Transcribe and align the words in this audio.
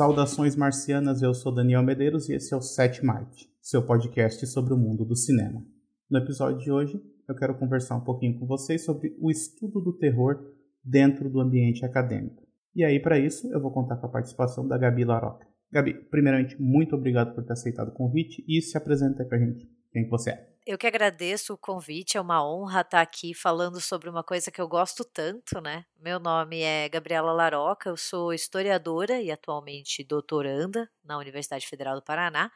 Saudações 0.00 0.56
marcianas, 0.56 1.20
eu 1.20 1.34
sou 1.34 1.54
Daniel 1.54 1.82
Medeiros 1.82 2.26
e 2.30 2.32
esse 2.32 2.54
é 2.54 2.56
o 2.56 2.62
Set 2.62 3.04
Mite, 3.04 3.50
seu 3.60 3.84
podcast 3.84 4.46
sobre 4.46 4.72
o 4.72 4.76
mundo 4.78 5.04
do 5.04 5.14
cinema. 5.14 5.62
No 6.10 6.18
episódio 6.18 6.58
de 6.58 6.72
hoje, 6.72 6.98
eu 7.28 7.34
quero 7.34 7.58
conversar 7.58 7.96
um 7.96 8.00
pouquinho 8.00 8.40
com 8.40 8.46
vocês 8.46 8.82
sobre 8.82 9.14
o 9.20 9.30
estudo 9.30 9.78
do 9.78 9.92
terror 9.92 10.42
dentro 10.82 11.28
do 11.28 11.38
ambiente 11.38 11.84
acadêmico. 11.84 12.48
E 12.74 12.82
aí, 12.82 12.98
para 12.98 13.18
isso, 13.18 13.52
eu 13.52 13.60
vou 13.60 13.70
contar 13.70 13.98
com 13.98 14.06
a 14.06 14.10
participação 14.10 14.66
da 14.66 14.78
Gabi 14.78 15.04
Laroca. 15.04 15.46
Gabi, 15.70 15.92
primeiramente, 16.10 16.56
muito 16.58 16.96
obrigado 16.96 17.34
por 17.34 17.44
ter 17.44 17.52
aceitado 17.52 17.88
o 17.88 17.94
convite 17.94 18.42
e 18.48 18.62
se 18.62 18.78
apresenta 18.78 19.22
aí 19.22 19.28
pra 19.28 19.38
gente. 19.38 19.68
Quem 19.92 20.08
você 20.08 20.30
é? 20.30 20.50
Eu 20.66 20.78
que 20.78 20.86
agradeço 20.86 21.54
o 21.54 21.58
convite, 21.58 22.16
é 22.16 22.20
uma 22.20 22.46
honra 22.46 22.82
estar 22.82 23.00
aqui 23.00 23.34
falando 23.34 23.80
sobre 23.80 24.08
uma 24.08 24.22
coisa 24.22 24.50
que 24.50 24.60
eu 24.60 24.68
gosto 24.68 25.04
tanto, 25.04 25.60
né? 25.60 25.84
Meu 25.98 26.20
nome 26.20 26.60
é 26.60 26.88
Gabriela 26.88 27.32
Laroca, 27.32 27.88
eu 27.88 27.96
sou 27.96 28.32
historiadora 28.32 29.20
e 29.20 29.30
atualmente 29.30 30.04
doutoranda 30.04 30.88
na 31.02 31.18
Universidade 31.18 31.66
Federal 31.66 31.96
do 31.96 32.02
Paraná. 32.02 32.52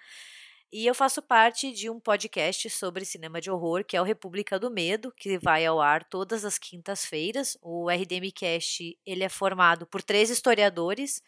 E 0.77 0.87
eu 0.87 0.95
faço 0.95 1.23
parte 1.23 1.73
de 1.73 1.89
um 1.89 2.01
podcast 2.01 2.69
sobre 2.69 3.05
cinema 3.05 3.41
de 3.41 3.51
horror, 3.51 3.85
que 3.85 3.97
é 3.97 4.01
o 4.01 4.05
República 4.05 4.59
do 4.59 4.71
Medo, 4.71 5.13
que 5.17 5.39
vai 5.39 5.65
ao 5.65 5.81
ar 5.81 6.05
todas 6.05 6.45
as 6.45 6.59
quintas-feiras. 6.59 7.57
O 7.63 7.89
RDMcast, 7.89 8.99
ele 9.07 9.23
é 9.23 9.29
formado 9.29 9.87
por 9.87 10.03
três 10.03 10.31
historiadores, 10.31 11.23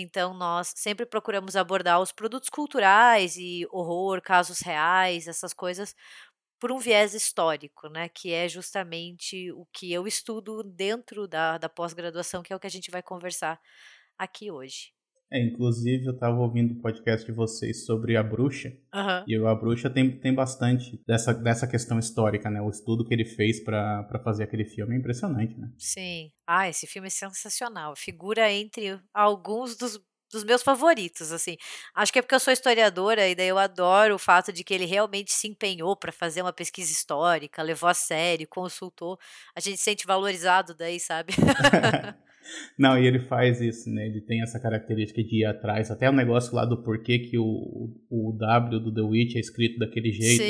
então, 0.00 0.32
nós 0.34 0.72
sempre 0.76 1.04
procuramos 1.06 1.56
abordar 1.56 2.00
os 2.00 2.12
produtos 2.12 2.48
culturais 2.48 3.36
e 3.36 3.66
horror, 3.70 4.22
casos 4.22 4.60
reais, 4.60 5.26
essas 5.28 5.52
coisas, 5.52 5.94
por 6.60 6.72
um 6.72 6.78
viés 6.78 7.14
histórico, 7.14 7.88
né? 7.88 8.08
Que 8.08 8.32
é 8.32 8.48
justamente 8.48 9.52
o 9.52 9.66
que 9.72 9.92
eu 9.92 10.06
estudo 10.06 10.62
dentro 10.64 11.28
da, 11.28 11.58
da 11.58 11.68
pós-graduação, 11.68 12.42
que 12.42 12.52
é 12.52 12.56
o 12.56 12.60
que 12.60 12.66
a 12.68 12.70
gente 12.70 12.90
vai 12.90 13.02
conversar 13.02 13.60
aqui 14.18 14.50
hoje. 14.50 14.92
É, 15.30 15.40
inclusive 15.40 16.06
eu 16.06 16.12
estava 16.12 16.36
ouvindo 16.38 16.72
o 16.72 16.80
podcast 16.80 17.26
de 17.26 17.32
vocês 17.32 17.84
sobre 17.84 18.16
a 18.16 18.22
bruxa. 18.22 18.72
Uhum. 18.94 19.24
E 19.26 19.36
a 19.36 19.54
bruxa 19.54 19.90
tem, 19.90 20.10
tem 20.10 20.34
bastante 20.34 21.00
dessa, 21.06 21.34
dessa 21.34 21.66
questão 21.66 21.98
histórica, 21.98 22.50
né? 22.50 22.62
O 22.62 22.70
estudo 22.70 23.04
que 23.04 23.12
ele 23.12 23.26
fez 23.26 23.60
para 23.60 24.20
fazer 24.24 24.44
aquele 24.44 24.64
filme 24.64 24.94
é 24.94 24.98
impressionante, 24.98 25.54
né? 25.58 25.70
Sim. 25.76 26.32
Ah, 26.46 26.68
esse 26.68 26.86
filme 26.86 27.08
é 27.08 27.10
sensacional. 27.10 27.94
Figura 27.94 28.50
entre 28.50 28.98
alguns 29.12 29.76
dos 29.76 30.00
dos 30.30 30.44
meus 30.44 30.62
favoritos, 30.62 31.32
assim. 31.32 31.56
Acho 31.94 32.12
que 32.12 32.18
é 32.18 32.22
porque 32.22 32.34
eu 32.34 32.40
sou 32.40 32.52
historiadora 32.52 33.26
e 33.28 33.34
daí 33.34 33.48
eu 33.48 33.58
adoro 33.58 34.14
o 34.14 34.18
fato 34.18 34.52
de 34.52 34.62
que 34.62 34.74
ele 34.74 34.84
realmente 34.84 35.32
se 35.32 35.48
empenhou 35.48 35.96
para 35.96 36.12
fazer 36.12 36.42
uma 36.42 36.52
pesquisa 36.52 36.92
histórica, 36.92 37.62
levou 37.62 37.88
a 37.88 37.94
sério, 37.94 38.46
consultou. 38.46 39.18
A 39.54 39.60
gente 39.60 39.78
se 39.78 39.84
sente 39.84 40.06
valorizado 40.06 40.74
daí, 40.74 41.00
sabe? 41.00 41.32
Não, 42.78 42.98
e 42.98 43.06
ele 43.06 43.20
faz 43.20 43.60
isso, 43.60 43.90
né? 43.90 44.06
Ele 44.06 44.20
tem 44.20 44.42
essa 44.42 44.60
característica 44.60 45.22
de 45.22 45.42
ir 45.42 45.44
atrás. 45.44 45.90
Até 45.90 46.08
o 46.08 46.12
negócio 46.12 46.54
lá 46.54 46.64
do 46.64 46.82
porquê 46.82 47.18
que 47.18 47.38
o, 47.38 47.94
o 48.10 48.32
W 48.32 48.80
do 48.80 48.92
The 48.92 49.02
Witch 49.02 49.36
é 49.36 49.40
escrito 49.40 49.78
daquele 49.78 50.12
jeito. 50.12 50.42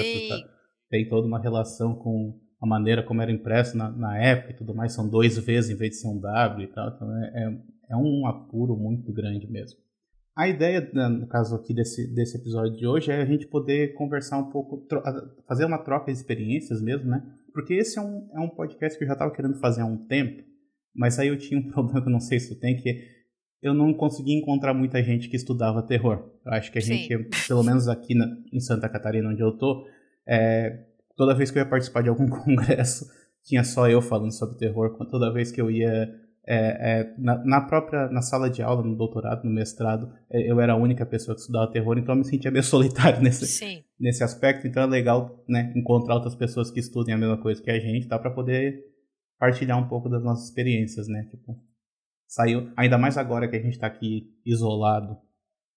Tem 0.91 1.09
toda 1.09 1.27
uma 1.27 1.41
relação 1.41 1.95
com 1.95 2.39
a 2.61 2.67
maneira 2.67 3.03
como 3.03 3.23
era 3.23 3.31
impresso 3.31 3.77
na, 3.77 3.91
na 3.91 4.19
época 4.19 4.53
e 4.53 4.57
tudo 4.57 4.75
mais. 4.75 4.93
São 4.93 5.09
dois 5.09 5.39
vezes 5.39 5.71
em 5.71 5.77
vez 5.77 5.91
de 5.91 5.97
ser 5.99 6.09
um 6.09 6.19
W 6.19 6.65
e 6.65 6.73
tal. 6.73 6.89
Então 6.89 7.17
é, 7.17 7.45
é, 7.45 7.59
é 7.91 7.97
um 7.97 8.27
apuro 8.27 8.77
muito 8.77 9.13
grande 9.13 9.51
mesmo. 9.51 9.79
A 10.39 10.47
ideia, 10.47 10.89
né, 10.95 11.09
no 11.09 11.27
caso 11.27 11.57
aqui 11.57 11.75
desse, 11.75 12.15
desse 12.15 12.37
episódio 12.37 12.77
de 12.77 12.87
hoje, 12.87 13.11
é 13.11 13.21
a 13.21 13.25
gente 13.25 13.45
poder 13.49 13.95
conversar 13.95 14.39
um 14.39 14.51
pouco, 14.51 14.87
fazer 15.49 15.65
uma 15.65 15.79
troca 15.79 16.13
de 16.13 16.17
experiências 16.17 16.81
mesmo, 16.81 17.11
né? 17.11 17.25
Porque 17.53 17.75
esse 17.75 17.99
é 17.99 18.03
um, 18.03 18.31
é 18.33 18.39
um 18.39 18.49
podcast 18.49 18.97
que 18.97 19.03
eu 19.03 19.09
já 19.09 19.15
estava 19.15 19.35
querendo 19.35 19.59
fazer 19.59 19.81
há 19.81 19.85
um 19.85 20.07
tempo, 20.07 20.45
mas 20.99 21.17
aí 21.19 21.29
eu 21.29 21.39
tinha 21.39 21.59
um 21.59 21.63
problema 21.71 22.03
que 22.03 22.09
eu 22.09 22.13
não 22.13 22.21
sei 22.21 22.41
se 22.41 22.53
tu 22.53 22.61
tem, 22.61 22.77
que 22.77 23.17
eu 23.63 23.73
não 23.73 23.95
consegui 23.95 24.33
encontrar 24.33 24.75
muita 24.75 25.03
gente 25.03 25.29
que 25.29 25.37
estudava 25.37 25.83
terror. 25.83 26.31
Eu 26.45 26.53
acho 26.53 26.73
que 26.73 26.79
a 26.79 26.83
Sim. 26.83 26.95
gente, 26.95 27.31
pelo 27.47 27.63
menos 27.63 27.89
aqui 27.89 28.15
na, 28.15 28.27
em 28.53 28.61
Santa 28.61 28.89
Catarina, 28.89 29.29
onde 29.29 29.41
eu 29.41 29.53
tô, 29.53 29.87
é, 30.27 30.85
toda 31.17 31.35
vez 31.35 31.51
que 31.51 31.59
eu 31.59 31.63
ia 31.63 31.69
participar 31.69 32.03
de 32.03 32.09
algum 32.09 32.27
congresso, 32.29 33.07
tinha 33.45 33.63
só 33.63 33.89
eu 33.89 34.03
falando 34.03 34.33
sobre 34.33 34.59
terror. 34.59 34.97
Toda 35.09 35.33
vez 35.33 35.51
que 35.53 35.61
eu 35.61 35.71
ia 35.71 36.09
é, 36.47 37.01
é, 37.01 37.15
na, 37.19 37.45
na, 37.45 37.61
própria 37.61 38.09
na 38.09 38.23
sala 38.23 38.49
de 38.49 38.63
aula, 38.63 38.83
no 38.83 38.97
doutorado, 38.97 39.45
no 39.45 39.51
mestrado, 39.51 40.13
é, 40.31 40.51
eu 40.51 40.61
era 40.61 40.73
a 40.73 40.77
única 40.77 41.07
pessoa 41.07 41.35
que 41.35 41.41
estudava 41.41 41.71
terror, 41.71 41.99
então 41.99 42.15
eu 42.15 42.19
me 42.19 42.25
sentia 42.25 42.51
meio 42.51 42.63
solitário 42.65 43.23
nesse, 43.23 43.85
nesse 43.99 44.25
aspecto. 44.25 44.67
Então 44.67 44.83
é 44.83 44.87
legal 44.87 45.45
né, 45.49 45.73
encontrar 45.77 46.15
outras 46.15 46.35
pessoas 46.35 46.71
que 46.71 46.81
estudem 46.81 47.15
a 47.15 47.19
mesma 47.19 47.39
coisa 47.39 47.63
que 47.63 47.71
a 47.71 47.79
gente, 47.79 48.09
tá, 48.09 48.19
para 48.19 48.31
poder 48.31 48.85
partilhar 49.39 49.79
um 49.79 49.89
pouco 49.89 50.09
das 50.09 50.23
nossas 50.23 50.49
experiências, 50.49 51.09
né? 51.09 51.25
Tipo, 51.31 51.59
saiu, 52.27 52.73
ainda 52.77 52.99
mais 52.99 53.17
agora 53.17 53.49
que 53.49 53.57
a 53.57 53.61
gente 53.61 53.75
está 53.75 53.87
aqui 53.87 54.35
isolado, 54.45 55.17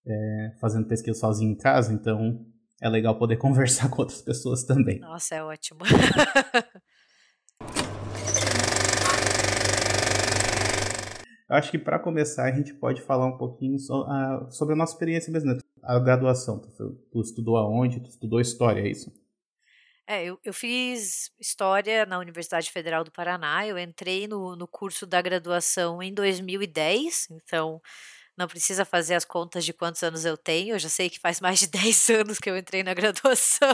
é, 0.06 0.56
fazendo 0.60 0.88
pesquisa 0.88 1.20
sozinho 1.20 1.52
em 1.52 1.58
casa, 1.58 1.94
então 1.94 2.46
é 2.82 2.90
legal 2.90 3.18
poder 3.18 3.38
conversar 3.40 3.90
com 3.90 4.02
outras 4.02 4.22
pessoas 4.22 4.64
também. 4.64 5.00
Nossa, 5.00 5.36
é 5.36 5.44
ótimo. 5.44 5.80
Eu 11.50 11.58
acho 11.58 11.70
que 11.70 11.78
para 11.78 12.00
começar 12.00 12.46
a 12.46 12.52
gente 12.56 12.74
pode 12.74 13.02
falar 13.02 13.26
um 13.26 13.38
pouquinho 13.38 13.78
sobre 13.78 14.74
a 14.74 14.76
nossa 14.76 14.94
experiência 14.94 15.32
mesmo, 15.34 15.54
né? 15.54 15.60
a 15.84 16.00
graduação. 16.00 16.60
Tu, 16.60 16.94
tu 17.12 17.22
estudou 17.22 17.58
aonde? 17.58 18.00
Tu 18.00 18.10
estudou 18.10 18.40
história, 18.40 18.82
é 18.82 18.90
isso? 18.90 19.12
É, 20.12 20.26
eu, 20.26 20.38
eu 20.44 20.54
fiz 20.54 21.32
História 21.40 22.06
na 22.06 22.20
Universidade 22.20 22.70
Federal 22.70 23.02
do 23.02 23.12
Paraná. 23.14 23.66
Eu 23.66 23.80
entrei 23.80 24.28
no, 24.28 24.58
no 24.58 24.68
curso 24.68 25.06
da 25.08 25.22
graduação 25.22 26.04
em 26.04 26.14
2010, 26.14 27.30
então 27.32 27.82
não 28.38 28.46
precisa 28.46 28.84
fazer 28.84 29.14
as 29.16 29.24
contas 29.24 29.64
de 29.64 29.72
quantos 29.72 30.04
anos 30.04 30.26
eu 30.26 30.36
tenho. 30.36 30.76
Eu 30.76 30.80
já 30.80 30.90
sei 30.90 31.10
que 31.10 31.18
faz 31.18 31.40
mais 31.40 31.60
de 31.62 31.68
10 31.72 32.10
anos 32.10 32.40
que 32.40 32.50
eu 32.50 32.58
entrei 32.58 32.84
na 32.84 32.94
graduação. 32.94 33.74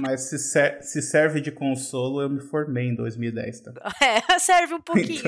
Mas 0.00 0.22
se, 0.22 0.40
ser, 0.40 0.82
se 0.82 1.00
serve 1.00 1.40
de 1.40 1.52
consolo, 1.52 2.20
eu 2.20 2.28
me 2.28 2.40
formei 2.40 2.88
em 2.88 2.94
2010, 2.96 3.60
tá? 3.60 3.72
É, 4.02 4.38
serve 4.40 4.74
um 4.74 4.80
pouquinho. 4.82 5.22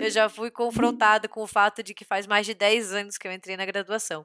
eu 0.00 0.08
já 0.08 0.30
fui 0.30 0.50
confrontada 0.50 1.28
com 1.28 1.42
o 1.42 1.46
fato 1.46 1.82
de 1.82 1.92
que 1.92 2.06
faz 2.06 2.26
mais 2.26 2.46
de 2.46 2.54
10 2.54 2.94
anos 2.94 3.18
que 3.18 3.28
eu 3.28 3.32
entrei 3.32 3.54
na 3.54 3.66
graduação. 3.66 4.24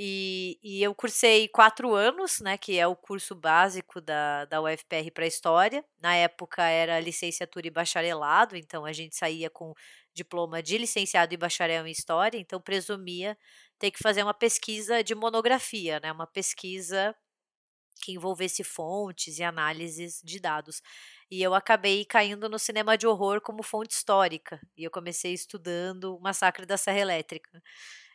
E, 0.00 0.60
e, 0.62 0.80
eu 0.80 0.94
cursei 0.94 1.48
quatro 1.48 1.92
anos, 1.92 2.38
né, 2.38 2.56
que 2.56 2.78
é 2.78 2.86
o 2.86 2.94
curso 2.94 3.34
básico 3.34 4.00
da, 4.00 4.44
da 4.44 4.62
UFPR 4.62 5.10
para 5.12 5.26
História. 5.26 5.84
Na 6.00 6.14
época 6.14 6.62
era 6.62 7.00
licenciatura 7.00 7.66
e 7.66 7.70
bacharelado, 7.70 8.56
então 8.56 8.84
a 8.84 8.92
gente 8.92 9.16
saía 9.16 9.50
com 9.50 9.74
diploma 10.14 10.62
de 10.62 10.78
licenciado 10.78 11.34
e 11.34 11.36
bacharel 11.36 11.84
em 11.84 11.90
História, 11.90 12.38
então 12.38 12.60
presumia 12.60 13.36
ter 13.76 13.90
que 13.90 13.98
fazer 13.98 14.22
uma 14.22 14.32
pesquisa 14.32 15.02
de 15.02 15.16
monografia, 15.16 15.98
né, 15.98 16.12
uma 16.12 16.28
pesquisa 16.28 17.12
que 18.00 18.12
envolvesse 18.12 18.62
fontes 18.62 19.40
e 19.40 19.42
análises 19.42 20.20
de 20.22 20.38
dados. 20.38 20.80
E 21.28 21.42
eu 21.42 21.54
acabei 21.54 22.04
caindo 22.04 22.48
no 22.48 22.58
cinema 22.60 22.96
de 22.96 23.04
horror 23.04 23.40
como 23.40 23.64
fonte 23.64 23.96
histórica, 23.96 24.60
e 24.76 24.84
eu 24.84 24.92
comecei 24.92 25.34
estudando 25.34 26.14
o 26.16 26.20
Massacre 26.20 26.64
da 26.64 26.76
Serra 26.76 27.00
Elétrica 27.00 27.60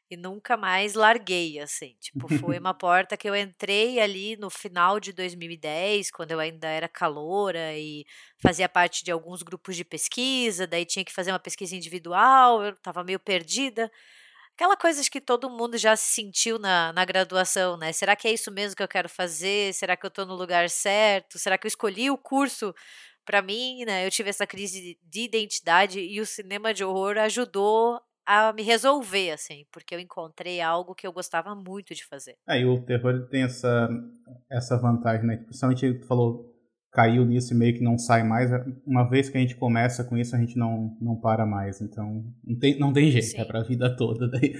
e 0.09 0.17
nunca 0.17 0.55
mais 0.57 0.93
larguei, 0.93 1.59
assim. 1.59 1.95
Tipo, 1.99 2.27
foi 2.37 2.57
uma 2.59 2.73
porta 2.73 3.17
que 3.17 3.27
eu 3.27 3.35
entrei 3.35 3.99
ali 3.99 4.35
no 4.37 4.49
final 4.49 4.99
de 4.99 5.13
2010, 5.13 6.11
quando 6.11 6.31
eu 6.31 6.39
ainda 6.39 6.67
era 6.67 6.87
caloura 6.87 7.73
e 7.77 8.05
fazia 8.41 8.69
parte 8.69 9.03
de 9.03 9.11
alguns 9.11 9.41
grupos 9.41 9.75
de 9.75 9.83
pesquisa, 9.83 10.67
daí 10.67 10.85
tinha 10.85 11.05
que 11.05 11.13
fazer 11.13 11.31
uma 11.31 11.39
pesquisa 11.39 11.75
individual, 11.75 12.63
eu 12.63 12.73
estava 12.73 13.03
meio 13.03 13.19
perdida. 13.19 13.91
Aquela 14.55 14.77
coisa 14.77 15.01
que 15.09 15.19
todo 15.19 15.49
mundo 15.49 15.77
já 15.79 15.95
se 15.95 16.13
sentiu 16.13 16.59
na, 16.59 16.93
na 16.93 17.03
graduação, 17.05 17.75
né? 17.75 17.91
Será 17.91 18.15
que 18.15 18.27
é 18.27 18.31
isso 18.33 18.51
mesmo 18.51 18.75
que 18.75 18.83
eu 18.83 18.87
quero 18.87 19.09
fazer? 19.09 19.73
Será 19.73 19.97
que 19.97 20.05
eu 20.05 20.09
estou 20.09 20.25
no 20.27 20.35
lugar 20.35 20.69
certo? 20.69 21.39
Será 21.39 21.57
que 21.57 21.65
eu 21.65 21.69
escolhi 21.69 22.11
o 22.11 22.17
curso 22.17 22.73
para 23.25 23.41
mim, 23.41 23.83
né? 23.85 24.05
Eu 24.05 24.11
tive 24.11 24.29
essa 24.29 24.45
crise 24.45 24.99
de 25.01 25.21
identidade 25.21 25.99
e 25.99 26.21
o 26.21 26.25
cinema 26.25 26.73
de 26.73 26.83
horror 26.83 27.17
ajudou 27.17 27.99
a 28.25 28.53
me 28.53 28.63
resolver, 28.63 29.31
assim, 29.31 29.65
porque 29.71 29.93
eu 29.93 29.99
encontrei 29.99 30.61
algo 30.61 30.95
que 30.95 31.05
eu 31.05 31.13
gostava 31.13 31.53
muito 31.55 31.93
de 31.93 32.05
fazer. 32.05 32.35
É, 32.47 32.61
e 32.61 32.65
o 32.65 32.81
terror 32.81 33.27
tem 33.29 33.43
essa, 33.43 33.89
essa 34.49 34.77
vantagem, 34.77 35.25
né? 35.25 35.37
Principalmente 35.37 35.93
tu 35.99 36.07
falou, 36.07 36.53
caiu 36.91 37.25
nisso 37.25 37.53
e 37.53 37.57
meio 37.57 37.73
que 37.73 37.83
não 37.83 37.97
sai 37.97 38.23
mais. 38.23 38.49
Uma 38.85 39.09
vez 39.09 39.29
que 39.29 39.37
a 39.37 39.41
gente 39.41 39.55
começa 39.55 40.03
com 40.03 40.17
isso, 40.17 40.35
a 40.35 40.39
gente 40.39 40.57
não, 40.57 40.95
não 41.01 41.15
para 41.19 41.45
mais. 41.45 41.81
Então, 41.81 42.23
não 42.43 42.59
tem, 42.59 42.79
não 42.79 42.93
tem 42.93 43.11
jeito, 43.11 43.27
Sim. 43.27 43.41
é 43.41 43.45
pra 43.45 43.63
vida 43.63 43.95
toda 43.95 44.29
daí. 44.29 44.53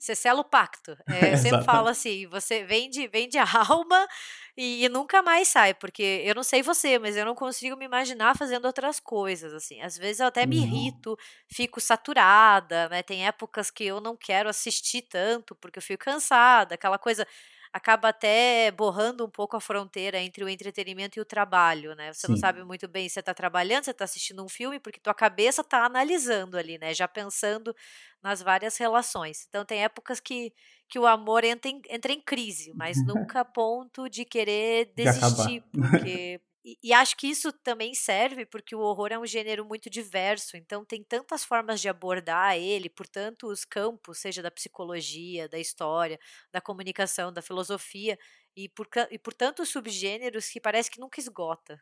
Você 0.00 0.14
sela 0.14 0.40
o 0.40 0.44
pacto. 0.44 0.96
É, 1.10 1.34
eu 1.34 1.38
sempre 1.38 1.62
falo 1.64 1.88
assim, 1.88 2.26
você 2.28 2.64
vende, 2.64 3.06
vende 3.08 3.36
a 3.36 3.44
alma 3.68 4.08
e, 4.56 4.84
e, 4.84 4.88
nunca 4.88 5.22
mais 5.22 5.48
sai, 5.48 5.74
porque 5.74 6.22
eu 6.24 6.34
não 6.34 6.42
sei 6.42 6.62
você, 6.62 6.98
mas 6.98 7.16
eu 7.16 7.26
não 7.26 7.34
consigo 7.34 7.76
me 7.76 7.84
imaginar 7.84 8.36
fazendo 8.36 8.64
outras 8.64 8.98
coisas, 8.98 9.52
assim. 9.52 9.80
Às 9.82 9.98
vezes 9.98 10.20
eu 10.20 10.26
até 10.26 10.46
me 10.46 10.56
irrito, 10.56 11.16
fico 11.46 11.80
saturada, 11.80 12.88
né? 12.88 13.02
Tem 13.02 13.26
épocas 13.26 13.70
que 13.70 13.84
eu 13.84 14.00
não 14.00 14.16
quero 14.16 14.48
assistir 14.48 15.02
tanto, 15.02 15.54
porque 15.56 15.78
eu 15.78 15.82
fico 15.82 16.04
cansada, 16.04 16.74
aquela 16.74 16.98
coisa 16.98 17.26
acaba 17.72 18.08
até 18.08 18.70
borrando 18.72 19.24
um 19.24 19.30
pouco 19.30 19.56
a 19.56 19.60
fronteira 19.60 20.18
entre 20.20 20.42
o 20.42 20.48
entretenimento 20.48 21.18
e 21.18 21.22
o 21.22 21.24
trabalho, 21.24 21.94
né? 21.94 22.12
Você 22.12 22.26
Sim. 22.26 22.32
não 22.32 22.36
sabe 22.38 22.64
muito 22.64 22.88
bem 22.88 23.08
se 23.08 23.14
você 23.14 23.20
está 23.20 23.32
trabalhando, 23.34 23.84
você 23.84 23.92
está 23.92 24.04
assistindo 24.04 24.44
um 24.44 24.48
filme, 24.48 24.80
porque 24.80 25.00
tua 25.00 25.14
cabeça 25.14 25.60
está 25.62 25.84
analisando 25.84 26.56
ali, 26.58 26.78
né? 26.78 26.92
Já 26.94 27.06
pensando 27.06 27.74
nas 28.22 28.42
várias 28.42 28.76
relações. 28.76 29.46
Então 29.48 29.64
tem 29.64 29.84
épocas 29.84 30.20
que, 30.20 30.52
que 30.88 30.98
o 30.98 31.06
amor 31.06 31.44
entra 31.44 31.70
em, 31.70 31.80
entra 31.88 32.12
em 32.12 32.20
crise, 32.20 32.72
mas 32.74 33.02
nunca 33.06 33.40
a 33.40 33.44
ponto 33.44 34.08
de 34.08 34.24
querer 34.24 34.92
desistir, 34.94 35.64
de 35.72 35.80
porque 35.80 36.40
e, 36.64 36.78
e, 36.82 36.92
acho 36.92 37.16
que 37.16 37.26
isso 37.26 37.52
também 37.52 37.94
serve 37.94 38.44
porque 38.44 38.74
o 38.74 38.80
horror 38.80 39.08
é 39.10 39.18
um 39.18 39.26
gênero 39.26 39.64
muito 39.64 39.88
diverso, 39.88 40.56
então 40.56 40.84
tem 40.84 41.02
tantas 41.02 41.44
formas 41.44 41.80
de 41.80 41.88
abordar 41.88 42.56
ele 42.56 42.88
por 42.88 43.06
tantos 43.06 43.64
campos, 43.64 44.18
seja 44.18 44.42
da 44.42 44.50
psicologia, 44.50 45.48
da 45.48 45.58
história, 45.58 46.18
da 46.52 46.60
comunicação, 46.60 47.32
da 47.32 47.40
filosofia, 47.40 48.18
e 48.56 48.68
por, 48.68 48.86
e 49.10 49.18
por 49.18 49.32
tantos 49.32 49.68
subgêneros 49.68 50.48
que 50.48 50.60
parece 50.60 50.90
que 50.90 51.00
nunca 51.00 51.20
esgota. 51.20 51.80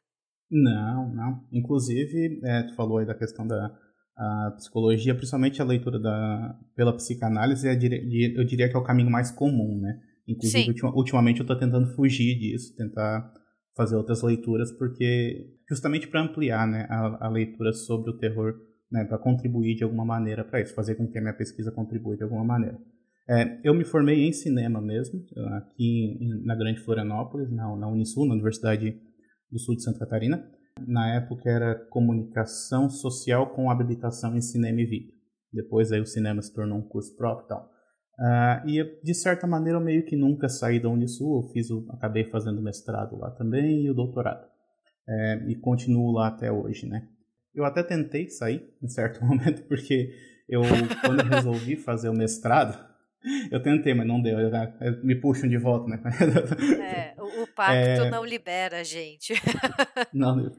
Não, 0.51 1.13
não. 1.13 1.47
Inclusive, 1.53 2.41
é, 2.45 2.63
tu 2.63 2.75
falou 2.75 2.99
aí 2.99 3.07
da 3.07 3.15
questão 3.15 3.47
da 3.47 3.77
psicologia, 4.57 5.15
principalmente 5.15 5.63
a 5.63 5.65
leitura 5.65 5.99
da, 5.99 6.59
pela 6.75 6.93
psicanálise, 6.97 7.75
diria, 7.77 8.35
eu 8.37 8.45
diria 8.45 8.69
que 8.69 8.75
é 8.75 8.79
o 8.79 8.85
caminho 8.85 9.11
mais 9.11 9.31
comum, 9.31 9.81
né? 9.81 10.01
Inclusive, 10.27 10.75
ultimamente 10.95 11.39
eu 11.39 11.45
estou 11.45 11.59
tentando 11.59 11.95
fugir 11.95 12.39
disso, 12.39 12.75
tentar 12.77 13.33
fazer 13.79 13.95
outras 13.95 14.25
leituras, 14.25 14.73
porque 14.73 15.55
justamente 15.69 16.09
para 16.09 16.21
ampliar 16.21 16.67
né, 16.67 16.85
a, 16.91 17.27
a, 17.27 17.29
leitura 17.29 17.73
sobre 17.73 18.11
o 18.11 18.19
terror, 18.19 18.55
né, 18.91 19.05
para 19.05 19.17
contribuir 19.19 19.77
de 19.77 19.85
alguma 19.85 20.05
maneira 20.05 20.45
para 20.45 20.61
isso, 20.61 20.75
fazer 20.75 20.97
com 20.97 21.07
que 21.07 21.17
a 21.17 21.21
minha 21.21 21.33
pesquisa 21.33 21.71
contribua 21.71 22.17
de 22.17 22.25
alguma 22.25 22.45
maneira. 22.45 22.77
É, 23.31 23.61
eu 23.63 23.73
me 23.73 23.85
formei 23.85 24.27
em 24.27 24.33
cinema 24.33 24.81
mesmo, 24.81 25.25
aqui 25.59 26.19
na 26.45 26.57
Grande 26.57 26.81
Florianópolis, 26.81 27.53
na, 27.53 27.77
na 27.77 27.87
Unisul, 27.87 28.27
na 28.27 28.35
Universidade 28.35 29.01
do 29.49 29.61
Sul 29.61 29.77
de 29.77 29.85
Santa 29.85 30.01
Catarina. 30.01 30.45
Na 30.85 31.15
época 31.15 31.49
era 31.49 31.77
comunicação 31.89 32.91
social 32.91 33.51
com 33.51 33.71
habilitação 33.71 34.37
em 34.37 34.41
cinema 34.41 34.81
e 34.81 34.87
vídeo. 34.87 35.13
Depois 35.53 35.93
aí 35.93 36.01
o 36.01 36.07
cinema 36.07 36.43
se 36.43 36.53
tornou 36.53 36.79
um 36.79 36.89
curso 36.89 37.17
próprio 37.17 37.45
e 37.45 37.49
tal. 37.49 37.71
Uh, 38.19 38.69
e 38.69 39.01
de 39.03 39.15
certa 39.15 39.47
maneira 39.47 39.79
eu 39.79 39.85
meio 39.85 40.05
que 40.05 40.17
nunca 40.17 40.49
saí 40.49 40.81
da 40.81 40.89
Unisul, 40.89 41.43
eu 41.43 41.49
fiz 41.51 41.71
o, 41.71 41.87
acabei 41.91 42.25
fazendo 42.25 42.61
mestrado 42.61 43.17
lá 43.17 43.31
também 43.31 43.85
e 43.85 43.91
o 43.91 43.95
doutorado. 43.95 44.45
É, 45.09 45.45
e 45.47 45.55
continuo 45.55 46.11
lá 46.11 46.27
até 46.27 46.51
hoje, 46.51 46.87
né? 46.87 47.09
Eu 47.55 47.65
até 47.65 47.83
tentei 47.83 48.29
sair 48.29 48.69
em 48.83 48.89
certo 48.89 49.23
momento, 49.25 49.63
porque 49.69 50.13
eu, 50.49 50.63
quando 51.01 51.21
eu 51.21 51.27
resolvi 51.27 51.77
fazer 51.77 52.09
o 52.09 52.13
mestrado, 52.13 52.79
eu 53.51 53.63
tentei, 53.63 53.95
mas 53.95 54.07
não 54.07 54.21
deu. 54.21 54.39
Eu, 54.39 54.51
eu, 54.51 55.05
me 55.05 55.15
puxam 55.15 55.49
de 55.49 55.57
volta, 55.57 55.89
né? 55.89 56.03
É, 56.83 57.15
o, 57.21 57.45
o 57.45 57.47
pacto 57.47 58.03
é... 58.03 58.11
não 58.11 58.25
libera 58.25 58.81
a 58.81 58.85
gente. 58.85 59.35
não, 60.13 60.51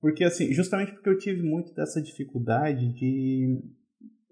porque 0.00 0.24
assim, 0.24 0.52
justamente 0.52 0.92
porque 0.92 1.08
eu 1.08 1.18
tive 1.18 1.42
muito 1.42 1.74
dessa 1.74 2.00
dificuldade 2.00 2.92
de 2.92 3.58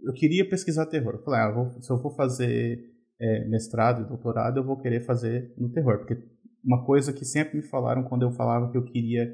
eu 0.05 0.13
queria 0.13 0.49
pesquisar 0.49 0.87
terror. 0.87 1.15
Eu 1.15 1.23
falei, 1.23 1.41
ah, 1.41 1.49
eu 1.49 1.55
vou, 1.55 1.83
se 1.83 1.91
eu 1.91 1.99
for 2.01 2.15
fazer 2.15 2.81
é, 3.21 3.45
mestrado 3.49 4.03
e 4.03 4.09
doutorado, 4.09 4.59
eu 4.59 4.65
vou 4.65 4.79
querer 4.79 5.01
fazer 5.01 5.55
no 5.57 5.71
terror. 5.71 5.99
Porque 5.99 6.17
uma 6.65 6.85
coisa 6.85 7.13
que 7.13 7.25
sempre 7.25 7.57
me 7.57 7.63
falaram 7.63 8.05
quando 8.05 8.23
eu 8.23 8.33
falava 8.33 8.71
que 8.71 8.77
eu 8.77 8.85
queria 8.85 9.33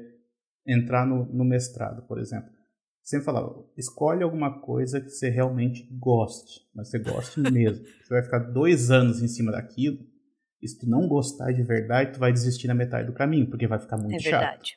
entrar 0.65 1.05
no, 1.05 1.25
no 1.25 1.43
mestrado, 1.43 2.05
por 2.07 2.19
exemplo. 2.19 2.49
Sempre 3.01 3.25
falava, 3.25 3.65
escolhe 3.75 4.21
alguma 4.21 4.61
coisa 4.61 5.01
que 5.01 5.09
você 5.09 5.29
realmente 5.29 5.87
goste, 5.97 6.61
mas 6.75 6.89
você 6.89 6.99
goste 6.99 7.39
mesmo. 7.51 7.83
Você 8.03 8.13
vai 8.13 8.23
ficar 8.23 8.39
dois 8.39 8.91
anos 8.91 9.21
em 9.21 9.27
cima 9.27 9.51
daquilo, 9.51 9.97
e 10.61 10.67
se 10.67 10.77
tu 10.77 10.87
não 10.87 11.07
gostar 11.07 11.51
de 11.51 11.63
verdade, 11.63 12.13
tu 12.13 12.19
vai 12.19 12.31
desistir 12.31 12.67
na 12.67 12.75
metade 12.75 13.07
do 13.07 13.13
caminho, 13.13 13.49
porque 13.49 13.65
vai 13.65 13.79
ficar 13.79 13.97
muito 13.97 14.15
é 14.15 14.19
chato. 14.19 14.69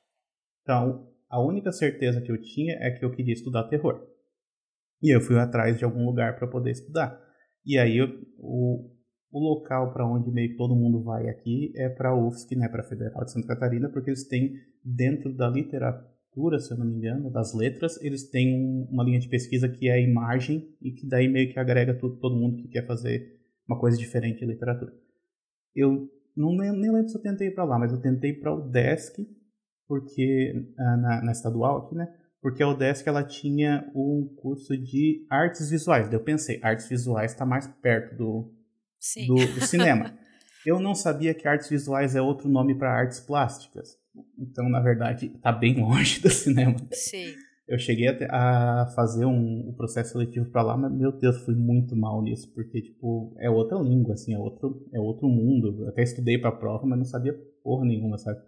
Então, 0.62 1.08
a 1.28 1.42
única 1.42 1.72
certeza 1.72 2.20
que 2.20 2.30
eu 2.30 2.40
tinha 2.40 2.74
é 2.80 2.90
que 2.90 3.04
eu 3.04 3.10
queria 3.10 3.34
estudar 3.34 3.64
terror. 3.64 4.06
E 5.02 5.14
eu 5.14 5.20
fui 5.20 5.38
atrás 5.38 5.76
de 5.76 5.84
algum 5.84 6.06
lugar 6.06 6.36
para 6.36 6.46
poder 6.46 6.70
estudar. 6.70 7.20
E 7.66 7.78
aí 7.78 7.98
eu, 7.98 8.08
o, 8.38 8.90
o 9.32 9.38
local 9.38 9.92
para 9.92 10.06
onde 10.06 10.30
meio 10.30 10.50
que 10.50 10.56
todo 10.56 10.76
mundo 10.76 11.02
vai 11.02 11.28
aqui 11.28 11.72
é 11.76 11.88
para 11.88 12.10
a 12.10 12.16
UFSC, 12.16 12.54
né, 12.54 12.68
para 12.68 12.82
a 12.82 12.88
Federal 12.88 13.24
de 13.24 13.32
Santa 13.32 13.48
Catarina, 13.48 13.88
porque 13.88 14.10
eles 14.10 14.26
têm 14.28 14.54
dentro 14.84 15.34
da 15.34 15.48
literatura, 15.48 16.58
se 16.58 16.72
eu 16.72 16.78
não 16.78 16.86
me 16.86 16.96
engano, 16.96 17.30
das 17.30 17.54
letras, 17.54 18.00
eles 18.02 18.28
têm 18.30 18.86
uma 18.90 19.04
linha 19.04 19.18
de 19.18 19.28
pesquisa 19.28 19.68
que 19.68 19.88
é 19.88 19.94
a 19.94 20.00
imagem 20.00 20.68
e 20.80 20.92
que 20.92 21.06
daí 21.06 21.28
meio 21.28 21.52
que 21.52 21.58
agrega 21.58 21.94
tudo, 21.94 22.16
todo 22.18 22.36
mundo 22.36 22.56
que 22.56 22.68
quer 22.68 22.86
fazer 22.86 23.40
uma 23.66 23.78
coisa 23.78 23.96
diferente 23.96 24.40
de 24.40 24.46
literatura. 24.46 24.92
Eu 25.74 26.08
não 26.36 26.54
nem, 26.56 26.72
nem 26.72 26.92
lembro 26.92 27.08
se 27.08 27.16
eu 27.16 27.22
tentei 27.22 27.50
para 27.50 27.64
lá, 27.64 27.78
mas 27.78 27.92
eu 27.92 28.00
tentei 28.00 28.32
para 28.32 28.52
o 28.52 28.68
Desk, 28.68 29.18
porque 29.86 30.74
ah, 30.78 30.96
na, 30.96 31.24
na 31.24 31.32
estadual 31.32 31.78
aqui, 31.86 31.94
né? 31.94 32.08
Porque 32.42 32.60
a 32.60 32.68
UDESC 32.68 33.08
ela 33.08 33.22
tinha 33.22 33.88
um 33.94 34.28
curso 34.36 34.76
de 34.76 35.24
artes 35.30 35.70
visuais. 35.70 36.12
eu 36.12 36.20
pensei, 36.20 36.58
artes 36.60 36.88
visuais 36.88 37.30
está 37.30 37.46
mais 37.46 37.68
perto 37.68 38.16
do, 38.16 38.52
do, 39.28 39.34
do, 39.34 39.64
cinema. 39.64 40.12
eu 40.66 40.80
não 40.80 40.92
sabia 40.92 41.32
que 41.32 41.46
artes 41.46 41.68
visuais 41.68 42.16
é 42.16 42.20
outro 42.20 42.48
nome 42.48 42.74
para 42.74 42.92
artes 42.92 43.20
plásticas. 43.20 43.96
Então, 44.36 44.68
na 44.68 44.80
verdade, 44.80 45.26
está 45.32 45.52
bem 45.52 45.78
longe 45.80 46.20
do 46.20 46.28
cinema. 46.30 46.76
Sim. 46.90 47.32
Eu 47.68 47.78
cheguei 47.78 48.08
a, 48.08 48.82
a 48.82 48.86
fazer 48.88 49.24
um, 49.24 49.68
um 49.68 49.74
processo 49.74 50.12
seletivo 50.12 50.50
para 50.50 50.62
lá, 50.62 50.76
mas 50.76 50.92
meu 50.92 51.12
Deus, 51.12 51.38
fui 51.44 51.54
muito 51.54 51.94
mal 51.94 52.20
nisso, 52.20 52.52
porque 52.52 52.82
tipo 52.82 53.36
é 53.38 53.48
outra 53.48 53.78
língua, 53.78 54.14
assim, 54.14 54.34
é 54.34 54.38
outro, 54.38 54.84
é 54.92 54.98
outro 54.98 55.28
mundo. 55.28 55.84
Eu 55.84 55.88
até 55.88 56.02
estudei 56.02 56.36
para 56.36 56.50
a 56.50 56.56
prova, 56.56 56.84
mas 56.84 56.98
não 56.98 57.04
sabia 57.04 57.38
porra 57.62 57.84
nenhuma, 57.84 58.18
sabe? 58.18 58.40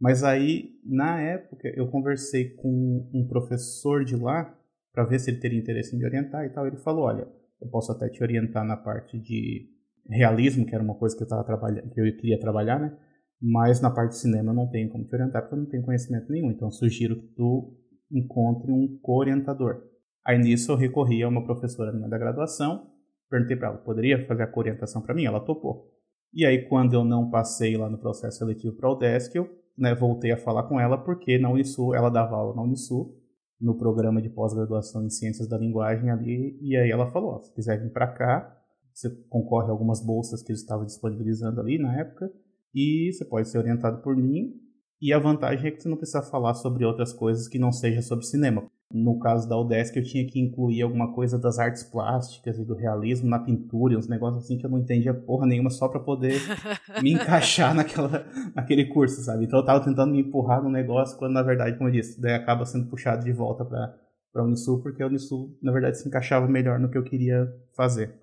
Mas 0.00 0.22
aí, 0.22 0.78
na 0.84 1.20
época, 1.20 1.68
eu 1.74 1.88
conversei 1.88 2.50
com 2.50 3.08
um 3.12 3.26
professor 3.26 4.04
de 4.04 4.14
lá 4.14 4.54
para 4.92 5.04
ver 5.04 5.18
se 5.18 5.30
ele 5.30 5.40
teria 5.40 5.58
interesse 5.58 5.94
em 5.94 5.98
me 5.98 6.04
orientar 6.04 6.44
e 6.44 6.50
tal. 6.50 6.66
Ele 6.66 6.76
falou: 6.76 7.04
olha, 7.04 7.26
eu 7.60 7.68
posso 7.68 7.92
até 7.92 8.08
te 8.08 8.22
orientar 8.22 8.64
na 8.64 8.76
parte 8.76 9.18
de 9.18 9.70
realismo, 10.08 10.64
que 10.64 10.74
era 10.74 10.84
uma 10.84 10.94
coisa 10.94 11.16
que 11.16 11.22
eu 11.22 11.28
tava 11.28 11.44
trabalhando, 11.44 11.90
que 11.90 12.00
eu 12.00 12.16
queria 12.16 12.38
trabalhar, 12.38 12.78
né? 12.78 12.96
Mas 13.40 13.80
na 13.80 13.90
parte 13.90 14.12
de 14.12 14.18
cinema 14.18 14.50
eu 14.50 14.54
não 14.54 14.68
tenho 14.68 14.88
como 14.88 15.04
te 15.04 15.14
orientar 15.14 15.42
porque 15.42 15.54
eu 15.54 15.58
não 15.58 15.66
tenho 15.66 15.82
conhecimento 15.82 16.30
nenhum. 16.30 16.50
Então 16.50 16.70
sugiro 16.70 17.16
que 17.16 17.28
tu 17.28 17.76
encontre 18.10 18.70
um 18.70 18.98
co-orientador. 19.02 19.82
Aí 20.24 20.38
nisso 20.38 20.72
eu 20.72 20.76
recorri 20.76 21.22
a 21.22 21.28
uma 21.28 21.44
professora 21.44 21.92
minha 21.92 22.08
da 22.08 22.18
graduação, 22.18 22.90
perguntei 23.28 23.56
para 23.56 23.68
ela, 23.68 23.78
poderia 23.78 24.26
fazer 24.26 24.42
a 24.42 24.46
co-orientação 24.46 25.02
para 25.02 25.14
mim? 25.14 25.24
Ela 25.24 25.40
topou. 25.40 25.92
E 26.32 26.44
aí 26.44 26.66
quando 26.68 26.94
eu 26.94 27.04
não 27.04 27.30
passei 27.30 27.76
lá 27.76 27.88
no 27.90 27.98
processo 27.98 28.38
seletivo 28.38 28.74
para 28.74 28.90
o 28.90 28.94
Desk, 28.94 29.34
eu 29.36 29.48
né, 29.76 29.94
voltei 29.94 30.32
a 30.32 30.36
falar 30.36 30.64
com 30.64 30.80
ela 30.80 30.96
porque 30.96 31.38
na 31.38 31.50
Unisul, 31.50 31.94
ela 31.94 32.08
dava 32.08 32.36
aula 32.36 32.54
na 32.54 32.62
Unisul, 32.62 33.14
no 33.60 33.76
programa 33.76 34.20
de 34.20 34.28
pós-graduação 34.28 35.04
em 35.04 35.10
Ciências 35.10 35.48
da 35.48 35.58
Linguagem 35.58 36.10
ali, 36.10 36.58
e 36.60 36.76
aí 36.76 36.90
ela 36.90 37.10
falou, 37.10 37.34
ó, 37.34 37.40
se 37.40 37.52
quiser 37.54 37.80
vir 37.80 37.90
para 37.90 38.06
cá, 38.06 38.54
você 38.92 39.10
concorre 39.28 39.68
a 39.68 39.70
algumas 39.70 40.04
bolsas 40.04 40.42
que 40.42 40.52
eles 40.52 40.60
estavam 40.60 40.84
disponibilizando 40.84 41.60
ali 41.60 41.78
na 41.78 41.98
época, 41.98 42.30
e 42.74 43.10
você 43.12 43.24
pode 43.24 43.48
ser 43.48 43.58
orientado 43.58 44.02
por 44.02 44.16
mim, 44.16 44.54
e 45.00 45.12
a 45.12 45.18
vantagem 45.18 45.68
é 45.68 45.70
que 45.70 45.82
você 45.82 45.88
não 45.88 45.96
precisa 45.96 46.22
falar 46.22 46.54
sobre 46.54 46.84
outras 46.84 47.12
coisas 47.12 47.48
que 47.48 47.58
não 47.58 47.72
seja 47.72 48.02
sobre 48.02 48.26
cinema. 48.26 48.66
No 48.92 49.18
caso 49.18 49.48
da 49.48 49.58
UDESC, 49.58 49.96
eu 49.96 50.04
tinha 50.04 50.26
que 50.26 50.38
incluir 50.38 50.82
alguma 50.82 51.12
coisa 51.12 51.38
das 51.38 51.58
artes 51.58 51.82
plásticas 51.82 52.58
e 52.58 52.64
do 52.64 52.74
realismo 52.74 53.28
na 53.28 53.38
pintura, 53.38 53.98
uns 53.98 54.08
negócios 54.08 54.44
assim 54.44 54.56
que 54.56 54.64
eu 54.64 54.70
não 54.70 54.78
entendia 54.78 55.12
porra 55.12 55.44
nenhuma 55.44 55.70
só 55.70 55.88
para 55.88 55.98
poder 55.98 56.40
me 57.02 57.12
encaixar 57.12 57.74
naquela, 57.74 58.24
naquele 58.54 58.86
curso, 58.86 59.20
sabe? 59.22 59.44
Então 59.44 59.58
eu 59.58 59.64
tava 59.64 59.84
tentando 59.84 60.12
me 60.12 60.20
empurrar 60.20 60.62
no 60.62 60.70
negócio, 60.70 61.18
quando 61.18 61.32
na 61.32 61.42
verdade, 61.42 61.76
como 61.76 61.88
eu 61.88 61.92
disse, 61.92 62.20
daí 62.20 62.34
acaba 62.34 62.64
sendo 62.64 62.88
puxado 62.88 63.24
de 63.24 63.32
volta 63.32 63.64
para 63.64 63.98
a 64.36 64.44
Unisul, 64.44 64.80
porque 64.80 65.02
a 65.02 65.06
Unisul, 65.06 65.58
na 65.60 65.72
verdade, 65.72 65.98
se 65.98 66.06
encaixava 66.06 66.46
melhor 66.46 66.78
no 66.78 66.88
que 66.88 66.96
eu 66.96 67.04
queria 67.04 67.52
fazer. 67.74 68.14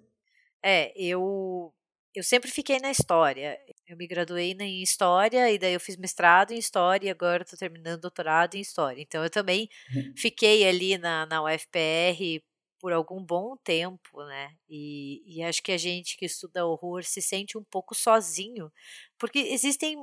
É, 0.64 0.94
eu 0.98 1.74
eu 2.16 2.24
sempre 2.24 2.52
fiquei 2.52 2.80
na 2.80 2.92
história. 2.92 3.58
Eu 3.88 3.98
me 3.98 4.08
graduei 4.08 4.56
em 4.60 4.82
história 4.82 5.52
e 5.52 5.60
daí 5.60 5.74
eu 5.74 5.80
fiz 5.80 5.98
mestrado 5.98 6.52
em 6.52 6.58
história 6.58 7.08
e 7.08 7.10
agora 7.10 7.44
estou 7.44 7.60
terminando 7.60 8.02
doutorado 8.02 8.56
em 8.56 8.62
história. 8.62 9.02
Então 9.02 9.24
eu 9.24 9.30
também 9.30 9.70
uhum. 9.94 10.14
fiquei 10.18 10.68
ali 10.68 10.98
na, 10.98 11.26
na 11.26 11.44
UFPR 11.44 12.42
por 12.80 12.92
algum 12.92 13.24
bom 13.24 13.56
tempo, 13.64 14.24
né? 14.26 14.56
E, 14.70 15.24
e 15.26 15.44
acho 15.44 15.64
que 15.64 15.72
a 15.72 15.78
gente 15.78 16.18
que 16.18 16.26
estuda 16.26 16.66
horror 16.66 17.04
se 17.04 17.22
sente 17.22 17.58
um 17.58 17.64
pouco 17.64 17.96
sozinho, 17.96 18.72
porque 19.18 19.40
existem 19.40 19.98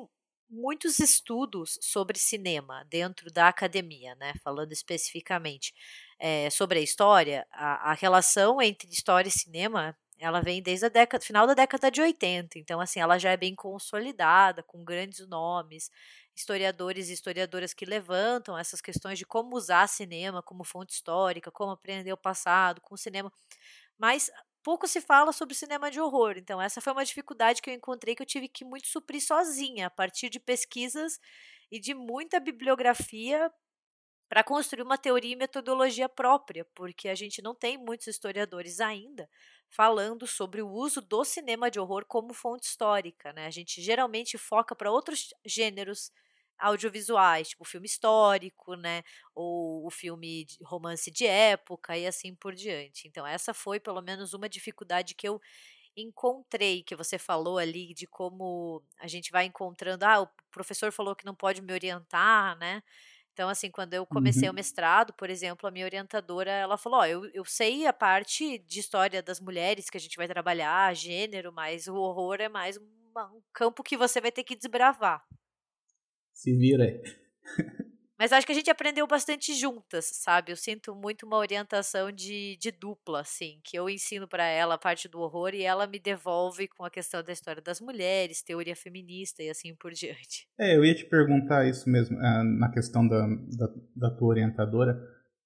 muitos 0.49 0.99
estudos 0.99 1.79
sobre 1.81 2.19
cinema 2.19 2.85
dentro 2.91 3.31
da 3.31 3.49
academia, 3.49 4.15
né? 4.17 4.35
Falando 4.43 4.73
especificamente 4.73 5.73
é, 6.19 6.51
sobre 6.51 6.79
a 6.79 6.83
história, 6.83 7.47
a, 7.53 7.93
a 7.93 7.95
relação 7.95 8.61
entre 8.61 8.91
história 8.91 9.29
e 9.29 9.33
cinema 9.33 9.97
ela 10.21 10.41
vem 10.43 10.63
desde 10.63 10.87
a 10.87 10.89
década, 10.89 11.25
final 11.25 11.47
da 11.47 11.55
década 11.55 11.91
de 11.91 12.01
80, 12.01 12.59
então 12.59 12.81
assim, 12.81 13.01
ela 13.01 13.19
já 13.19 13.31
é 13.33 13.37
bem 13.37 13.55
consolidada, 13.55 14.63
com 14.63 14.85
grandes 14.85 15.27
nomes, 15.29 15.91
historiadores 16.37 17.09
e 17.09 17.13
historiadoras 17.15 17.75
que 17.75 17.85
levantam 17.87 18.57
essas 18.59 18.81
questões 18.81 19.19
de 19.19 19.27
como 19.27 19.57
usar 19.57 19.87
cinema 19.89 20.43
como 20.43 20.65
fonte 20.65 20.95
histórica, 20.95 21.51
como 21.51 21.73
aprender 21.73 22.13
o 22.13 22.17
passado 22.17 22.81
com 22.81 22.95
o 22.95 22.99
cinema. 22.99 23.33
Mas 23.99 24.31
pouco 24.63 24.87
se 24.89 25.01
fala 25.01 25.33
sobre 25.33 25.55
cinema 25.55 25.91
de 25.91 26.01
horror. 26.01 26.35
Então, 26.37 26.61
essa 26.61 26.81
foi 26.81 26.93
uma 26.93 27.05
dificuldade 27.05 27.63
que 27.63 27.71
eu 27.71 27.75
encontrei 27.75 28.15
que 28.15 28.23
eu 28.23 28.27
tive 28.27 28.49
que 28.49 28.65
muito 28.65 28.89
suprir 28.89 29.23
sozinha, 29.25 29.87
a 29.87 29.91
partir 29.91 30.29
de 30.31 30.41
pesquisas 30.41 31.19
e 31.71 31.81
de 31.81 31.95
muita 31.95 32.41
bibliografia 32.41 33.51
para 34.29 34.45
construir 34.45 34.83
uma 34.83 34.97
teoria 34.99 35.33
e 35.33 35.37
metodologia 35.37 36.09
própria, 36.09 36.65
porque 36.75 37.09
a 37.09 37.15
gente 37.15 37.43
não 37.43 37.55
tem 37.55 37.77
muitos 37.79 38.07
historiadores 38.07 38.81
ainda 38.81 39.29
falando 39.71 40.27
sobre 40.27 40.63
o 40.63 40.69
uso 40.69 41.01
do 41.01 41.25
cinema 41.25 41.71
de 41.71 41.79
horror 41.81 42.05
como 42.07 42.35
fonte 42.35 42.67
histórica. 42.67 43.33
Né? 43.33 43.47
A 43.47 43.51
gente 43.51 43.81
geralmente 43.81 44.37
foca 44.37 44.75
para 44.75 44.91
outros 44.91 45.33
gêneros 45.47 46.11
audiovisuais, 46.59 47.49
tipo 47.51 47.65
filme 47.65 47.87
histórico, 47.87 48.75
né, 48.75 49.03
ou 49.35 49.87
o 49.87 49.91
filme 49.91 50.45
de 50.45 50.59
romance 50.63 51.11
de 51.11 51.27
época 51.27 51.97
e 51.97 52.07
assim 52.07 52.35
por 52.35 52.55
diante. 52.55 53.09
Então 53.09 53.27
essa 53.27 53.55
foi 53.55 53.81
pelo 53.81 54.03
menos 54.03 54.35
uma 54.35 54.47
dificuldade 54.49 55.15
que 55.15 55.27
eu 55.27 55.41
encontrei, 55.97 56.83
que 56.83 56.95
você 56.97 57.19
falou 57.19 57.59
ali 57.59 57.95
de 57.95 58.07
como 58.07 58.83
a 58.99 59.07
gente 59.09 59.31
vai 59.33 59.47
encontrando, 59.47 60.05
ah, 60.05 60.23
o 60.23 60.29
professor 60.51 60.93
falou 60.93 61.17
que 61.17 61.25
não 61.27 61.35
pode 61.35 61.63
me 61.63 61.73
orientar, 61.73 62.57
né? 62.59 62.83
Então, 63.41 63.49
assim, 63.49 63.71
quando 63.71 63.95
eu 63.95 64.05
comecei 64.05 64.47
uhum. 64.47 64.53
o 64.53 64.55
mestrado, 64.55 65.15
por 65.15 65.31
exemplo, 65.31 65.67
a 65.67 65.71
minha 65.71 65.87
orientadora, 65.87 66.51
ela 66.51 66.77
falou, 66.77 66.99
ó, 66.99 67.07
eu, 67.07 67.25
eu 67.33 67.43
sei 67.43 67.87
a 67.87 67.93
parte 67.93 68.59
de 68.59 68.81
história 68.81 69.23
das 69.23 69.41
mulheres 69.41 69.89
que 69.89 69.97
a 69.97 70.01
gente 70.01 70.15
vai 70.19 70.29
trabalhar, 70.29 70.95
gênero, 70.95 71.51
mas 71.51 71.89
o 71.89 71.95
horror 71.95 72.37
é 72.39 72.51
mais 72.51 72.77
um, 72.77 72.83
um 72.83 73.41
campo 73.51 73.83
que 73.83 73.97
você 73.97 74.21
vai 74.21 74.31
ter 74.31 74.45
que 74.45 74.55
desbravar. 74.55 75.25
Se 76.35 76.55
vira 76.55 76.85
aí. 76.85 77.20
Mas 78.21 78.35
acho 78.35 78.45
que 78.45 78.53
a 78.53 78.55
gente 78.55 78.71
aprendeu 78.71 79.07
bastante 79.07 79.55
juntas, 79.55 80.05
sabe? 80.13 80.53
Eu 80.53 80.57
sinto 80.57 80.95
muito 80.95 81.25
uma 81.25 81.39
orientação 81.39 82.13
de, 82.13 82.55
de 82.61 82.71
dupla, 82.71 83.23
assim, 83.23 83.59
que 83.65 83.79
eu 83.79 83.89
ensino 83.89 84.29
para 84.29 84.45
ela 84.45 84.75
a 84.75 84.79
parte 84.79 85.09
do 85.09 85.21
horror 85.21 85.55
e 85.55 85.63
ela 85.63 85.87
me 85.87 85.99
devolve 85.99 86.69
com 86.69 86.85
a 86.85 86.91
questão 86.91 87.23
da 87.23 87.33
história 87.33 87.63
das 87.63 87.81
mulheres, 87.81 88.43
teoria 88.43 88.77
feminista 88.77 89.43
e 89.43 89.49
assim 89.49 89.75
por 89.75 89.93
diante. 89.93 90.47
É, 90.61 90.77
eu 90.77 90.85
ia 90.85 90.95
te 90.95 91.07
perguntar 91.07 91.67
isso 91.67 91.89
mesmo, 91.89 92.15
eh, 92.19 92.43
na 92.43 92.71
questão 92.71 93.09
da, 93.09 93.27
da, 93.27 93.69
da 93.97 94.11
tua 94.15 94.29
orientadora, 94.29 95.01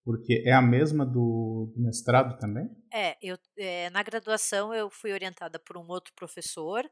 porque 0.04 0.43
é 0.45 0.52
a 0.52 0.61
mesma 0.61 1.07
do, 1.07 1.73
do 1.76 1.81
mestrado 1.81 2.37
também? 2.40 2.69
É, 2.93 3.16
eu, 3.23 3.38
é, 3.57 3.88
na 3.90 4.02
graduação 4.02 4.75
eu 4.75 4.90
fui 4.90 5.12
orientada 5.12 5.61
por 5.61 5.76
um 5.76 5.87
outro 5.87 6.12
professor, 6.16 6.85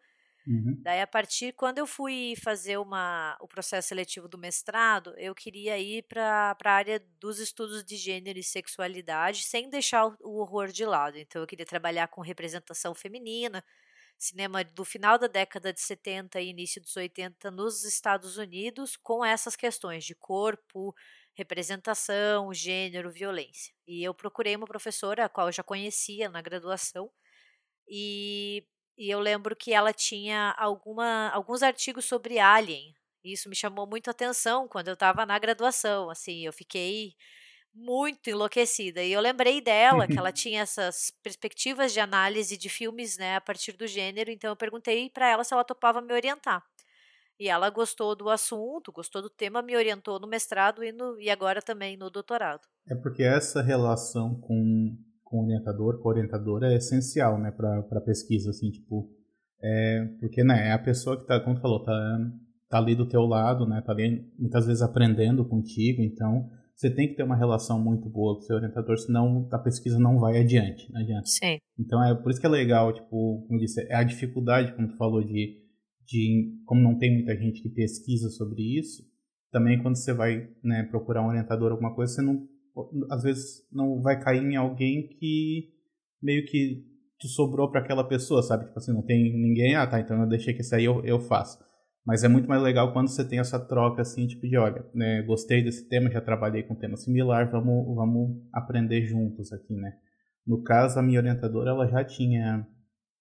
Uhum. 0.46 0.84
Daí, 0.84 1.00
a 1.00 1.06
partir, 1.06 1.52
quando 1.52 1.78
eu 1.78 1.87
fui 1.87 2.34
fazer 2.42 2.76
uma, 2.76 3.37
o 3.40 3.46
processo 3.46 3.88
seletivo 3.88 4.26
do 4.26 4.37
mestrado, 4.37 5.14
eu 5.16 5.32
queria 5.32 5.78
ir 5.78 6.02
para 6.08 6.56
a 6.64 6.70
área 6.70 6.99
dos 7.20 7.38
estudos 7.38 7.84
de 7.84 7.96
gênero 7.96 8.37
e 8.38 8.42
sexualidade, 8.42 9.44
sem 9.44 9.70
deixar 9.70 10.06
o, 10.06 10.16
o 10.20 10.40
horror 10.40 10.68
de 10.68 10.84
lado. 10.84 11.16
Então, 11.18 11.40
eu 11.40 11.46
queria 11.46 11.64
trabalhar 11.64 12.08
com 12.08 12.20
representação 12.20 12.94
feminina, 12.96 13.64
cinema 14.18 14.64
do 14.64 14.84
final 14.84 15.18
da 15.18 15.28
década 15.28 15.72
de 15.72 15.80
70 15.80 16.40
e 16.40 16.49
início 16.50 16.80
dos 16.82 16.96
80 16.96 17.50
nos 17.52 17.84
Estados 17.84 18.37
Unidos, 18.37 18.96
com 18.96 19.25
essas 19.25 19.54
questões 19.54 20.04
de 20.04 20.14
corpo, 20.16 20.94
representação, 21.34 22.52
gênero, 22.52 23.11
violência. 23.11 23.72
E 23.87 24.02
eu 24.02 24.12
procurei 24.14 24.56
uma 24.56 24.66
professora, 24.66 25.25
a 25.26 25.28
qual 25.28 25.46
eu 25.49 25.52
já 25.52 25.62
conhecia 25.62 26.28
na 26.28 26.42
graduação, 26.42 27.11
e 27.88 28.66
e 28.96 29.11
eu 29.11 29.20
lembro 29.20 29.56
que 29.56 29.72
ela 29.72 29.92
tinha 29.92 30.54
alguma, 30.58 31.30
alguns 31.30 31.62
artigos 31.62 32.04
sobre 32.04 32.38
Alien. 32.38 32.94
Isso 33.25 33.49
me 33.49 33.54
chamou 33.54 33.87
muito 33.87 34.08
a 34.08 34.11
atenção 34.11 34.68
quando 34.68 34.88
eu 34.88 34.94
estava 34.94 35.25
na 35.25 35.38
graduação. 35.38 36.11
Assim, 36.11 36.44
eu 36.44 36.52
fiquei 36.52 37.14
muito 37.75 38.28
enlouquecida. 38.28 39.02
E 39.02 39.12
eu 39.12 39.20
lembrei 39.20 39.61
dela, 39.61 40.06
que 40.06 40.18
ela 40.18 40.32
tinha 40.32 40.62
essas 40.62 41.12
perspectivas 41.22 41.92
de 41.92 42.00
análise 42.00 42.56
de 42.56 42.68
filmes 42.68 43.16
né, 43.16 43.37
a 43.37 43.40
partir 43.40 43.72
do 43.72 43.87
gênero. 43.87 44.30
Então 44.30 44.50
eu 44.50 44.56
perguntei 44.56 45.08
para 45.08 45.28
ela 45.28 45.44
se 45.44 45.54
ela 45.54 45.64
topava 45.64 46.00
me 46.00 46.12
orientar. 46.12 46.62
E 47.38 47.49
ela 47.49 47.70
gostou 47.70 48.14
do 48.14 48.28
assunto, 48.28 48.92
gostou 48.92 49.22
do 49.22 49.30
tema, 49.30 49.62
me 49.62 49.75
orientou 49.75 50.20
no 50.20 50.26
mestrado 50.26 50.84
e, 50.84 50.92
no, 50.92 51.18
e 51.20 51.30
agora 51.30 51.62
também 51.62 51.96
no 51.96 52.11
doutorado. 52.11 52.68
É 52.88 52.94
porque 52.94 53.22
essa 53.22 53.62
relação 53.62 54.38
com 54.40 54.96
com 55.33 55.45
orientador, 55.45 55.99
com 55.99 56.11
orientadora 56.11 56.71
é 56.71 56.77
essencial, 56.77 57.41
né, 57.41 57.51
para 57.51 58.03
pesquisa, 58.03 58.51
assim, 58.51 58.71
tipo, 58.71 59.09
é, 59.62 60.05
porque, 60.21 60.45
né, 60.45 60.69
é 60.69 60.73
a 60.73 60.79
pessoa 60.79 61.19
que 61.19 61.27
tá, 61.27 61.41
como 61.41 61.57
tu 61.57 61.62
falou, 61.62 61.83
tá, 61.83 62.31
tá 62.69 62.77
ali 62.77 62.95
do 62.95 63.09
teu 63.09 63.23
lado, 63.23 63.67
né, 63.67 63.81
tá 63.81 63.93
ali 63.93 64.31
muitas 64.39 64.67
vezes 64.67 64.83
aprendendo 64.83 65.43
contigo, 65.43 66.03
então 66.03 66.51
você 66.77 66.91
tem 66.91 67.09
que 67.09 67.15
ter 67.15 67.23
uma 67.23 67.37
relação 67.37 67.83
muito 67.83 68.11
boa 68.11 68.35
com 68.35 68.41
o 68.41 68.45
seu 68.45 68.57
orientador, 68.57 68.99
senão 68.99 69.49
a 69.51 69.59
pesquisa 69.59 69.99
não 69.99 70.19
vai 70.19 70.39
adiante, 70.39 70.93
não 70.93 71.01
adianta. 71.01 71.27
Sim. 71.27 71.57
Então 71.79 72.05
é 72.05 72.15
por 72.15 72.31
isso 72.31 72.41
que 72.41 72.47
é 72.47 72.51
legal, 72.51 72.93
tipo, 72.93 73.09
como 73.47 73.55
eu 73.55 73.59
disse, 73.59 73.81
é 73.89 73.95
a 73.95 74.05
dificuldade, 74.05 74.75
como 74.75 74.89
tu 74.89 74.99
falou, 74.99 75.25
de, 75.25 75.57
de 76.07 76.61
como 76.67 76.83
não 76.83 76.99
tem 76.99 77.15
muita 77.15 77.35
gente 77.35 77.62
que 77.62 77.71
pesquisa 77.71 78.29
sobre 78.29 78.79
isso, 78.79 79.03
também 79.51 79.83
quando 79.83 79.97
você 79.97 80.12
vai 80.12 80.47
né, 80.62 80.83
procurar 80.83 81.23
um 81.23 81.29
orientador 81.29 81.73
alguma 81.73 81.95
coisa, 81.95 82.12
você 82.12 82.23
não 82.23 82.47
às 83.11 83.23
vezes 83.23 83.67
não 83.71 84.00
vai 84.00 84.21
cair 84.21 84.43
em 84.43 84.57
alguém 84.57 85.09
que 85.09 85.71
meio 86.23 86.45
que 86.47 86.85
te 87.19 87.29
sobrou 87.29 87.71
para 87.71 87.81
aquela 87.81 88.05
pessoa, 88.05 88.43
sabe? 88.43 88.67
Tipo 88.67 88.79
assim, 88.79 88.93
não 88.93 89.02
tem 89.02 89.33
ninguém, 89.33 89.76
ah 89.76 89.87
tá, 89.87 90.00
então 90.00 90.21
eu 90.21 90.29
deixei 90.29 90.55
que 90.55 90.61
esse 90.61 90.75
aí 90.75 90.85
eu, 90.85 91.05
eu 91.05 91.21
faço. 91.21 91.59
Mas 92.05 92.25
é 92.25 92.29
muito 92.29 92.49
mais 92.49 92.61
legal 92.61 92.93
quando 92.93 93.09
você 93.09 93.25
tem 93.26 93.38
essa 93.38 93.61
troca 93.61 94.02
assim, 94.02 94.26
tipo 94.26 94.47
de, 94.49 94.57
olha, 94.57 94.85
né, 94.93 95.23
gostei 95.23 95.62
desse 95.62 95.88
tema, 95.88 96.11
já 96.11 96.21
trabalhei 96.21 96.64
com 96.64 96.75
um 96.75 96.79
tema 96.79 96.97
similar, 96.97 97.50
vamos, 97.50 97.95
vamos 97.95 98.43
aprender 98.52 99.02
juntos 99.02 99.52
aqui, 99.52 99.75
né? 99.75 99.93
No 100.45 100.62
caso, 100.62 100.99
a 100.99 101.02
minha 101.02 101.21
orientadora, 101.21 101.71
ela 101.71 101.87
já 101.87 102.05
tinha 102.05 102.67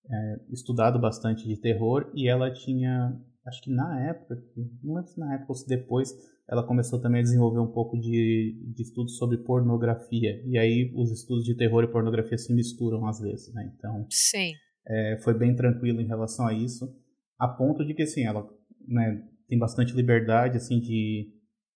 é, 0.10 0.36
estudado 0.52 1.00
bastante 1.00 1.48
de 1.48 1.58
terror 1.58 2.12
e 2.16 2.28
ela 2.28 2.52
tinha, 2.52 3.16
acho 3.46 3.62
que 3.62 3.72
na 3.72 4.10
época, 4.10 4.36
não 4.84 4.96
lembro 4.96 5.12
se 5.12 5.20
na 5.20 5.36
época 5.36 5.52
ou 5.52 5.56
se 5.56 5.68
depois, 5.68 6.12
ela 6.52 6.68
começou 6.68 7.00
também 7.00 7.22
a 7.22 7.24
desenvolver 7.24 7.60
um 7.60 7.72
pouco 7.72 7.98
de, 7.98 8.62
de 8.76 8.84
estudos 8.84 9.16
sobre 9.16 9.38
pornografia. 9.38 10.44
E 10.46 10.58
aí 10.58 10.92
os 10.94 11.10
estudos 11.10 11.46
de 11.46 11.56
terror 11.56 11.82
e 11.82 11.88
pornografia 11.88 12.38
se 12.38 12.54
misturam 12.54 13.08
às 13.08 13.22
vezes, 13.22 13.54
né? 13.54 13.72
Então, 13.78 14.06
Sim. 14.10 14.54
É, 14.86 15.18
foi 15.24 15.34
bem 15.34 15.56
tranquilo 15.56 16.02
em 16.02 16.08
relação 16.08 16.46
a 16.46 16.54
isso, 16.54 16.94
a 17.40 17.48
ponto 17.48 17.86
de 17.86 17.94
que, 17.94 18.02
assim, 18.02 18.26
ela 18.26 18.46
né, 18.86 19.24
tem 19.48 19.58
bastante 19.58 19.94
liberdade, 19.94 20.58
assim, 20.58 20.82
de 20.82 21.32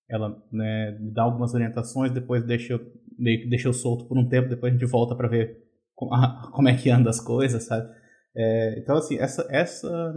ela 0.10 0.44
né, 0.52 0.98
dar 1.14 1.24
algumas 1.24 1.54
orientações, 1.54 2.12
depois 2.12 2.44
deixa 2.44 2.74
eu, 2.74 2.80
meio 3.18 3.44
que 3.44 3.50
deixa 3.50 3.70
eu 3.70 3.74
solto 3.74 4.06
por 4.06 4.18
um 4.18 4.28
tempo, 4.28 4.50
depois 4.50 4.74
a 4.74 4.78
gente 4.78 4.90
volta 4.90 5.16
para 5.16 5.30
ver 5.30 5.58
como, 5.94 6.12
como 6.52 6.68
é 6.68 6.76
que 6.76 6.90
anda 6.90 7.10
as 7.10 7.22
coisas, 7.22 7.64
sabe? 7.64 7.90
É, 8.36 8.80
então, 8.80 8.98
assim, 8.98 9.18
essa, 9.18 9.48
essa 9.50 10.14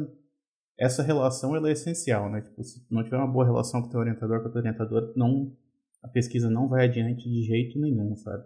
essa 0.79 1.03
relação 1.03 1.57
ela 1.57 1.69
é 1.69 1.73
essencial, 1.73 2.31
né? 2.31 2.41
Tipo, 2.41 2.63
se 2.63 2.87
não 2.91 3.03
tiver 3.03 3.17
uma 3.17 3.31
boa 3.31 3.45
relação 3.45 3.83
com 3.83 3.89
o 3.89 3.91
teu 3.91 4.01
orientador, 4.01 4.41
com 4.41 4.49
a 4.49 4.51
tua 4.51 4.61
orientadora, 4.61 5.13
não, 5.17 5.57
a 6.03 6.09
pesquisa 6.09 6.49
não 6.49 6.69
vai 6.69 6.85
adiante 6.85 7.29
de 7.29 7.43
jeito 7.43 7.79
nenhum, 7.81 8.15
sabe? 8.17 8.45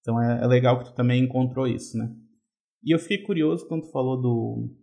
Então 0.00 0.20
é, 0.20 0.42
é 0.42 0.46
legal 0.46 0.78
que 0.78 0.86
tu 0.86 0.94
também 0.94 1.22
encontrou 1.22 1.66
isso, 1.66 1.98
né? 1.98 2.10
E 2.82 2.94
eu 2.94 2.98
fiquei 2.98 3.18
curioso 3.22 3.66
quando 3.68 3.82
tu 3.82 3.90
falou 3.90 4.20
do... 4.20 4.74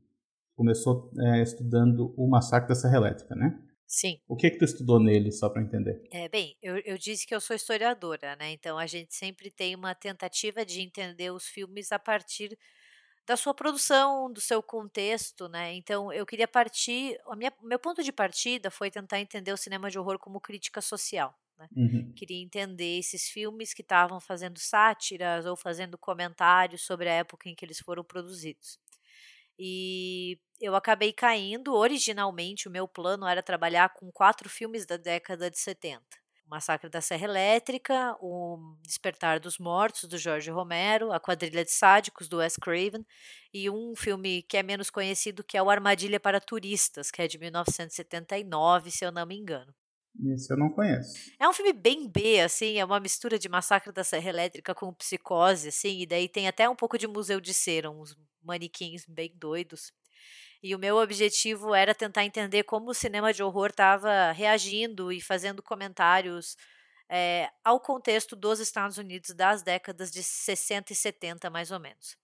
Começou 0.56 1.12
é, 1.20 1.42
estudando 1.42 2.14
o 2.16 2.30
massacre 2.30 2.70
da 2.70 2.76
Serra 2.76 2.98
Elétrica, 2.98 3.36
né? 3.36 3.60
Sim. 3.88 4.20
O 4.28 4.36
que 4.36 4.50
que 4.50 4.58
tu 4.58 4.66
estudou 4.66 5.00
nele, 5.00 5.32
só 5.32 5.50
para 5.50 5.62
entender? 5.62 6.02
É, 6.12 6.30
bem, 6.30 6.56
eu, 6.62 6.78
eu 6.80 6.98
disse 6.98 7.26
que 7.26 7.36
eu 7.36 7.42
sou 7.42 7.56
historiadora, 7.56 8.36
né? 8.36 8.52
Então 8.52 8.78
a 8.78 8.86
gente 8.86 9.14
sempre 9.14 9.52
tem 9.52 9.76
uma 9.76 9.94
tentativa 9.94 10.66
de 10.66 10.82
entender 10.82 11.32
os 11.32 11.46
filmes 11.46 11.92
a 11.92 12.00
partir 12.00 12.58
da 13.26 13.36
sua 13.36 13.54
produção, 13.54 14.32
do 14.32 14.40
seu 14.40 14.62
contexto, 14.62 15.48
né? 15.50 15.74
Então 15.74 16.14
eu 16.14 16.26
queria 16.26 16.48
partir, 16.48 17.20
o 17.26 17.36
meu 17.66 17.80
ponto 17.80 18.04
de 18.04 18.12
partida 18.12 18.70
foi 18.70 18.92
tentar 18.92 19.20
entender 19.20 19.52
o 19.52 19.58
cinema 19.58 19.90
de 19.90 19.98
horror 19.98 20.20
como 20.20 20.40
crítica 20.40 20.82
social. 20.82 21.36
Né? 21.58 21.68
Uhum. 21.76 22.14
Queria 22.16 22.42
entender 22.42 23.00
esses 23.00 23.30
filmes 23.30 23.74
que 23.74 23.82
estavam 23.82 24.20
fazendo 24.20 24.60
sátiras 24.60 25.46
ou 25.46 25.56
fazendo 25.56 25.98
comentários 25.98 26.82
sobre 26.82 27.10
a 27.10 27.14
época 27.14 27.50
em 27.50 27.56
que 27.56 27.66
eles 27.66 27.80
foram 27.80 28.04
produzidos. 28.04 28.78
E 29.58 30.38
eu 30.60 30.76
acabei 30.76 31.14
caindo. 31.14 31.74
Originalmente, 31.74 32.68
o 32.68 32.72
meu 32.72 32.88
plano 32.88 33.26
era 33.26 33.42
trabalhar 33.42 33.90
com 33.90 34.12
quatro 34.12 34.50
filmes 34.50 34.86
da 34.86 34.98
década 34.98 35.50
de 35.50 35.58
70. 35.58 36.04
O 36.46 36.50
Massacre 36.50 36.90
da 36.90 37.02
Serra 37.02 37.26
Elétrica, 37.26 38.16
O 38.22 38.76
Despertar 38.84 39.40
dos 39.40 39.58
Mortos, 39.58 40.04
do 40.04 40.18
Jorge 40.18 40.52
Romero, 40.52 41.12
A 41.12 41.20
Quadrilha 41.20 41.66
de 41.66 41.72
Sádicos, 41.72 42.28
do 42.28 42.38
Wes 42.38 42.56
Craven, 42.56 43.06
e 43.54 43.70
um 43.70 43.96
filme 43.96 44.44
que 44.44 44.58
é 44.58 44.64
menos 44.64 44.90
conhecido, 44.90 45.44
que 45.44 45.58
é 45.58 45.64
O 45.64 45.70
Armadilha 45.70 46.20
para 46.20 46.40
Turistas, 46.40 47.10
que 47.10 47.22
é 47.22 47.28
de 47.28 47.40
1979, 47.40 48.92
se 48.92 49.04
eu 49.04 49.12
não 49.12 49.26
me 49.26 49.36
engano. 49.36 49.74
Esse 50.34 50.54
eu 50.54 50.58
não 50.58 50.70
conheço. 50.70 51.14
É 51.40 51.50
um 51.50 51.54
filme 51.54 51.74
bem 51.74 52.08
B, 52.08 52.40
assim, 52.40 52.78
é 52.78 52.86
uma 52.86 53.00
mistura 53.00 53.38
de 53.38 53.50
Massacre 53.50 53.92
da 53.92 54.04
Serra 54.04 54.30
Elétrica 54.30 54.74
com 54.74 54.94
Psicose, 54.94 55.70
assim, 55.70 56.02
e 56.02 56.06
daí 56.06 56.30
tem 56.30 56.48
até 56.48 56.70
um 56.70 56.76
pouco 56.76 56.98
de 56.98 57.08
Museu 57.08 57.42
de 57.42 57.54
Cera, 57.54 57.90
uns 57.90 58.16
manequins 58.42 59.06
bem 59.08 59.34
doidos. 59.36 59.92
E 60.66 60.74
o 60.74 60.80
meu 60.80 60.98
objetivo 60.98 61.76
era 61.76 61.94
tentar 61.94 62.26
entender 62.26 62.64
como 62.64 62.90
o 62.90 62.94
cinema 62.94 63.32
de 63.32 63.44
horror 63.44 63.70
estava 63.70 64.32
reagindo 64.32 65.12
e 65.12 65.22
fazendo 65.22 65.62
comentários 65.62 66.58
é, 67.08 67.52
ao 67.64 67.80
contexto 67.80 68.36
dos 68.36 68.60
Estados 68.60 68.98
Unidos 68.98 69.30
das 69.36 69.62
décadas 69.62 70.10
de 70.12 70.24
60 70.24 70.92
e 70.92 70.96
70, 70.96 71.52
mais 71.52 71.70
ou 71.70 71.80
menos. 71.80 72.18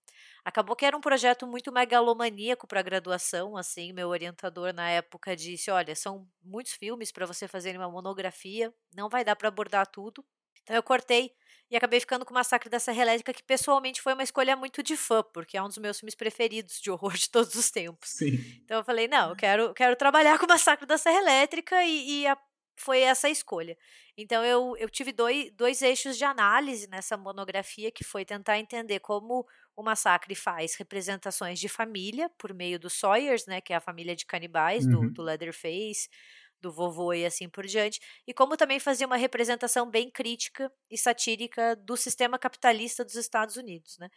Acabou 0.44 0.74
que 0.74 0.84
era 0.84 0.96
um 0.96 1.00
projeto 1.00 1.46
muito 1.46 1.70
megalomaníaco 1.70 2.66
para 2.66 2.82
graduação, 2.82 3.56
assim, 3.56 3.92
meu 3.92 4.08
orientador 4.08 4.72
na 4.72 4.90
época 4.90 5.36
disse: 5.36 5.70
"Olha, 5.70 5.94
são 5.94 6.28
muitos 6.42 6.72
filmes 6.72 7.12
para 7.12 7.26
você 7.26 7.46
fazer 7.46 7.76
uma 7.76 7.88
monografia, 7.88 8.74
não 8.92 9.08
vai 9.08 9.24
dar 9.24 9.36
para 9.36 9.46
abordar 9.48 9.86
tudo". 9.86 10.24
Então 10.62 10.76
eu 10.76 10.82
cortei 10.82 11.32
e 11.70 11.76
acabei 11.76 11.98
ficando 11.98 12.26
com 12.26 12.32
o 12.32 12.34
Massacre 12.34 12.68
da 12.68 12.78
Serra 12.78 13.00
Elétrica, 13.00 13.32
que 13.32 13.42
pessoalmente 13.42 14.02
foi 14.02 14.12
uma 14.12 14.22
escolha 14.22 14.54
muito 14.54 14.82
de 14.82 14.94
fã, 14.94 15.22
porque 15.22 15.56
é 15.56 15.62
um 15.62 15.68
dos 15.68 15.78
meus 15.78 15.98
filmes 15.98 16.14
preferidos 16.14 16.78
de 16.78 16.90
horror 16.90 17.14
de 17.14 17.30
todos 17.30 17.54
os 17.54 17.70
tempos. 17.70 18.10
Sim. 18.10 18.36
Então 18.62 18.76
eu 18.76 18.84
falei, 18.84 19.08
não, 19.08 19.30
eu 19.30 19.36
quero, 19.36 19.72
quero 19.72 19.96
trabalhar 19.96 20.38
com 20.38 20.44
o 20.44 20.48
Massacre 20.48 20.84
da 20.84 20.98
Serra 20.98 21.18
Elétrica 21.18 21.82
e, 21.82 22.20
e 22.20 22.26
a, 22.26 22.36
foi 22.76 23.00
essa 23.00 23.26
a 23.26 23.30
escolha. 23.30 23.76
Então 24.18 24.44
eu, 24.44 24.76
eu 24.76 24.90
tive 24.90 25.12
dois, 25.12 25.50
dois 25.52 25.80
eixos 25.80 26.18
de 26.18 26.24
análise 26.24 26.86
nessa 26.88 27.16
monografia, 27.16 27.90
que 27.90 28.04
foi 28.04 28.24
tentar 28.24 28.58
entender 28.58 29.00
como 29.00 29.46
o 29.74 29.82
massacre 29.82 30.34
faz 30.34 30.74
representações 30.74 31.58
de 31.58 31.68
família 31.68 32.30
por 32.36 32.52
meio 32.52 32.78
dos 32.78 32.92
Sawyers, 32.92 33.46
né, 33.46 33.62
que 33.62 33.72
é 33.72 33.76
a 33.76 33.80
família 33.80 34.14
de 34.14 34.26
canibais 34.26 34.84
uhum. 34.84 35.06
do, 35.06 35.10
do 35.10 35.22
Leatherface, 35.22 36.10
do 36.62 36.72
vovô 36.72 37.12
e 37.12 37.26
assim 37.26 37.48
por 37.48 37.66
diante, 37.66 38.00
e 38.26 38.32
como 38.32 38.56
também 38.56 38.80
fazia 38.80 39.06
uma 39.06 39.16
representação 39.16 39.90
bem 39.90 40.10
crítica 40.10 40.72
e 40.90 40.96
satírica 40.96 41.76
do 41.76 41.96
sistema 41.96 42.38
capitalista 42.38 43.04
dos 43.04 43.16
Estados 43.16 43.56
Unidos, 43.56 43.98
né? 43.98 44.08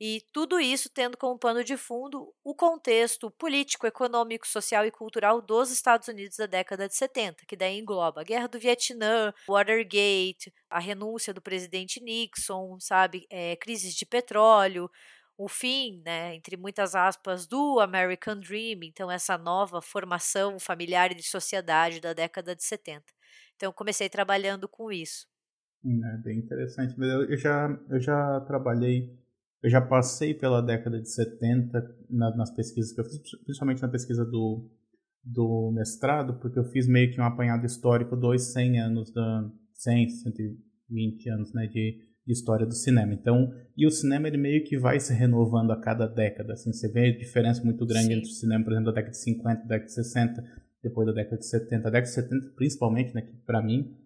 E 0.00 0.20
tudo 0.32 0.58
isso 0.58 0.90
tendo 0.90 1.16
como 1.16 1.38
pano 1.38 1.62
de 1.62 1.76
fundo 1.76 2.34
o 2.42 2.54
contexto 2.56 3.30
político, 3.30 3.86
econômico, 3.86 4.48
social 4.48 4.84
e 4.84 4.90
cultural 4.90 5.40
dos 5.40 5.70
Estados 5.70 6.08
Unidos 6.08 6.36
da 6.38 6.46
década 6.46 6.88
de 6.88 6.96
70, 6.96 7.46
que 7.46 7.54
daí 7.54 7.78
engloba 7.78 8.20
a 8.20 8.24
Guerra 8.24 8.48
do 8.48 8.58
Vietnã, 8.58 9.32
Watergate, 9.48 10.52
a 10.68 10.80
renúncia 10.80 11.32
do 11.32 11.40
presidente 11.40 12.02
Nixon, 12.02 12.80
sabe, 12.80 13.26
é, 13.30 13.54
crises 13.54 13.94
de 13.94 14.04
petróleo, 14.04 14.90
o 15.36 15.48
fim, 15.48 16.02
né, 16.04 16.34
entre 16.34 16.56
muitas 16.56 16.94
aspas, 16.94 17.46
do 17.46 17.80
American 17.80 18.38
Dream, 18.38 18.80
então 18.84 19.10
essa 19.10 19.36
nova 19.38 19.80
formação 19.80 20.58
familiar 20.58 21.10
e 21.10 21.14
de 21.14 21.22
sociedade 21.22 22.00
da 22.00 22.12
década 22.12 22.54
de 22.54 22.62
70. 22.62 23.04
Então 23.56 23.68
eu 23.68 23.72
comecei 23.72 24.08
trabalhando 24.08 24.68
com 24.68 24.92
isso. 24.92 25.26
É 25.84 26.16
bem 26.18 26.38
interessante, 26.38 26.94
eu 26.98 27.36
já, 27.36 27.68
eu 27.90 28.00
já 28.00 28.40
trabalhei, 28.42 29.18
eu 29.62 29.68
já 29.68 29.80
passei 29.80 30.32
pela 30.32 30.62
década 30.62 31.00
de 31.00 31.10
70 31.10 31.96
na, 32.08 32.36
nas 32.36 32.54
pesquisas 32.54 32.92
que 32.92 33.00
eu 33.00 33.04
fiz, 33.04 33.18
principalmente 33.44 33.82
na 33.82 33.88
pesquisa 33.88 34.24
do, 34.24 34.70
do 35.24 35.72
mestrado, 35.74 36.38
porque 36.38 36.58
eu 36.58 36.64
fiz 36.64 36.86
meio 36.86 37.12
que 37.12 37.20
um 37.20 37.24
apanhado 37.24 37.66
histórico 37.66 38.16
dos 38.16 38.52
100 38.52 38.80
anos, 38.80 39.12
da, 39.12 39.50
100, 39.74 40.08
120 40.10 41.28
anos 41.30 41.52
né, 41.52 41.66
de 41.66 42.11
história 42.26 42.64
do 42.64 42.74
cinema. 42.74 43.12
Então, 43.12 43.52
e 43.76 43.86
o 43.86 43.90
cinema 43.90 44.28
ele 44.28 44.36
meio 44.36 44.62
que 44.64 44.78
vai 44.78 45.00
se 45.00 45.12
renovando 45.12 45.72
a 45.72 45.80
cada 45.80 46.06
década, 46.06 46.52
assim, 46.52 46.72
você 46.72 46.88
vê 46.88 47.08
a 47.08 47.18
diferença 47.18 47.62
muito 47.64 47.84
grande 47.84 48.06
Sim. 48.06 48.12
entre 48.14 48.28
o 48.28 48.32
cinema, 48.32 48.64
por 48.64 48.72
exemplo, 48.72 48.92
da 48.92 49.00
década 49.00 49.10
de 49.10 49.18
50, 49.18 49.62
da 49.62 49.68
década 49.68 49.86
de 49.86 49.92
60, 49.92 50.44
depois 50.82 51.06
da 51.06 51.12
década 51.12 51.38
de 51.38 51.46
70. 51.46 51.88
A 51.88 51.90
década 51.90 52.06
de 52.06 52.14
70, 52.14 52.52
principalmente, 52.54 53.14
né, 53.14 53.22
que 53.22 53.36
para 53.44 53.62
mim 53.62 53.96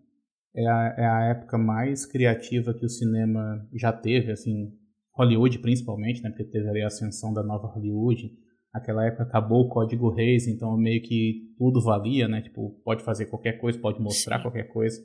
é 0.54 0.66
a, 0.66 0.94
é 0.96 1.06
a 1.06 1.24
época 1.30 1.58
mais 1.58 2.06
criativa 2.06 2.72
que 2.72 2.86
o 2.86 2.88
cinema 2.88 3.66
já 3.74 3.92
teve, 3.92 4.32
assim, 4.32 4.72
Hollywood 5.14 5.58
principalmente, 5.58 6.22
né, 6.22 6.30
porque 6.30 6.44
teve 6.44 6.68
ali 6.68 6.82
a 6.82 6.86
ascensão 6.86 7.32
da 7.32 7.42
nova 7.42 7.66
Hollywood. 7.66 8.32
Aquela 8.72 9.06
época 9.06 9.22
acabou 9.22 9.62
o 9.62 9.68
código 9.68 10.10
Reis, 10.10 10.46
então 10.46 10.76
meio 10.76 11.00
que 11.02 11.54
tudo 11.56 11.80
valia, 11.80 12.28
né? 12.28 12.42
Tipo, 12.42 12.78
pode 12.84 13.02
fazer 13.02 13.24
qualquer 13.24 13.54
coisa, 13.54 13.78
pode 13.78 14.02
mostrar 14.02 14.36
Sim. 14.36 14.42
qualquer 14.42 14.64
coisa. 14.64 15.02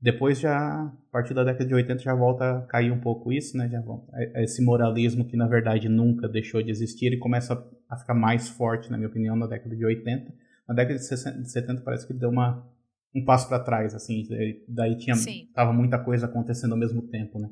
Depois 0.00 0.38
já, 0.38 0.84
a 0.84 0.92
partir 1.10 1.32
da 1.32 1.42
década 1.42 1.64
de 1.64 1.74
80 1.74 2.02
já 2.02 2.14
volta 2.14 2.58
a 2.58 2.60
cair 2.62 2.92
um 2.92 3.00
pouco 3.00 3.32
isso, 3.32 3.56
né? 3.56 3.68
Já 3.68 3.80
volta, 3.80 4.10
é, 4.14 4.40
é 4.40 4.44
esse 4.44 4.62
moralismo 4.62 5.24
que 5.24 5.36
na 5.36 5.46
verdade 5.46 5.88
nunca 5.88 6.28
deixou 6.28 6.62
de 6.62 6.70
existir 6.70 7.12
e 7.12 7.18
começa 7.18 7.54
a 7.88 7.96
ficar 7.96 8.14
mais 8.14 8.48
forte, 8.48 8.90
na 8.90 8.96
minha 8.96 9.08
opinião, 9.08 9.34
na 9.34 9.46
década 9.46 9.74
de 9.74 9.84
80. 9.84 10.32
Na 10.68 10.74
década 10.74 10.98
de 10.98 11.04
60, 11.06 11.42
de 11.42 11.50
70 11.50 11.82
parece 11.82 12.06
que 12.06 12.12
deu 12.12 12.28
uma, 12.28 12.68
um 13.14 13.24
passo 13.24 13.48
para 13.48 13.62
trás, 13.62 13.94
assim, 13.94 14.26
daí 14.68 14.96
tinha 14.98 15.14
Sim. 15.14 15.48
tava 15.54 15.72
muita 15.72 15.98
coisa 15.98 16.26
acontecendo 16.26 16.72
ao 16.72 16.78
mesmo 16.78 17.02
tempo, 17.08 17.38
né? 17.38 17.48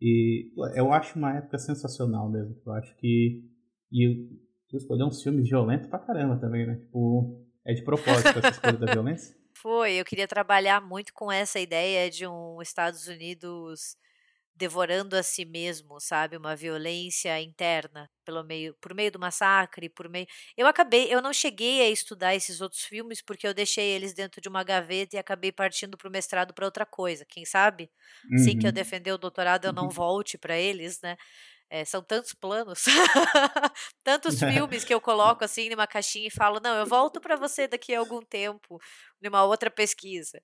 E 0.00 0.50
eu 0.74 0.92
acho 0.92 1.18
uma 1.18 1.36
época 1.36 1.58
sensacional 1.58 2.30
mesmo. 2.30 2.56
Eu 2.66 2.72
acho 2.72 2.96
que 2.96 3.42
e 3.92 4.28
tu 4.68 4.76
escolheu 4.76 5.06
uns 5.06 5.22
filmes 5.22 5.48
violentos 5.48 5.88
pra 5.88 6.00
caramba 6.00 6.36
também, 6.36 6.66
né? 6.66 6.76
Tipo, 6.76 7.40
é 7.64 7.72
de 7.72 7.82
propósito 7.82 8.38
essa 8.38 8.50
escolha 8.50 8.76
da 8.76 8.92
violência? 8.92 9.36
Foi, 9.64 9.94
eu 9.94 10.04
queria 10.04 10.28
trabalhar 10.28 10.78
muito 10.82 11.10
com 11.14 11.32
essa 11.32 11.58
ideia 11.58 12.10
de 12.10 12.26
um 12.26 12.60
Estados 12.60 13.06
Unidos 13.08 13.96
devorando 14.56 15.16
a 15.16 15.22
si 15.22 15.44
mesmo, 15.44 16.00
sabe, 16.00 16.36
uma 16.36 16.56
violência 16.56 17.40
interna 17.40 18.10
pelo 18.24 18.44
meio, 18.44 18.74
por 18.80 18.94
meio 18.94 19.10
do 19.12 19.18
massacre, 19.18 19.88
por 19.88 20.08
meio. 20.08 20.26
Eu 20.56 20.66
acabei, 20.66 21.14
eu 21.14 21.22
não 21.22 21.32
cheguei 21.32 21.82
a 21.82 21.90
estudar 21.90 22.34
esses 22.34 22.60
outros 22.60 22.82
filmes 22.84 23.22
porque 23.22 23.46
eu 23.46 23.54
deixei 23.54 23.86
eles 23.90 24.14
dentro 24.14 24.40
de 24.40 24.48
uma 24.48 24.64
gaveta 24.64 25.16
e 25.16 25.18
acabei 25.18 25.52
partindo 25.52 25.96
para 25.98 26.08
o 26.08 26.12
mestrado 26.12 26.54
para 26.54 26.66
outra 26.66 26.86
coisa. 26.86 27.24
Quem 27.26 27.44
sabe, 27.46 27.90
uhum. 28.24 28.34
assim 28.34 28.56
que 28.58 28.66
eu 28.66 28.70
uhum. 28.70 28.74
defender 28.74 29.12
o 29.12 29.18
doutorado, 29.18 29.66
eu 29.66 29.72
não 29.72 29.88
volte 29.90 30.38
para 30.38 30.58
eles, 30.58 31.00
né? 31.02 31.16
É, 31.70 31.84
são 31.84 32.02
tantos 32.02 32.32
planos, 32.34 32.84
tantos 34.04 34.38
filmes 34.38 34.84
que 34.84 34.94
eu 34.94 35.00
coloco 35.00 35.44
assim 35.44 35.70
numa 35.70 35.86
caixinha 35.86 36.28
e 36.28 36.30
falo, 36.30 36.60
não, 36.62 36.76
eu 36.76 36.86
volto 36.86 37.20
para 37.20 37.36
você 37.36 37.66
daqui 37.66 37.94
a 37.94 37.98
algum 37.98 38.20
tempo, 38.20 38.78
numa 39.22 39.44
outra 39.44 39.70
pesquisa. 39.70 40.40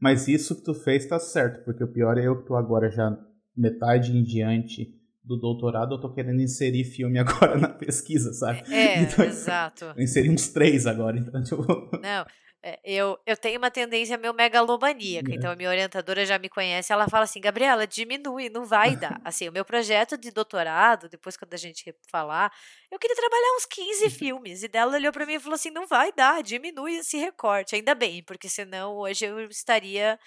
Mas 0.00 0.26
isso 0.26 0.56
que 0.56 0.64
tu 0.64 0.74
fez 0.74 1.06
tá 1.06 1.18
certo, 1.20 1.64
porque 1.64 1.84
o 1.84 1.92
pior 1.92 2.18
é 2.18 2.26
eu 2.26 2.40
que 2.40 2.46
tô 2.46 2.56
agora 2.56 2.90
já 2.90 3.16
metade 3.56 4.16
em 4.16 4.24
diante 4.24 4.92
do 5.22 5.36
doutorado, 5.36 5.94
eu 5.94 6.00
tô 6.00 6.12
querendo 6.12 6.40
inserir 6.40 6.84
filme 6.84 7.18
agora 7.20 7.56
na 7.56 7.68
pesquisa, 7.68 8.32
sabe? 8.32 8.62
É, 8.72 9.02
então, 9.02 9.24
exato. 9.24 9.84
Eu 9.96 10.02
inseri 10.02 10.28
uns 10.28 10.48
três 10.48 10.86
agora, 10.86 11.16
então 11.18 11.42
tipo... 11.42 11.64
Não, 12.02 12.26
é, 12.64 12.78
eu, 12.84 13.18
eu 13.26 13.36
tenho 13.36 13.58
uma 13.58 13.72
tendência 13.72 14.16
meio 14.16 14.32
megalomaníaca, 14.32 15.32
é. 15.32 15.34
então 15.34 15.50
a 15.50 15.56
minha 15.56 15.68
orientadora 15.68 16.24
já 16.24 16.38
me 16.38 16.48
conhece, 16.48 16.92
ela 16.92 17.08
fala 17.08 17.24
assim, 17.24 17.40
Gabriela, 17.40 17.88
diminui, 17.88 18.48
não 18.48 18.64
vai 18.64 18.94
dar. 18.94 19.20
Assim, 19.24 19.48
o 19.48 19.52
meu 19.52 19.64
projeto 19.64 20.16
de 20.16 20.30
doutorado, 20.30 21.08
depois 21.08 21.36
quando 21.36 21.54
a 21.54 21.56
gente 21.56 21.94
falar, 22.08 22.52
eu 22.90 22.98
queria 22.98 23.16
trabalhar 23.16 23.56
uns 23.56 23.66
15 23.66 24.10
filmes, 24.10 24.62
e 24.62 24.68
dela 24.68 24.94
olhou 24.94 25.12
para 25.12 25.26
mim 25.26 25.34
e 25.34 25.40
falou 25.40 25.54
assim, 25.54 25.70
não 25.70 25.86
vai 25.86 26.12
dar, 26.12 26.42
diminui 26.42 26.96
esse 26.96 27.16
recorte. 27.16 27.74
Ainda 27.74 27.94
bem, 27.94 28.22
porque 28.22 28.48
senão 28.48 28.96
hoje 28.96 29.24
eu 29.24 29.40
estaria 29.48 30.18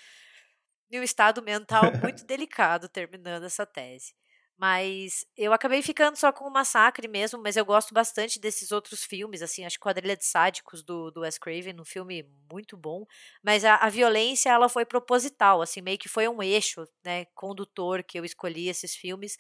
em 0.92 1.00
um 1.00 1.04
estado 1.04 1.42
mental 1.42 1.84
muito 2.02 2.26
delicado 2.26 2.90
terminando 2.90 3.46
essa 3.46 3.66
tese. 3.66 4.14
Mas 4.58 5.26
eu 5.36 5.52
acabei 5.52 5.82
ficando 5.82 6.16
só 6.16 6.32
com 6.32 6.46
o 6.46 6.52
Massacre 6.52 7.08
mesmo, 7.10 7.42
mas 7.42 7.58
eu 7.58 7.66
gosto 7.66 7.94
bastante 7.94 8.40
desses 8.40 8.72
outros 8.72 9.04
filmes, 9.04 9.42
assim, 9.42 9.66
acho 9.66 9.78
Quadrilha 9.80 10.16
de 10.16 10.26
Sádicos 10.26 10.82
do, 10.82 11.12
do 11.12 11.22
Wes 11.22 11.38
Craven, 11.38 11.76
um 11.80 11.84
filme 11.86 12.24
muito 12.50 12.78
bom, 12.78 13.06
mas 13.44 13.66
a, 13.66 13.76
a 13.76 13.90
violência, 13.90 14.50
ela 14.50 14.70
foi 14.70 14.86
proposital, 14.86 15.62
assim, 15.62 15.82
meio 15.82 15.98
que 15.98 16.08
foi 16.08 16.28
um 16.30 16.42
eixo, 16.42 16.88
né, 17.04 17.26
condutor 17.36 18.02
que 18.02 18.18
eu 18.18 18.24
escolhi 18.24 18.70
esses 18.70 18.96
filmes 18.96 19.38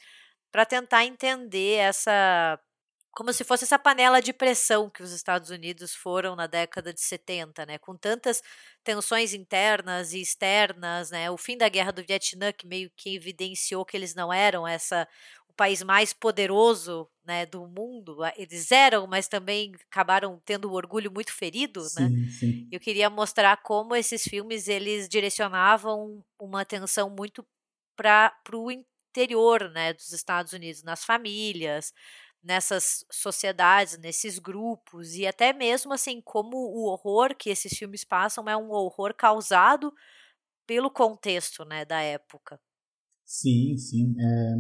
para 0.52 0.66
tentar 0.66 1.06
entender 1.06 1.78
essa 1.78 2.60
como 3.16 3.34
se 3.34 3.44
fosse 3.46 3.64
essa 3.64 3.80
panela 3.80 4.22
de 4.22 4.34
pressão 4.34 4.90
que 4.90 5.02
os 5.02 5.12
Estados 5.14 5.50
Unidos 5.50 5.96
foram 5.96 6.36
na 6.36 6.48
década 6.48 6.94
de 6.94 7.02
70, 7.02 7.66
né, 7.66 7.78
com 7.78 7.96
tantas 7.98 8.42
tensões 8.84 9.34
internas 9.34 10.14
e 10.14 10.22
externas, 10.22 11.12
né, 11.12 11.32
o 11.32 11.38
fim 11.38 11.58
da 11.58 11.70
guerra 11.70 11.92
do 11.92 12.04
Vietnã 12.06 12.52
que 12.52 12.68
meio 12.68 12.92
que 12.96 13.16
evidenciou 13.16 13.86
que 13.86 13.96
eles 13.98 14.14
não 14.14 14.32
eram 14.34 14.68
essa 14.68 15.08
o 15.50 15.54
país 15.56 15.82
mais 15.82 16.12
poderoso, 16.12 17.10
né, 17.26 17.46
do 17.46 17.66
mundo. 17.68 18.18
Eles 18.36 18.72
eram, 18.72 19.08
mas 19.08 19.28
também 19.28 19.72
acabaram 19.90 20.42
tendo 20.46 20.70
o 20.70 20.74
orgulho 20.74 21.10
muito 21.12 21.32
ferido, 21.34 21.82
né. 21.96 22.10
sim, 22.10 22.10
né? 22.10 22.30
Sim. 22.30 22.68
Eu 22.72 22.80
queria 22.80 23.10
mostrar 23.10 23.56
como 23.58 23.96
esses 23.96 24.24
filmes 24.24 24.68
eles 24.68 25.08
direcionavam 25.08 26.24
uma 26.40 26.62
atenção 26.62 27.10
muito 27.10 27.46
para 27.96 28.34
o 28.54 28.70
interior, 28.72 29.70
né, 29.72 29.94
dos 29.94 30.12
Estados 30.12 30.52
Unidos, 30.54 30.84
nas 30.84 31.06
famílias, 31.06 31.94
nessas 32.46 33.04
sociedades, 33.12 33.98
nesses 33.98 34.38
grupos 34.38 35.16
e 35.16 35.26
até 35.26 35.52
mesmo 35.52 35.92
assim 35.92 36.22
como 36.22 36.56
o 36.56 36.86
horror 36.86 37.36
que 37.36 37.50
esses 37.50 37.76
filmes 37.76 38.06
passam 38.06 38.48
é 38.48 38.56
um 38.56 38.70
horror 38.70 39.16
causado 39.16 39.92
pelo 40.68 40.92
contexto, 40.92 41.66
né, 41.66 41.84
da 41.84 42.02
época. 42.02 42.60
Sim, 43.24 43.76
sim. 43.78 44.16
É... 44.20 44.56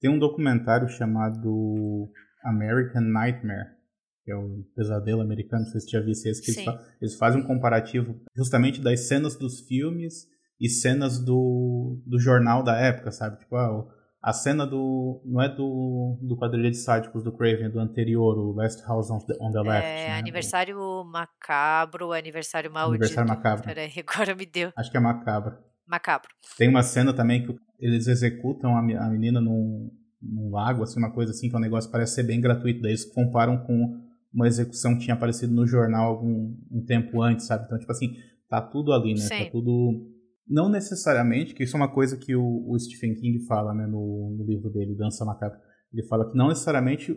Tem 0.00 0.10
um 0.10 0.18
documentário 0.18 0.88
chamado 0.88 2.12
American 2.44 3.02
Nightmare, 3.02 3.78
que 4.22 4.30
é 4.30 4.36
o 4.36 4.62
pesadelo 4.76 5.22
americano, 5.22 5.64
não 5.64 5.70
sei 5.70 5.80
se 5.80 5.90
já 5.90 6.00
visto 6.00 6.26
esse, 6.26 6.42
que 6.42 6.50
eles, 6.50 6.64
fa 6.64 6.86
eles, 7.00 7.14
fazem 7.16 7.40
um 7.40 7.46
comparativo 7.46 8.20
justamente 8.36 8.80
das 8.80 9.08
cenas 9.08 9.34
dos 9.34 9.60
filmes 9.60 10.28
e 10.60 10.68
cenas 10.68 11.18
do, 11.18 12.00
do 12.06 12.18
jornal 12.18 12.62
da 12.62 12.76
época, 12.78 13.10
sabe? 13.10 13.38
Tipo, 13.38 13.56
ah, 13.56 13.97
a 14.22 14.32
cena 14.32 14.66
do. 14.66 15.22
Não 15.24 15.40
é 15.40 15.48
do, 15.48 16.18
do 16.20 16.36
quadrilha 16.36 16.70
de 16.70 16.76
sádicos 16.76 17.22
do 17.22 17.32
Craven, 17.32 17.70
do 17.70 17.78
anterior, 17.78 18.36
o 18.36 18.52
Last 18.52 18.82
House 18.86 19.10
on 19.10 19.18
the, 19.18 19.34
on 19.40 19.52
the 19.52 19.60
Left. 19.60 19.86
É, 19.86 20.08
né? 20.08 20.18
aniversário 20.18 21.04
macabro, 21.04 22.12
aniversário 22.12 22.70
maldito. 22.70 23.04
Aniversário 23.04 23.28
macabro. 23.28 23.64
Peraí, 23.64 23.92
agora 24.06 24.34
me 24.34 24.46
deu. 24.46 24.72
Acho 24.76 24.90
que 24.90 24.96
é 24.96 25.00
macabro. 25.00 25.56
Macabro. 25.86 26.28
Tem 26.56 26.68
uma 26.68 26.82
cena 26.82 27.14
também 27.14 27.46
que 27.46 27.54
eles 27.78 28.08
executam 28.08 28.76
a, 28.76 28.80
a 28.80 29.08
menina 29.08 29.40
num, 29.40 29.90
num 30.20 30.50
lago, 30.50 30.82
assim, 30.82 30.98
uma 30.98 31.12
coisa 31.12 31.30
assim, 31.30 31.48
que 31.48 31.54
é 31.54 31.58
um 31.58 31.62
negócio 31.62 31.88
que 31.88 31.92
parece 31.92 32.16
ser 32.16 32.24
bem 32.24 32.40
gratuito. 32.40 32.82
Daí 32.82 32.90
eles 32.90 33.04
comparam 33.04 33.58
com 33.64 33.98
uma 34.32 34.46
execução 34.46 34.94
que 34.94 35.04
tinha 35.04 35.14
aparecido 35.14 35.54
no 35.54 35.66
jornal 35.66 36.08
algum 36.08 36.54
um 36.70 36.84
tempo 36.84 37.22
antes, 37.22 37.46
sabe? 37.46 37.64
Então, 37.64 37.78
tipo 37.78 37.90
assim, 37.90 38.14
tá 38.48 38.60
tudo 38.60 38.92
ali, 38.92 39.14
né? 39.14 39.28
Tá 39.28 39.36
Sim. 39.36 39.44
Tá 39.44 39.50
tudo. 39.50 40.17
Não 40.48 40.68
necessariamente, 40.68 41.54
que 41.54 41.62
isso 41.62 41.76
é 41.76 41.80
uma 41.80 41.92
coisa 41.92 42.16
que 42.16 42.34
o, 42.34 42.64
o 42.68 42.78
Stephen 42.78 43.14
King 43.14 43.44
fala, 43.46 43.74
né, 43.74 43.86
no, 43.86 44.34
no 44.36 44.44
livro 44.44 44.70
dele, 44.70 44.96
Dança 44.96 45.24
Macabra. 45.24 45.60
Ele 45.92 46.02
fala 46.04 46.28
que 46.30 46.36
não 46.36 46.48
necessariamente 46.48 47.16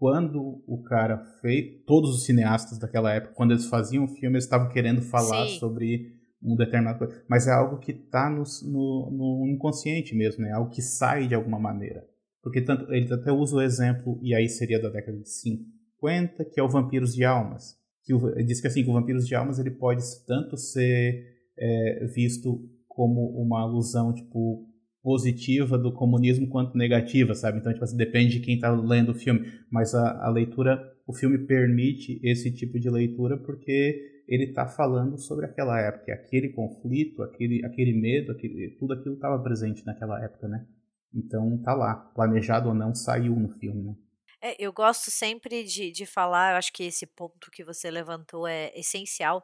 quando 0.00 0.64
o 0.66 0.82
cara 0.82 1.18
fez, 1.42 1.84
todos 1.86 2.14
os 2.14 2.24
cineastas 2.24 2.78
daquela 2.78 3.12
época, 3.12 3.34
quando 3.34 3.50
eles 3.50 3.66
faziam 3.66 4.04
o 4.04 4.08
filme, 4.08 4.36
eles 4.36 4.44
estavam 4.44 4.70
querendo 4.70 5.02
falar 5.02 5.46
Sim. 5.46 5.58
sobre 5.58 6.18
um 6.42 6.56
determinado 6.56 6.98
coisa. 6.98 7.22
Mas 7.28 7.46
é 7.46 7.52
algo 7.52 7.78
que 7.78 7.92
está 7.92 8.30
no, 8.30 8.42
no, 8.64 9.10
no, 9.10 9.46
inconsciente 9.46 10.14
mesmo, 10.14 10.42
né? 10.42 10.52
Algo 10.52 10.70
que 10.70 10.80
sai 10.80 11.28
de 11.28 11.34
alguma 11.34 11.58
maneira. 11.58 12.02
Porque 12.42 12.62
tanto, 12.62 12.90
ele 12.90 13.12
até 13.12 13.30
usa 13.30 13.56
o 13.56 13.60
exemplo, 13.60 14.18
e 14.22 14.34
aí 14.34 14.48
seria 14.48 14.80
da 14.80 14.88
década 14.88 15.18
de 15.18 15.28
50, 15.28 16.46
que 16.46 16.58
é 16.58 16.62
o 16.62 16.68
Vampiros 16.68 17.14
de 17.14 17.22
Almas. 17.22 17.76
Que 18.02 18.14
o, 18.14 18.30
ele 18.30 18.44
diz 18.44 18.58
que 18.58 18.68
assim, 18.68 18.82
que 18.82 18.88
o 18.88 18.94
Vampiros 18.94 19.26
de 19.26 19.34
Almas 19.34 19.58
ele 19.58 19.70
pode 19.70 20.02
tanto 20.26 20.56
ser 20.56 21.22
é, 21.60 22.06
visto 22.06 22.68
como 22.88 23.28
uma 23.40 23.60
alusão, 23.60 24.12
tipo, 24.12 24.66
positiva 25.02 25.78
do 25.78 25.92
comunismo 25.92 26.48
quanto 26.48 26.76
negativa, 26.76 27.34
sabe? 27.34 27.58
Então, 27.58 27.72
tipo 27.72 27.84
assim, 27.84 27.96
depende 27.96 28.38
de 28.38 28.40
quem 28.40 28.54
está 28.56 28.70
lendo 28.70 29.12
o 29.12 29.14
filme. 29.14 29.50
Mas 29.70 29.94
a, 29.94 30.26
a, 30.26 30.30
leitura, 30.30 30.80
o 31.06 31.12
filme 31.12 31.38
permite 31.38 32.20
esse 32.22 32.52
tipo 32.52 32.78
de 32.78 32.90
leitura 32.90 33.38
porque 33.38 34.22
ele 34.28 34.44
está 34.44 34.66
falando 34.66 35.18
sobre 35.18 35.46
aquela 35.46 35.80
época, 35.80 36.12
aquele 36.12 36.50
conflito, 36.50 37.22
aquele, 37.22 37.64
aquele 37.64 37.92
medo, 37.92 38.32
aquele, 38.32 38.76
tudo 38.78 38.94
aquilo 38.94 39.14
estava 39.14 39.42
presente 39.42 39.84
naquela 39.84 40.22
época, 40.22 40.46
né? 40.46 40.66
Então 41.12 41.60
tá 41.62 41.74
lá, 41.74 41.94
planejado 41.94 42.68
ou 42.68 42.74
não, 42.74 42.94
saiu 42.94 43.34
no 43.34 43.48
filme, 43.48 43.82
né? 43.82 43.94
É, 44.42 44.56
eu 44.58 44.72
gosto 44.72 45.10
sempre 45.10 45.64
de, 45.64 45.90
de 45.90 46.06
falar, 46.06 46.52
eu 46.52 46.56
acho 46.56 46.72
que 46.72 46.84
esse 46.84 47.06
ponto 47.06 47.50
que 47.50 47.62
você 47.62 47.90
levantou 47.90 48.46
é 48.46 48.72
essencial, 48.74 49.42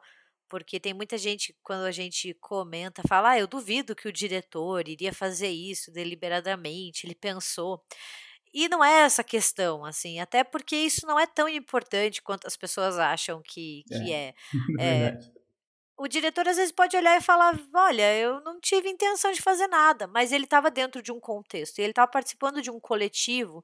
porque 0.49 0.79
tem 0.79 0.93
muita 0.93 1.17
gente, 1.17 1.55
quando 1.63 1.83
a 1.83 1.91
gente 1.91 2.33
comenta, 2.35 3.01
fala, 3.07 3.31
ah, 3.31 3.39
eu 3.39 3.47
duvido 3.47 3.95
que 3.95 4.07
o 4.07 4.13
diretor 4.13 4.87
iria 4.87 5.13
fazer 5.13 5.49
isso 5.49 5.91
deliberadamente, 5.91 7.05
ele 7.05 7.15
pensou. 7.15 7.83
E 8.53 8.67
não 8.69 8.83
é 8.83 9.01
essa 9.01 9.23
questão, 9.23 9.85
assim, 9.85 10.19
até 10.19 10.43
porque 10.43 10.75
isso 10.75 11.05
não 11.05 11.19
é 11.19 11.27
tão 11.27 11.47
importante 11.47 12.21
quanto 12.21 12.47
as 12.47 12.57
pessoas 12.57 12.97
acham 12.97 13.41
que, 13.43 13.83
que 13.87 14.13
é. 14.13 14.33
é. 14.79 15.03
é 15.09 15.19
o 15.97 16.07
diretor 16.07 16.47
às 16.47 16.57
vezes 16.57 16.71
pode 16.71 16.95
olhar 16.95 17.17
e 17.17 17.23
falar: 17.23 17.59
Olha, 17.73 18.15
eu 18.15 18.39
não 18.41 18.59
tive 18.59 18.87
intenção 18.87 19.31
de 19.31 19.41
fazer 19.41 19.67
nada, 19.67 20.05
mas 20.07 20.31
ele 20.31 20.43
estava 20.43 20.69
dentro 20.69 21.01
de 21.01 21.11
um 21.11 21.19
contexto, 21.19 21.79
ele 21.79 21.89
estava 21.89 22.09
participando 22.09 22.61
de 22.61 22.69
um 22.69 22.79
coletivo 22.79 23.63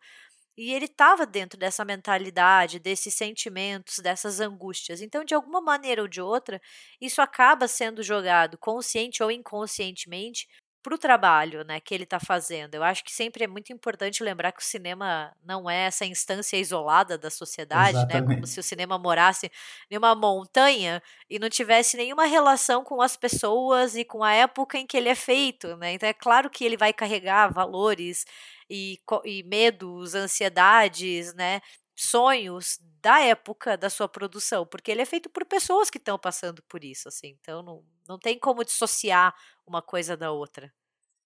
e 0.57 0.71
ele 0.73 0.85
estava 0.85 1.25
dentro 1.25 1.57
dessa 1.59 1.83
mentalidade, 1.85 2.79
desses 2.79 3.13
sentimentos, 3.15 3.99
dessas 3.99 4.39
angústias. 4.39 5.01
Então, 5.01 5.23
de 5.25 5.33
alguma 5.33 5.61
maneira 5.61 6.01
ou 6.01 6.07
de 6.07 6.21
outra, 6.21 6.61
isso 7.01 7.21
acaba 7.21 7.67
sendo 7.67 8.03
jogado, 8.03 8.57
consciente 8.57 9.23
ou 9.23 9.31
inconscientemente, 9.31 10.47
para 10.83 10.93
o 10.93 10.97
trabalho 10.97 11.63
né, 11.63 11.79
que 11.79 11.93
ele 11.93 12.03
está 12.03 12.19
fazendo. 12.19 12.75
Eu 12.75 12.83
acho 12.83 13.03
que 13.03 13.11
sempre 13.11 13.45
é 13.45 13.47
muito 13.47 13.71
importante 13.71 14.21
lembrar 14.21 14.51
que 14.51 14.61
o 14.61 14.65
cinema 14.65 15.33
não 15.43 15.69
é 15.69 15.85
essa 15.85 16.05
instância 16.05 16.57
isolada 16.57 17.17
da 17.17 17.29
sociedade, 17.29 17.97
né, 18.07 18.21
como 18.21 18.45
se 18.45 18.59
o 18.59 18.63
cinema 18.63 18.99
morasse 18.99 19.49
em 19.89 19.97
uma 19.97 20.13
montanha 20.13 21.01
e 21.29 21.39
não 21.39 21.49
tivesse 21.49 21.95
nenhuma 21.95 22.25
relação 22.25 22.83
com 22.83 23.01
as 23.01 23.15
pessoas 23.15 23.95
e 23.95 24.03
com 24.03 24.23
a 24.23 24.33
época 24.33 24.77
em 24.77 24.85
que 24.85 24.97
ele 24.97 25.07
é 25.07 25.15
feito. 25.15 25.77
Né? 25.77 25.93
Então 25.93 26.07
é 26.07 26.13
claro 26.13 26.49
que 26.49 26.65
ele 26.65 26.75
vai 26.75 26.91
carregar 26.91 27.53
valores 27.53 28.25
e, 28.69 28.99
e 29.23 29.43
medos, 29.43 30.13
ansiedades, 30.15 31.33
né, 31.33 31.61
sonhos 31.95 32.79
da 33.01 33.19
época 33.21 33.77
da 33.77 33.89
sua 33.89 34.07
produção, 34.07 34.65
porque 34.65 34.91
ele 34.91 35.01
é 35.01 35.05
feito 35.05 35.29
por 35.29 35.45
pessoas 35.45 35.89
que 35.89 35.97
estão 35.97 36.17
passando 36.17 36.63
por 36.69 36.83
isso, 36.83 37.07
assim. 37.07 37.37
Então 37.41 37.61
não, 37.61 37.83
não 38.07 38.17
tem 38.17 38.39
como 38.39 38.63
dissociar 38.63 39.33
uma 39.67 39.81
coisa 39.81 40.15
da 40.15 40.31
outra. 40.31 40.71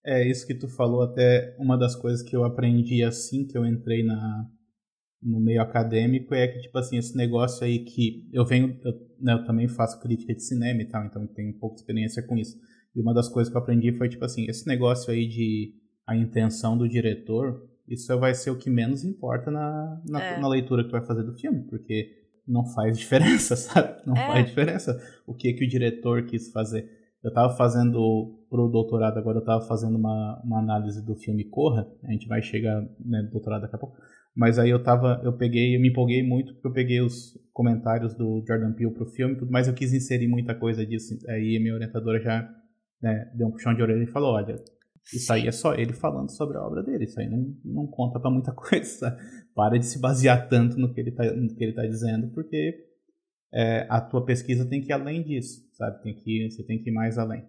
É 0.06 0.25
isso 0.25 0.47
que 0.47 0.56
tu 0.56 0.67
falou 0.67 1.03
até 1.03 1.56
uma 1.60 1.77
das 1.77 1.95
coisas 1.95 2.21
que 2.21 2.36
eu 2.36 2.43
aprendi 2.43 3.03
assim 3.03 3.45
que 3.45 3.58
eu 3.58 3.65
entrei 3.65 4.03
na 4.03 4.45
no 5.21 5.39
meio 5.39 5.62
acadêmico 5.62 6.34
é 6.34 6.47
que 6.47 6.62
tipo 6.62 6.77
assim 6.77 6.97
esse 6.97 7.17
negócio 7.17 7.65
aí 7.65 7.84
que 7.84 8.30
eu 8.32 8.45
venho 8.45 8.80
eu, 8.86 8.93
né, 9.19 9.34
eu 9.34 9.43
também 9.43 9.67
faço 9.67 9.99
crítica 9.99 10.34
de 10.34 10.43
cinema 10.43 10.82
e 10.82 10.88
tal, 10.88 11.03
então 11.06 11.25
tenho 11.27 11.49
um 11.49 11.60
pouco 11.60 11.75
de 11.75 11.82
experiência 11.82 12.23
com 12.23 12.38
isso. 12.38 12.58
E 12.95 13.01
uma 13.01 13.13
das 13.13 13.27
coisas 13.27 13.51
que 13.51 13.58
eu 13.58 13.62
aprendi 13.62 13.91
foi 13.93 14.10
tipo 14.10 14.23
assim, 14.23 14.45
esse 14.45 14.65
negócio 14.67 15.12
aí 15.12 15.27
de 15.27 15.73
a 16.06 16.15
intenção 16.15 16.77
do 16.77 16.88
diretor, 16.88 17.67
isso 17.88 18.17
vai 18.19 18.34
ser 18.34 18.52
o 18.52 18.58
que 18.58 18.69
menos 18.69 19.04
importa 19.04 19.50
na, 19.50 20.02
na, 20.08 20.21
é. 20.21 20.39
na 20.39 20.47
leitura 20.47 20.84
que 20.84 20.89
tu 20.89 20.93
vai 20.93 21.06
fazer 21.06 21.23
do 21.23 21.34
filme, 21.34 21.63
porque 21.69 22.10
não 22.47 22.65
faz 22.65 22.97
diferença, 23.00 23.56
sabe? 23.56 24.02
Não 24.06 24.15
é. 24.15 24.28
faz 24.28 24.45
diferença 24.45 25.00
o 25.26 25.34
que, 25.34 25.54
que 25.54 25.65
o 25.65 25.67
diretor 25.67 26.26
quis 26.26 26.52
fazer. 26.52 26.89
Eu 27.23 27.30
estava 27.30 27.56
fazendo, 27.56 28.45
pro 28.50 28.67
doutorado 28.67 29.17
agora, 29.17 29.38
eu 29.38 29.41
estava 29.41 29.62
fazendo 29.62 29.97
uma, 29.97 30.41
uma 30.43 30.60
análise 30.60 31.04
do 31.04 31.15
filme 31.15 31.43
Corra, 31.43 31.88
a 32.04 32.12
gente 32.12 32.28
vai 32.28 32.41
chegar 32.41 32.82
né, 33.04 33.21
no 33.23 33.32
doutorado 33.32 33.62
daqui 33.62 33.76
a 33.76 33.80
pouco, 33.80 33.97
mas 34.36 34.60
aí 34.60 34.69
eu 34.69 34.82
tava, 34.82 35.19
eu 35.23 35.34
peguei, 35.34 35.76
eu 35.76 35.82
me 35.82 35.89
empolguei 35.89 36.21
muito, 36.21 36.54
porque 36.54 36.67
eu 36.67 36.71
peguei 36.71 37.02
os 37.02 37.38
comentários 37.52 38.13
do 38.13 38.43
Jordan 38.47 38.71
Peele 38.73 38.93
pro 38.93 39.08
filme, 39.08 39.36
mas 39.50 39.67
eu 39.67 39.73
quis 39.73 39.93
inserir 39.93 40.28
muita 40.28 40.54
coisa 40.54 40.86
disso, 40.86 41.17
aí 41.28 41.58
a 41.58 41.60
minha 41.60 41.73
orientadora 41.73 42.21
já 42.21 42.47
né, 43.02 43.32
deu 43.34 43.47
um 43.47 43.52
puxão 43.52 43.73
de 43.73 43.82
orelha 43.82 44.04
e 44.04 44.08
falou, 44.12 44.34
olha, 44.34 44.56
isso 45.13 45.32
aí 45.32 45.48
é 45.48 45.52
só 45.52 45.74
ele 45.74 45.93
falando 45.93 46.30
sobre 46.30 46.58
a 46.58 46.62
obra 46.62 46.84
dele. 46.84 47.06
Isso 47.06 47.20
aí 47.20 47.30
não, 47.30 47.56
não 47.63 47.88
conta 47.88 48.20
para 48.20 48.32
muita 48.32 48.52
coisa. 48.54 49.17
Para 49.56 49.78
de 49.78 49.86
se 49.86 50.00
basear 50.00 50.48
tanto 50.50 50.78
no 50.78 50.93
que 50.93 51.00
ele 51.00 51.10
está 51.10 51.24
tá 51.24 51.88
dizendo, 51.88 52.30
porque 52.34 52.88
é, 53.54 53.88
a 53.89 54.02
tua 54.02 54.26
pesquisa 54.26 54.67
tem 54.67 54.82
que 54.82 54.89
ir 54.89 54.93
além 54.93 55.24
disso, 55.24 55.62
sabe? 55.74 56.02
Tem 56.04 56.13
que, 56.15 56.50
você 56.50 56.63
tem 56.63 56.82
que 56.82 56.89
ir 56.89 56.93
mais 56.93 57.17
além. 57.17 57.46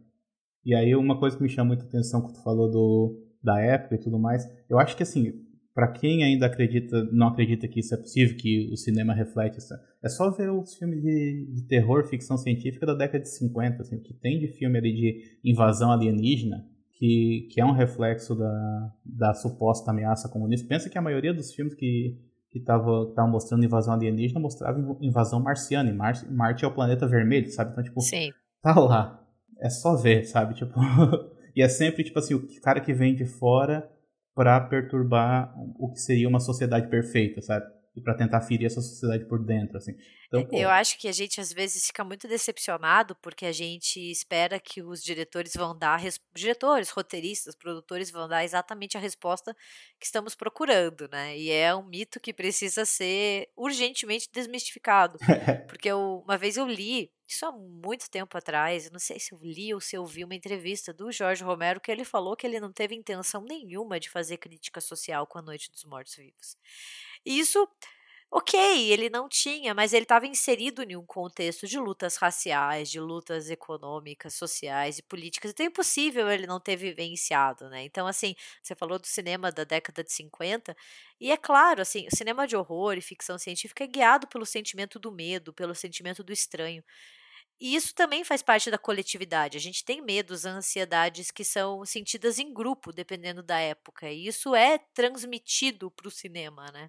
E 0.64 0.74
aí 0.74 0.94
uma 0.94 1.18
coisa 1.18 1.36
que 1.36 1.42
me 1.42 1.48
chama 1.48 1.68
muita 1.68 1.84
atenção 1.84 2.26
que 2.26 2.34
tu 2.34 2.42
falou 2.42 2.70
do, 2.70 3.28
da 3.42 3.60
época 3.60 3.94
e 3.94 3.98
tudo 3.98 4.18
mais, 4.18 4.46
eu 4.68 4.78
acho 4.78 4.96
que 4.96 5.02
assim, 5.02 5.32
para 5.74 5.92
quem 5.92 6.24
ainda 6.24 6.46
acredita, 6.46 7.04
não 7.12 7.28
acredita 7.28 7.68
que 7.68 7.80
isso 7.80 7.94
é 7.94 7.96
possível, 7.96 8.36
que 8.36 8.68
o 8.72 8.76
cinema 8.76 9.14
reflete 9.14 9.58
isso, 9.58 9.72
é 10.02 10.08
só 10.08 10.30
ver 10.30 10.50
os 10.50 10.74
filmes 10.74 11.00
de, 11.00 11.46
de 11.54 11.66
terror, 11.66 12.04
ficção 12.06 12.36
científica 12.36 12.84
da 12.84 12.94
década 12.94 13.20
de 13.20 13.28
50, 13.30 13.82
assim, 13.82 13.96
o 13.96 14.02
que 14.02 14.14
tem 14.14 14.38
de 14.38 14.48
filme 14.48 14.78
ali 14.78 14.92
de 14.92 15.40
invasão 15.44 15.90
alienígena, 15.90 16.66
que, 16.98 17.48
que 17.52 17.60
é 17.60 17.64
um 17.64 17.72
reflexo 17.72 18.34
da, 18.34 18.92
da 19.04 19.34
suposta 19.34 19.90
ameaça 19.90 20.28
comunista. 20.28 20.66
Pensa 20.66 20.90
que 20.90 20.98
a 20.98 21.02
maioria 21.02 21.32
dos 21.32 21.54
filmes 21.54 21.74
que 21.74 22.18
que 22.50 22.58
estavam 22.58 23.28
mostrando 23.28 23.64
invasão 23.64 23.92
alienígena 23.92 24.40
mostrava 24.40 24.78
invasão 25.02 25.38
marciana. 25.38 25.90
E 25.90 25.92
Marte, 25.92 26.26
Marte 26.30 26.64
é 26.64 26.68
o 26.68 26.74
planeta 26.74 27.06
vermelho, 27.06 27.50
sabe? 27.50 27.72
Então, 27.72 27.84
tipo, 27.84 28.00
Sim. 28.00 28.30
tá 28.62 28.74
lá. 28.78 29.22
É 29.60 29.68
só 29.68 29.96
ver, 29.96 30.24
sabe? 30.24 30.54
Tipo, 30.54 30.72
e 31.54 31.62
é 31.62 31.68
sempre, 31.68 32.02
tipo 32.04 32.18
assim, 32.18 32.34
o 32.34 32.60
cara 32.62 32.80
que 32.80 32.94
vem 32.94 33.14
de 33.14 33.26
fora 33.26 33.86
para 34.34 34.60
perturbar 34.60 35.52
o 35.78 35.90
que 35.90 36.00
seria 36.00 36.28
uma 36.28 36.40
sociedade 36.40 36.88
perfeita, 36.88 37.42
sabe? 37.42 37.66
E 37.98 38.02
para 38.02 38.14
tentar 38.14 38.40
ferir 38.40 38.66
essa 38.66 38.80
sociedade 38.80 39.24
por 39.26 39.44
dentro, 39.44 39.76
assim. 39.76 39.92
Então, 40.28 40.44
pô, 40.44 40.56
eu 40.56 40.68
acho 40.68 40.98
que 40.98 41.08
a 41.08 41.12
gente 41.12 41.40
às 41.40 41.52
vezes 41.52 41.86
fica 41.86 42.04
muito 42.04 42.28
decepcionado 42.28 43.16
porque 43.16 43.46
a 43.46 43.52
gente 43.52 43.98
espera 44.10 44.60
que 44.60 44.82
os 44.82 45.02
diretores 45.02 45.54
vão 45.54 45.76
dar, 45.76 46.00
diretores, 46.34 46.90
roteiristas, 46.90 47.54
produtores 47.54 48.10
vão 48.10 48.28
dar 48.28 48.44
exatamente 48.44 48.96
a 48.96 49.00
resposta 49.00 49.54
que 49.98 50.06
estamos 50.06 50.34
procurando, 50.34 51.08
né? 51.10 51.36
E 51.36 51.50
é 51.50 51.74
um 51.74 51.82
mito 51.82 52.20
que 52.20 52.32
precisa 52.32 52.84
ser 52.84 53.48
urgentemente 53.56 54.28
desmistificado, 54.32 55.18
porque 55.68 55.88
eu, 55.88 56.22
uma 56.24 56.36
vez 56.36 56.56
eu 56.56 56.66
li 56.66 57.10
isso 57.28 57.44
há 57.44 57.52
muito 57.52 58.10
tempo 58.10 58.38
atrás, 58.38 58.90
não 58.90 58.98
sei 58.98 59.20
se 59.20 59.34
eu 59.34 59.38
li 59.42 59.74
ou 59.74 59.80
se 59.80 59.94
eu 59.94 60.06
vi 60.06 60.24
uma 60.24 60.34
entrevista 60.34 60.94
do 60.94 61.12
Jorge 61.12 61.44
Romero 61.44 61.78
que 61.78 61.92
ele 61.92 62.02
falou 62.02 62.34
que 62.34 62.46
ele 62.46 62.58
não 62.58 62.72
teve 62.72 62.94
intenção 62.94 63.44
nenhuma 63.44 64.00
de 64.00 64.08
fazer 64.08 64.38
crítica 64.38 64.80
social 64.80 65.26
com 65.26 65.38
a 65.38 65.42
Noite 65.42 65.70
dos 65.70 65.84
Mortos 65.84 66.16
Vivos. 66.16 66.56
E 67.24 67.38
isso, 67.38 67.68
ok, 68.30 68.58
ele 68.92 69.10
não 69.10 69.28
tinha, 69.28 69.74
mas 69.74 69.92
ele 69.92 70.04
estava 70.04 70.26
inserido 70.26 70.82
em 70.82 70.96
um 70.96 71.06
contexto 71.06 71.66
de 71.66 71.78
lutas 71.78 72.16
raciais, 72.16 72.90
de 72.90 73.00
lutas 73.00 73.50
econômicas, 73.50 74.34
sociais 74.34 74.98
e 74.98 75.02
políticas. 75.02 75.50
Então 75.52 75.64
é 75.66 75.68
impossível 75.68 76.30
ele 76.30 76.46
não 76.46 76.60
ter 76.60 76.76
vivenciado, 76.76 77.68
né? 77.70 77.84
Então, 77.84 78.06
assim, 78.06 78.34
você 78.62 78.74
falou 78.74 78.98
do 78.98 79.06
cinema 79.06 79.50
da 79.52 79.64
década 79.64 80.04
de 80.04 80.12
50, 80.12 80.76
e 81.20 81.30
é 81.32 81.36
claro, 81.36 81.82
assim, 81.82 82.06
o 82.12 82.16
cinema 82.16 82.46
de 82.46 82.56
horror 82.56 82.94
e 82.98 83.00
ficção 83.02 83.38
científica 83.38 83.84
é 83.84 83.86
guiado 83.86 84.26
pelo 84.28 84.46
sentimento 84.46 84.98
do 84.98 85.10
medo, 85.12 85.52
pelo 85.52 85.74
sentimento 85.74 86.22
do 86.24 86.32
estranho. 86.32 86.82
E 87.60 87.74
isso 87.74 87.94
também 87.94 88.24
faz 88.24 88.42
parte 88.42 88.70
da 88.70 88.78
coletividade. 88.78 89.56
A 89.56 89.60
gente 89.60 89.84
tem 89.84 90.00
medos, 90.00 90.44
ansiedades 90.44 91.30
que 91.30 91.44
são 91.44 91.84
sentidas 91.84 92.38
em 92.38 92.52
grupo, 92.52 92.92
dependendo 92.92 93.42
da 93.42 93.58
época. 93.58 94.10
E 94.10 94.26
isso 94.26 94.54
é 94.54 94.78
transmitido 94.94 95.90
para 95.90 96.08
o 96.08 96.10
cinema, 96.10 96.70
né? 96.72 96.88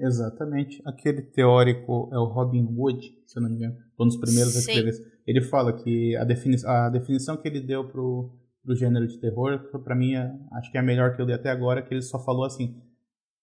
Exatamente. 0.00 0.80
Aquele 0.86 1.20
teórico 1.20 2.08
é 2.12 2.18
o 2.18 2.24
Robin 2.24 2.64
Wood, 2.64 3.12
se 3.26 3.38
eu 3.38 3.42
não 3.42 3.50
me 3.50 3.56
engano, 3.56 3.76
um 3.98 4.06
dos 4.06 4.16
primeiros 4.16 4.56
a 4.56 4.60
escrever. 4.60 4.94
Ele 5.26 5.42
fala 5.42 5.72
que 5.74 6.16
a, 6.16 6.24
defini 6.24 6.56
a 6.64 6.88
definição 6.88 7.36
que 7.36 7.46
ele 7.46 7.60
deu 7.60 7.86
pro, 7.86 8.34
pro 8.64 8.74
gênero 8.74 9.06
de 9.06 9.18
terror, 9.18 9.58
para 9.84 9.94
mim, 9.94 10.14
é, 10.14 10.34
acho 10.52 10.72
que 10.72 10.78
é 10.78 10.80
a 10.80 10.84
melhor 10.84 11.14
que 11.14 11.20
eu 11.20 11.26
li 11.26 11.34
até 11.34 11.50
agora, 11.50 11.82
que 11.82 11.92
ele 11.92 12.02
só 12.02 12.18
falou 12.18 12.44
assim, 12.44 12.80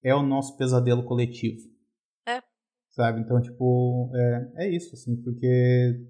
é 0.04 0.16
o 0.16 0.24
nosso 0.24 0.58
pesadelo 0.58 1.04
coletivo. 1.04 1.62
É. 2.28 2.42
Sabe? 2.90 3.22
Então, 3.22 3.40
tipo, 3.40 4.12
é, 4.16 4.52
é 4.56 4.76
isso, 4.76 4.96
assim, 4.96 5.16
porque 5.22 6.08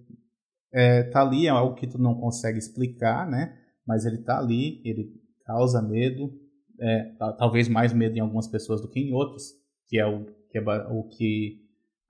é, 0.71 1.03
tá 1.03 1.21
ali, 1.21 1.47
é 1.47 1.49
algo 1.49 1.75
que 1.75 1.87
tu 1.87 1.97
não 1.97 2.15
consegue 2.15 2.57
explicar, 2.57 3.29
né? 3.29 3.53
Mas 3.85 4.05
ele 4.05 4.19
tá 4.19 4.39
ali, 4.39 4.81
ele 4.85 5.11
causa 5.45 5.81
medo, 5.81 6.33
é, 6.79 7.11
talvez 7.37 7.67
mais 7.67 7.91
medo 7.91 8.15
em 8.15 8.21
algumas 8.21 8.47
pessoas 8.47 8.81
do 8.81 8.89
que 8.89 8.99
em 8.99 9.13
outras, 9.13 9.51
que 9.87 9.97
é 9.97 10.05
o 10.05 10.25
que, 10.49 10.57
é, 10.57 10.61
o 10.89 11.03
que 11.03 11.61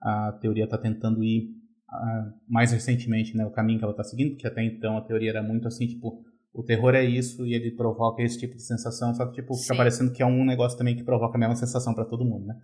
a 0.02 0.32
teoria 0.40 0.64
está 0.64 0.78
tentando 0.78 1.22
ir 1.22 1.50
uh, 1.90 2.32
mais 2.48 2.72
recentemente, 2.72 3.36
né? 3.36 3.44
O 3.44 3.50
caminho 3.50 3.78
que 3.78 3.84
ela 3.84 3.92
está 3.92 4.04
seguindo, 4.04 4.30
porque 4.30 4.46
até 4.46 4.62
então 4.64 4.96
a 4.96 5.02
teoria 5.02 5.30
era 5.30 5.42
muito 5.42 5.66
assim, 5.66 5.86
tipo, 5.86 6.22
o 6.52 6.62
terror 6.62 6.94
é 6.94 7.04
isso 7.04 7.46
e 7.46 7.54
ele 7.54 7.70
provoca 7.72 8.22
esse 8.22 8.38
tipo 8.38 8.54
de 8.54 8.62
sensação, 8.62 9.14
só 9.14 9.26
que 9.26 9.40
tipo, 9.40 9.54
fica 9.54 9.76
parecendo 9.76 10.12
que 10.12 10.22
é 10.22 10.26
um 10.26 10.44
negócio 10.44 10.78
também 10.78 10.96
que 10.96 11.04
provoca 11.04 11.36
a 11.36 11.40
mesma 11.40 11.56
sensação 11.56 11.94
para 11.94 12.04
todo 12.04 12.24
mundo, 12.24 12.46
né? 12.46 12.54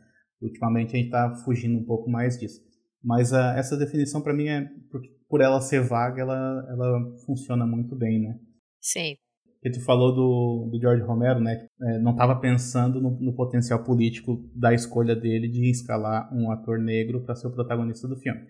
Ultimamente 0.40 0.94
a 0.94 0.96
gente 0.96 1.06
está 1.06 1.34
fugindo 1.37 1.78
um 1.78 1.84
pouco 1.84 2.10
mais 2.10 2.38
disso. 2.38 2.60
Mas 3.02 3.32
uh, 3.32 3.54
essa 3.56 3.76
definição 3.76 4.22
para 4.22 4.34
mim 4.34 4.48
é 4.48 4.68
por, 4.90 5.00
por 5.28 5.40
ela 5.40 5.60
ser 5.60 5.82
vaga, 5.82 6.22
ela, 6.22 6.66
ela 6.70 7.16
funciona 7.26 7.66
muito 7.66 7.94
bem, 7.94 8.20
né? 8.20 8.38
Sim. 8.80 9.16
Que 9.64 9.70
tu 9.70 9.83
falou 9.83 10.14
do, 10.14 10.68
do 10.70 10.79
George 10.79 11.03
Romero, 11.03 11.40
né? 11.40 11.66
É, 11.81 11.98
não 11.98 12.11
estava 12.12 12.38
pensando 12.38 13.00
no, 13.00 13.18
no, 13.18 13.35
potencial 13.35 13.83
político 13.83 14.46
da 14.55 14.74
escolha 14.74 15.16
dele 15.16 15.48
de 15.48 15.70
escalar 15.70 16.29
um 16.35 16.50
ator 16.50 16.79
negro 16.79 17.22
para 17.24 17.35
ser 17.35 17.46
o 17.46 17.50
protagonista 17.50 18.07
do 18.07 18.14
filme. 18.14 18.42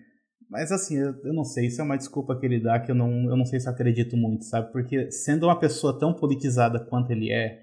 Mas 0.49 0.73
assim, 0.73 0.97
eu, 0.97 1.15
eu, 1.23 1.33
não 1.33 1.45
sei, 1.45 1.67
isso 1.67 1.79
é 1.79 1.85
uma 1.85 1.97
desculpa 1.97 2.37
que 2.37 2.45
ele 2.45 2.59
dá 2.59 2.81
que 2.81 2.91
eu 2.91 2.95
não, 2.95 3.29
eu 3.29 3.37
não 3.37 3.45
sei 3.45 3.61
se 3.61 3.69
acredito 3.69 4.17
muito, 4.17 4.43
sabe? 4.43 4.73
Porque 4.73 5.09
sendo 5.09 5.45
uma 5.45 5.57
pessoa 5.57 5.97
tão 5.97 6.13
politizada 6.13 6.81
quanto 6.81 7.11
ele 7.11 7.31
é, 7.31 7.61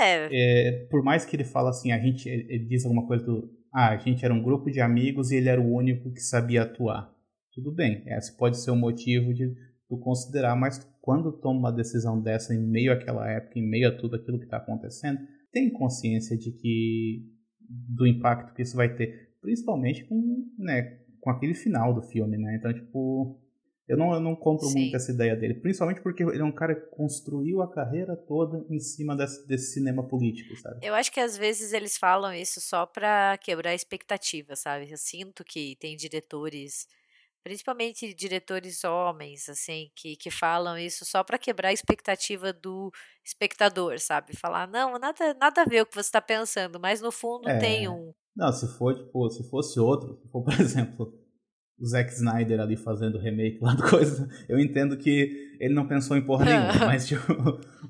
é. 0.00 0.28
é 0.30 0.86
por 0.88 1.02
mais 1.02 1.24
que 1.24 1.34
ele 1.34 1.44
fala 1.44 1.70
assim, 1.70 1.90
a 1.90 1.98
gente, 1.98 2.28
ele 2.28 2.64
diz 2.64 2.84
alguma 2.84 3.08
coisa 3.08 3.24
do, 3.24 3.50
ah, 3.74 3.88
a 3.88 3.96
gente 3.96 4.24
era 4.24 4.32
um 4.32 4.40
grupo 4.40 4.70
de 4.70 4.80
amigos 4.80 5.32
e 5.32 5.36
ele 5.36 5.48
era 5.48 5.60
o 5.60 5.74
único 5.74 6.12
que 6.12 6.20
sabia 6.20 6.62
atuar. 6.62 7.12
Tudo 7.52 7.72
bem, 7.72 8.04
esse 8.06 8.36
pode 8.36 8.56
ser 8.56 8.70
o 8.70 8.76
motivo 8.76 9.34
de 9.34 9.52
tu 9.88 9.98
considerar, 9.98 10.54
mas 10.54 10.78
quando 11.04 11.30
toma 11.32 11.58
uma 11.58 11.70
decisão 11.70 12.18
dessa 12.18 12.54
em 12.54 12.66
meio 12.66 12.90
àquela 12.90 13.30
época, 13.30 13.58
em 13.58 13.68
meio 13.68 13.88
a 13.88 13.94
tudo 13.94 14.16
aquilo 14.16 14.38
que 14.38 14.46
está 14.46 14.56
acontecendo, 14.56 15.18
tem 15.52 15.70
consciência 15.70 16.34
de 16.34 16.50
que 16.50 17.30
do 17.60 18.06
impacto 18.06 18.54
que 18.54 18.62
isso 18.62 18.74
vai 18.74 18.88
ter, 18.96 19.36
principalmente 19.42 20.02
com, 20.06 20.46
né, 20.56 21.00
com 21.20 21.28
aquele 21.28 21.52
final 21.52 21.92
do 21.92 22.00
filme, 22.00 22.38
né? 22.38 22.56
Então, 22.56 22.72
tipo, 22.72 23.38
eu 23.86 23.98
não, 23.98 24.14
eu 24.14 24.20
não 24.20 24.34
compro 24.34 24.66
Sim. 24.66 24.78
muito 24.78 24.96
essa 24.96 25.12
ideia 25.12 25.36
dele, 25.36 25.52
principalmente 25.52 26.00
porque 26.00 26.22
ele 26.22 26.40
é 26.40 26.44
um 26.44 26.50
cara 26.50 26.74
que 26.74 26.86
construiu 26.96 27.60
a 27.60 27.70
carreira 27.70 28.16
toda 28.16 28.64
em 28.70 28.80
cima 28.80 29.14
desse, 29.14 29.46
desse 29.46 29.74
cinema 29.74 30.08
político, 30.08 30.56
sabe? 30.56 30.86
Eu 30.86 30.94
acho 30.94 31.12
que 31.12 31.20
às 31.20 31.36
vezes 31.36 31.74
eles 31.74 31.98
falam 31.98 32.32
isso 32.32 32.62
só 32.62 32.86
pra 32.86 33.36
quebrar 33.36 33.72
a 33.72 33.74
expectativa, 33.74 34.56
sabe? 34.56 34.90
Eu 34.90 34.96
sinto 34.96 35.44
que 35.44 35.76
tem 35.76 35.96
diretores, 35.96 36.88
principalmente 37.44 38.14
diretores 38.14 38.82
homens, 38.82 39.48
assim, 39.48 39.90
que, 39.94 40.16
que 40.16 40.30
falam 40.30 40.76
isso 40.76 41.04
só 41.04 41.22
pra 41.22 41.38
quebrar 41.38 41.68
a 41.68 41.72
expectativa 41.72 42.52
do 42.52 42.90
espectador, 43.24 44.00
sabe? 44.00 44.34
Falar, 44.34 44.66
não, 44.66 44.98
nada, 44.98 45.34
nada 45.34 45.62
a 45.62 45.64
ver 45.64 45.82
o 45.82 45.86
que 45.86 45.94
você 45.94 46.10
tá 46.10 46.20
pensando, 46.20 46.80
mas 46.80 47.00
no 47.00 47.12
fundo 47.12 47.48
é... 47.48 47.58
tem 47.58 47.88
um 47.88 48.12
não, 48.36 48.52
se 48.52 48.66
for, 48.66 48.94
tipo, 48.94 49.30
se 49.30 49.48
fosse 49.48 49.78
outro, 49.78 50.18
se 50.20 50.28
for, 50.28 50.42
por 50.42 50.54
exemplo, 50.60 51.14
o 51.78 51.86
Zack 51.86 52.12
Snyder 52.12 52.60
ali 52.60 52.76
fazendo 52.76 53.18
remake 53.18 53.58
lá 53.60 53.74
do 53.74 53.82
coisa, 53.88 54.28
eu 54.48 54.58
entendo 54.58 54.96
que 54.96 55.56
ele 55.60 55.74
não 55.74 55.86
pensou 55.86 56.16
em 56.16 56.24
porra 56.24 56.44
nenhuma, 56.44 56.72
mas 56.86 57.06
tipo, 57.06 57.22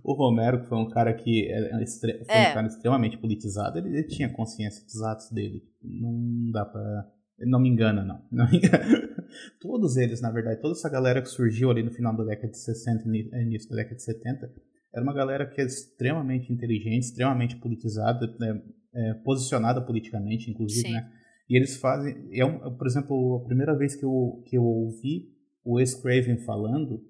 o 0.03 0.13
Romero, 0.13 0.61
que 0.61 0.69
foi 0.69 0.79
um 0.79 0.89
cara 0.89 1.15
que 1.15 1.51
é 1.51 1.83
extre... 1.83 2.25
foi 2.25 2.35
é. 2.35 2.51
um 2.51 2.55
cara 2.55 2.67
extremamente 2.67 3.17
politizado, 3.17 3.79
ele, 3.79 3.89
ele, 3.89 4.07
tinha 4.07 4.29
consciência 4.29 4.85
dos 4.85 5.03
atos 5.03 5.31
dele. 5.31 5.63
Não 5.83 6.51
dá 6.53 6.65
pra. 6.65 7.07
Ele 7.39 7.51
não 7.51 7.59
me 7.59 7.69
engana, 7.69 8.05
não. 8.05 8.23
não 8.31 8.49
me 8.49 8.59
engana. 8.59 9.14
Todos 9.61 9.97
eles, 9.97 10.21
na 10.21 10.31
verdade, 10.31 10.61
toda 10.61 10.75
essa 10.75 10.89
galera 10.89 11.23
que 11.23 11.29
surgiu 11.29 11.71
ali 11.71 11.83
no 11.83 11.91
final 11.91 12.17
da 12.17 12.25
década 12.25 12.51
de 12.51 12.59
60 12.59 13.09
e 13.09 13.43
início 13.43 13.69
da 13.71 13.77
década 13.77 13.97
de 13.97 14.03
70, 14.03 14.53
era 14.93 15.03
uma 15.03 15.13
galera 15.13 15.47
que 15.47 15.61
é 15.61 15.65
extremamente 15.65 16.53
inteligente, 16.53 17.05
extremamente 17.05 17.57
politizada, 17.57 18.27
né? 18.39 18.63
é, 18.95 19.15
posicionada 19.25 19.81
politicamente, 19.81 20.51
inclusive, 20.51 20.87
Sim. 20.87 20.93
né? 20.93 21.11
E 21.49 21.57
eles 21.57 21.77
fazem, 21.77 22.29
é 22.33 22.45
um, 22.45 22.75
por 22.77 22.87
exemplo, 22.87 23.43
a 23.43 23.47
primeira 23.47 23.77
vez 23.77 23.95
que 23.95 24.05
eu, 24.05 24.43
que 24.47 24.57
eu 24.57 24.65
ouvi 24.65 25.29
o 25.65 25.77
Wes 25.77 25.95
Craven 25.95 26.39
falando, 26.39 27.03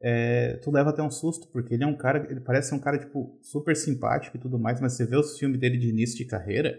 é, 0.00 0.56
tu 0.58 0.70
leva 0.70 0.90
até 0.90 1.02
um 1.02 1.10
susto, 1.10 1.48
porque 1.52 1.74
ele 1.74 1.84
é 1.84 1.86
um 1.86 1.96
cara, 1.96 2.26
ele 2.30 2.40
parece 2.40 2.68
ser 2.68 2.74
um 2.74 2.80
cara, 2.80 2.98
tipo, 2.98 3.38
super 3.40 3.74
simpático 3.74 4.36
e 4.36 4.40
tudo 4.40 4.58
mais, 4.58 4.80
mas 4.80 4.92
você 4.92 5.06
vê 5.06 5.16
os 5.16 5.38
filmes 5.38 5.58
dele 5.58 5.78
de 5.78 5.88
início 5.88 6.16
de 6.16 6.26
carreira, 6.26 6.78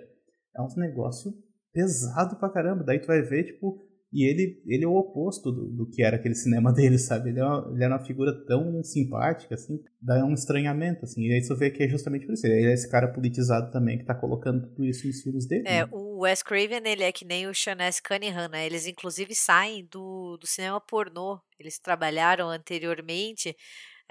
é 0.56 0.62
um 0.62 0.68
negócio 0.78 1.34
pesado 1.74 2.38
pra 2.38 2.50
caramba. 2.50 2.84
Daí 2.84 3.00
tu 3.00 3.08
vai 3.08 3.22
ver, 3.22 3.46
tipo, 3.46 3.82
e 4.14 4.30
ele, 4.30 4.62
ele 4.68 4.84
é 4.84 4.88
o 4.88 4.96
oposto 4.96 5.52
do, 5.52 5.66
do 5.66 5.90
que 5.90 6.04
era 6.04 6.18
aquele 6.18 6.36
cinema 6.36 6.72
dele, 6.74 7.00
sabe? 7.00 7.32
Ele, 7.32 7.40
é 7.40 7.44
uma, 7.44 7.72
ele 7.74 7.84
era 7.84 7.96
uma 7.96 8.06
figura 8.06 8.32
tão 8.46 8.84
simpática, 8.84 9.56
assim, 9.56 9.84
dá 10.00 10.24
um 10.24 10.34
estranhamento, 10.34 11.04
assim. 11.04 11.24
E 11.24 11.34
aí 11.34 11.44
você 11.44 11.56
vê 11.56 11.72
que 11.72 11.82
é 11.82 11.88
justamente 11.88 12.26
por 12.26 12.34
isso. 12.34 12.46
Ele 12.46 12.68
é 12.68 12.74
esse 12.74 12.90
cara 12.90 13.08
politizado 13.08 13.72
também 13.72 13.98
que 13.98 14.06
tá 14.06 14.14
colocando 14.14 14.68
tudo 14.68 14.86
isso 14.86 15.08
nos 15.08 15.22
filmes 15.22 15.48
dele. 15.48 15.64
É, 15.66 15.82
né? 15.82 15.90
o 15.92 16.20
Wes 16.20 16.44
Craven, 16.44 16.84
ele 16.86 17.04
é 17.04 17.12
que 17.12 17.26
nem 17.26 17.48
o 17.48 17.56
Sean 17.56 17.78
Cunningham, 18.08 18.48
né? 18.50 18.66
Eles, 18.66 18.86
inclusive, 18.86 19.34
saem 19.34 19.88
do, 19.92 20.38
do 20.38 20.46
cinema 20.46 20.80
pornô. 20.80 21.40
Eles 21.60 21.80
trabalharam 21.80 22.50
anteriormente 22.50 23.56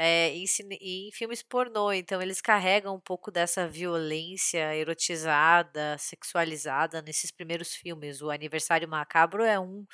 é, 0.03 0.35
em, 0.35 0.45
em, 0.81 1.13
filmes 1.13 1.43
pornô. 1.43 1.93
Então 1.93 2.21
eles 2.21 2.41
carregam 2.41 2.97
um 2.97 3.01
pouco 3.01 3.31
dessa 3.31 3.69
violência 3.69 4.75
erotizada, 4.75 5.97
sexualizada 5.97 7.01
nesses 7.01 7.31
primeiros 7.31 7.73
filmes. 7.73 8.21
O 8.21 8.31
Aniversário 8.31 8.89
Macabro 8.89 9.45
é 9.45 9.61
um 9.61 9.87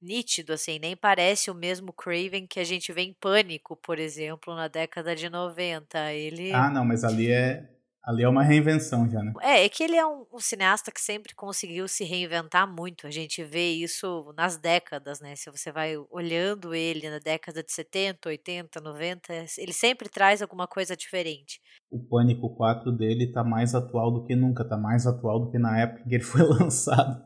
nítido, 0.00 0.54
assim, 0.54 0.78
nem 0.78 0.96
parece 0.96 1.50
o 1.50 1.54
mesmo 1.54 1.92
Craven 1.92 2.46
que 2.46 2.58
a 2.58 2.64
gente 2.64 2.92
vê 2.92 3.02
em 3.02 3.12
Pânico, 3.12 3.76
por 3.76 3.98
exemplo, 3.98 4.54
na 4.54 4.68
década 4.68 5.14
de 5.14 5.28
90. 5.28 6.12
Ele 6.12 6.50
Ah, 6.52 6.70
não, 6.70 6.84
mas 6.84 7.04
ali 7.04 7.30
é 7.30 7.68
Ali 8.04 8.24
é 8.24 8.28
uma 8.28 8.42
reinvenção 8.42 9.08
já, 9.08 9.22
né? 9.22 9.32
É, 9.40 9.64
é 9.64 9.68
que 9.68 9.84
ele 9.84 9.94
é 9.94 10.04
um, 10.04 10.26
um, 10.32 10.40
cineasta 10.40 10.90
que 10.90 11.00
sempre 11.00 11.36
conseguiu 11.36 11.86
se 11.86 12.02
reinventar 12.02 12.66
muito. 12.66 13.06
A 13.06 13.12
gente 13.12 13.44
vê 13.44 13.70
isso 13.70 14.34
nas 14.36 14.56
décadas, 14.56 15.20
né? 15.20 15.36
Se 15.36 15.48
você 15.52 15.70
vai 15.70 15.94
olhando 16.10 16.74
ele 16.74 17.08
na 17.08 17.20
década 17.20 17.62
de 17.62 17.70
70, 17.72 18.28
80, 18.28 18.80
90, 18.80 19.32
ele 19.56 19.72
sempre 19.72 20.08
traz 20.08 20.42
alguma 20.42 20.66
coisa 20.66 20.96
diferente. 20.96 21.60
O 21.88 22.00
Pânico 22.00 22.52
4 22.56 22.90
dele 22.90 23.30
tá 23.30 23.44
mais 23.44 23.72
atual 23.72 24.10
do 24.10 24.24
que 24.24 24.34
nunca, 24.34 24.64
tá 24.64 24.76
mais 24.76 25.06
atual 25.06 25.38
do 25.38 25.50
que 25.52 25.58
na 25.58 25.78
época 25.78 26.08
que 26.08 26.14
ele 26.16 26.24
foi 26.24 26.42
lançado. 26.58 27.24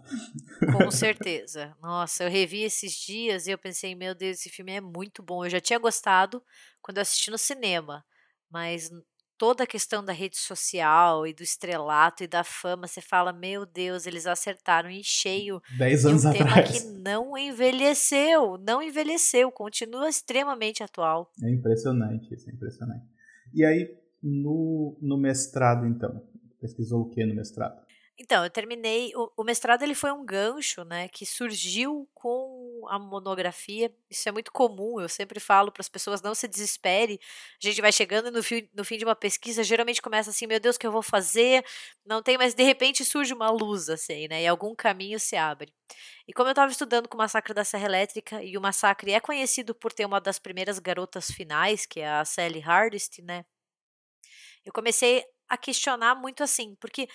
Com 0.76 0.90
certeza. 0.90 1.74
Nossa, 1.80 2.24
eu 2.24 2.30
revi 2.30 2.64
esses 2.64 2.92
dias 2.92 3.46
e 3.46 3.50
eu 3.50 3.56
pensei, 3.56 3.94
meu 3.94 4.14
Deus, 4.14 4.40
esse 4.40 4.50
filme 4.50 4.72
é 4.72 4.80
muito 4.82 5.22
bom. 5.22 5.42
Eu 5.42 5.50
já 5.50 5.60
tinha 5.60 5.78
gostado 5.78 6.42
quando 6.82 6.98
eu 6.98 7.02
assisti 7.02 7.30
no 7.30 7.38
cinema, 7.38 8.04
mas 8.50 8.90
toda 9.38 9.64
a 9.64 9.66
questão 9.66 10.04
da 10.04 10.12
rede 10.12 10.36
social 10.36 11.26
e 11.26 11.32
do 11.32 11.42
estrelato 11.42 12.24
e 12.24 12.26
da 12.26 12.42
fama, 12.42 12.86
você 12.86 13.00
fala, 13.00 13.32
meu 13.32 13.64
Deus, 13.66 14.06
eles 14.06 14.26
acertaram 14.26 14.90
em 14.90 15.02
cheio. 15.02 15.60
Dez 15.78 16.04
anos 16.04 16.24
um 16.24 16.30
atrás. 16.30 16.52
tema 16.52 16.62
que 16.62 17.02
não 17.02 17.36
envelheceu, 17.36 18.58
não 18.58 18.82
envelheceu, 18.82 19.50
continua 19.50 20.08
extremamente 20.08 20.82
atual. 20.82 21.30
É 21.42 21.50
impressionante, 21.50 22.32
isso 22.34 22.48
é 22.50 22.52
impressionante. 22.52 23.06
E 23.54 23.64
aí, 23.64 23.88
no, 24.22 24.96
no 25.00 25.16
mestrado, 25.16 25.86
então, 25.86 26.22
pesquisou 26.60 27.02
o 27.02 27.10
que 27.10 27.24
no 27.24 27.34
mestrado? 27.34 27.85
Então, 28.18 28.44
eu 28.44 28.50
terminei. 28.50 29.12
O, 29.14 29.30
o, 29.36 29.44
mestrado 29.44 29.82
ele 29.82 29.94
foi 29.94 30.10
um 30.10 30.24
gancho, 30.24 30.84
né, 30.84 31.06
que 31.08 31.26
surgiu 31.26 32.08
com 32.14 32.86
a 32.88 32.98
monografia. 32.98 33.94
Isso 34.08 34.26
é 34.26 34.32
muito 34.32 34.50
comum. 34.50 34.98
Eu 34.98 35.08
sempre 35.08 35.38
falo 35.38 35.70
para 35.70 35.82
as 35.82 35.88
pessoas 35.88 36.22
não 36.22 36.34
se 36.34 36.48
desespere. 36.48 37.20
A 37.62 37.66
gente 37.66 37.80
vai 37.82 37.92
chegando 37.92 38.30
no 38.30 38.42
fim, 38.42 38.66
no 38.74 38.84
fim 38.86 38.96
de 38.96 39.04
uma 39.04 39.14
pesquisa, 39.14 39.62
geralmente 39.62 40.00
começa 40.00 40.30
assim, 40.30 40.46
meu 40.46 40.58
Deus, 40.58 40.76
o 40.76 40.78
que 40.78 40.86
eu 40.86 40.92
vou 40.92 41.02
fazer? 41.02 41.62
Não 42.06 42.22
tem, 42.22 42.38
mas 42.38 42.54
de 42.54 42.62
repente 42.62 43.04
surge 43.04 43.34
uma 43.34 43.50
luz, 43.50 43.90
assim, 43.90 44.28
né, 44.28 44.42
e 44.42 44.46
algum 44.46 44.74
caminho 44.74 45.20
se 45.20 45.36
abre. 45.36 45.72
E 46.26 46.32
como 46.32 46.48
eu 46.48 46.52
estava 46.52 46.72
estudando 46.72 47.08
com 47.08 47.16
o 47.16 47.18
massacre 47.18 47.52
da 47.52 47.64
Serra 47.64 47.84
Elétrica 47.86 48.42
e 48.42 48.56
o 48.56 48.60
massacre 48.62 49.12
é 49.12 49.20
conhecido 49.20 49.74
por 49.74 49.92
ter 49.92 50.06
uma 50.06 50.20
das 50.20 50.38
primeiras 50.38 50.78
garotas 50.78 51.30
finais, 51.30 51.84
que 51.86 52.00
é 52.00 52.08
a 52.08 52.24
Sally 52.24 52.60
Hardest, 52.60 53.20
né? 53.22 53.44
Eu 54.64 54.72
comecei 54.72 55.24
a 55.48 55.56
questionar 55.56 56.14
muito 56.14 56.42
assim, 56.42 56.74
porque 56.80 57.08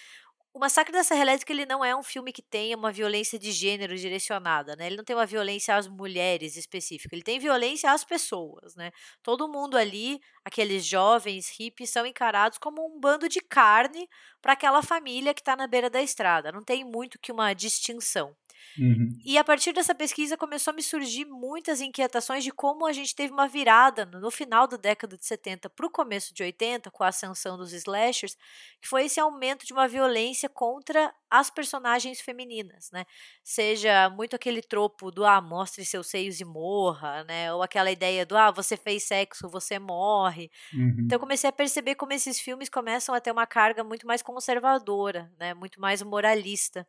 o 0.53 0.59
Massacre 0.59 0.91
da 0.91 1.03
Serra 1.03 1.21
Elétrica 1.21 1.53
ele 1.53 1.65
não 1.65 1.83
é 1.83 1.95
um 1.95 2.03
filme 2.03 2.33
que 2.33 2.41
tenha 2.41 2.75
uma 2.75 2.91
violência 2.91 3.39
de 3.39 3.51
gênero 3.51 3.95
direcionada, 3.95 4.75
né? 4.75 4.87
Ele 4.87 4.97
não 4.97 5.03
tem 5.03 5.15
uma 5.15 5.25
violência 5.25 5.75
às 5.75 5.87
mulheres 5.87 6.57
específica, 6.57 7.15
ele 7.15 7.23
tem 7.23 7.39
violência 7.39 7.91
às 7.91 8.03
pessoas, 8.03 8.75
né? 8.75 8.91
Todo 9.23 9.47
mundo 9.47 9.77
ali, 9.77 10.19
aqueles 10.43 10.85
jovens 10.85 11.49
hippies, 11.49 11.89
são 11.89 12.05
encarados 12.05 12.57
como 12.57 12.85
um 12.85 12.99
bando 12.99 13.29
de 13.29 13.39
carne 13.39 14.09
para 14.41 14.53
aquela 14.53 14.81
família 14.81 15.33
que 15.33 15.41
está 15.41 15.55
na 15.55 15.67
beira 15.67 15.89
da 15.89 16.01
estrada. 16.01 16.51
Não 16.51 16.63
tem 16.63 16.83
muito 16.83 17.17
que 17.19 17.31
uma 17.31 17.53
distinção. 17.53 18.35
Uhum. 18.77 19.17
E 19.25 19.37
a 19.37 19.43
partir 19.43 19.73
dessa 19.73 19.93
pesquisa 19.93 20.37
começou 20.37 20.71
a 20.71 20.75
me 20.75 20.81
surgir 20.81 21.25
muitas 21.25 21.81
inquietações 21.81 22.43
de 22.43 22.51
como 22.51 22.85
a 22.85 22.93
gente 22.93 23.15
teve 23.15 23.33
uma 23.33 23.47
virada 23.47 24.05
no 24.05 24.31
final 24.31 24.67
da 24.67 24.77
década 24.77 25.17
de 25.17 25.25
70 25.25 25.69
para 25.69 25.85
o 25.85 25.89
começo 25.89 26.33
de 26.33 26.43
80, 26.43 26.89
com 26.91 27.03
a 27.03 27.07
ascensão 27.07 27.57
dos 27.57 27.73
slashers, 27.73 28.35
que 28.81 28.87
foi 28.87 29.05
esse 29.05 29.19
aumento 29.19 29.65
de 29.65 29.73
uma 29.73 29.87
violência 29.87 30.40
violência 30.41 30.49
contra 30.49 31.13
as 31.29 31.49
personagens 31.49 32.19
femininas, 32.19 32.89
né? 32.91 33.05
Seja 33.43 34.09
muito 34.09 34.35
aquele 34.35 34.61
tropo 34.61 35.11
do 35.11 35.25
ah, 35.25 35.41
mostre 35.41 35.85
seus 35.85 36.07
seios 36.07 36.39
e 36.39 36.45
morra, 36.45 37.23
né? 37.23 37.53
Ou 37.53 37.61
aquela 37.61 37.91
ideia 37.91 38.25
do 38.25 38.35
ah, 38.37 38.51
você 38.51 38.75
fez 38.75 39.03
sexo, 39.03 39.49
você 39.49 39.79
morre. 39.79 40.49
Uhum. 40.73 40.97
Então 40.99 41.15
eu 41.15 41.19
comecei 41.19 41.49
a 41.49 41.53
perceber 41.53 41.95
como 41.95 42.13
esses 42.13 42.39
filmes 42.39 42.69
começam 42.69 43.13
a 43.13 43.21
ter 43.21 43.31
uma 43.31 43.47
carga 43.47 43.83
muito 43.83 44.07
mais 44.07 44.21
conservadora, 44.21 45.31
né? 45.39 45.53
Muito 45.53 45.79
mais 45.79 46.01
moralista. 46.01 46.87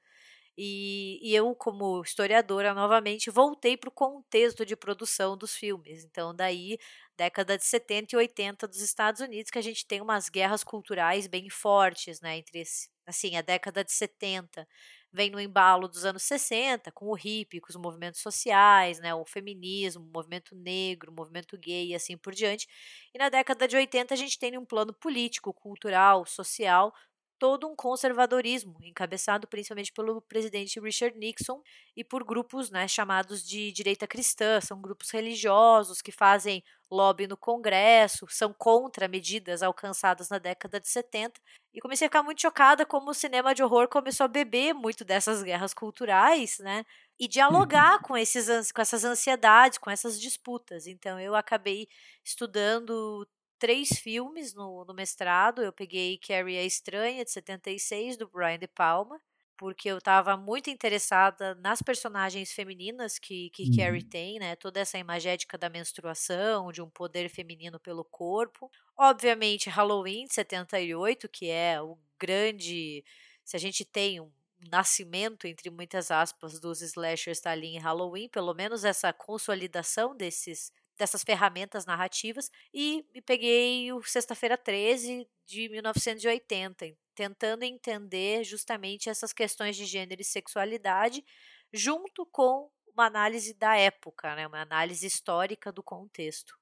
E, 0.56 1.18
e, 1.22 1.34
eu, 1.34 1.54
como 1.54 2.02
historiadora, 2.02 2.74
novamente 2.74 3.30
voltei 3.30 3.74
para 3.74 3.88
o 3.88 3.92
contexto 3.92 4.66
de 4.66 4.76
produção 4.76 5.34
dos 5.36 5.54
filmes. 5.56 6.04
Então, 6.04 6.34
daí, 6.34 6.76
década 7.16 7.56
de 7.56 7.64
70 7.64 8.14
e 8.14 8.18
80 8.18 8.68
dos 8.68 8.82
Estados 8.82 9.22
Unidos, 9.22 9.50
que 9.50 9.58
a 9.58 9.62
gente 9.62 9.86
tem 9.86 10.02
umas 10.02 10.28
guerras 10.28 10.62
culturais 10.62 11.26
bem 11.26 11.48
fortes, 11.48 12.20
né? 12.20 12.36
Entre 12.36 12.60
esse, 12.60 12.90
assim, 13.06 13.36
a 13.36 13.42
década 13.42 13.84
de 13.84 13.92
70 13.92 14.66
vem 15.12 15.30
no 15.30 15.38
embalo 15.40 15.88
dos 15.88 16.04
anos 16.04 16.22
60, 16.22 16.90
com 16.92 17.06
o 17.08 17.14
hippie, 17.14 17.60
com 17.60 17.68
os 17.70 17.76
movimentos 17.76 18.20
sociais, 18.20 18.98
né, 18.98 19.14
o 19.14 19.24
feminismo, 19.26 20.02
o 20.04 20.10
movimento 20.12 20.54
negro, 20.54 21.10
o 21.12 21.14
movimento 21.14 21.58
gay 21.58 21.88
e 21.88 21.94
assim 21.94 22.16
por 22.16 22.32
diante. 22.34 22.66
E 23.14 23.18
na 23.18 23.28
década 23.28 23.68
de 23.68 23.76
80 23.76 24.14
a 24.14 24.16
gente 24.16 24.38
tem 24.38 24.56
um 24.58 24.64
plano 24.64 24.92
político, 24.94 25.52
cultural, 25.52 26.24
social, 26.26 26.92
todo 27.42 27.66
um 27.66 27.74
conservadorismo, 27.74 28.76
encabeçado 28.84 29.48
principalmente 29.48 29.92
pelo 29.92 30.22
presidente 30.22 30.78
Richard 30.78 31.18
Nixon 31.18 31.60
e 31.96 32.04
por 32.04 32.22
grupos 32.22 32.70
né, 32.70 32.86
chamados 32.86 33.44
de 33.44 33.72
direita 33.72 34.06
cristã, 34.06 34.60
são 34.60 34.80
grupos 34.80 35.10
religiosos 35.10 36.00
que 36.00 36.12
fazem 36.12 36.62
lobby 36.88 37.26
no 37.26 37.36
Congresso, 37.36 38.28
são 38.30 38.54
contra 38.56 39.08
medidas 39.08 39.60
alcançadas 39.60 40.28
na 40.28 40.38
década 40.38 40.78
de 40.78 40.88
70. 40.88 41.40
E 41.74 41.80
comecei 41.80 42.06
a 42.06 42.08
ficar 42.10 42.22
muito 42.22 42.40
chocada 42.40 42.86
como 42.86 43.10
o 43.10 43.14
cinema 43.14 43.52
de 43.52 43.64
horror 43.64 43.88
começou 43.88 44.26
a 44.26 44.28
beber 44.28 44.72
muito 44.72 45.04
dessas 45.04 45.42
guerras 45.42 45.74
culturais, 45.74 46.60
né? 46.60 46.84
E 47.18 47.26
dialogar 47.26 48.02
com, 48.02 48.16
esses, 48.16 48.70
com 48.70 48.80
essas 48.80 49.02
ansiedades, 49.02 49.78
com 49.78 49.90
essas 49.90 50.20
disputas. 50.20 50.86
Então 50.86 51.18
eu 51.18 51.34
acabei 51.34 51.88
estudando 52.24 53.26
três 53.62 53.90
filmes 53.90 54.52
no, 54.54 54.84
no 54.84 54.92
mestrado. 54.92 55.62
Eu 55.62 55.72
peguei 55.72 56.18
Carrie 56.18 56.58
a 56.58 56.64
Estranha, 56.64 57.24
de 57.24 57.30
76, 57.30 58.16
do 58.16 58.26
Brian 58.26 58.58
De 58.58 58.66
Palma, 58.66 59.20
porque 59.56 59.88
eu 59.88 59.98
estava 59.98 60.36
muito 60.36 60.68
interessada 60.68 61.54
nas 61.54 61.80
personagens 61.80 62.50
femininas 62.50 63.20
que, 63.20 63.50
que 63.50 63.62
uhum. 63.62 63.76
Carrie 63.76 64.02
tem, 64.02 64.40
né? 64.40 64.56
Toda 64.56 64.80
essa 64.80 64.98
imagética 64.98 65.56
da 65.56 65.70
menstruação, 65.70 66.72
de 66.72 66.82
um 66.82 66.90
poder 66.90 67.28
feminino 67.28 67.78
pelo 67.78 68.04
corpo. 68.04 68.68
Obviamente, 68.98 69.70
Halloween, 69.70 70.24
de 70.24 70.34
78, 70.34 71.28
que 71.28 71.48
é 71.48 71.80
o 71.80 71.96
grande. 72.18 73.04
Se 73.44 73.54
a 73.54 73.60
gente 73.60 73.84
tem 73.84 74.20
um 74.20 74.32
nascimento, 74.72 75.46
entre 75.46 75.70
muitas 75.70 76.10
aspas, 76.10 76.58
dos 76.58 76.82
slashers 76.82 77.38
está 77.38 77.52
ali 77.52 77.76
em 77.76 77.78
Halloween, 77.78 78.28
pelo 78.28 78.54
menos 78.54 78.84
essa 78.84 79.12
consolidação 79.12 80.16
desses 80.16 80.72
dessas 80.98 81.22
ferramentas 81.22 81.86
narrativas 81.86 82.50
e, 82.72 83.04
e 83.14 83.22
peguei 83.22 83.92
o 83.92 84.02
Sexta-feira 84.02 84.56
13 84.56 85.26
de 85.46 85.68
1980, 85.68 86.86
tentando 87.14 87.62
entender 87.62 88.44
justamente 88.44 89.08
essas 89.08 89.32
questões 89.32 89.76
de 89.76 89.84
gênero 89.84 90.20
e 90.20 90.24
sexualidade, 90.24 91.24
junto 91.72 92.26
com 92.26 92.70
uma 92.94 93.06
análise 93.06 93.54
da 93.54 93.76
época, 93.76 94.34
né, 94.36 94.46
uma 94.46 94.60
análise 94.60 95.06
histórica 95.06 95.72
do 95.72 95.82
contexto. 95.82 96.54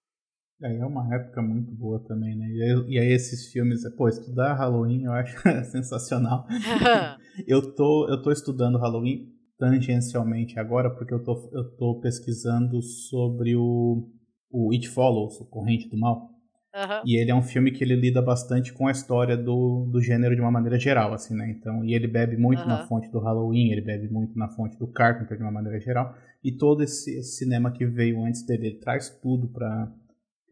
É, 0.62 0.76
é 0.76 0.84
uma 0.84 1.12
época 1.14 1.40
muito 1.40 1.72
boa 1.72 1.98
também, 2.06 2.36
né? 2.36 2.46
E, 2.88 2.98
aí 2.98 3.12
esses 3.12 3.50
filmes, 3.50 3.82
pô, 3.96 4.08
estudar 4.08 4.54
Halloween 4.54 5.04
eu 5.04 5.12
acho 5.12 5.36
sensacional. 5.72 6.46
eu, 7.46 7.74
tô, 7.74 8.08
eu 8.08 8.20
tô 8.22 8.30
estudando 8.30 8.78
Halloween 8.78 9.32
tangencialmente 9.58 10.58
agora 10.58 10.90
porque 10.90 11.14
eu 11.14 11.22
tô, 11.22 11.50
eu 11.52 11.76
tô 11.76 12.00
pesquisando 12.00 12.82
sobre 12.82 13.56
o 13.56 14.10
o 14.50 14.72
It 14.72 14.88
Follows, 14.88 15.40
o 15.40 15.46
Corrente 15.46 15.88
do 15.88 15.98
Mal. 15.98 16.30
Uhum. 16.74 17.02
E 17.04 17.20
ele 17.20 17.30
é 17.30 17.34
um 17.34 17.42
filme 17.42 17.72
que 17.72 17.82
ele 17.82 17.96
lida 17.96 18.22
bastante 18.22 18.72
com 18.72 18.86
a 18.86 18.92
história 18.92 19.36
do, 19.36 19.86
do 19.90 20.00
gênero 20.00 20.34
de 20.34 20.40
uma 20.40 20.50
maneira 20.50 20.78
geral, 20.78 21.12
assim, 21.12 21.34
né? 21.34 21.50
Então, 21.50 21.84
e 21.84 21.94
ele 21.94 22.06
bebe 22.06 22.36
muito 22.36 22.62
uhum. 22.62 22.68
na 22.68 22.86
fonte 22.86 23.10
do 23.10 23.18
Halloween, 23.18 23.72
ele 23.72 23.80
bebe 23.80 24.08
muito 24.08 24.38
na 24.38 24.48
fonte 24.48 24.78
do 24.78 24.86
Carpenter 24.86 25.36
de 25.36 25.42
uma 25.42 25.50
maneira 25.50 25.80
geral. 25.80 26.14
E 26.44 26.52
todo 26.52 26.82
esse, 26.82 27.18
esse 27.18 27.38
cinema 27.38 27.72
que 27.72 27.84
veio 27.84 28.24
antes 28.24 28.44
dele, 28.46 28.68
ele 28.68 28.78
traz 28.78 29.10
tudo 29.20 29.48
para 29.48 29.92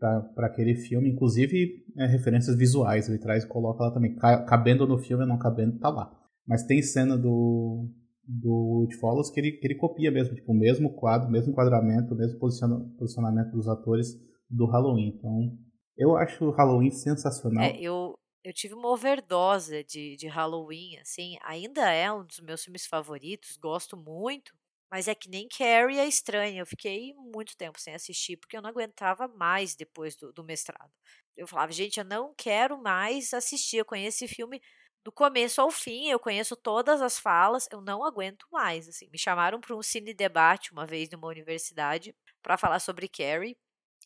para 0.00 0.46
aquele 0.46 0.76
filme, 0.76 1.11
inclusive 1.11 1.84
é, 1.96 2.06
referências 2.06 2.56
visuais, 2.56 3.08
ele 3.08 3.18
traz 3.18 3.42
e 3.42 3.48
coloca 3.48 3.82
lá 3.82 3.90
também, 3.90 4.14
cabendo 4.14 4.87
no 4.87 4.96
filme 4.96 5.24
ou 5.24 5.28
não 5.28 5.37
cabendo, 5.37 5.76
tá 5.80 5.88
lá. 5.88 6.08
Mas 6.46 6.62
tem 6.62 6.80
cena 6.80 7.18
do, 7.18 7.90
do 8.28 8.82
It 8.82 9.00
Follows 9.00 9.30
que 9.30 9.40
ele, 9.40 9.52
que 9.52 9.66
ele 9.66 9.74
copia 9.74 10.10
mesmo, 10.10 10.34
tipo, 10.34 10.52
o 10.52 10.54
mesmo 10.54 10.92
quadro, 10.94 11.28
o 11.28 11.30
mesmo 11.30 11.50
enquadramento, 11.50 12.12
o 12.12 12.16
mesmo 12.16 12.38
posicionamento 12.38 13.52
dos 13.52 13.66
atores 13.66 14.14
do 14.50 14.66
Halloween. 14.66 15.14
Então, 15.16 15.58
eu 15.96 16.14
acho 16.14 16.44
o 16.44 16.50
Halloween 16.50 16.90
sensacional. 16.90 17.64
É, 17.64 17.80
eu, 17.80 18.14
eu 18.44 18.52
tive 18.52 18.74
uma 18.74 18.90
overdose 18.90 19.82
de, 19.84 20.14
de 20.16 20.28
Halloween, 20.28 20.98
assim, 20.98 21.38
ainda 21.42 21.90
é 21.90 22.12
um 22.12 22.24
dos 22.24 22.40
meus 22.40 22.62
filmes 22.62 22.86
favoritos, 22.86 23.56
gosto 23.56 23.96
muito, 23.96 24.54
mas 24.90 25.08
é 25.08 25.14
que 25.14 25.28
nem 25.28 25.48
Carrie 25.48 25.98
é 25.98 26.06
estranha, 26.06 26.60
eu 26.60 26.66
fiquei 26.66 27.14
muito 27.14 27.56
tempo 27.56 27.80
sem 27.80 27.94
assistir, 27.94 28.36
porque 28.36 28.56
eu 28.56 28.62
não 28.62 28.70
aguentava 28.70 29.26
mais 29.26 29.74
depois 29.74 30.16
do, 30.16 30.32
do 30.32 30.44
mestrado. 30.44 30.90
Eu 31.34 31.46
falava, 31.46 31.72
gente, 31.72 31.98
eu 31.98 32.04
não 32.04 32.34
quero 32.36 32.80
mais 32.82 33.32
assistir, 33.32 33.78
eu 33.78 33.84
conheço 33.84 34.24
esse 34.24 34.34
filme 34.34 34.60
do 35.09 35.12
começo 35.12 35.59
ao 35.62 35.71
fim, 35.71 36.11
eu 36.11 36.21
conheço 36.21 36.55
todas 36.55 37.01
as 37.01 37.18
falas, 37.18 37.66
eu 37.73 37.81
não 37.81 38.05
aguento 38.05 38.44
mais, 38.53 38.87
assim. 38.87 39.09
Me 39.11 39.18
chamaram 39.18 39.59
para 39.59 39.75
um 39.75 39.83
cine 39.83 40.12
debate 40.12 40.71
uma 40.71 40.85
vez 40.85 41.09
numa 41.09 41.27
universidade 41.29 42.14
para 42.42 42.59
falar 42.59 42.79
sobre 42.79 43.09
Carrie. 43.09 43.57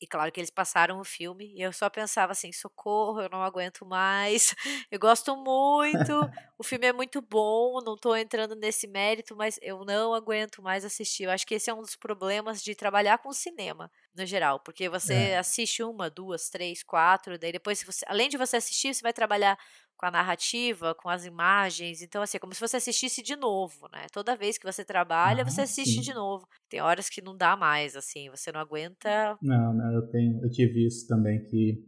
E 0.01 0.07
claro 0.07 0.31
que 0.31 0.38
eles 0.38 0.51
passaram 0.51 1.01
o 1.01 1.05
filme 1.05 1.53
e 1.57 1.61
eu 1.61 1.73
só 1.73 1.91
pensava 1.91 2.31
assim: 2.31 2.53
socorro, 2.53 3.21
eu 3.21 3.29
não 3.29 3.43
aguento 3.43 3.85
mais. 3.85 4.55
Eu 4.93 4.99
gosto 5.01 5.37
muito, 5.37 6.12
o 6.59 6.62
filme 6.62 6.87
é 6.87 6.93
muito 6.93 7.21
bom, 7.21 7.81
não 7.85 7.95
estou 7.95 8.17
entrando 8.17 8.55
nesse 8.55 8.87
mérito, 8.87 9.35
mas 9.35 9.59
eu 9.62 9.85
não 9.85 10.15
aguento 10.15 10.62
mais 10.62 10.85
assistir. 10.85 11.25
Eu 11.25 11.31
acho 11.31 11.47
que 11.47 11.55
esse 11.55 11.71
é 11.71 11.75
um 11.75 11.81
dos 11.81 11.97
problemas 11.97 12.62
de 12.62 12.75
trabalhar 12.77 13.19
com 13.19 13.33
cinema, 13.33 13.91
no 14.14 14.27
geral, 14.27 14.61
porque 14.61 14.88
você 14.88 15.14
é. 15.14 15.38
assiste 15.38 15.83
uma, 15.83 16.11
duas, 16.11 16.48
três, 16.48 16.83
quatro, 16.83 17.38
daí 17.38 17.53
depois, 17.53 17.83
você, 17.83 18.05
além 18.07 18.29
de 18.29 18.37
você 18.37 18.57
assistir, 18.57 18.94
você 18.94 19.03
vai 19.03 19.12
trabalhar 19.12 19.59
com 19.96 20.07
a 20.07 20.11
narrativa, 20.11 20.94
com 20.94 21.09
as 21.09 21.25
imagens. 21.25 22.03
Então, 22.03 22.22
assim, 22.22 22.37
é 22.37 22.40
como 22.40 22.53
se 22.53 22.61
você 22.61 22.77
assistisse 22.77 23.22
de 23.22 23.37
novo, 23.37 23.88
né? 23.92 24.07
Toda 24.12 24.37
vez 24.37 24.59
que 24.59 24.66
você 24.66 24.85
trabalha, 24.85 25.42
ah, 25.42 25.48
você 25.48 25.62
assiste 25.62 25.94
sim. 25.94 26.01
de 26.01 26.12
novo. 26.12 26.46
Tem 26.68 26.81
horas 26.81 27.09
que 27.09 27.22
não 27.22 27.37
dá 27.37 27.57
mais, 27.57 27.94
assim, 27.96 28.29
você 28.29 28.51
não 28.51 28.61
aguenta. 28.61 29.38
Não, 29.40 29.72
não, 29.72 29.92
eu 29.94 30.11
tenho, 30.11 30.42
eu 30.42 30.51
tive 30.51 30.85
isso 30.87 31.07
também 31.07 31.44
que. 31.44 31.87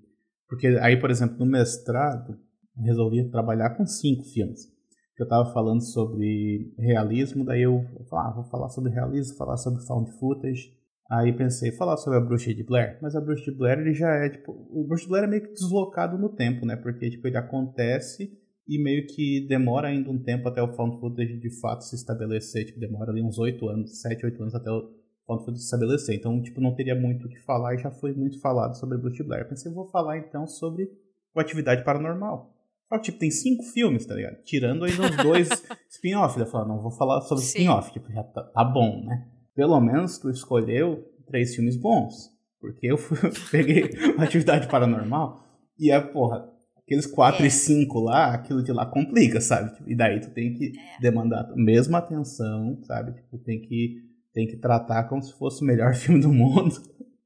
Porque 0.49 0.69
aí, 0.81 0.99
por 0.99 1.11
exemplo, 1.11 1.37
no 1.39 1.47
mestrado, 1.47 2.39
eu 2.77 2.85
resolvi 2.85 3.29
trabalhar 3.31 3.71
com 3.71 3.85
cinco 3.85 4.23
filmes. 4.25 4.73
Eu 5.19 5.25
estava 5.25 5.53
falando 5.53 5.81
sobre 5.81 6.73
realismo, 6.79 7.45
daí 7.45 7.63
eu 7.63 7.85
falava, 8.09 8.29
ah, 8.29 8.35
vou 8.35 8.45
falar 8.45 8.69
sobre 8.69 8.93
realismo, 8.93 9.37
falar 9.37 9.57
sobre 9.57 9.85
found 9.87 10.11
footage 10.19 10.73
Aí 11.17 11.33
pensei, 11.33 11.71
falar 11.71 11.97
sobre 11.97 12.19
a 12.19 12.21
bruxa 12.21 12.53
de 12.53 12.65
Blair, 12.65 12.99
mas 13.01 13.15
a 13.15 13.21
bruxa 13.21 13.45
de 13.45 13.57
Blair 13.57 13.79
ele 13.79 13.95
já 13.95 14.09
é, 14.17 14.31
tipo, 14.31 14.51
o 14.51 14.85
bruxa 14.85 15.05
de 15.05 15.11
Blair 15.11 15.25
é 15.25 15.29
meio 15.29 15.43
que 15.43 15.53
deslocado 15.53 16.19
no 16.19 16.29
tempo, 16.29 16.67
né? 16.67 16.75
Porque, 16.75 17.09
tipo, 17.09 17.29
ele 17.29 17.37
acontece 17.37 18.37
e 18.67 18.83
meio 18.83 19.07
que 19.07 19.47
demora 19.47 19.89
ainda 19.89 20.11
um 20.11 20.21
tempo 20.21 20.49
até 20.49 20.61
o 20.61 20.75
found 20.75 20.99
footage 20.99 21.39
de 21.39 21.61
fato 21.61 21.85
se 21.85 21.95
estabelecer, 21.95 22.65
tipo, 22.65 22.81
demora 22.81 23.13
ali 23.13 23.23
uns 23.23 23.39
8 23.39 23.69
anos, 23.69 24.01
7, 24.01 24.27
8 24.27 24.43
anos 24.43 24.55
até 24.57 24.69
o 24.69 24.91
found 25.25 25.45
footage 25.45 25.59
se 25.59 25.67
estabelecer. 25.67 26.17
Então, 26.17 26.43
tipo, 26.43 26.61
não 26.61 26.75
teria 26.75 26.97
muito 26.97 27.27
o 27.27 27.31
que 27.31 27.39
falar 27.45 27.75
e 27.75 27.79
já 27.79 27.93
foi 27.93 28.13
muito 28.13 28.41
falado 28.41 28.77
sobre 28.77 28.97
a 28.97 28.99
bruxa 28.99 29.23
de 29.23 29.29
Blair. 29.29 29.45
Eu 29.45 29.49
pensei, 29.49 29.73
vou 29.73 29.89
falar 29.91 30.19
então 30.19 30.49
sobre 30.49 30.91
o 31.33 31.39
Atividade 31.39 31.85
Paranormal. 31.85 32.53
Só, 32.89 32.99
tipo, 32.99 33.19
tem 33.21 33.31
cinco 33.31 33.63
filmes, 33.63 34.05
tá 34.05 34.15
ligado? 34.17 34.43
Tirando 34.43 34.85
aí 34.85 34.91
os 34.91 35.17
dois 35.23 35.49
spin-off. 35.91 36.39
Eu 36.41 36.47
falei, 36.47 36.69
não, 36.69 36.83
vou 36.83 36.91
falar 36.91 37.21
sobre 37.21 37.45
spin-off, 37.45 37.93
tipo, 37.93 38.11
já 38.11 38.25
tá, 38.25 38.43
tá 38.43 38.65
bom, 38.65 39.05
né? 39.05 39.31
Pelo 39.55 39.81
menos 39.81 40.19
tu 40.19 40.31
escolheu 40.31 41.05
três 41.27 41.55
filmes 41.55 41.77
bons. 41.77 42.33
Porque 42.61 42.87
eu 42.87 42.97
fui, 42.97 43.19
peguei 43.51 43.91
uma 44.15 44.25
atividade 44.25 44.69
paranormal 44.69 45.45
e 45.79 45.91
é, 45.91 46.01
porra, 46.01 46.49
aqueles 46.79 47.07
quatro 47.07 47.45
é. 47.45 47.49
e 47.49 47.51
cinco 47.51 48.01
lá, 48.01 48.33
aquilo 48.33 48.63
de 48.63 48.73
lá 48.73 48.87
complica, 48.87 49.41
sabe? 49.41 49.75
Tipo, 49.75 49.91
e 49.91 49.97
daí 49.97 50.21
tu 50.21 50.31
tem 50.31 50.55
que 50.55 50.73
é. 50.79 51.01
demandar 51.01 51.51
a 51.51 51.57
mesma 51.57 51.99
atenção, 51.99 52.81
sabe? 52.85 53.15
Tipo, 53.15 53.39
tem 53.39 53.61
que, 53.61 54.03
tem 54.33 54.47
que 54.47 54.57
tratar 54.57 55.05
como 55.05 55.23
se 55.23 55.33
fosse 55.33 55.63
o 55.63 55.67
melhor 55.67 55.95
filme 55.97 56.21
do 56.21 56.33
mundo, 56.33 56.75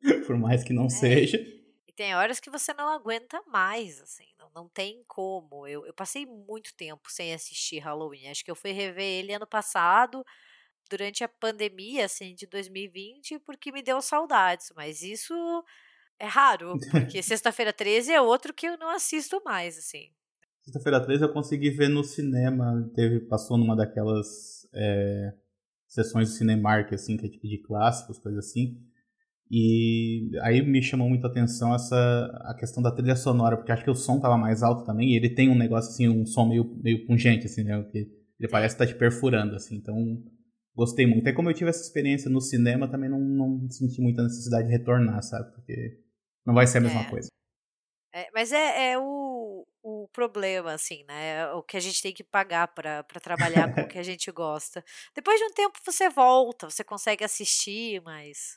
por 0.26 0.36
mais 0.38 0.64
que 0.64 0.72
não 0.72 0.86
é. 0.86 0.90
seja. 0.90 1.38
E 1.86 1.92
tem 1.92 2.14
horas 2.14 2.40
que 2.40 2.50
você 2.50 2.72
não 2.72 2.88
aguenta 2.88 3.42
mais, 3.46 4.00
assim, 4.00 4.26
não, 4.38 4.50
não 4.54 4.68
tem 4.68 5.02
como. 5.06 5.66
Eu, 5.66 5.84
eu 5.84 5.92
passei 5.92 6.24
muito 6.24 6.74
tempo 6.76 7.10
sem 7.10 7.34
assistir 7.34 7.80
Halloween. 7.80 8.28
Acho 8.28 8.44
que 8.44 8.50
eu 8.50 8.56
fui 8.56 8.72
rever 8.72 9.04
ele 9.04 9.34
ano 9.34 9.46
passado 9.46 10.24
durante 10.88 11.22
a 11.22 11.28
pandemia, 11.28 12.04
assim, 12.04 12.34
de 12.34 12.46
2020, 12.46 13.38
porque 13.40 13.72
me 13.72 13.82
deu 13.82 14.00
saudades, 14.00 14.72
mas 14.74 15.02
isso 15.02 15.34
é 16.18 16.26
raro, 16.26 16.78
porque 16.90 17.22
Sexta-feira 17.22 17.72
13 17.72 18.12
é 18.12 18.20
outro 18.20 18.52
que 18.52 18.66
eu 18.66 18.76
não 18.76 18.90
assisto 18.90 19.40
mais, 19.44 19.78
assim. 19.78 20.10
Sexta-feira 20.62 21.00
13 21.00 21.22
eu 21.22 21.32
consegui 21.32 21.70
ver 21.70 21.88
no 21.88 22.04
cinema, 22.04 22.90
teve, 22.94 23.20
passou 23.20 23.56
numa 23.56 23.74
daquelas 23.74 24.68
é, 24.74 25.32
sessões 25.86 26.28
do 26.28 26.34
Cinemark, 26.34 26.92
assim, 26.92 27.16
que 27.16 27.26
é 27.26 27.28
tipo 27.28 27.48
de 27.48 27.58
clássicos, 27.58 28.18
coisa 28.18 28.38
assim. 28.38 28.78
E 29.50 30.30
aí 30.42 30.60
me 30.60 30.82
chamou 30.82 31.08
muito 31.08 31.26
a 31.26 31.30
atenção 31.30 31.74
essa 31.74 31.96
a 32.44 32.54
questão 32.54 32.82
da 32.82 32.90
trilha 32.90 33.16
sonora, 33.16 33.56
porque 33.56 33.72
acho 33.72 33.82
que 33.82 33.90
o 33.90 33.94
som 33.94 34.20
tava 34.20 34.36
mais 34.36 34.62
alto 34.62 34.84
também, 34.84 35.12
e 35.12 35.16
ele 35.16 35.30
tem 35.30 35.48
um 35.48 35.56
negócio 35.56 35.90
assim, 35.90 36.06
um 36.06 36.26
som 36.26 36.46
meio, 36.46 36.78
meio 36.82 37.06
pungente, 37.06 37.46
assim, 37.46 37.64
né? 37.64 37.82
Que 37.90 38.10
ele 38.38 38.48
parece 38.50 38.74
estar 38.74 38.84
tá 38.84 38.92
te 38.92 38.98
perfurando, 38.98 39.56
assim, 39.56 39.76
então 39.76 40.22
gostei 40.78 41.04
muito. 41.08 41.26
É 41.26 41.32
como 41.32 41.50
eu 41.50 41.54
tive 41.54 41.70
essa 41.70 41.82
experiência 41.82 42.30
no 42.30 42.40
cinema, 42.40 42.88
também 42.88 43.10
não, 43.10 43.18
não 43.18 43.68
senti 43.68 44.00
muita 44.00 44.22
necessidade 44.22 44.68
de 44.68 44.72
retornar, 44.72 45.20
sabe? 45.24 45.52
Porque 45.52 46.00
não 46.46 46.54
vai 46.54 46.68
ser 46.68 46.78
a 46.78 46.82
mesma 46.82 47.00
é. 47.00 47.10
coisa. 47.10 47.28
É, 48.14 48.28
mas 48.32 48.52
é, 48.52 48.92
é 48.92 48.98
o, 48.98 49.66
o 49.82 50.08
problema, 50.12 50.72
assim, 50.72 51.02
né? 51.08 51.40
É 51.40 51.52
o 51.52 51.64
que 51.64 51.76
a 51.76 51.80
gente 51.80 52.00
tem 52.00 52.14
que 52.14 52.22
pagar 52.22 52.68
para 52.68 53.02
trabalhar 53.20 53.74
com 53.74 53.80
o 53.80 53.88
que 53.88 53.98
a 53.98 54.02
gente 54.04 54.30
gosta. 54.30 54.84
Depois 55.16 55.40
de 55.40 55.46
um 55.46 55.52
tempo 55.52 55.80
você 55.84 56.08
volta, 56.08 56.70
você 56.70 56.84
consegue 56.84 57.24
assistir, 57.24 58.00
mas. 58.02 58.56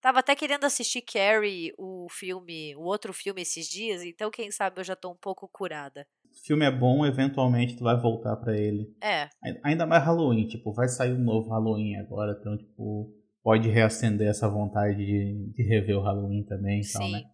Tava 0.00 0.20
até 0.20 0.34
querendo 0.34 0.64
assistir 0.64 1.02
Carrie, 1.02 1.72
o 1.78 2.08
filme, 2.10 2.74
o 2.76 2.82
outro 2.82 3.12
filme 3.12 3.40
esses 3.40 3.66
dias, 3.66 4.02
então 4.02 4.30
quem 4.30 4.50
sabe 4.50 4.80
eu 4.80 4.84
já 4.84 4.94
tô 4.94 5.10
um 5.10 5.16
pouco 5.16 5.48
curada. 5.48 6.06
O 6.34 6.46
filme 6.46 6.66
é 6.66 6.70
bom, 6.70 7.06
eventualmente 7.06 7.76
tu 7.76 7.84
vai 7.84 7.98
voltar 7.98 8.36
para 8.36 8.56
ele. 8.58 8.92
É. 9.00 9.30
Ainda 9.62 9.86
mais 9.86 10.04
Halloween, 10.04 10.48
tipo, 10.48 10.72
vai 10.72 10.88
sair 10.88 11.12
um 11.12 11.22
novo 11.22 11.50
Halloween 11.50 11.96
agora, 11.96 12.36
então, 12.38 12.56
tipo, 12.58 13.14
pode 13.42 13.68
reacender 13.68 14.28
essa 14.28 14.48
vontade 14.48 14.96
de, 14.96 15.52
de 15.52 15.62
rever 15.62 15.96
o 15.96 16.02
Halloween 16.02 16.44
também 16.44 16.80
e 16.80 16.92
tal, 16.92 17.08
né? 17.08 17.24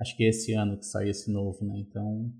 Acho 0.00 0.16
que 0.16 0.24
é 0.24 0.28
esse 0.28 0.52
ano 0.52 0.78
que 0.78 0.86
sai 0.86 1.08
esse 1.08 1.30
novo, 1.32 1.64
né? 1.64 1.78
Então. 1.78 2.32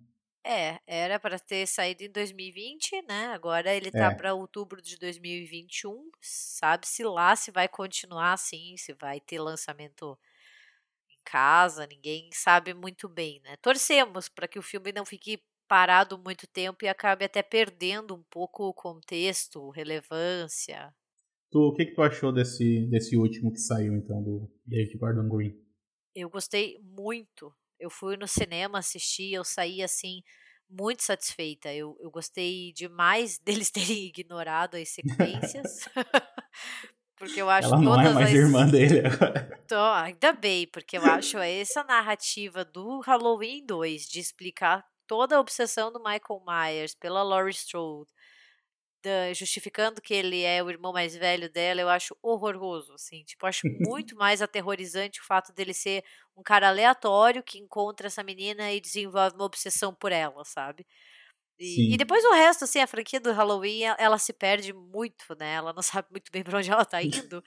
É, 0.45 0.79
era 0.87 1.19
para 1.19 1.39
ter 1.39 1.67
saído 1.67 2.05
em 2.05 2.11
2020, 2.11 3.03
né? 3.03 3.27
Agora 3.35 3.75
ele 3.75 3.91
tá 3.91 4.13
é. 4.13 4.15
para 4.15 4.35
outubro 4.35 4.81
de 4.81 4.97
2021. 4.97 6.11
Sabe-se 6.21 7.03
lá 7.03 7.35
se 7.35 7.51
vai 7.51 7.67
continuar 7.67 8.35
assim, 8.35 8.77
se 8.77 8.95
vai 8.95 9.21
ter 9.21 9.41
lançamento 9.41 10.17
em 11.11 11.19
casa, 11.25 11.87
ninguém 11.87 12.31
sabe 12.33 12.73
muito 12.73 13.09
bem, 13.09 13.41
né? 13.43 13.57
Torcemos 13.57 14.29
para 14.29 14.47
que 14.47 14.59
o 14.59 14.63
filme 14.63 14.93
não 14.93 15.05
fique 15.05 15.43
parado 15.69 16.19
muito 16.19 16.47
tempo 16.47 16.85
e 16.85 16.89
acabe 16.89 17.25
até 17.25 17.43
perdendo 17.43 18.15
um 18.15 18.23
pouco 18.31 18.65
o 18.65 18.75
contexto, 18.75 19.71
relevância. 19.71 20.93
Tu, 21.51 21.59
o 21.59 21.73
que, 21.75 21.87
que 21.87 21.95
tu 21.95 22.03
achou 22.03 22.33
desse, 22.33 22.87
desse 22.87 23.17
último 23.17 23.53
que 23.53 23.61
saiu, 23.61 23.95
então, 23.95 24.23
do 24.23 24.51
David 24.67 24.97
Gordon 24.99 25.29
Green? 25.29 25.55
Eu 26.15 26.29
gostei 26.29 26.79
muito. 26.83 27.55
Eu 27.79 27.91
fui 27.91 28.17
no 28.17 28.27
cinema 28.27 28.79
assistir, 28.79 29.33
eu 29.33 29.45
saí 29.45 29.83
assim 29.83 30.23
muito 30.69 31.03
satisfeita. 31.03 31.73
Eu, 31.73 31.97
eu 32.01 32.11
gostei 32.11 32.73
demais 32.73 33.39
deles 33.45 33.71
terem 33.71 34.07
ignorado 34.07 34.77
as 34.77 34.89
sequências. 34.91 35.89
porque 37.19 37.41
eu 37.43 37.51
acho 37.51 37.69
Ela 37.69 37.81
não 37.81 38.01
é 38.01 38.13
mais 38.13 38.29
as... 38.29 38.35
irmã 38.35 38.67
dele 38.67 39.07
agora. 39.07 39.59
Tô, 39.67 39.77
ainda 39.77 40.33
bem, 40.33 40.67
porque 40.69 40.97
eu 40.97 41.05
acho 41.05 41.39
essa 41.39 41.83
narrativa 41.85 42.65
do 42.65 43.01
Halloween 43.01 43.65
2 43.67 44.03
de 44.03 44.21
explicar 44.21 44.85
toda 45.09 45.37
a 45.37 45.41
obsessão 45.41 45.91
do 45.91 45.99
Michael 45.99 46.45
Myers 46.47 46.95
pela 46.95 47.25
Laurie 47.25 47.53
Strode 47.53 48.13
da, 49.03 49.33
justificando 49.33 50.01
que 50.01 50.13
ele 50.13 50.43
é 50.43 50.63
o 50.63 50.71
irmão 50.71 50.93
mais 50.93 51.17
velho 51.17 51.51
dela, 51.51 51.81
eu 51.81 51.89
acho 51.89 52.17
horroroso, 52.23 52.93
assim, 52.95 53.23
tipo, 53.25 53.47
acho 53.47 53.67
muito 53.81 54.15
mais 54.17 54.43
aterrorizante 54.43 55.21
o 55.21 55.25
fato 55.25 55.53
dele 55.53 55.73
ser 55.73 56.05
um 56.37 56.43
cara 56.43 56.69
aleatório 56.69 57.43
que 57.43 57.59
encontra 57.59 58.09
essa 58.09 58.23
menina 58.23 58.73
e 58.73 58.81
desenvolve 58.81 59.37
uma 59.37 59.45
obsessão 59.45 59.95
por 59.95 60.13
ela, 60.13 60.45
sabe? 60.45 60.87
E, 61.61 61.95
e, 61.95 61.97
depois 61.97 62.25
o 62.25 62.33
resto, 62.33 62.65
assim, 62.65 62.79
a 62.79 62.87
franquia 62.87 63.19
do 63.19 63.33
Halloween, 63.33 63.83
ela, 63.99 64.17
se 64.17 64.33
perde 64.33 64.73
muito, 64.73 65.25
né? 65.39 65.55
Ela 65.55 65.73
não 65.73 65.83
sabe 66.03 66.09
muito 66.11 66.31
bem 66.31 66.45
para 66.45 66.59
onde 66.59 66.71
ela 66.71 66.85
tá 66.85 67.03
indo. 67.03 67.43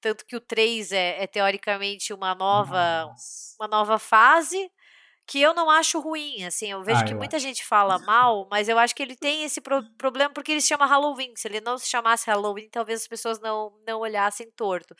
Tanto 0.00 0.24
que 0.24 0.36
o 0.36 0.40
3 0.40 0.92
é, 0.92 1.24
é 1.24 1.26
teoricamente 1.26 2.12
uma 2.12 2.36
nova, 2.36 3.06
Nossa. 3.06 3.56
uma 3.58 3.66
nova 3.66 3.98
fase, 3.98 4.70
que 5.28 5.42
eu 5.42 5.52
não 5.52 5.68
acho 5.68 6.00
ruim, 6.00 6.42
assim, 6.44 6.70
eu 6.70 6.82
vejo 6.82 7.00
ah, 7.00 7.04
que 7.04 7.12
eu 7.12 7.18
muita 7.18 7.36
acho. 7.36 7.44
gente 7.44 7.62
fala 7.62 7.98
mal, 7.98 8.48
mas 8.50 8.66
eu 8.66 8.78
acho 8.78 8.94
que 8.94 9.02
ele 9.02 9.14
tem 9.14 9.44
esse 9.44 9.60
pro 9.60 9.84
problema 9.98 10.32
porque 10.32 10.52
ele 10.52 10.60
se 10.62 10.68
chama 10.68 10.86
Halloween, 10.86 11.34
se 11.36 11.46
ele 11.46 11.60
não 11.60 11.76
se 11.76 11.86
chamasse 11.86 12.26
Halloween, 12.30 12.70
talvez 12.70 13.02
as 13.02 13.06
pessoas 13.06 13.38
não, 13.38 13.78
não 13.86 14.00
olhassem 14.00 14.50
torto. 14.56 14.96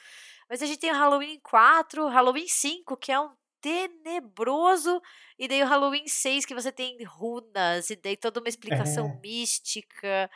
Mas 0.47 0.62
a 0.62 0.66
gente 0.66 0.81
tem 0.81 0.91
o 0.91 0.95
Halloween 0.95 1.41
4, 1.43 2.09
Halloween 2.09 2.47
5, 2.47 2.95
que 2.99 3.11
é 3.11 3.18
um 3.18 3.31
tenebroso, 3.59 5.01
e 5.39 5.49
daí 5.49 5.62
o 5.62 5.66
Halloween 5.66 6.07
6, 6.07 6.45
que 6.45 6.55
você 6.55 6.70
tem 6.70 7.03
runas, 7.05 7.89
e 7.89 7.97
daí 7.97 8.16
toda 8.16 8.39
uma 8.39 8.51
explicação 8.51 9.07
é. 9.07 9.20
mística. 9.22 10.31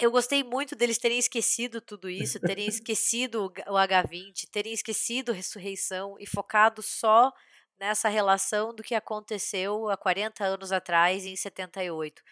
Eu 0.00 0.10
gostei 0.10 0.42
muito 0.42 0.74
deles 0.74 0.96
terem 0.96 1.18
esquecido 1.18 1.82
tudo 1.82 2.08
isso, 2.08 2.40
terem 2.40 2.64
esquecido 2.66 3.52
o 3.66 3.74
H20, 3.74 4.48
terem 4.50 4.72
esquecido 4.72 5.32
Ressurreição 5.32 6.16
e 6.18 6.26
focado 6.26 6.80
só 6.80 7.30
nessa 7.78 8.08
relação 8.08 8.74
do 8.74 8.82
que 8.82 8.94
aconteceu 8.94 9.88
há 9.90 9.96
40 9.96 10.44
anos 10.44 10.72
atrás, 10.72 11.24
em 11.26 11.36
78. 11.36 12.22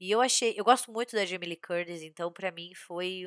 E 0.00 0.10
eu 0.10 0.20
achei, 0.20 0.54
eu 0.56 0.64
gosto 0.64 0.92
muito 0.92 1.14
da 1.16 1.24
Jamie 1.26 1.48
Lee 1.50 1.56
Curtis, 1.60 2.02
então 2.02 2.32
para 2.32 2.50
mim 2.52 2.72
foi 2.74 3.26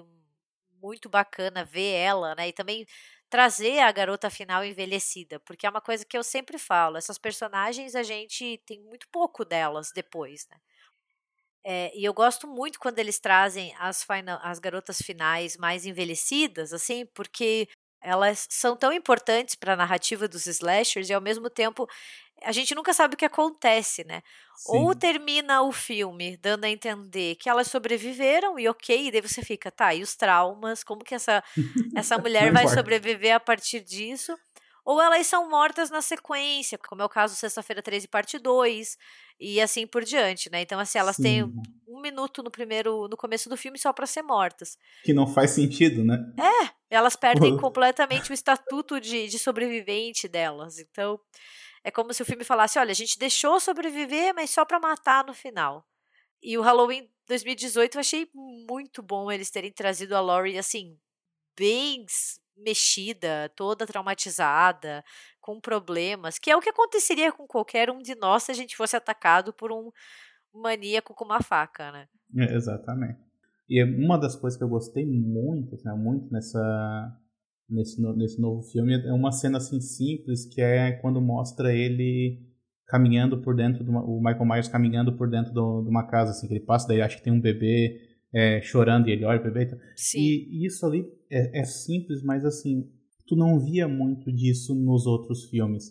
muito 0.82 1.10
bacana 1.10 1.64
ver 1.66 1.94
ela, 1.94 2.36
né? 2.36 2.50
E 2.50 2.54
também 2.54 2.86
trazer 3.30 3.80
a 3.80 3.92
garota 3.92 4.30
final 4.30 4.64
envelhecida, 4.64 5.40
porque 5.42 5.66
é 5.66 5.70
uma 5.70 5.82
coisa 5.82 6.06
que 6.06 6.18
eu 6.18 6.24
sempre 6.24 6.58
falo, 6.60 6.98
essas 6.98 7.18
personagens 7.18 7.96
a 7.96 8.04
gente 8.04 8.62
tem 8.66 8.80
muito 8.82 9.08
pouco 9.12 9.44
delas 9.46 9.92
depois, 9.94 10.48
né? 10.50 10.58
É, 11.64 11.92
e 11.98 12.06
eu 12.06 12.14
gosto 12.14 12.48
muito 12.48 12.80
quando 12.80 13.00
eles 13.00 13.20
trazem 13.20 13.74
as, 13.80 14.04
final, 14.04 14.40
as 14.44 14.60
garotas 14.60 15.00
finais 15.02 15.58
mais 15.58 15.86
envelhecidas, 15.86 16.72
assim, 16.72 17.06
porque 17.08 17.68
elas 18.06 18.46
são 18.50 18.78
tão 18.78 18.94
importantes 18.94 19.56
para 19.56 19.74
a 19.74 19.76
narrativa 19.76 20.28
dos 20.28 20.46
slashers 20.46 21.10
e 21.10 21.14
ao 21.14 21.22
mesmo 21.22 21.50
tempo 21.50 21.88
a 22.44 22.52
gente 22.52 22.76
nunca 22.76 22.94
sabe 22.94 23.16
o 23.16 23.18
que 23.18 23.26
acontece, 23.26 24.04
né? 24.04 24.22
Sim. 24.56 24.78
Ou 24.78 24.96
termina 24.96 25.62
o 25.64 25.72
filme 25.72 26.38
dando 26.38 26.66
a 26.66 26.70
entender 26.70 27.36
que 27.36 27.50
elas 27.50 27.68
sobreviveram 27.68 28.60
e 28.60 28.68
ok, 28.68 29.08
e 29.08 29.12
daí 29.12 29.22
você 29.22 29.42
fica, 29.42 29.72
tá, 29.72 29.94
e 29.94 30.04
os 30.04 30.16
traumas, 30.16 30.84
como 30.84 31.04
que 31.04 31.16
essa, 31.16 31.44
essa 31.96 32.18
mulher 32.20 32.52
vai 32.52 32.68
sobreviver 32.68 33.34
a 33.36 33.40
partir 33.40 33.80
disso? 33.82 34.38
Ou 34.86 35.02
elas 35.02 35.26
são 35.26 35.50
mortas 35.50 35.90
na 35.90 36.00
sequência, 36.00 36.78
como 36.78 37.02
é 37.02 37.06
o 37.06 37.10
caso 37.10 37.36
Sexta-feira 37.36 37.82
13, 37.82 38.08
parte 38.08 38.38
2, 38.38 38.96
e 39.40 39.60
assim 39.60 39.88
por 39.88 40.04
diante, 40.04 40.50
né? 40.52 40.62
Então, 40.62 40.80
assim, 40.80 41.00
elas 41.00 41.16
Sim. 41.16 41.24
têm 41.24 41.44
um 41.88 42.00
minuto 42.00 42.44
no 42.44 42.52
primeiro, 42.52 43.08
no 43.08 43.18
começo 43.18 43.50
do 43.50 43.58
filme 43.58 43.80
só 43.80 43.92
para 43.92 44.06
ser 44.06 44.22
mortas. 44.22 44.78
Que 45.04 45.12
não 45.12 45.26
faz 45.26 45.52
sentido, 45.52 46.04
né? 46.04 46.18
É, 46.40 46.70
elas 46.90 47.16
perdem 47.16 47.58
completamente 47.58 48.30
o 48.30 48.34
estatuto 48.34 49.02
de, 49.02 49.28
de 49.28 49.40
sobrevivente 49.40 50.28
delas. 50.28 50.78
Então, 50.78 51.20
é 51.84 51.90
como 51.90 52.14
se 52.14 52.22
o 52.22 52.26
filme 52.26 52.44
falasse: 52.44 52.78
olha, 52.78 52.92
a 52.92 52.96
gente 52.96 53.18
deixou 53.18 53.60
sobreviver, 53.60 54.36
mas 54.36 54.52
só 54.52 54.64
para 54.66 54.80
matar 54.80 55.26
no 55.26 55.34
final. 55.34 55.84
E 56.44 56.58
o 56.60 56.62
Halloween 56.62 57.10
2018 57.28 57.96
eu 57.96 58.00
achei 58.02 58.30
muito 58.34 59.02
bom 59.02 59.32
eles 59.32 59.50
terem 59.50 59.72
trazido 59.72 60.16
a 60.16 60.22
Laurie, 60.22 60.60
assim, 60.60 60.96
bem 61.58 62.06
mexida, 62.58 63.52
toda 63.56 63.86
traumatizada, 63.86 65.04
com 65.42 65.60
problemas, 65.60 66.40
que 66.40 66.50
é 66.50 66.56
o 66.56 66.62
que 66.62 66.70
aconteceria 66.70 67.32
com 67.32 67.46
qualquer 67.46 67.90
um 67.90 68.00
de 68.00 68.16
nós 68.16 68.44
se 68.44 68.52
a 68.52 68.56
gente 68.56 68.76
fosse 68.76 68.96
atacado 68.96 69.54
por 69.54 69.72
um 69.72 69.92
maníaco 70.54 71.14
com 71.14 71.26
uma 71.26 71.42
faca, 71.42 71.92
né? 71.92 72.08
É, 72.38 72.56
exatamente. 72.56 73.20
E 73.70 73.84
uma 73.84 74.18
das 74.18 74.36
coisas 74.36 74.58
que 74.58 74.64
eu 74.64 74.70
gostei 74.70 75.06
muito, 75.06 75.76
assim, 75.76 75.90
muito 75.98 76.32
nessa 76.32 77.20
nesse, 77.70 78.02
nesse 78.16 78.40
novo 78.40 78.62
filme 78.62 78.94
é 78.94 79.12
uma 79.12 79.32
cena 79.32 79.58
assim 79.58 79.82
simples 79.82 80.46
que 80.46 80.62
é 80.62 80.92
quando 80.92 81.20
mostra 81.20 81.74
ele 81.74 82.40
caminhando 82.88 83.42
por 83.42 83.56
dentro 83.56 83.84
do 83.84 83.92
o 83.92 84.20
Michael 84.20 84.46
Myers 84.46 84.68
caminhando 84.68 85.18
por 85.18 85.28
dentro 85.28 85.52
de 85.52 85.90
uma 85.90 86.06
casa 86.06 86.32
assim 86.32 86.48
que 86.48 86.54
ele 86.54 86.64
passa 86.64 86.88
daí 86.88 87.02
acho 87.02 87.18
que 87.18 87.24
tem 87.24 87.34
um 87.34 87.42
bebê 87.42 88.00
é, 88.36 88.62
chorando 88.62 89.08
e 89.08 89.12
ele 89.12 89.24
olha 89.24 89.40
para 89.40 89.50
o 89.50 89.54
bebê 89.54 89.78
Sim. 89.96 90.20
E, 90.20 90.64
e 90.64 90.66
isso 90.66 90.86
ali 90.86 91.06
é, 91.32 91.62
é 91.62 91.64
simples 91.64 92.22
mas 92.22 92.44
assim 92.44 92.88
tu 93.28 93.36
não 93.36 93.60
via 93.60 93.88
muito 93.88 94.32
disso 94.32 94.76
nos 94.76 95.08
outros 95.08 95.46
filmes. 95.46 95.86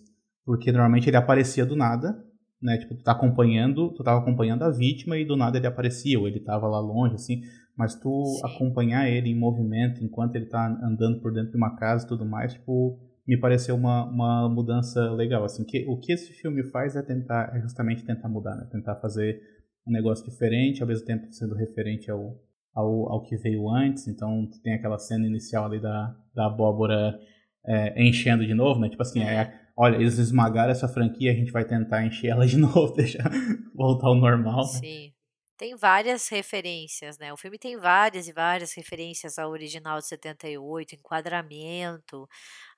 Porque 0.44 0.70
normalmente 0.70 1.08
ele 1.08 1.16
aparecia 1.16 1.64
do 1.64 1.74
nada 1.74 2.22
né? 2.60 2.78
Tipo 2.78 2.94
tu 2.94 3.02
tá 3.02 3.12
acompanhando 3.12 3.92
tu 3.94 4.02
tava 4.02 4.20
acompanhando 4.20 4.62
a 4.62 4.70
vítima 4.70 5.16
e 5.16 5.24
do 5.24 5.36
nada 5.36 5.56
ele 5.58 5.66
aparecia 5.66 6.18
ou 6.20 6.28
ele 6.28 6.40
tava 6.40 6.68
lá 6.68 6.80
longe 6.80 7.14
assim. 7.14 7.42
Mas 7.76 7.94
tu 7.94 8.24
Sim. 8.24 8.46
acompanhar 8.46 9.08
ele 9.08 9.30
em 9.30 9.38
movimento 9.38 10.04
enquanto 10.04 10.36
ele 10.36 10.46
tá 10.46 10.66
andando 10.82 11.20
por 11.20 11.32
dentro 11.32 11.50
de 11.50 11.56
uma 11.56 11.74
casa 11.76 12.04
e 12.04 12.08
tudo 12.08 12.24
mais, 12.24 12.54
tipo, 12.54 12.98
me 13.26 13.38
pareceu 13.38 13.74
uma, 13.74 14.04
uma 14.04 14.48
mudança 14.48 15.10
legal, 15.12 15.44
assim, 15.44 15.64
que 15.64 15.84
o 15.88 15.98
que 15.98 16.12
esse 16.12 16.32
filme 16.32 16.62
faz 16.70 16.94
é 16.94 17.02
tentar, 17.02 17.50
é 17.54 17.60
justamente 17.60 18.04
tentar 18.04 18.28
mudar, 18.28 18.54
né, 18.54 18.68
tentar 18.70 18.96
fazer 18.96 19.40
um 19.86 19.92
negócio 19.92 20.24
diferente, 20.24 20.82
ao 20.82 20.88
mesmo 20.88 21.06
tempo 21.06 21.32
sendo 21.32 21.54
referente 21.54 22.10
ao, 22.10 22.40
ao, 22.74 23.12
ao 23.12 23.22
que 23.22 23.36
veio 23.36 23.68
antes, 23.68 24.08
então 24.08 24.48
tem 24.62 24.74
aquela 24.74 24.98
cena 24.98 25.26
inicial 25.26 25.66
ali 25.66 25.80
da, 25.80 26.16
da 26.34 26.46
abóbora 26.46 27.18
é, 27.66 28.02
enchendo 28.02 28.46
de 28.46 28.54
novo, 28.54 28.80
né, 28.80 28.88
tipo 28.88 29.02
assim, 29.02 29.22
é. 29.22 29.34
é 29.34 29.60
olha, 29.76 29.96
eles 29.96 30.18
esmagaram 30.18 30.70
essa 30.70 30.88
franquia, 30.88 31.32
a 31.32 31.34
gente 31.34 31.52
vai 31.52 31.64
tentar 31.64 32.04
encher 32.04 32.28
ela 32.28 32.46
de 32.46 32.56
novo, 32.58 32.94
deixar 32.94 33.30
voltar 33.74 34.08
ao 34.08 34.14
normal. 34.14 34.60
Né? 34.60 34.80
Sim. 34.80 35.14
Tem 35.56 35.76
várias 35.76 36.28
referências, 36.28 37.16
né? 37.16 37.32
O 37.32 37.36
filme 37.36 37.56
tem 37.56 37.76
várias 37.76 38.26
e 38.26 38.32
várias 38.32 38.74
referências 38.74 39.38
ao 39.38 39.50
original 39.50 39.98
de 39.98 40.08
78, 40.08 40.96
enquadramento, 40.96 42.28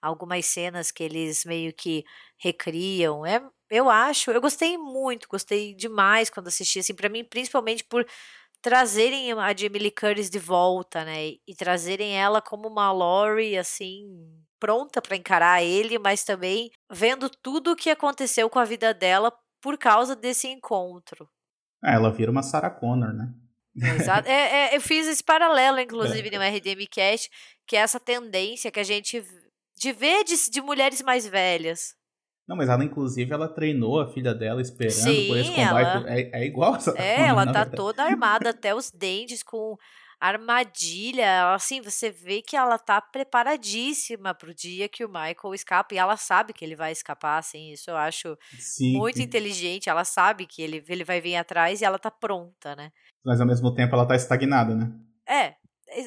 algumas 0.00 0.44
cenas 0.44 0.92
que 0.92 1.02
eles 1.02 1.46
meio 1.46 1.72
que 1.72 2.04
recriam. 2.38 3.24
É, 3.24 3.40
eu 3.70 3.90
acho, 3.90 4.30
eu 4.30 4.40
gostei 4.40 4.76
muito, 4.78 5.28
gostei 5.28 5.74
demais 5.74 6.30
quando 6.30 6.48
assisti, 6.48 6.78
assim, 6.78 6.94
para 6.94 7.08
mim, 7.08 7.24
principalmente 7.24 7.84
por 7.84 8.06
trazerem 8.62 9.32
a 9.32 9.56
Jamie 9.56 9.80
Lee 9.80 9.90
Curtis 9.90 10.30
de 10.30 10.38
volta, 10.38 11.04
né? 11.04 11.34
E 11.46 11.54
trazerem 11.56 12.16
ela 12.16 12.40
como 12.40 12.68
uma 12.68 12.90
Laurie, 12.92 13.56
assim, 13.56 14.06
pronta 14.58 15.00
para 15.00 15.16
encarar 15.16 15.62
ele, 15.62 15.98
mas 15.98 16.24
também 16.24 16.70
vendo 16.90 17.28
tudo 17.28 17.72
o 17.72 17.76
que 17.76 17.90
aconteceu 17.90 18.48
com 18.50 18.58
a 18.58 18.64
vida 18.64 18.92
dela 18.92 19.32
por 19.60 19.78
causa 19.78 20.16
desse 20.16 20.48
encontro. 20.48 21.28
É, 21.84 21.94
ela 21.94 22.10
vira 22.10 22.30
uma 22.30 22.42
Sarah 22.42 22.70
Connor, 22.70 23.12
né? 23.12 23.32
Exato. 23.96 24.28
É, 24.28 24.72
é, 24.72 24.76
eu 24.76 24.80
fiz 24.80 25.06
esse 25.06 25.22
paralelo, 25.22 25.78
inclusive, 25.80 26.28
é. 26.32 26.38
no 26.38 26.56
RDM 26.56 26.86
Cast, 26.90 27.30
que 27.66 27.76
é 27.76 27.80
essa 27.80 28.00
tendência 28.00 28.70
que 28.70 28.80
a 28.80 28.84
gente 28.84 29.22
de 29.78 29.92
ver 29.92 30.24
de, 30.24 30.50
de 30.50 30.60
mulheres 30.62 31.02
mais 31.02 31.26
velhas. 31.26 31.94
Não, 32.48 32.56
mas 32.56 32.68
ela, 32.68 32.84
inclusive, 32.84 33.32
ela 33.32 33.48
treinou 33.48 34.00
a 34.00 34.06
filha 34.06 34.32
dela 34.32 34.62
esperando 34.62 34.94
Sim, 34.94 35.26
por 35.26 35.36
esse 35.38 35.50
combate. 35.50 35.96
Ela... 35.96 36.10
É, 36.10 36.30
é 36.32 36.46
igual 36.46 36.76
essa. 36.76 36.92
É, 36.96 37.22
ela 37.26 37.44
tá 37.44 37.64
verdade. 37.64 37.76
toda 37.76 38.04
armada 38.04 38.50
até 38.50 38.72
os 38.72 38.90
dentes, 38.90 39.42
com 39.42 39.76
armadilha. 40.20 41.54
Assim, 41.54 41.80
você 41.80 42.10
vê 42.10 42.40
que 42.40 42.56
ela 42.56 42.78
tá 42.78 43.00
preparadíssima 43.00 44.32
pro 44.32 44.54
dia 44.54 44.88
que 44.88 45.04
o 45.04 45.08
Michael 45.08 45.54
escapa. 45.54 45.92
E 45.92 45.98
ela 45.98 46.16
sabe 46.16 46.52
que 46.52 46.64
ele 46.64 46.76
vai 46.76 46.92
escapar, 46.92 47.38
assim. 47.38 47.72
Isso 47.72 47.90
eu 47.90 47.96
acho 47.96 48.38
Sim. 48.58 48.96
muito 48.96 49.20
inteligente. 49.20 49.90
Ela 49.90 50.04
sabe 50.04 50.46
que 50.46 50.62
ele, 50.62 50.84
ele 50.88 51.02
vai 51.04 51.20
vir 51.20 51.34
atrás 51.34 51.80
e 51.80 51.84
ela 51.84 51.98
tá 51.98 52.12
pronta, 52.12 52.76
né? 52.76 52.92
Mas 53.24 53.40
ao 53.40 53.46
mesmo 53.46 53.74
tempo 53.74 53.92
ela 53.92 54.06
tá 54.06 54.14
estagnada, 54.14 54.74
né? 54.76 54.92
É. 55.28 55.54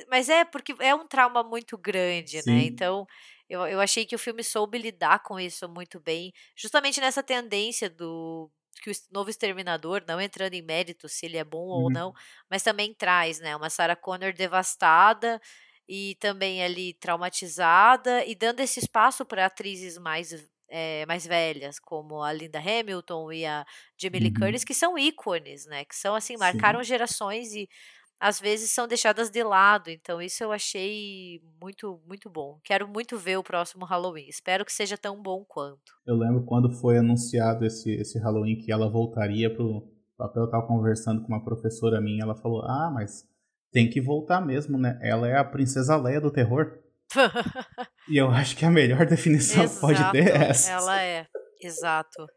Mas 0.10 0.30
é 0.30 0.46
porque 0.46 0.74
é 0.80 0.96
um 0.96 1.08
trauma 1.08 1.44
muito 1.44 1.78
grande, 1.78 2.38
né? 2.38 2.42
Sim. 2.44 2.56
né? 2.56 2.64
Então 2.64 3.06
eu, 3.50 3.66
eu 3.66 3.82
achei 3.82 4.06
que 4.06 4.16
o 4.16 4.20
filme 4.20 4.44
soube 4.44 4.78
lidar 4.78 5.20
com 5.24 5.40
isso 5.40 5.68
muito 5.68 6.00
bem, 6.00 6.32
justamente 6.56 7.02
nessa 7.02 7.24
tendência 7.24 7.90
do 7.90 8.50
que 8.82 8.92
o 8.92 8.94
novo 9.12 9.30
Exterminador, 9.30 10.04
não 10.08 10.22
entrando 10.22 10.54
em 10.54 10.62
mérito 10.62 11.10
se 11.10 11.26
ele 11.26 11.38
é 11.38 11.44
bom 11.44 11.68
uhum. 11.68 11.84
ou 11.84 11.92
não, 11.92 12.14
mas 12.50 12.64
também 12.64 12.94
traz, 12.94 13.40
né, 13.40 13.56
uma 13.56 13.70
Sarah 13.70 13.96
Connor 13.96 14.32
devastada 14.32 15.42
e 15.88 16.16
também 16.20 16.64
ali 16.64 16.94
traumatizada 16.94 18.24
e 18.26 18.36
dando 18.36 18.60
esse 18.60 18.80
espaço 18.80 19.26
para 19.26 19.46
atrizes 19.46 19.98
mais 19.98 20.32
é, 20.70 21.04
mais 21.08 21.26
velhas, 21.26 21.80
como 21.80 22.22
a 22.22 22.32
Linda 22.32 22.60
Hamilton 22.60 23.32
e 23.32 23.46
a 23.46 23.66
Jamie 23.98 24.20
Lee 24.20 24.30
uhum. 24.30 24.40
Curtis, 24.40 24.64
que 24.64 24.74
são 24.74 24.98
ícones, 24.98 25.66
né? 25.66 25.84
Que 25.84 25.96
são 25.96 26.14
assim, 26.14 26.38
marcaram 26.38 26.80
Sim. 26.84 26.90
gerações 26.90 27.54
e 27.54 27.68
às 28.20 28.40
vezes 28.40 28.72
são 28.72 28.88
deixadas 28.88 29.30
de 29.30 29.42
lado. 29.44 29.90
Então 29.90 30.22
isso 30.22 30.44
eu 30.44 30.52
achei 30.52 31.42
muito 31.62 32.02
muito 32.06 32.30
bom. 32.30 32.60
Quero 32.64 32.88
muito 32.88 33.18
ver 33.18 33.38
o 33.38 33.44
próximo 33.44 33.86
Halloween. 33.86 34.28
Espero 34.28 34.66
que 34.66 34.74
seja 34.74 34.98
tão 34.98 35.22
bom 35.22 35.46
quanto. 35.48 35.94
Eu 36.06 36.16
lembro 36.16 36.44
quando 36.44 36.72
foi 36.72 36.98
anunciado 36.98 37.66
esse 37.66 37.92
esse 37.92 38.20
Halloween 38.20 38.58
que 38.58 38.72
ela 38.72 38.90
voltaria 38.90 39.54
pro 39.54 39.88
papel. 40.18 40.44
Eu 40.44 40.50
tava 40.50 40.68
conversando 40.68 41.22
com 41.22 41.28
uma 41.30 41.44
professora 41.44 42.02
minha, 42.02 42.24
ela 42.24 42.36
falou: 42.36 42.64
"Ah, 42.64 42.92
mas 42.94 43.24
tem 43.72 43.90
que 43.90 44.02
voltar 44.02 44.46
mesmo, 44.46 44.78
né? 44.78 45.00
Ela 45.02 45.28
é 45.28 45.38
a 45.38 45.46
princesa 45.46 45.96
Leia 45.96 46.20
do 46.20 46.32
terror." 46.32 46.78
e 48.08 48.18
eu 48.18 48.30
acho 48.30 48.56
que 48.56 48.66
a 48.66 48.70
melhor 48.70 49.06
definição 49.06 49.64
Exato, 49.64 49.80
pode 49.82 50.12
ter 50.12 50.28
é 50.28 50.50
essa. 50.50 50.72
Ela 50.72 51.02
é. 51.02 51.26
Exato. 51.62 52.28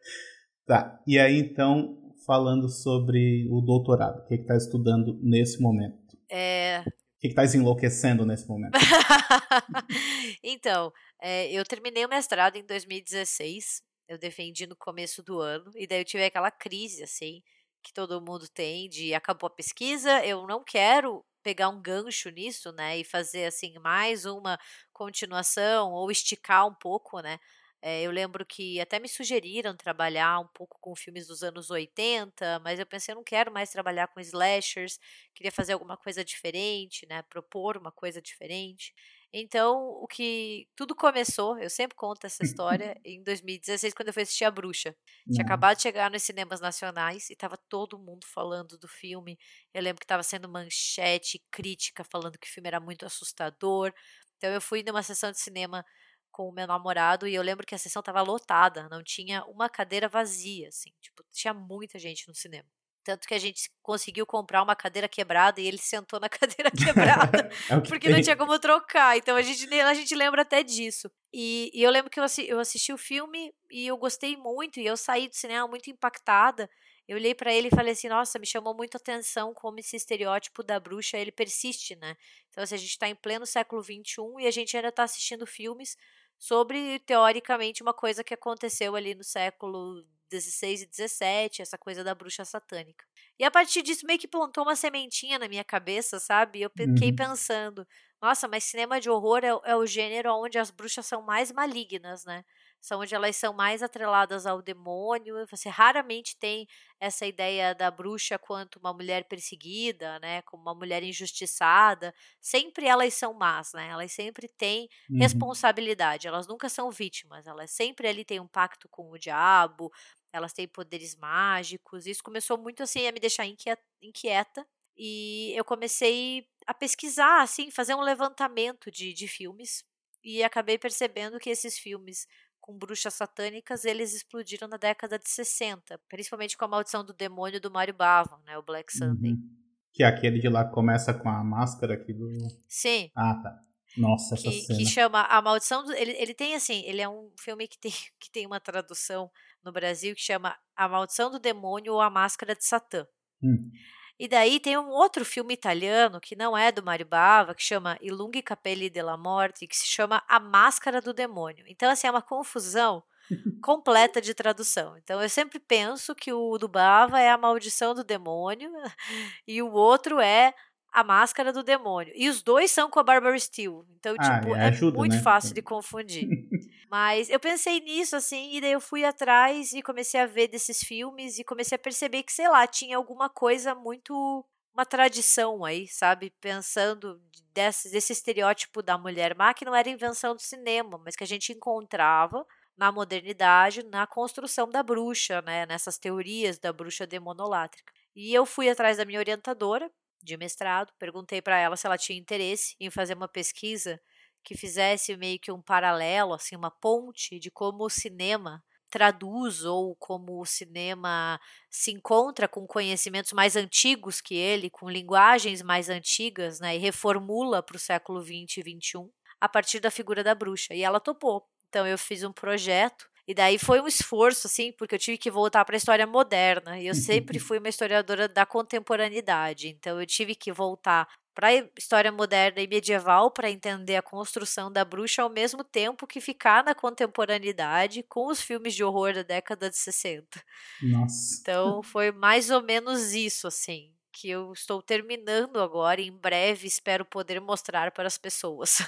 Tá. 0.67 0.99
E 1.07 1.19
aí 1.19 1.39
então 1.39 2.02
falando 2.25 2.69
sobre 2.69 3.49
o 3.51 3.61
doutorado. 3.61 4.21
O 4.21 4.27
que 4.27 4.35
está 4.35 4.57
estudando 4.57 5.19
nesse 5.23 5.61
momento? 5.61 6.19
É... 6.31 6.83
O 6.87 7.21
que 7.21 7.29
está 7.29 7.45
enlouquecendo 7.45 8.27
nesse 8.27 8.49
momento? 8.49 8.73
então, 10.43 10.93
é, 11.21 11.53
eu 11.53 11.65
terminei 11.65 12.05
o 12.05 12.09
mestrado 12.09 12.57
em 12.57 12.67
2016. 12.67 13.83
Eu 14.09 14.19
defendi 14.19 14.67
no 14.67 14.75
começo 14.75 15.23
do 15.23 15.39
ano. 15.39 15.71
E 15.77 15.87
daí 15.87 16.01
eu 16.01 16.05
tive 16.05 16.25
aquela 16.25 16.51
crise, 16.51 17.03
assim, 17.05 17.41
que 17.83 17.93
todo 17.93 18.21
mundo 18.21 18.49
tem 18.49 18.89
de 18.89 19.13
acabou 19.13 19.49
a 19.49 19.51
pesquisa, 19.51 20.25
eu 20.25 20.47
não 20.47 20.63
quero 20.63 21.25
pegar 21.43 21.69
um 21.69 21.83
gancho 21.83 22.31
nisso, 22.31 22.73
né, 22.73 22.99
e 22.99 23.05
fazer 23.05 23.47
assim 23.47 23.75
mais 23.81 24.25
uma 24.25 24.59
continuação 24.93 25.91
ou 25.91 26.11
esticar 26.11 26.67
um 26.67 26.75
pouco, 26.75 27.21
né, 27.21 27.39
é, 27.83 28.03
eu 28.03 28.13
lembro 28.13 28.47
que 28.47 28.81
até 28.81 29.01
me 29.01 29.09
sugeriram 29.09 29.77
trabalhar 29.77 30.39
um 30.39 30.47
pouco 30.55 30.79
com 30.81 30.95
filmes 30.95 31.27
dos 31.27 31.43
anos 31.43 31.69
80, 31.69 32.61
mas 32.61 32.79
eu 32.79 32.87
pensei, 32.87 33.13
eu 33.13 33.17
não 33.17 33.25
quero 33.25 33.53
mais 33.53 33.71
trabalhar 33.71 34.07
com 34.07 34.21
slashers, 34.21 35.01
queria 35.35 35.51
fazer 35.51 35.73
alguma 35.73 35.97
coisa 35.97 36.25
diferente, 36.25 37.05
né? 37.09 37.23
Propor 37.23 37.77
uma 37.77 37.91
coisa 37.91 38.23
diferente. 38.23 38.95
Então, 39.33 39.79
o 40.01 40.07
que 40.07 40.69
tudo 40.77 40.95
começou, 40.95 41.59
eu 41.59 41.69
sempre 41.71 41.97
conto 41.97 42.25
essa 42.27 42.45
história, 42.45 42.95
em 43.05 43.23
2016, 43.23 43.95
quando 43.95 44.09
eu 44.09 44.15
fui 44.15 44.23
assistir 44.23 44.45
A 44.45 44.51
Bruxa. 44.51 44.95
Tinha 45.33 45.43
acabado 45.45 45.77
de 45.77 45.83
chegar 45.83 46.11
nos 46.11 46.23
cinemas 46.23 46.61
nacionais 46.61 47.31
e 47.31 47.33
estava 47.33 47.57
todo 47.69 47.99
mundo 47.99 48.27
falando 48.27 48.79
do 48.79 48.87
filme. 48.87 49.39
Eu 49.75 49.83
lembro 49.83 49.99
que 50.01 50.05
estava 50.05 50.23
sendo 50.23 50.49
manchete, 50.49 51.43
crítica, 51.51 52.05
falando 52.05 52.39
que 52.39 52.47
o 52.47 52.51
filme 52.51 52.69
era 52.69 52.79
muito 52.79 53.07
assustador. 53.07 53.93
Então, 54.37 54.51
eu 54.51 54.61
fui 54.61 54.83
numa 54.83 55.03
sessão 55.03 55.33
de 55.33 55.41
cinema 55.41 55.85
com 56.33 56.49
o 56.49 56.53
meu 56.53 56.67
namorado 56.67 57.29
e 57.29 57.35
eu 57.35 57.43
lembro 57.43 57.67
que 57.67 57.75
a 57.75 57.79
sessão 57.79 58.01
estava 58.01 58.23
lotada, 58.23 58.89
não 58.89 59.03
tinha 59.05 59.45
uma 59.45 59.69
cadeira 59.69 60.09
vazia, 60.09 60.69
assim, 60.69 60.91
tipo, 61.01 61.23
tinha 61.31 61.55
muita 61.55 61.99
gente 61.99 62.27
no 62.27 62.35
cinema. 62.35 62.69
Tanto 63.05 63.27
que 63.27 63.35
a 63.35 63.39
gente 63.39 63.69
conseguiu 63.83 64.25
comprar 64.25 64.63
uma 64.63 64.77
cadeira 64.77 65.09
quebrada 65.09 65.61
e 65.61 65.67
ele 65.67 65.79
sentou 65.79 66.21
na 66.21 66.29
cadeira 66.31 66.71
quebrada, 66.71 67.51
é 67.69 67.81
porque 67.81 68.07
tem. 68.07 68.17
não 68.17 68.23
tinha 68.23 68.37
como 68.37 68.59
trocar. 68.59 69.17
Então 69.17 69.37
a 69.37 69.43
gente, 69.43 69.73
a 69.75 69.95
gente 69.95 70.15
lembra 70.15 70.43
até 70.43 70.63
disso. 70.63 71.11
E, 71.33 71.71
e 71.75 71.83
eu 71.83 71.91
lembro 71.91 72.11
que 72.11 72.21
eu, 72.21 72.25
eu 72.47 72.61
assisti 72.61 72.93
o 72.93 72.99
filme 72.99 73.53
e 73.71 73.87
eu 73.87 73.97
gostei 73.97 74.37
muito, 74.37 74.79
e 74.79 74.87
eu 74.87 74.97
saí 74.97 75.29
do 75.29 75.35
cinema 75.35 75.67
muito 75.67 75.91
impactada. 75.91 76.71
Eu 77.09 77.17
olhei 77.17 77.35
para 77.35 77.53
ele 77.53 77.69
e 77.69 77.75
falei 77.75 77.93
assim: 77.93 78.09
nossa, 78.09 78.39
me 78.39 78.47
chamou 78.47 78.75
muito 78.75 78.97
atenção 78.97 79.53
como 79.53 79.81
esse 79.81 79.97
estereótipo 79.97 80.63
da 80.63 80.79
bruxa 80.79 81.19
ele 81.19 81.33
persiste, 81.33 81.97
né? 81.97 82.17
Então, 82.51 82.63
assim, 82.63 82.77
a 82.77 82.79
gente 82.79 82.91
está 82.91 83.09
em 83.09 83.15
pleno 83.17 83.45
século 83.45 83.83
XXI 83.83 84.23
e 84.41 84.47
a 84.47 84.51
gente 84.51 84.77
ainda 84.77 84.89
está 84.89 85.03
assistindo 85.03 85.45
filmes 85.45 85.97
sobre, 86.43 86.99
teoricamente, 87.07 87.85
uma 87.85 87.95
coisa 87.95 88.25
que 88.25 88.35
aconteceu 88.35 88.97
ali 88.97 89.15
no 89.15 89.23
século 89.23 90.05
16 90.29 90.83
e 90.83 90.87
17, 90.87 91.63
essa 91.63 91.79
coisa 91.79 92.03
da 92.03 92.17
bruxa 92.17 92.45
satânica. 92.45 93.05
E 93.39 93.45
a 93.45 93.51
partir 93.51 93.81
disso 93.81 94.05
meio 94.05 94.19
que 94.19 94.27
plantou 94.27 94.65
uma 94.65 94.75
sementinha 94.75 95.39
na 95.39 95.47
minha 95.47 95.63
cabeça, 95.63 96.19
sabe? 96.19 96.61
Eu 96.61 96.69
fiquei 96.71 97.11
uhum. 97.11 97.17
pensando, 97.17 97.87
nossa, 98.21 98.49
mas 98.49 98.65
cinema 98.65 99.01
de 99.01 99.09
horror 99.09 99.45
é, 99.45 99.71
é, 99.71 99.77
o 99.77 99.87
gênero 99.87 100.35
onde 100.35 100.59
as 100.59 100.73
bruxas 100.73 101.07
são 101.07 101.23
mais 101.23 101.53
malignas, 101.53 102.25
né? 102.25 102.45
São 102.83 103.01
onde 103.01 103.15
elas 103.15 103.37
são 103.37 103.55
mais 103.55 103.81
atreladas 103.81 104.45
ao 104.45 104.61
demônio. 104.61 105.47
Você 105.47 105.69
raramente 105.69 106.37
tem 106.37 106.67
essa 106.99 107.25
ideia 107.25 107.75
da 107.77 107.93
bruxa 107.93 108.37
quanto 108.39 108.81
uma 108.81 108.93
mulher 108.93 109.25
perseguida, 109.29 110.19
né, 110.19 110.43
como 110.43 110.65
uma 110.65 110.75
mulher 110.75 111.01
injustiçada. 111.05 112.13
Sempre 112.41 112.89
elas 112.89 113.15
são 113.15 113.33
más, 113.33 113.73
né? 113.73 113.87
Elas 113.87 114.11
sempre 114.11 114.49
têm 114.49 114.89
uhum. 115.09 115.19
responsabilidade. 115.19 116.27
Elas 116.27 116.49
nunca 116.49 116.69
são 116.69 116.91
vítimas. 116.91 117.47
Elas 117.47 117.71
sempre 117.71 118.09
ali 118.09 118.25
têm 118.25 118.41
um 118.41 118.49
pacto 118.49 118.89
com 118.89 119.13
o 119.13 119.19
diabo. 119.19 119.93
Elas 120.33 120.53
têm 120.53 120.67
poderes 120.67 121.15
mágicos. 121.15 122.05
Isso 122.05 122.23
começou 122.23 122.59
muito 122.59 122.83
assim 122.83 123.07
a 123.07 123.13
me 123.13 123.21
deixar 123.21 123.47
inquieta. 123.47 124.67
E 124.97 125.53
eu 125.57 125.65
comecei 125.65 126.49
a 126.67 126.75
pesquisar, 126.75 127.43
assim, 127.43 127.71
fazer 127.71 127.95
um 127.95 128.01
levantamento 128.01 128.91
de, 128.91 129.13
de 129.13 129.29
filmes 129.29 129.85
e 130.25 130.43
acabei 130.43 130.79
percebendo 130.79 131.39
que 131.39 131.51
esses 131.51 131.79
filmes 131.79 132.27
com 132.63 132.79
bruxas 132.79 133.13
satânicas, 133.15 133.85
eles 133.85 134.15
explodiram 134.15 134.69
na 134.69 134.77
década 134.77 135.19
de 135.19 135.29
60, 135.29 136.01
principalmente 136.09 136.57
com 136.57 136.65
a 136.65 136.69
maldição 136.69 137.05
do 137.05 137.13
demônio 137.13 137.61
do 137.61 137.71
Mario 137.71 137.93
Bava, 137.93 138.41
né, 138.47 138.57
o 138.57 138.63
Black 138.63 138.97
Sunday. 138.97 139.33
Uhum. 139.33 139.51
Que 139.93 140.05
é 140.05 140.07
aquele 140.07 140.39
de 140.39 140.49
lá 140.49 140.65
começa 140.65 141.13
com 141.13 141.29
a 141.29 141.45
máscara 141.45 141.95
aqui 141.95 142.15
do... 142.15 142.27
Sim. 142.69 143.11
Ah, 143.15 143.35
tá. 143.43 143.61
Nossa, 143.97 144.37
essa 144.37 144.49
que, 144.49 144.61
cena. 144.63 144.79
Que 144.79 144.87
chama 144.87 145.23
A 145.23 145.43
Maldição 145.43 145.85
do... 145.85 145.93
Ele, 145.93 146.13
ele 146.13 146.33
tem, 146.33 146.55
assim, 146.55 146.83
ele 146.87 147.03
é 147.03 147.09
um 147.09 147.31
filme 147.39 147.69
que 147.69 147.79
tem, 147.79 147.93
que 148.19 148.31
tem 148.31 148.47
uma 148.47 148.61
tradução 148.61 149.31
no 149.63 149.73
Brasil 149.73 150.15
que 150.15 150.23
chama 150.23 150.57
A 150.75 150.89
Maldição 150.89 151.31
do 151.31 151.39
Demônio 151.39 151.93
ou 151.93 152.01
A 152.01 152.09
Máscara 152.09 152.55
de 152.55 152.65
Satã. 152.65 153.07
Hum. 153.43 153.71
E 154.19 154.29
daí 154.29 154.61
tem 154.61 154.79
um 154.79 154.89
outro 154.89 155.25
filme 155.25 155.55
italiano 155.55 156.21
que 156.21 156.37
não 156.37 156.57
é 156.57 156.71
do 156.71 156.83
Mario 156.83 157.07
Bava, 157.07 157.55
que 157.55 157.63
chama 157.63 157.99
I 158.01 158.11
Lunghi 158.11 158.43
Capelli 158.43 158.89
della 158.89 159.17
Morte, 159.17 159.67
que 159.67 159.77
se 159.77 159.87
chama 159.87 160.23
A 160.29 160.39
Máscara 160.39 161.01
do 161.01 161.13
Demônio. 161.13 161.65
Então, 161.67 161.91
assim, 161.91 162.07
é 162.07 162.11
uma 162.11 162.23
confusão 162.23 163.03
completa 163.63 164.21
de 164.21 164.35
tradução. 164.35 164.97
Então, 164.97 165.21
eu 165.21 165.29
sempre 165.29 165.59
penso 165.59 166.15
que 166.15 166.33
o 166.33 166.59
do 166.59 166.69
Bava 166.69 167.21
é 167.21 167.31
A 167.31 167.39
Maldição 167.39 167.95
do 167.95 168.05
Demônio 168.05 168.71
e 169.47 169.61
o 169.63 169.73
outro 169.73 170.21
é 170.21 170.55
A 170.93 171.03
Máscara 171.03 171.53
do 171.53 171.63
Demônio. 171.63 172.13
E 172.15 172.29
os 172.29 172.43
dois 172.43 172.71
são 172.71 172.91
com 172.91 173.01
a 173.01 173.03
Barbara 173.03 173.39
Steele. 173.39 173.83
Então, 173.99 174.15
Ah, 174.19 174.41
tipo, 174.41 174.55
é, 174.55 174.61
é 174.61 174.69
ajuda, 174.69 174.99
muito 174.99 175.17
né? 175.17 175.23
fácil 175.23 175.55
de 175.55 175.63
confundir. 175.63 176.29
Mas 176.91 177.31
eu 177.31 177.41
pensei 177.41 177.81
nisso, 177.81 178.15
assim, 178.15 178.55
e 178.55 178.61
daí 178.61 178.73
eu 178.73 178.81
fui 178.81 179.03
atrás 179.03 179.73
e 179.73 179.81
comecei 179.83 180.21
a 180.21 180.27
ver 180.27 180.49
desses 180.49 180.81
filmes 180.81 181.39
e 181.39 181.45
comecei 181.45 181.77
a 181.77 181.79
perceber 181.79 182.23
que, 182.23 182.33
sei 182.33 182.47
lá, 182.49 182.67
tinha 182.67 182.97
alguma 182.97 183.31
coisa 183.31 183.75
muito. 183.75 184.45
Uma 184.75 184.87
tradição 184.87 185.65
aí, 185.67 185.87
sabe? 185.87 186.31
Pensando 186.41 187.21
desse, 187.53 187.91
desse 187.91 188.13
estereótipo 188.13 188.83
da 188.83 188.97
mulher 188.97 189.35
má, 189.37 189.53
que 189.53 189.67
não 189.67 189.75
era 189.75 189.89
invenção 189.91 190.35
do 190.35 190.41
cinema, 190.41 190.99
mas 191.05 191.15
que 191.15 191.25
a 191.25 191.27
gente 191.27 191.53
encontrava 191.53 192.47
na 192.77 192.91
modernidade, 192.91 193.83
na 193.85 194.07
construção 194.07 194.69
da 194.71 194.83
bruxa, 194.83 195.43
né? 195.43 195.67
Nessas 195.67 195.99
teorias 195.99 196.59
da 196.59 196.73
bruxa 196.73 197.07
demonolátrica. 197.07 197.93
E 198.17 198.33
eu 198.35 198.47
fui 198.47 198.69
atrás 198.71 198.97
da 198.97 199.05
minha 199.05 199.19
orientadora 199.19 199.91
de 200.23 200.37
mestrado, 200.37 200.93
perguntei 200.99 201.43
para 201.43 201.59
ela 201.59 201.77
se 201.77 201.87
ela 201.87 201.99
tinha 201.99 202.19
interesse 202.19 202.77
em 202.81 202.91
fazer 202.91 203.15
uma 203.15 203.29
pesquisa 203.29 204.01
que 204.45 204.57
fizesse 204.57 205.17
meio 205.17 205.39
que 205.39 205.53
um 205.53 205.63
paralelo, 205.63 206.35
assim, 206.35 206.57
uma 206.57 206.71
ponte 206.71 207.39
de 207.39 207.51
como 207.51 207.85
o 207.85 207.91
cinema 207.91 208.63
traduz 208.91 209.65
ou 209.65 209.97
como 209.97 210.39
o 210.39 210.45
cinema 210.45 211.41
se 211.71 211.91
encontra 211.91 212.47
com 212.47 212.67
conhecimentos 212.67 213.33
mais 213.33 213.57
antigos 213.57 214.21
que 214.21 214.35
ele, 214.35 214.69
com 214.69 214.91
linguagens 214.91 215.63
mais 215.63 215.89
antigas, 215.89 216.61
né, 216.61 216.77
e 216.77 216.79
reformula 216.79 217.63
para 217.63 217.77
o 217.77 217.81
século 217.81 218.23
20 218.23 218.59
e 218.59 218.63
21 218.63 219.11
a 219.41 219.49
partir 219.49 219.81
da 219.81 219.91
figura 219.91 220.23
da 220.23 220.35
bruxa. 220.35 220.75
E 220.75 220.83
ela 220.83 221.01
topou. 221.01 221.47
Então 221.69 221.87
eu 221.87 221.97
fiz 221.97 222.23
um 222.23 222.33
projeto 222.33 223.09
e 223.27 223.35
daí 223.35 223.59
foi 223.59 223.81
um 223.81 223.87
esforço, 223.87 224.47
assim, 224.47 224.73
porque 224.73 224.95
eu 224.95 224.99
tive 224.99 225.17
que 225.17 225.31
voltar 225.31 225.65
para 225.65 225.77
a 225.77 225.79
história 225.79 226.07
moderna. 226.07 226.81
E 226.81 226.87
eu 226.87 226.95
sempre 226.95 227.39
fui 227.39 227.59
uma 227.59 227.69
historiadora 227.69 228.29
da 228.29 228.45
contemporaneidade. 228.45 229.69
Então 229.69 230.01
eu 230.01 230.07
tive 230.07 230.35
que 230.35 230.53
voltar 230.53 231.09
para 231.35 231.49
a 231.49 231.69
história 231.79 232.13
moderna 232.13 232.61
e 232.61 232.67
medieval 232.67 233.31
para 233.31 233.51
entender 233.51 233.97
a 233.97 234.03
construção 234.03 234.71
da 234.71 234.85
bruxa 234.85 235.23
ao 235.23 235.31
mesmo 235.31 235.65
tempo 235.65 236.07
que 236.07 236.21
ficar 236.21 236.63
na 236.65 236.75
contemporaneidade 236.75 238.03
com 238.03 238.27
os 238.27 238.41
filmes 238.41 238.75
de 238.75 238.85
horror 238.85 239.15
da 239.15 239.23
década 239.23 239.71
de 239.71 239.77
60. 239.77 240.43
Nossa. 240.83 241.39
Então 241.41 241.83
foi 241.83 242.13
mais 242.13 242.51
ou 242.51 242.63
menos 242.63 243.15
isso, 243.15 243.47
assim, 243.47 243.93
que 244.13 244.29
eu 244.29 244.53
estou 244.53 244.83
terminando 244.83 245.59
agora 245.59 246.01
em 246.01 246.13
breve 246.13 246.67
espero 246.67 247.05
poder 247.05 247.41
mostrar 247.41 247.93
para 247.93 248.07
as 248.07 248.19
pessoas. 248.19 248.79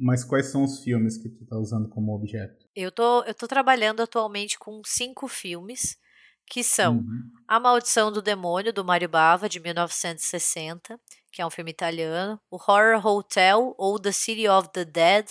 Mas 0.00 0.24
quais 0.24 0.46
são 0.46 0.64
os 0.64 0.82
filmes 0.82 1.18
que 1.18 1.28
tu 1.28 1.44
tá 1.44 1.58
usando 1.58 1.88
como 1.90 2.14
objeto? 2.14 2.66
Eu 2.74 2.90
tô, 2.90 3.22
eu 3.24 3.34
tô 3.34 3.46
trabalhando 3.46 4.00
atualmente 4.00 4.58
com 4.58 4.80
cinco 4.84 5.28
filmes, 5.28 5.98
que 6.46 6.64
são 6.64 6.96
Uhum. 6.96 7.30
A 7.46 7.60
Maldição 7.60 8.10
do 8.10 8.22
Demônio, 8.22 8.72
do 8.72 8.84
Mario 8.84 9.10
Bava, 9.10 9.48
de 9.48 9.60
1960, 9.60 10.98
que 11.30 11.42
é 11.42 11.46
um 11.46 11.50
filme 11.50 11.70
italiano. 11.70 12.40
O 12.50 12.56
Horror 12.56 13.06
Hotel, 13.06 13.74
ou 13.76 13.98
The 13.98 14.12
City 14.12 14.48
of 14.48 14.70
the 14.72 14.86
Dead, 14.86 15.26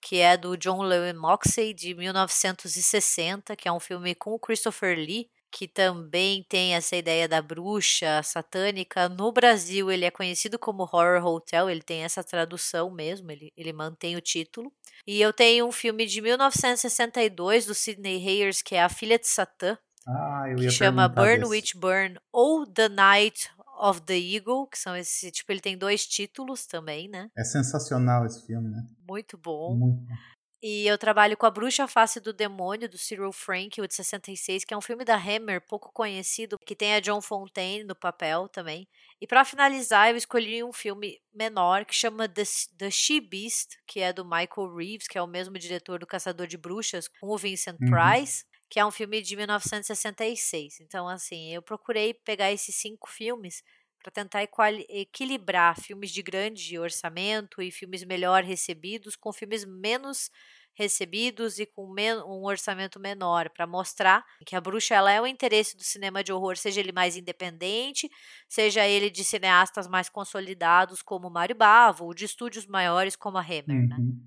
que 0.00 0.20
é 0.20 0.36
do 0.36 0.56
John 0.56 0.82
Lewin 0.82 1.18
Moxey, 1.18 1.74
de 1.74 1.94
1960, 1.94 3.54
que 3.54 3.68
é 3.68 3.72
um 3.72 3.80
filme 3.80 4.14
com 4.14 4.32
o 4.32 4.38
Christopher 4.38 4.96
Lee, 4.96 5.28
que 5.56 5.66
também 5.66 6.44
tem 6.46 6.74
essa 6.74 6.94
ideia 6.96 7.26
da 7.26 7.40
bruxa 7.40 8.22
satânica. 8.22 9.08
No 9.08 9.32
Brasil, 9.32 9.90
ele 9.90 10.04
é 10.04 10.10
conhecido 10.10 10.58
como 10.58 10.82
Horror 10.82 11.24
Hotel, 11.24 11.70
ele 11.70 11.80
tem 11.80 12.04
essa 12.04 12.22
tradução 12.22 12.90
mesmo, 12.90 13.30
ele, 13.30 13.50
ele 13.56 13.72
mantém 13.72 14.16
o 14.16 14.20
título. 14.20 14.70
E 15.06 15.18
eu 15.18 15.32
tenho 15.32 15.66
um 15.66 15.72
filme 15.72 16.04
de 16.04 16.20
1962 16.20 17.64
do 17.64 17.74
Sidney 17.74 18.18
Hayers, 18.18 18.60
que 18.60 18.74
é 18.74 18.82
A 18.82 18.90
Filha 18.90 19.18
de 19.18 19.28
Satã, 19.28 19.78
Ah, 20.06 20.44
eu 20.50 20.56
que 20.56 20.70
chama 20.70 21.08
Burn 21.08 21.38
desse. 21.38 21.50
Witch 21.50 21.74
Burn 21.74 22.18
ou 22.30 22.66
The 22.66 22.90
Night 22.90 23.50
of 23.80 24.02
the 24.02 24.18
Eagle, 24.18 24.66
que 24.66 24.78
são 24.78 24.94
esse, 24.94 25.30
tipo, 25.30 25.52
ele 25.52 25.60
tem 25.62 25.78
dois 25.78 26.06
títulos 26.06 26.66
também, 26.66 27.08
né? 27.08 27.30
É 27.34 27.42
sensacional 27.42 28.26
esse 28.26 28.44
filme, 28.46 28.68
né? 28.68 28.84
Muito 29.08 29.38
bom. 29.38 29.74
Muito 29.74 30.02
bom. 30.02 30.14
E 30.62 30.86
eu 30.86 30.96
trabalho 30.96 31.36
com 31.36 31.44
A 31.46 31.50
Bruxa 31.50 31.86
Face 31.86 32.18
do 32.18 32.32
Demônio, 32.32 32.88
do 32.88 32.96
Cyril 32.98 33.30
Frank, 33.30 33.80
o 33.80 33.86
de 33.86 33.94
66, 33.94 34.64
que 34.64 34.72
é 34.72 34.76
um 34.76 34.80
filme 34.80 35.04
da 35.04 35.14
Hammer, 35.14 35.60
pouco 35.60 35.92
conhecido, 35.92 36.58
que 36.58 36.74
tem 36.74 36.94
a 36.94 37.00
John 37.00 37.20
Fontaine 37.20 37.84
no 37.84 37.94
papel 37.94 38.48
também. 38.48 38.88
E 39.20 39.26
para 39.26 39.44
finalizar, 39.44 40.10
eu 40.10 40.16
escolhi 40.16 40.64
um 40.64 40.72
filme 40.72 41.20
menor 41.32 41.84
que 41.84 41.94
chama 41.94 42.28
The, 42.28 42.42
The 42.78 42.90
She 42.90 43.20
Beast, 43.20 43.76
que 43.86 44.00
é 44.00 44.12
do 44.12 44.24
Michael 44.24 44.74
Reeves, 44.74 45.06
que 45.06 45.18
é 45.18 45.22
o 45.22 45.26
mesmo 45.26 45.58
diretor 45.58 45.98
do 45.98 46.06
Caçador 46.06 46.46
de 46.46 46.56
Bruxas, 46.56 47.06
com 47.06 47.28
o 47.28 47.38
Vincent 47.38 47.76
Uhum. 47.80 47.90
Price, 47.90 48.44
que 48.70 48.80
é 48.80 48.84
um 48.86 48.90
filme 48.90 49.20
de 49.22 49.36
1966. 49.36 50.80
Então, 50.80 51.06
assim, 51.06 51.52
eu 51.52 51.62
procurei 51.62 52.14
pegar 52.14 52.50
esses 52.50 52.74
cinco 52.76 53.08
filmes 53.10 53.62
para 54.06 54.24
tentar 54.24 54.48
equilibrar 54.88 55.80
filmes 55.80 56.12
de 56.12 56.22
grande 56.22 56.78
orçamento 56.78 57.60
e 57.60 57.72
filmes 57.72 58.04
melhor 58.04 58.44
recebidos 58.44 59.16
com 59.16 59.32
filmes 59.32 59.64
menos 59.64 60.30
recebidos 60.74 61.58
e 61.58 61.66
com 61.66 61.86
um 61.88 62.44
orçamento 62.44 63.00
menor, 63.00 63.50
para 63.50 63.66
mostrar 63.66 64.24
que 64.44 64.54
a 64.54 64.60
bruxa 64.60 64.94
ela 64.94 65.10
é 65.10 65.20
o 65.20 65.26
interesse 65.26 65.76
do 65.76 65.82
cinema 65.82 66.22
de 66.22 66.32
horror, 66.32 66.56
seja 66.56 66.80
ele 66.80 66.92
mais 66.92 67.16
independente, 67.16 68.08
seja 68.48 68.86
ele 68.86 69.10
de 69.10 69.24
cineastas 69.24 69.88
mais 69.88 70.08
consolidados 70.08 71.02
como 71.02 71.30
Mário 71.30 71.56
Bava, 71.56 72.04
ou 72.04 72.14
de 72.14 72.26
estúdios 72.26 72.66
maiores 72.66 73.16
como 73.16 73.38
a 73.38 73.42
Hammer, 73.42 73.88
né? 73.88 73.96
Uhum. 73.98 74.20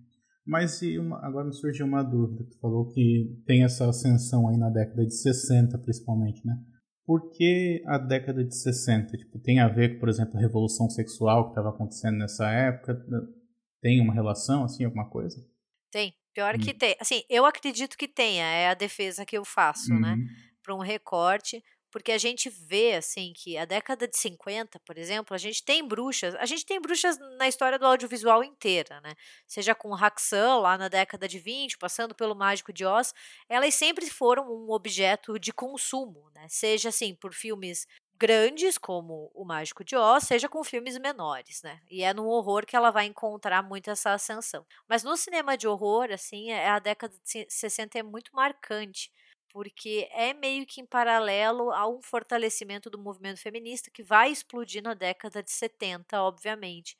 Mas 0.45 0.81
e 0.81 0.97
uma- 0.97 1.23
agora 1.25 1.45
me 1.45 1.53
surgiu 1.53 1.85
uma 1.85 2.03
dúvida. 2.03 2.43
Tu 2.49 2.59
falou 2.59 2.87
que 2.87 3.39
tem 3.45 3.63
essa 3.63 3.87
ascensão 3.87 4.49
aí 4.49 4.57
na 4.57 4.69
década 4.69 5.05
de 5.05 5.13
60, 5.15 5.77
principalmente, 5.77 6.45
né? 6.45 6.57
Por 7.09 7.31
que 7.31 7.81
a 7.87 7.97
década 7.97 8.43
de 8.43 8.55
60? 8.55 9.17
Tipo, 9.17 9.39
tem 9.39 9.59
a 9.59 9.67
ver 9.67 9.95
com, 9.95 9.99
por 9.99 10.09
exemplo, 10.09 10.37
a 10.37 10.39
revolução 10.39 10.87
sexual 10.91 11.45
que 11.45 11.49
estava 11.53 11.69
acontecendo 11.69 12.19
nessa 12.19 12.47
época? 12.51 13.03
Tem 13.81 13.99
uma 13.99 14.13
relação, 14.13 14.63
assim, 14.63 14.85
alguma 14.85 15.09
coisa? 15.09 15.43
Tem, 15.91 16.13
pior 16.35 16.53
Hum. 16.53 16.59
que 16.59 16.71
tem. 16.71 16.95
Assim, 16.99 17.23
eu 17.27 17.47
acredito 17.47 17.97
que 17.97 18.07
tenha, 18.07 18.43
é 18.45 18.67
a 18.69 18.75
defesa 18.75 19.25
que 19.25 19.35
eu 19.35 19.43
faço, 19.43 19.91
né? 19.95 20.13
Uhum. 20.13 20.27
para 20.61 20.75
um 20.75 20.81
recorte, 20.81 21.63
porque 21.91 22.11
a 22.11 22.17
gente 22.17 22.49
vê 22.49 22.95
assim 22.95 23.33
que 23.35 23.57
a 23.57 23.65
década 23.65 24.07
de 24.07 24.17
50, 24.17 24.79
por 24.81 24.97
exemplo, 24.97 25.33
a 25.35 25.37
gente 25.37 25.63
tem 25.63 25.85
bruxas, 25.87 26.35
a 26.35 26.45
gente 26.45 26.65
tem 26.65 26.79
bruxas 26.81 27.17
na 27.37 27.47
história 27.47 27.79
do 27.79 27.85
audiovisual 27.85 28.43
inteira, 28.43 29.01
né? 29.01 29.13
Seja 29.47 29.73
com 29.75 29.93
Haxan 29.95 30.57
lá 30.59 30.77
na 30.77 30.87
década 30.87 31.27
de 31.27 31.39
20, 31.39 31.77
passando 31.77 32.15
pelo 32.15 32.35
Mágico 32.35 32.71
de 32.73 32.85
Oz, 32.85 33.13
elas 33.47 33.73
sempre 33.75 34.09
foram 34.09 34.49
um 34.51 34.71
objeto 34.71 35.39
de 35.39 35.51
consumo, 35.53 36.29
né? 36.35 36.45
Seja 36.49 36.89
assim 36.89 37.15
por 37.15 37.33
filmes 37.33 37.87
grandes 38.15 38.77
como 38.77 39.31
o 39.33 39.45
Mágico 39.45 39.83
de 39.83 39.95
Oz, 39.95 40.25
seja 40.25 40.49
com 40.49 40.63
filmes 40.63 40.97
menores, 40.97 41.61
né? 41.63 41.79
E 41.89 42.03
é 42.03 42.13
no 42.13 42.27
horror 42.27 42.65
que 42.65 42.75
ela 42.75 42.91
vai 42.91 43.05
encontrar 43.05 43.63
muito 43.63 43.89
essa 43.89 44.11
ascensão. 44.13 44.65
Mas 44.87 45.03
no 45.03 45.15
cinema 45.15 45.57
de 45.57 45.67
horror, 45.67 46.09
assim, 46.11 46.51
é- 46.51 46.67
a 46.69 46.79
década 46.79 47.13
de 47.23 47.45
60 47.49 47.97
é 47.97 48.03
muito 48.03 48.31
marcante 48.35 49.09
porque 49.49 50.07
é 50.11 50.33
meio 50.33 50.65
que 50.65 50.81
em 50.81 50.85
paralelo 50.85 51.71
a 51.71 51.87
um 51.87 52.01
fortalecimento 52.01 52.89
do 52.89 52.99
movimento 52.99 53.41
feminista 53.41 53.91
que 53.91 54.03
vai 54.03 54.31
explodir 54.31 54.81
na 54.83 54.93
década 54.93 55.43
de 55.43 55.51
70, 55.51 56.21
obviamente. 56.23 56.97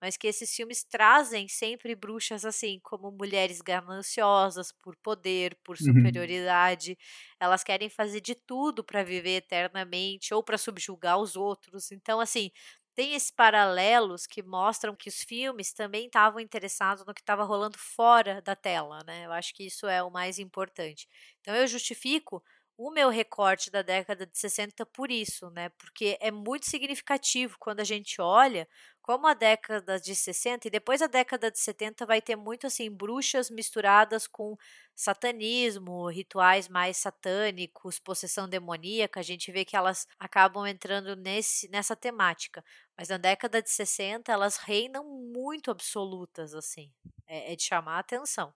Mas 0.00 0.16
que 0.16 0.26
esses 0.26 0.52
filmes 0.54 0.82
trazem 0.82 1.46
sempre 1.46 1.94
bruxas 1.94 2.44
assim, 2.44 2.80
como 2.82 3.12
mulheres 3.12 3.60
gananciosas 3.60 4.72
por 4.72 4.96
poder, 4.96 5.56
por 5.62 5.78
Uhum. 5.80 6.32
superioridade. 6.32 6.98
Elas 7.38 7.62
querem 7.62 7.88
fazer 7.88 8.20
de 8.20 8.34
tudo 8.34 8.82
para 8.82 9.04
viver 9.04 9.36
eternamente 9.36 10.34
ou 10.34 10.42
para 10.42 10.58
subjugar 10.58 11.18
os 11.18 11.36
outros. 11.36 11.92
Então, 11.92 12.18
assim, 12.20 12.50
tem 12.94 13.14
esses 13.14 13.30
paralelos 13.30 14.26
que 14.26 14.42
mostram 14.42 14.94
que 14.96 15.08
os 15.08 15.22
filmes 15.22 15.72
também 15.72 16.06
estavam 16.06 16.40
interessados 16.40 17.04
no 17.06 17.14
que 17.14 17.20
estava 17.22 17.44
rolando 17.44 17.78
fora 17.78 18.40
da 18.42 18.54
tela, 18.56 19.00
né? 19.06 19.26
Eu 19.26 19.32
acho 19.32 19.54
que 19.54 19.64
isso 19.66 19.86
é 19.86 20.02
o 20.02 20.10
mais 20.10 20.38
importante. 20.38 21.08
Então 21.40 21.54
eu 21.54 21.66
justifico 21.66 22.42
o 22.76 22.90
meu 22.90 23.08
recorte 23.10 23.70
da 23.70 23.82
década 23.82 24.26
de 24.26 24.36
60 24.38 24.84
por 24.86 25.10
isso, 25.10 25.50
né? 25.50 25.68
Porque 25.70 26.16
é 26.20 26.30
muito 26.30 26.66
significativo 26.68 27.56
quando 27.58 27.80
a 27.80 27.84
gente 27.84 28.20
olha 28.20 28.68
como 29.02 29.26
a 29.26 29.34
década 29.34 29.98
de 30.00 30.14
60 30.14 30.68
e 30.68 30.70
depois 30.70 31.02
a 31.02 31.08
década 31.08 31.50
de 31.50 31.58
70 31.58 32.06
vai 32.06 32.22
ter 32.22 32.36
muito 32.36 32.66
assim 32.66 32.90
bruxas 32.90 33.50
misturadas 33.50 34.26
com 34.26 34.56
satanismo, 34.94 36.08
rituais 36.08 36.68
mais 36.68 36.96
satânicos, 36.96 37.98
possessão 37.98 38.48
demoníaca, 38.48 39.20
a 39.20 39.22
gente 39.22 39.50
vê 39.50 39.64
que 39.64 39.76
elas 39.76 40.06
acabam 40.18 40.66
entrando 40.66 41.16
nesse 41.16 41.68
nessa 41.68 41.96
temática. 41.96 42.64
Mas 42.96 43.08
na 43.08 43.16
década 43.16 43.60
de 43.60 43.70
60 43.70 44.30
elas 44.30 44.56
reinam 44.56 45.04
muito 45.04 45.70
absolutas 45.70 46.54
assim. 46.54 46.90
É, 47.26 47.52
é 47.52 47.56
de 47.56 47.62
chamar 47.64 47.96
a 47.96 48.00
atenção. 48.00 48.52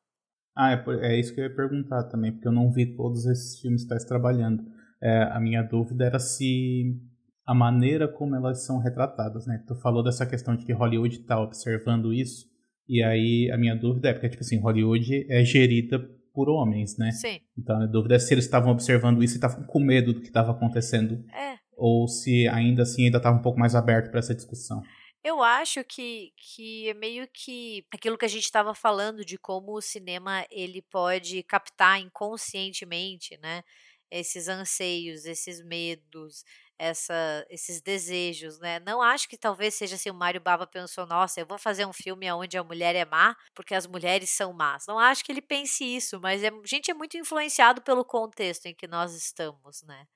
Ah, 0.57 0.72
é, 0.72 0.84
é 1.03 1.20
isso 1.20 1.34
que 1.34 1.40
eu 1.40 1.44
ia 1.44 1.55
perguntar 1.55 2.05
também, 2.05 2.32
porque 2.32 2.49
eu 2.49 2.53
não 2.53 2.72
vi 2.72 2.97
todos 2.97 3.26
esses 3.26 3.61
filmes 3.61 3.84
que 3.84 4.07
trabalhando. 4.07 4.64
É, 5.03 5.24
a 5.24 5.38
minha 5.38 5.62
dúvida 5.62 6.07
era 6.07 6.18
se 6.18 6.99
a 7.47 7.55
maneira 7.55 8.09
como 8.09 8.34
elas 8.34 8.64
são 8.66 8.78
retratadas, 8.78 9.47
né? 9.47 9.62
Tu 9.66 9.74
falou 9.76 10.03
dessa 10.03 10.26
questão 10.26 10.57
de 10.57 10.64
que 10.66 10.72
Hollywood 10.72 11.20
está 11.20 11.40
observando 11.40 12.12
isso, 12.12 12.47
e 12.88 13.03
aí 13.03 13.51
a 13.53 13.57
minha 13.57 13.74
dúvida 13.76 14.09
é, 14.09 14.12
porque, 14.12 14.28
tipo 14.28 14.42
assim, 14.42 14.59
Hollywood 14.59 15.26
é 15.28 15.44
gerida 15.44 15.99
por 16.34 16.51
homens, 16.51 16.99
né? 16.99 17.11
Sim. 17.12 17.40
Então 17.57 17.80
a 17.80 17.86
dúvida 17.86 18.16
é 18.16 18.18
se 18.18 18.34
eles 18.34 18.44
estavam 18.44 18.70
observando 18.70 19.22
isso 19.22 19.34
e 19.34 19.38
estavam 19.38 19.64
com 19.64 19.80
medo 19.80 20.12
do 20.12 20.20
que 20.20 20.28
estava 20.28 20.53
acontecendo 20.53 21.24
É, 21.32 21.57
ou 21.76 22.07
se 22.07 22.47
ainda 22.49 22.82
assim 22.82 23.07
ainda 23.07 23.18
estava 23.18 23.38
um 23.38 23.42
pouco 23.42 23.59
mais 23.59 23.74
aberto 23.74 24.11
para 24.11 24.18
essa 24.18 24.34
discussão. 24.34 24.82
Eu 25.24 25.42
acho 25.42 25.82
que, 25.82 26.32
que 26.36 26.88
é 26.88 26.94
meio 26.94 27.26
que 27.32 27.84
aquilo 27.92 28.16
que 28.16 28.24
a 28.24 28.28
gente 28.28 28.44
estava 28.44 28.74
falando 28.74 29.24
de 29.24 29.36
como 29.36 29.72
o 29.72 29.80
cinema 29.80 30.47
ele 30.51 30.82
pode 30.82 31.42
captar 31.42 32.01
inconscientemente, 32.01 33.36
né? 33.42 33.62
Esses 34.09 34.47
anseios, 34.47 35.24
esses 35.24 35.64
medos, 35.64 36.44
essa, 36.79 37.47
esses 37.51 37.81
desejos, 37.81 38.59
né? 38.59 38.79
Não 38.81 39.01
acho 39.03 39.29
que 39.29 39.37
talvez 39.39 39.74
seja 39.74 39.97
assim, 39.97 40.11
o 40.11 40.14
Mário 40.14 40.41
Bava 40.41 40.66
pensou, 40.66 41.07
nossa, 41.07 41.41
eu 41.41 41.47
vou 41.47 41.59
fazer 41.59 41.87
um 41.87 41.93
filme 41.93 42.31
onde 42.33 42.59
a 42.59 42.64
mulher 42.64 42.95
é 42.95 43.05
má, 43.05 43.37
porque 43.55 43.74
as 43.74 43.87
mulheres 43.87 44.31
são 44.31 44.53
más. 44.53 44.87
Não 44.87 44.99
acho 44.99 45.24
que 45.24 45.33
ele 45.33 45.43
pense 45.43 45.85
isso, 45.85 46.20
mas 46.20 46.43
é, 46.43 46.49
a 46.49 46.66
gente 46.66 46.91
é 46.91 46.95
muito 46.95 47.16
influenciado 47.16 47.83
pelo 47.83 48.05
contexto 48.05 48.66
em 48.66 48.74
que 48.74 48.87
nós 48.87 49.14
estamos, 49.14 49.83
né? 49.83 50.07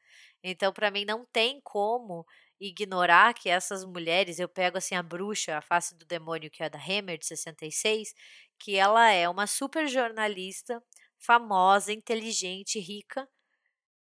Então, 0.42 0.72
para 0.72 0.90
mim, 0.90 1.04
não 1.04 1.26
tem 1.32 1.60
como 1.62 2.26
ignorar 2.60 3.34
que 3.34 3.48
essas 3.48 3.84
mulheres, 3.84 4.38
eu 4.38 4.48
pego 4.48 4.78
assim 4.78 4.94
a 4.94 5.02
bruxa, 5.02 5.56
a 5.58 5.62
face 5.62 5.96
do 5.96 6.04
demônio, 6.06 6.50
que 6.50 6.62
é 6.62 6.68
da 6.70 6.78
Hammer 6.78 7.18
de 7.18 7.26
66, 7.26 8.12
que 8.58 8.76
ela 8.76 9.10
é 9.10 9.28
uma 9.28 9.46
super 9.46 9.88
jornalista, 9.88 10.82
famosa, 11.18 11.92
inteligente, 11.92 12.78
rica, 12.78 13.28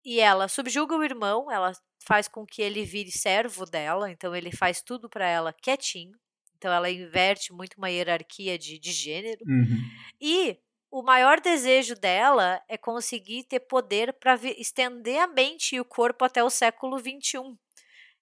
e 0.05 0.21
ela 0.21 0.49
subjuga 0.49 0.95
o 0.97 1.03
irmão, 1.03 1.51
ela 1.51 1.73
faz 1.99 2.29
com 2.29 2.45
que 2.45 2.61
ele 2.61 2.85
vire 2.85 3.11
servo 3.11 3.65
dela, 3.65 4.11
então 4.11 4.35
ele 4.37 4.53
faz 4.53 4.83
tudo 4.83 5.09
para 5.09 5.27
ela 5.27 5.53
quietinho. 5.53 6.19
Então 6.57 6.73
ela 6.73 6.91
inverte 6.91 7.53
muito 7.53 7.77
uma 7.77 7.91
hierarquia 7.91 8.59
de, 8.59 8.79
de 8.79 8.93
gênero. 8.93 9.45
Uhum. 9.47 9.83
E 10.21 10.59
o 10.91 11.03
maior 11.03 11.41
desejo 11.41 11.95
dela 11.95 12.63
é 12.69 12.77
conseguir 12.79 13.45
ter 13.45 13.61
poder 13.61 14.13
para 14.13 14.35
estender 14.57 15.19
a 15.21 15.27
mente 15.27 15.77
e 15.77 15.81
o 15.81 15.85
corpo 15.85 16.25
até 16.25 16.45
o 16.45 16.51
século 16.51 16.99
XXI. 16.99 17.59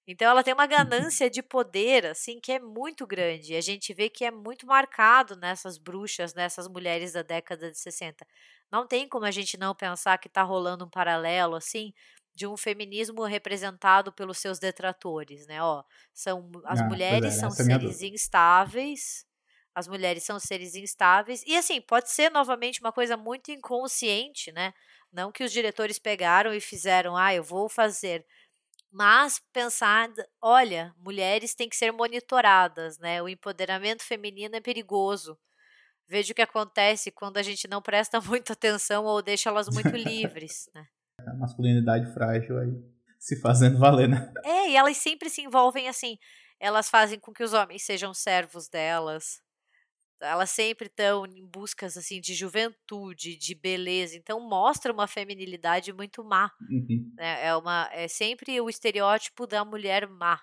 Então 0.07 0.29
ela 0.29 0.43
tem 0.43 0.53
uma 0.53 0.67
ganância 0.67 1.31
de 1.31 1.43
poder, 1.43 2.07
assim, 2.07 2.41
que 2.41 2.53
é 2.53 2.59
muito 2.59 3.07
grande. 3.07 3.55
A 3.55 3.61
gente 3.61 3.95
vê 3.95 4.09
que 4.09 4.25
é 4.25 4.31
muito 4.31 4.67
marcado 4.67 5.37
nessas 5.37 5.79
bruxas, 5.79 6.35
nessas 6.35 6.67
mulheres 6.67 7.13
da 7.13 7.23
década 7.23 7.71
de 7.71 7.79
60. 7.79 8.27
Não 8.71 8.87
tem 8.87 9.09
como 9.09 9.25
a 9.25 9.31
gente 9.31 9.57
não 9.57 9.75
pensar 9.75 10.19
que 10.19 10.27
está 10.29 10.43
rolando 10.43 10.85
um 10.85 10.91
paralelo, 10.91 11.55
assim, 11.55 11.93
de 12.35 12.47
um 12.47 12.57
feminismo 12.57 13.23
representado 13.25 14.13
pelos 14.13 14.39
seus 14.39 14.59
detratores, 14.59 15.47
né? 15.47 15.63
Ó, 15.63 15.85
são 16.13 16.51
as 16.65 16.81
ah, 16.81 16.85
mulheres 16.85 17.37
é, 17.37 17.39
são 17.39 17.49
é 17.49 17.53
seres 17.53 18.03
instáveis. 18.03 19.25
As 19.75 19.89
mulheres 19.89 20.25
são 20.25 20.39
seres 20.39 20.75
instáveis. 20.75 21.43
E 21.47 21.57
assim, 21.57 21.81
pode 21.81 22.11
ser 22.11 22.31
novamente 22.31 22.81
uma 22.81 22.93
coisa 22.93 23.17
muito 23.17 23.51
inconsciente, 23.51 24.53
né? 24.53 24.75
Não 25.13 25.31
que 25.31 25.45
os 25.45 25.53
diretores 25.53 25.99
pegaram 25.99 26.55
e 26.55 26.61
fizeram, 26.61 27.17
ah, 27.17 27.35
eu 27.35 27.43
vou 27.43 27.69
fazer 27.69 28.25
mas 28.93 29.41
pensar, 29.53 30.11
olha, 30.41 30.95
mulheres 30.99 31.55
têm 31.55 31.69
que 31.69 31.77
ser 31.77 31.91
monitoradas, 31.93 32.99
né? 32.99 33.23
O 33.23 33.29
empoderamento 33.29 34.03
feminino 34.03 34.55
é 34.55 34.61
perigoso. 34.61 35.39
Veja 36.07 36.33
o 36.33 36.35
que 36.35 36.43
acontece 36.43 37.11
quando 37.11 37.39
a 37.39 37.43
gente 37.43 37.67
não 37.67 37.81
presta 37.81 38.21
muita 38.23 38.53
atenção 38.53 39.05
ou 39.07 39.23
deixa 39.23 39.49
elas 39.49 39.69
muito 39.69 39.97
livres, 39.97 40.69
né? 40.75 40.87
A 41.27 41.35
masculinidade 41.35 42.13
frágil 42.13 42.59
aí 42.59 42.93
se 43.19 43.41
fazendo 43.41 43.79
valer, 43.79 44.09
né? 44.09 44.33
É, 44.45 44.71
e 44.71 44.77
elas 44.77 44.97
sempre 44.97 45.31
se 45.31 45.41
envolvem 45.41 45.89
assim. 45.89 46.19
Elas 46.61 46.91
fazem 46.91 47.19
com 47.19 47.33
que 47.33 47.43
os 47.43 47.53
homens 47.53 47.85
sejam 47.85 48.13
servos 48.13 48.69
delas 48.69 49.41
elas 50.23 50.51
sempre 50.51 50.87
estão 50.87 51.27
em 51.27 51.45
buscas 51.45 51.97
assim 51.97 52.21
de 52.21 52.35
juventude, 52.35 53.37
de 53.37 53.55
beleza, 53.55 54.17
então 54.17 54.41
mostra 54.41 54.93
uma 54.93 55.07
feminilidade 55.07 55.93
muito 55.93 56.25
má. 56.25 56.51
Uhum. 56.71 57.13
Né? 57.15 57.47
É 57.47 57.57
uma 57.57 57.89
é 57.93 58.09
sempre 58.09 58.61
o 58.61 58.69
estereótipo 58.69 59.47
da 59.47 59.65
mulher 59.65 60.09
má 60.09 60.41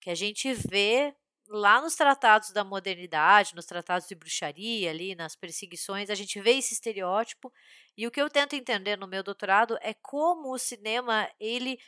que 0.00 0.10
a 0.10 0.14
gente 0.14 0.52
vê 0.54 1.14
lá 1.48 1.80
nos 1.80 1.94
tratados 1.94 2.52
da 2.52 2.64
modernidade, 2.64 3.54
nos 3.54 3.66
tratados 3.66 4.08
de 4.08 4.14
bruxaria, 4.14 4.90
ali 4.90 5.14
nas 5.14 5.36
perseguições, 5.36 6.08
a 6.08 6.14
gente 6.14 6.40
vê 6.40 6.52
esse 6.52 6.72
estereótipo. 6.72 7.52
E 7.96 8.06
o 8.06 8.10
que 8.10 8.20
eu 8.20 8.30
tento 8.30 8.54
entender 8.54 8.96
no 8.96 9.08
meu 9.08 9.22
doutorado 9.22 9.76
é 9.82 9.92
como 9.94 10.54
o 10.54 10.58
cinema 10.58 11.28
ele 11.38 11.78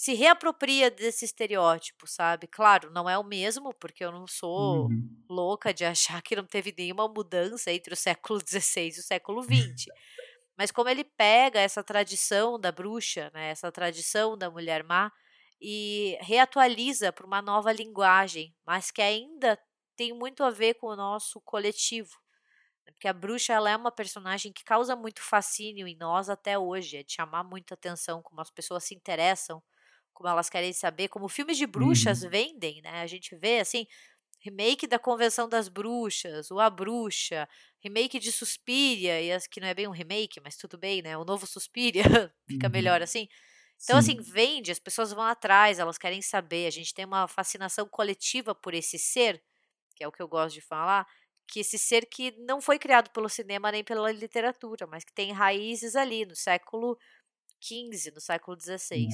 se 0.00 0.14
reapropria 0.14 0.90
desse 0.90 1.26
estereótipo, 1.26 2.06
sabe? 2.06 2.46
Claro, 2.46 2.90
não 2.90 3.06
é 3.06 3.18
o 3.18 3.22
mesmo, 3.22 3.74
porque 3.74 4.02
eu 4.02 4.10
não 4.10 4.26
sou 4.26 4.86
uhum. 4.86 5.24
louca 5.28 5.74
de 5.74 5.84
achar 5.84 6.22
que 6.22 6.34
não 6.34 6.46
teve 6.46 6.74
nenhuma 6.74 7.06
mudança 7.06 7.70
entre 7.70 7.92
o 7.92 7.96
século 7.96 8.40
XVI 8.40 8.86
e 8.86 8.98
o 8.98 9.02
século 9.02 9.42
XX. 9.42 9.92
Mas 10.56 10.70
como 10.70 10.88
ele 10.88 11.04
pega 11.04 11.60
essa 11.60 11.84
tradição 11.84 12.58
da 12.58 12.72
bruxa, 12.72 13.30
né, 13.34 13.50
essa 13.50 13.70
tradição 13.70 14.38
da 14.38 14.50
mulher 14.50 14.82
má, 14.82 15.12
e 15.60 16.16
reatualiza 16.22 17.12
para 17.12 17.26
uma 17.26 17.42
nova 17.42 17.70
linguagem, 17.70 18.56
mas 18.64 18.90
que 18.90 19.02
ainda 19.02 19.58
tem 19.94 20.14
muito 20.14 20.42
a 20.42 20.48
ver 20.48 20.74
com 20.74 20.86
o 20.86 20.96
nosso 20.96 21.38
coletivo. 21.42 22.16
Né? 22.86 22.92
Porque 22.92 23.06
a 23.06 23.12
bruxa 23.12 23.52
ela 23.52 23.68
é 23.68 23.76
uma 23.76 23.92
personagem 23.92 24.50
que 24.50 24.64
causa 24.64 24.96
muito 24.96 25.20
fascínio 25.22 25.86
em 25.86 25.96
nós 25.96 26.30
até 26.30 26.58
hoje, 26.58 26.96
é 26.96 27.02
de 27.02 27.12
chamar 27.12 27.44
muita 27.44 27.74
atenção, 27.74 28.22
como 28.22 28.40
as 28.40 28.50
pessoas 28.50 28.84
se 28.84 28.94
interessam 28.94 29.62
como 30.12 30.28
elas 30.28 30.50
querem 30.50 30.72
saber, 30.72 31.08
como 31.08 31.28
filmes 31.28 31.56
de 31.56 31.66
bruxas 31.66 32.22
uhum. 32.22 32.30
vendem, 32.30 32.82
né? 32.82 33.00
A 33.00 33.06
gente 33.06 33.34
vê 33.36 33.60
assim, 33.60 33.86
remake 34.40 34.86
da 34.86 34.98
Convenção 34.98 35.48
das 35.48 35.68
Bruxas, 35.68 36.50
o 36.50 36.58
A 36.58 36.70
Bruxa, 36.70 37.48
remake 37.80 38.18
de 38.18 38.32
Suspiria, 38.32 39.20
e 39.20 39.32
as, 39.32 39.46
que 39.46 39.60
não 39.60 39.68
é 39.68 39.74
bem 39.74 39.86
um 39.86 39.92
remake, 39.92 40.40
mas 40.40 40.56
tudo 40.56 40.78
bem, 40.78 41.02
né? 41.02 41.16
O 41.16 41.24
novo 41.24 41.46
Suspiria 41.46 42.02
fica 42.48 42.66
uhum. 42.66 42.72
melhor 42.72 43.02
assim. 43.02 43.28
Então, 43.82 44.00
Sim. 44.00 44.18
assim, 44.18 44.20
vende, 44.20 44.70
as 44.70 44.78
pessoas 44.78 45.12
vão 45.12 45.24
atrás, 45.24 45.78
elas 45.78 45.96
querem 45.96 46.20
saber. 46.20 46.66
A 46.66 46.70
gente 46.70 46.92
tem 46.92 47.04
uma 47.04 47.26
fascinação 47.26 47.88
coletiva 47.88 48.54
por 48.54 48.74
esse 48.74 48.98
ser, 48.98 49.42
que 49.94 50.04
é 50.04 50.08
o 50.08 50.12
que 50.12 50.22
eu 50.22 50.28
gosto 50.28 50.54
de 50.54 50.60
falar, 50.60 51.06
que 51.48 51.60
esse 51.60 51.78
ser 51.78 52.06
que 52.06 52.32
não 52.46 52.60
foi 52.60 52.78
criado 52.78 53.10
pelo 53.10 53.28
cinema 53.28 53.72
nem 53.72 53.82
pela 53.82 54.12
literatura, 54.12 54.86
mas 54.86 55.02
que 55.02 55.12
tem 55.12 55.32
raízes 55.32 55.96
ali 55.96 56.24
no 56.24 56.36
século 56.36 56.98
XV, 57.60 58.12
no 58.14 58.20
século 58.20 58.56
XVI. 58.58 59.08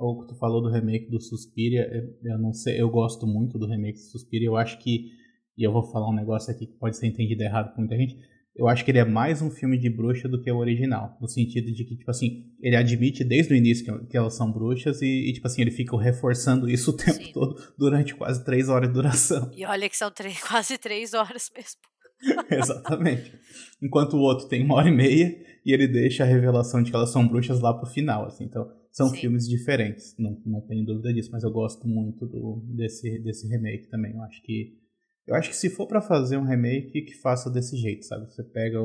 Ou 0.00 0.22
que 0.22 0.28
tu 0.28 0.34
falou 0.34 0.62
do 0.62 0.70
remake 0.70 1.10
do 1.10 1.20
Suspiria, 1.20 1.86
eu 2.24 2.38
não 2.38 2.54
sei, 2.54 2.80
eu 2.80 2.88
gosto 2.88 3.26
muito 3.26 3.58
do 3.58 3.66
remake 3.66 3.98
do 3.98 4.10
Suspiria, 4.10 4.48
eu 4.48 4.56
acho 4.56 4.78
que, 4.78 5.10
e 5.58 5.62
eu 5.62 5.70
vou 5.70 5.82
falar 5.82 6.08
um 6.08 6.14
negócio 6.14 6.50
aqui 6.50 6.66
que 6.66 6.78
pode 6.78 6.96
ser 6.96 7.06
entendido 7.06 7.42
errado 7.42 7.74
por 7.74 7.80
muita 7.80 7.98
gente, 7.98 8.16
eu 8.56 8.66
acho 8.66 8.82
que 8.82 8.90
ele 8.90 8.98
é 8.98 9.04
mais 9.04 9.42
um 9.42 9.50
filme 9.50 9.78
de 9.78 9.90
bruxa 9.90 10.26
do 10.26 10.40
que 10.40 10.50
o 10.50 10.56
original, 10.56 11.18
no 11.20 11.28
sentido 11.28 11.70
de 11.70 11.84
que, 11.84 11.96
tipo 11.96 12.10
assim, 12.10 12.46
ele 12.62 12.76
admite 12.76 13.22
desde 13.22 13.52
o 13.52 13.56
início 13.56 14.06
que, 14.06 14.16
elas 14.16 14.34
são 14.34 14.50
bruxas 14.50 15.02
e, 15.02 15.28
e, 15.28 15.32
tipo 15.34 15.46
assim, 15.46 15.60
ele 15.60 15.70
fica 15.70 15.94
reforçando 16.00 16.66
isso 16.66 16.92
o 16.92 16.96
tempo 16.96 17.22
Sim. 17.22 17.32
todo 17.34 17.62
durante 17.78 18.14
quase 18.14 18.42
três 18.42 18.70
horas 18.70 18.88
de 18.88 18.94
duração. 18.94 19.50
E 19.54 19.66
olha 19.66 19.86
que 19.86 19.96
são 19.98 20.10
três, 20.10 20.40
quase 20.42 20.78
três 20.78 21.12
horas 21.12 21.50
mesmo. 21.54 21.80
Exatamente. 22.50 23.34
Enquanto 23.82 24.14
o 24.14 24.20
outro 24.20 24.48
tem 24.48 24.64
uma 24.64 24.76
hora 24.76 24.88
e 24.88 24.92
meia 24.92 25.38
e 25.64 25.72
ele 25.74 25.86
deixa 25.86 26.24
a 26.24 26.26
revelação 26.26 26.82
de 26.82 26.90
que 26.90 26.96
elas 26.96 27.10
são 27.10 27.28
bruxas 27.28 27.60
lá 27.60 27.74
pro 27.74 27.86
final, 27.90 28.24
assim, 28.24 28.44
então 28.44 28.79
são 28.90 29.08
Sim. 29.08 29.16
filmes 29.16 29.48
diferentes, 29.48 30.16
não, 30.18 30.40
não 30.44 30.60
tenho 30.62 30.84
dúvida 30.84 31.12
disso, 31.12 31.30
mas 31.32 31.42
eu 31.44 31.50
gosto 31.50 31.86
muito 31.86 32.26
do, 32.26 32.62
desse, 32.74 33.18
desse 33.20 33.46
remake 33.48 33.88
também. 33.88 34.12
Eu 34.12 34.22
acho 34.22 34.42
que 34.42 34.78
eu 35.26 35.34
acho 35.36 35.50
que 35.50 35.56
se 35.56 35.70
for 35.70 35.86
para 35.86 36.00
fazer 36.00 36.36
um 36.36 36.44
remake, 36.44 37.02
que 37.02 37.14
faça 37.20 37.48
desse 37.48 37.76
jeito, 37.76 38.04
sabe? 38.04 38.26
Você 38.26 38.42
pega 38.42 38.78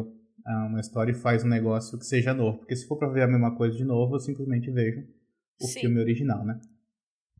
ah, 0.45 0.67
uma 0.67 0.79
história 0.79 1.11
e 1.11 1.15
faz 1.15 1.43
um 1.43 1.47
negócio 1.47 1.97
que 1.97 2.05
seja 2.05 2.33
novo, 2.33 2.59
porque 2.59 2.75
se 2.75 2.87
for 2.87 2.97
para 2.97 3.09
ver 3.09 3.23
a 3.23 3.27
mesma 3.27 3.55
coisa 3.55 3.75
de 3.75 3.83
novo, 3.83 4.15
eu 4.15 4.19
simplesmente 4.19 4.69
vejo 4.69 5.07
o 5.59 5.65
Sim. 5.65 5.79
filme 5.81 5.99
original, 5.99 6.45
né? 6.45 6.59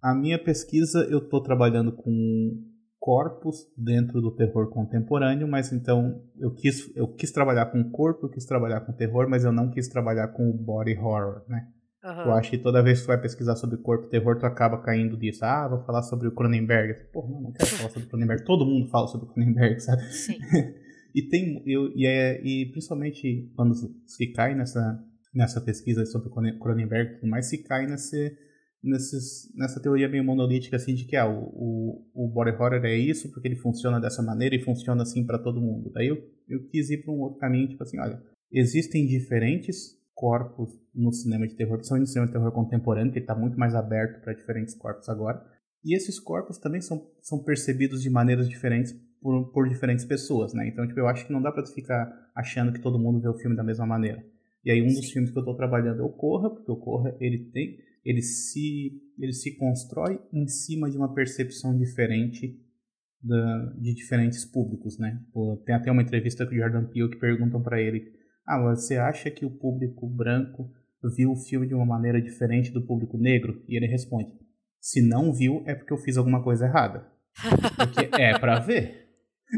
A 0.02 0.16
minha 0.16 0.42
pesquisa, 0.44 1.08
eu 1.10 1.20
estou 1.20 1.42
trabalhando 1.42 1.92
com 1.92 2.64
corpos 3.00 3.72
dentro 3.78 4.20
do 4.20 4.32
terror 4.36 4.70
contemporâneo, 4.70 5.48
mas 5.48 5.72
então 5.72 6.24
eu 6.40 6.52
quis, 6.52 6.92
eu 6.96 7.08
quis 7.08 7.32
trabalhar 7.32 7.68
com 7.68 7.92
corpo, 7.92 8.26
eu 8.26 8.30
quis 8.32 8.46
trabalhar 8.46 8.82
com 8.82 8.94
terror, 8.94 9.30
mas 9.30 9.44
eu 9.44 9.52
não 9.52 9.70
quis 9.70 9.88
trabalhar 9.88 10.30
com 10.30 10.50
o 10.50 10.54
body 10.54 10.98
horror, 10.98 11.44
né? 11.48 11.68
Uhum. 12.06 12.26
Eu 12.26 12.34
acho 12.34 12.52
que 12.52 12.58
toda 12.60 12.84
vez 12.84 13.00
que 13.00 13.06
tu 13.06 13.08
vai 13.08 13.20
pesquisar 13.20 13.56
sobre 13.56 13.78
corpo 13.78 14.08
terror, 14.08 14.38
tu 14.38 14.46
acaba 14.46 14.78
caindo 14.78 15.18
disso. 15.18 15.44
Ah, 15.44 15.68
vou 15.68 15.84
falar 15.84 16.04
sobre 16.04 16.28
o 16.28 16.32
Cronenberg. 16.32 17.10
Pô, 17.12 17.28
não, 17.28 17.42
não 17.42 17.52
quero 17.52 17.70
falar 17.72 17.90
sobre 17.90 18.08
o 18.08 18.10
Cronenberg. 18.12 18.44
Todo 18.46 18.66
mundo 18.66 18.88
fala 18.90 19.08
sobre 19.08 19.28
o 19.28 19.30
Cronenberg, 19.34 19.80
sabe? 19.80 20.04
Sim. 20.14 20.38
e 21.16 21.24
tem, 21.24 21.64
eu, 21.66 21.92
e, 21.96 22.06
é, 22.06 22.40
e 22.46 22.68
principalmente 22.68 23.52
quando 23.56 23.74
se 24.06 24.28
cai 24.28 24.54
nessa, 24.54 25.04
nessa 25.34 25.60
pesquisa 25.60 26.06
sobre 26.06 26.30
o 26.30 26.60
Cronenberg, 26.60 27.26
mais 27.28 27.48
se 27.48 27.64
cai 27.64 27.88
nesse, 27.88 28.38
nesses, 28.84 29.52
nessa 29.56 29.82
teoria 29.82 30.08
meio 30.08 30.24
monolítica 30.24 30.76
assim 30.76 30.94
de 30.94 31.06
que 31.06 31.16
ah, 31.16 31.28
o, 31.28 32.06
o, 32.14 32.26
o 32.26 32.28
body 32.28 32.52
horror 32.52 32.86
é 32.86 32.96
isso 32.96 33.32
porque 33.32 33.48
ele 33.48 33.56
funciona 33.56 34.00
dessa 34.00 34.22
maneira 34.22 34.56
e 34.56 34.62
funciona 34.62 35.02
assim 35.02 35.26
para 35.26 35.40
todo 35.40 35.60
mundo. 35.60 35.92
Daí 35.92 36.08
eu, 36.08 36.18
eu 36.48 36.68
quis 36.68 36.92
ir 36.92 37.04
para 37.04 37.12
um 37.12 37.22
outro 37.22 37.40
caminho, 37.40 37.68
tipo 37.68 37.82
assim, 37.82 38.00
olha, 38.00 38.22
existem 38.52 39.08
diferentes 39.08 39.96
corpos 40.16 40.74
no 40.94 41.12
cinema 41.12 41.46
de 41.46 41.56
terror, 41.56 41.78
principalmente 41.78 42.08
no 42.08 42.12
cinema 42.12 42.28
de 42.28 42.34
terror 42.34 42.52
contemporâneo, 42.52 43.12
que 43.12 43.20
está 43.20 43.36
muito 43.36 43.60
mais 43.60 43.76
aberto 43.76 44.22
para 44.22 44.34
diferentes 44.34 44.74
corpos 44.74 45.10
agora. 45.10 45.46
E 45.84 45.96
esses 45.96 46.20
corpos 46.20 46.58
também 46.58 46.82
são, 46.82 47.06
são 47.22 47.44
percebidos 47.44 48.02
de 48.02 48.10
maneiras 48.10 48.50
diferentes 48.50 48.94
por, 49.22 49.52
por 49.52 49.70
diferentes 49.70 50.06
pessoas, 50.06 50.54
né? 50.54 50.68
Então, 50.68 50.88
tipo, 50.88 51.00
eu 51.00 51.08
acho 51.08 51.28
que 51.28 51.34
não 51.34 51.42
dá 51.42 51.52
para 51.52 51.66
ficar 51.66 52.32
achando 52.34 52.72
que 52.74 52.80
todo 52.80 52.98
mundo 52.98 53.20
vê 53.20 53.28
o 53.28 53.38
filme 53.38 53.56
da 53.56 53.64
mesma 53.64 53.86
maneira. 53.86 54.26
E 54.64 54.72
aí 54.72 54.82
um 54.82 54.88
dos 54.88 55.12
filmes 55.12 55.30
que 55.30 55.38
eu 55.38 55.42
estou 55.42 55.56
trabalhando 55.56 56.02
é 56.02 56.04
o 56.04 56.10
Corra, 56.10 56.50
porque 56.50 56.72
o 56.72 56.78
Corra 56.78 57.16
ele 57.20 57.38
tem, 57.52 57.78
ele 58.04 58.22
se, 58.22 59.00
ele 59.20 59.34
se 59.34 59.56
constrói 59.58 60.20
em 60.34 60.48
cima 60.48 60.90
de 60.90 60.98
uma 60.98 61.14
percepção 61.14 61.78
diferente 61.78 62.60
da, 63.22 63.74
de 63.78 63.94
diferentes 63.94 64.46
públicos, 64.46 64.98
né? 64.98 65.22
Tem 65.66 65.76
até 65.76 65.92
uma 65.92 66.02
entrevista 66.02 66.46
com 66.46 66.54
o 66.54 66.58
Jordan 66.58 66.86
Peele 66.86 67.10
que 67.10 67.18
perguntam 67.18 67.62
para 67.62 67.82
ele: 67.82 68.12
"Ah, 68.46 68.62
você 68.62 68.98
acha 68.98 69.32
que 69.32 69.46
o 69.46 69.52
público 69.52 70.08
branco 70.08 70.72
viu 71.16 71.32
o 71.32 71.36
filme 71.36 71.68
de 71.68 71.74
uma 71.74 71.86
maneira 71.86 72.22
diferente 72.22 72.72
do 72.72 72.86
público 72.86 73.18
negro?" 73.18 73.64
E 73.68 73.76
ele 73.76 73.88
responde: 73.88 74.32
"Se 74.80 75.02
não 75.02 75.34
viu 75.34 75.64
é 75.66 75.76
porque 75.76 75.94
eu 75.94 75.98
fiz 75.98 76.18
alguma 76.18 76.44
coisa 76.44 76.66
errada." 76.66 77.16
Porque 77.76 78.22
é 78.22 78.38
para 78.40 78.60
ver. 78.60 79.10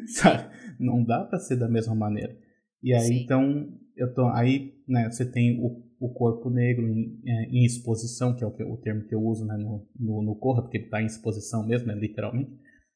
Sabe? 0.07 0.49
Não 0.79 1.03
dá 1.03 1.23
para 1.23 1.39
ser 1.39 1.57
da 1.57 1.67
mesma 1.67 1.95
maneira. 1.95 2.35
E 2.81 2.93
aí, 2.93 3.07
Sim. 3.07 3.23
então, 3.23 3.73
eu 3.95 4.13
tô, 4.13 4.27
aí 4.27 4.73
né, 4.87 5.09
você 5.09 5.25
tem 5.25 5.59
o, 5.59 5.83
o 5.99 6.13
corpo 6.13 6.49
negro 6.49 6.87
em, 6.87 7.19
é, 7.25 7.43
em, 7.45 7.65
exposição, 7.65 8.35
que 8.35 8.43
é 8.43 8.47
o, 8.47 8.51
que, 8.51 8.63
o 8.63 8.77
termo 8.77 9.05
que 9.07 9.15
eu 9.15 9.23
uso 9.23 9.45
né, 9.45 9.57
no, 9.57 9.87
no, 9.99 10.21
no 10.21 10.35
Corra, 10.35 10.61
porque 10.61 10.77
ele 10.77 10.85
está 10.85 11.01
em 11.01 11.07
exposição 11.07 11.65
mesmo, 11.65 11.87
né, 11.87 11.95
literalmente. 11.95 12.51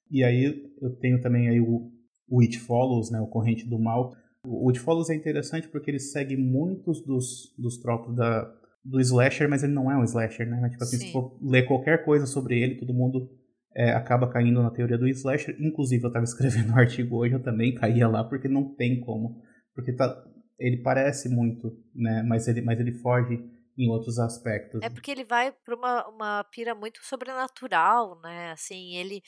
E 0.09 0.23
aí 0.23 0.71
eu 0.81 0.95
tenho 0.97 1.21
também 1.21 1.49
aí 1.49 1.59
o, 1.59 1.91
o 2.29 2.41
It 2.41 2.59
Follows, 2.59 3.09
né, 3.09 3.19
o 3.19 3.27
Corrente 3.27 3.67
do 3.67 3.79
Mal. 3.79 4.13
O 4.45 4.69
It 4.69 4.79
Follows 4.79 5.09
é 5.09 5.15
interessante 5.15 5.67
porque 5.67 5.91
ele 5.91 5.99
segue 5.99 6.35
muitos 6.35 7.01
dos, 7.05 7.53
dos 7.57 7.77
tropos 7.77 8.15
da, 8.15 8.51
do 8.83 8.99
slasher, 8.99 9.47
mas 9.47 9.63
ele 9.63 9.73
não 9.73 9.91
é 9.91 9.97
um 9.97 10.03
slasher, 10.03 10.49
né? 10.49 10.69
Tipo 10.69 10.83
assim, 10.83 10.97
Sim. 10.97 11.05
se 11.07 11.11
for 11.11 11.37
ler 11.41 11.67
qualquer 11.67 12.03
coisa 12.03 12.25
sobre 12.25 12.59
ele, 12.59 12.75
todo 12.75 12.93
mundo 12.93 13.29
é, 13.75 13.91
acaba 13.91 14.27
caindo 14.27 14.61
na 14.61 14.71
teoria 14.71 14.97
do 14.97 15.07
slasher. 15.07 15.55
Inclusive, 15.59 16.03
eu 16.03 16.07
estava 16.07 16.25
escrevendo 16.25 16.71
um 16.71 16.77
artigo 16.77 17.17
hoje, 17.17 17.35
eu 17.35 17.43
também 17.43 17.75
caía 17.75 18.07
lá, 18.07 18.23
porque 18.23 18.47
não 18.47 18.73
tem 18.75 18.99
como. 18.99 19.41
Porque 19.75 19.93
tá, 19.93 20.23
ele 20.59 20.77
parece 20.77 21.29
muito, 21.29 21.77
né? 21.93 22.23
Mas 22.23 22.47
ele, 22.47 22.61
mas 22.61 22.79
ele 22.79 22.93
foge 22.93 23.39
em 23.77 23.89
outros 23.89 24.19
aspectos. 24.19 24.81
É 24.81 24.89
porque 24.89 25.11
ele 25.11 25.23
vai 25.23 25.51
para 25.51 25.75
uma, 25.75 26.07
uma 26.07 26.43
pira 26.45 26.75
muito 26.75 26.99
sobrenatural, 27.03 28.19
né? 28.21 28.51
Assim, 28.51 28.95
ele, 28.95 29.21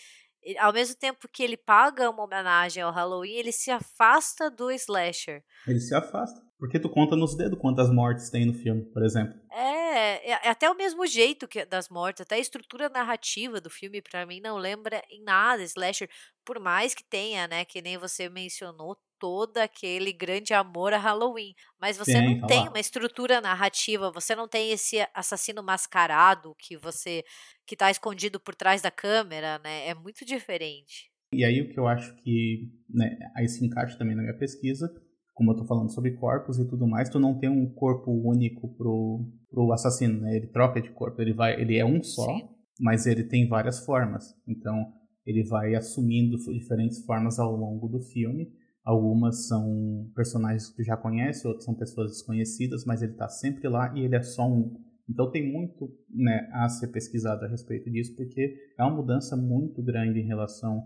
ao 0.59 0.73
mesmo 0.73 0.95
tempo 0.95 1.27
que 1.27 1.43
ele 1.43 1.57
paga 1.57 2.09
uma 2.09 2.23
homenagem 2.23 2.83
ao 2.83 2.91
Halloween, 2.91 3.33
ele 3.33 3.51
se 3.51 3.71
afasta 3.71 4.49
do 4.49 4.71
slasher. 4.71 5.43
Ele 5.67 5.79
se 5.79 5.95
afasta. 5.95 6.41
Porque 6.57 6.79
tu 6.79 6.89
conta 6.89 7.15
nos 7.15 7.35
dedos 7.35 7.59
quantas 7.59 7.91
mortes 7.91 8.29
tem 8.29 8.45
no 8.45 8.53
filme, 8.53 8.83
por 8.93 9.03
exemplo. 9.03 9.37
É, 9.51 10.31
é, 10.31 10.39
é 10.43 10.49
até 10.49 10.69
o 10.69 10.75
mesmo 10.75 11.05
jeito 11.05 11.47
que 11.47 11.65
das 11.65 11.89
mortes, 11.89 12.21
até 12.21 12.35
a 12.35 12.39
estrutura 12.39 12.87
narrativa 12.87 13.59
do 13.59 13.69
filme 13.69 14.01
para 14.01 14.25
mim 14.25 14.39
não 14.39 14.57
lembra 14.57 15.03
em 15.09 15.21
nada 15.23 15.61
slasher, 15.63 16.09
por 16.45 16.59
mais 16.59 16.93
que 16.93 17.03
tenha, 17.03 17.47
né, 17.47 17.65
que 17.65 17.81
nem 17.81 17.97
você 17.97 18.29
mencionou 18.29 18.97
todo 19.23 19.57
aquele 19.57 20.11
grande 20.11 20.53
amor 20.53 20.91
a 20.91 20.97
Halloween, 20.97 21.53
mas 21.79 21.95
você 21.95 22.11
tem, 22.11 22.41
não 22.41 22.45
tem 22.45 22.67
uma 22.67 22.77
estrutura 22.77 23.39
narrativa, 23.39 24.11
você 24.11 24.35
não 24.35 24.49
tem 24.49 24.73
esse 24.73 24.97
assassino 25.13 25.63
mascarado 25.63 26.53
que 26.59 26.75
você 26.75 27.23
que 27.65 27.73
tá 27.73 27.89
escondido 27.89 28.37
por 28.37 28.53
trás 28.53 28.81
da 28.81 28.91
câmera, 28.91 29.61
né? 29.63 29.87
É 29.87 29.93
muito 29.93 30.25
diferente. 30.25 31.09
E 31.31 31.45
aí 31.45 31.61
o 31.61 31.69
que 31.69 31.79
eu 31.79 31.87
acho 31.87 32.13
que, 32.17 32.69
né, 32.89 33.17
aí 33.33 33.47
se 33.47 33.65
encaixa 33.65 33.97
também 33.97 34.13
na 34.13 34.23
minha 34.23 34.37
pesquisa, 34.37 34.93
como 35.33 35.51
eu 35.51 35.55
tô 35.55 35.65
falando 35.65 35.93
sobre 35.93 36.17
corpos 36.17 36.59
e 36.59 36.67
tudo 36.67 36.85
mais, 36.85 37.07
tu 37.07 37.17
não 37.17 37.39
tem 37.39 37.49
um 37.49 37.73
corpo 37.73 38.11
único 38.11 38.75
pro, 38.75 39.25
pro 39.49 39.71
assassino, 39.71 40.19
né? 40.19 40.35
Ele 40.35 40.47
troca 40.47 40.81
de 40.81 40.91
corpo, 40.91 41.21
ele 41.21 41.31
vai, 41.31 41.61
ele 41.61 41.77
é 41.77 41.85
um 41.85 42.03
só, 42.03 42.25
Sim. 42.25 42.49
mas 42.77 43.05
ele 43.05 43.23
tem 43.23 43.47
várias 43.47 43.85
formas. 43.85 44.35
Então, 44.45 44.91
ele 45.25 45.45
vai 45.45 45.75
assumindo 45.75 46.35
diferentes 46.51 47.05
formas 47.05 47.39
ao 47.39 47.55
longo 47.55 47.87
do 47.87 48.01
filme. 48.01 48.51
Algumas 48.83 49.47
são 49.47 50.11
personagens 50.13 50.69
que 50.69 50.77
tu 50.77 50.83
já 50.83 50.97
conhece, 50.97 51.47
outras 51.47 51.63
são 51.63 51.73
pessoas 51.73 52.11
desconhecidas, 52.11 52.83
mas 52.85 53.01
ele 53.01 53.13
tá 53.13 53.29
sempre 53.29 53.67
lá 53.69 53.93
e 53.95 54.01
ele 54.01 54.15
é 54.15 54.21
só 54.21 54.45
um. 54.45 54.73
Então 55.09 55.31
tem 55.31 55.51
muito 55.51 55.89
né, 56.09 56.49
a 56.53 56.67
ser 56.67 56.87
pesquisado 56.87 57.45
a 57.45 57.47
respeito 57.47 57.89
disso, 57.89 58.15
porque 58.15 58.55
é 58.77 58.83
uma 58.83 58.95
mudança 58.95 59.37
muito 59.37 59.81
grande 59.81 60.19
em 60.19 60.27
relação 60.27 60.83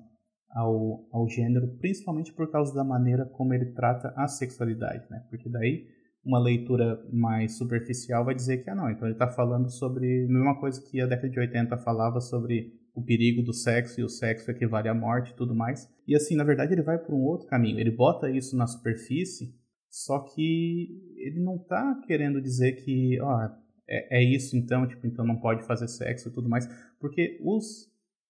ao, 0.51 1.07
ao 1.11 1.27
gênero, 1.27 1.67
principalmente 1.79 2.33
por 2.33 2.51
causa 2.51 2.73
da 2.73 2.83
maneira 2.83 3.25
como 3.25 3.53
ele 3.53 3.73
trata 3.73 4.13
a 4.15 4.27
sexualidade, 4.27 5.05
né? 5.09 5.25
Porque 5.29 5.49
daí 5.49 5.87
uma 6.23 6.39
leitura 6.39 6.99
mais 7.11 7.57
superficial 7.57 8.25
vai 8.25 8.35
dizer 8.35 8.57
que, 8.57 8.69
ah 8.69 8.75
não, 8.75 8.89
então 8.91 9.07
ele 9.07 9.15
está 9.15 9.29
falando 9.29 9.69
sobre 9.71 10.25
a 10.25 10.27
mesma 10.27 10.59
coisa 10.59 10.81
que 10.81 10.99
a 10.99 11.07
década 11.07 11.29
de 11.29 11.39
80 11.39 11.77
falava 11.77 12.19
sobre 12.19 12.73
o 12.97 13.03
perigo 13.03 13.43
do 13.43 13.53
sexo 13.53 14.01
e 14.01 14.03
o 14.03 14.09
sexo 14.09 14.49
equivale 14.49 14.89
à 14.89 14.93
morte 14.93 15.31
e 15.31 15.35
tudo 15.35 15.53
mais. 15.53 15.87
E 16.07 16.15
assim, 16.15 16.35
na 16.35 16.43
verdade, 16.43 16.73
ele 16.73 16.81
vai 16.81 16.97
por 16.97 17.13
um 17.13 17.21
outro 17.21 17.47
caminho. 17.47 17.79
Ele 17.79 17.91
bota 17.91 18.27
isso 18.27 18.57
na 18.57 18.65
superfície, 18.65 19.53
só 19.87 20.19
que 20.19 20.99
ele 21.15 21.39
não 21.39 21.57
está 21.57 22.01
querendo 22.07 22.41
dizer 22.41 22.71
que, 22.83 23.21
ó, 23.21 23.49
é, 23.87 24.19
é, 24.19 24.23
isso 24.23 24.57
então, 24.57 24.87
tipo, 24.87 25.05
então 25.05 25.23
não 25.23 25.39
pode 25.39 25.63
fazer 25.63 25.87
sexo 25.87 26.29
e 26.29 26.31
tudo 26.31 26.49
mais, 26.49 26.67
porque 26.99 27.39
os 27.43 27.87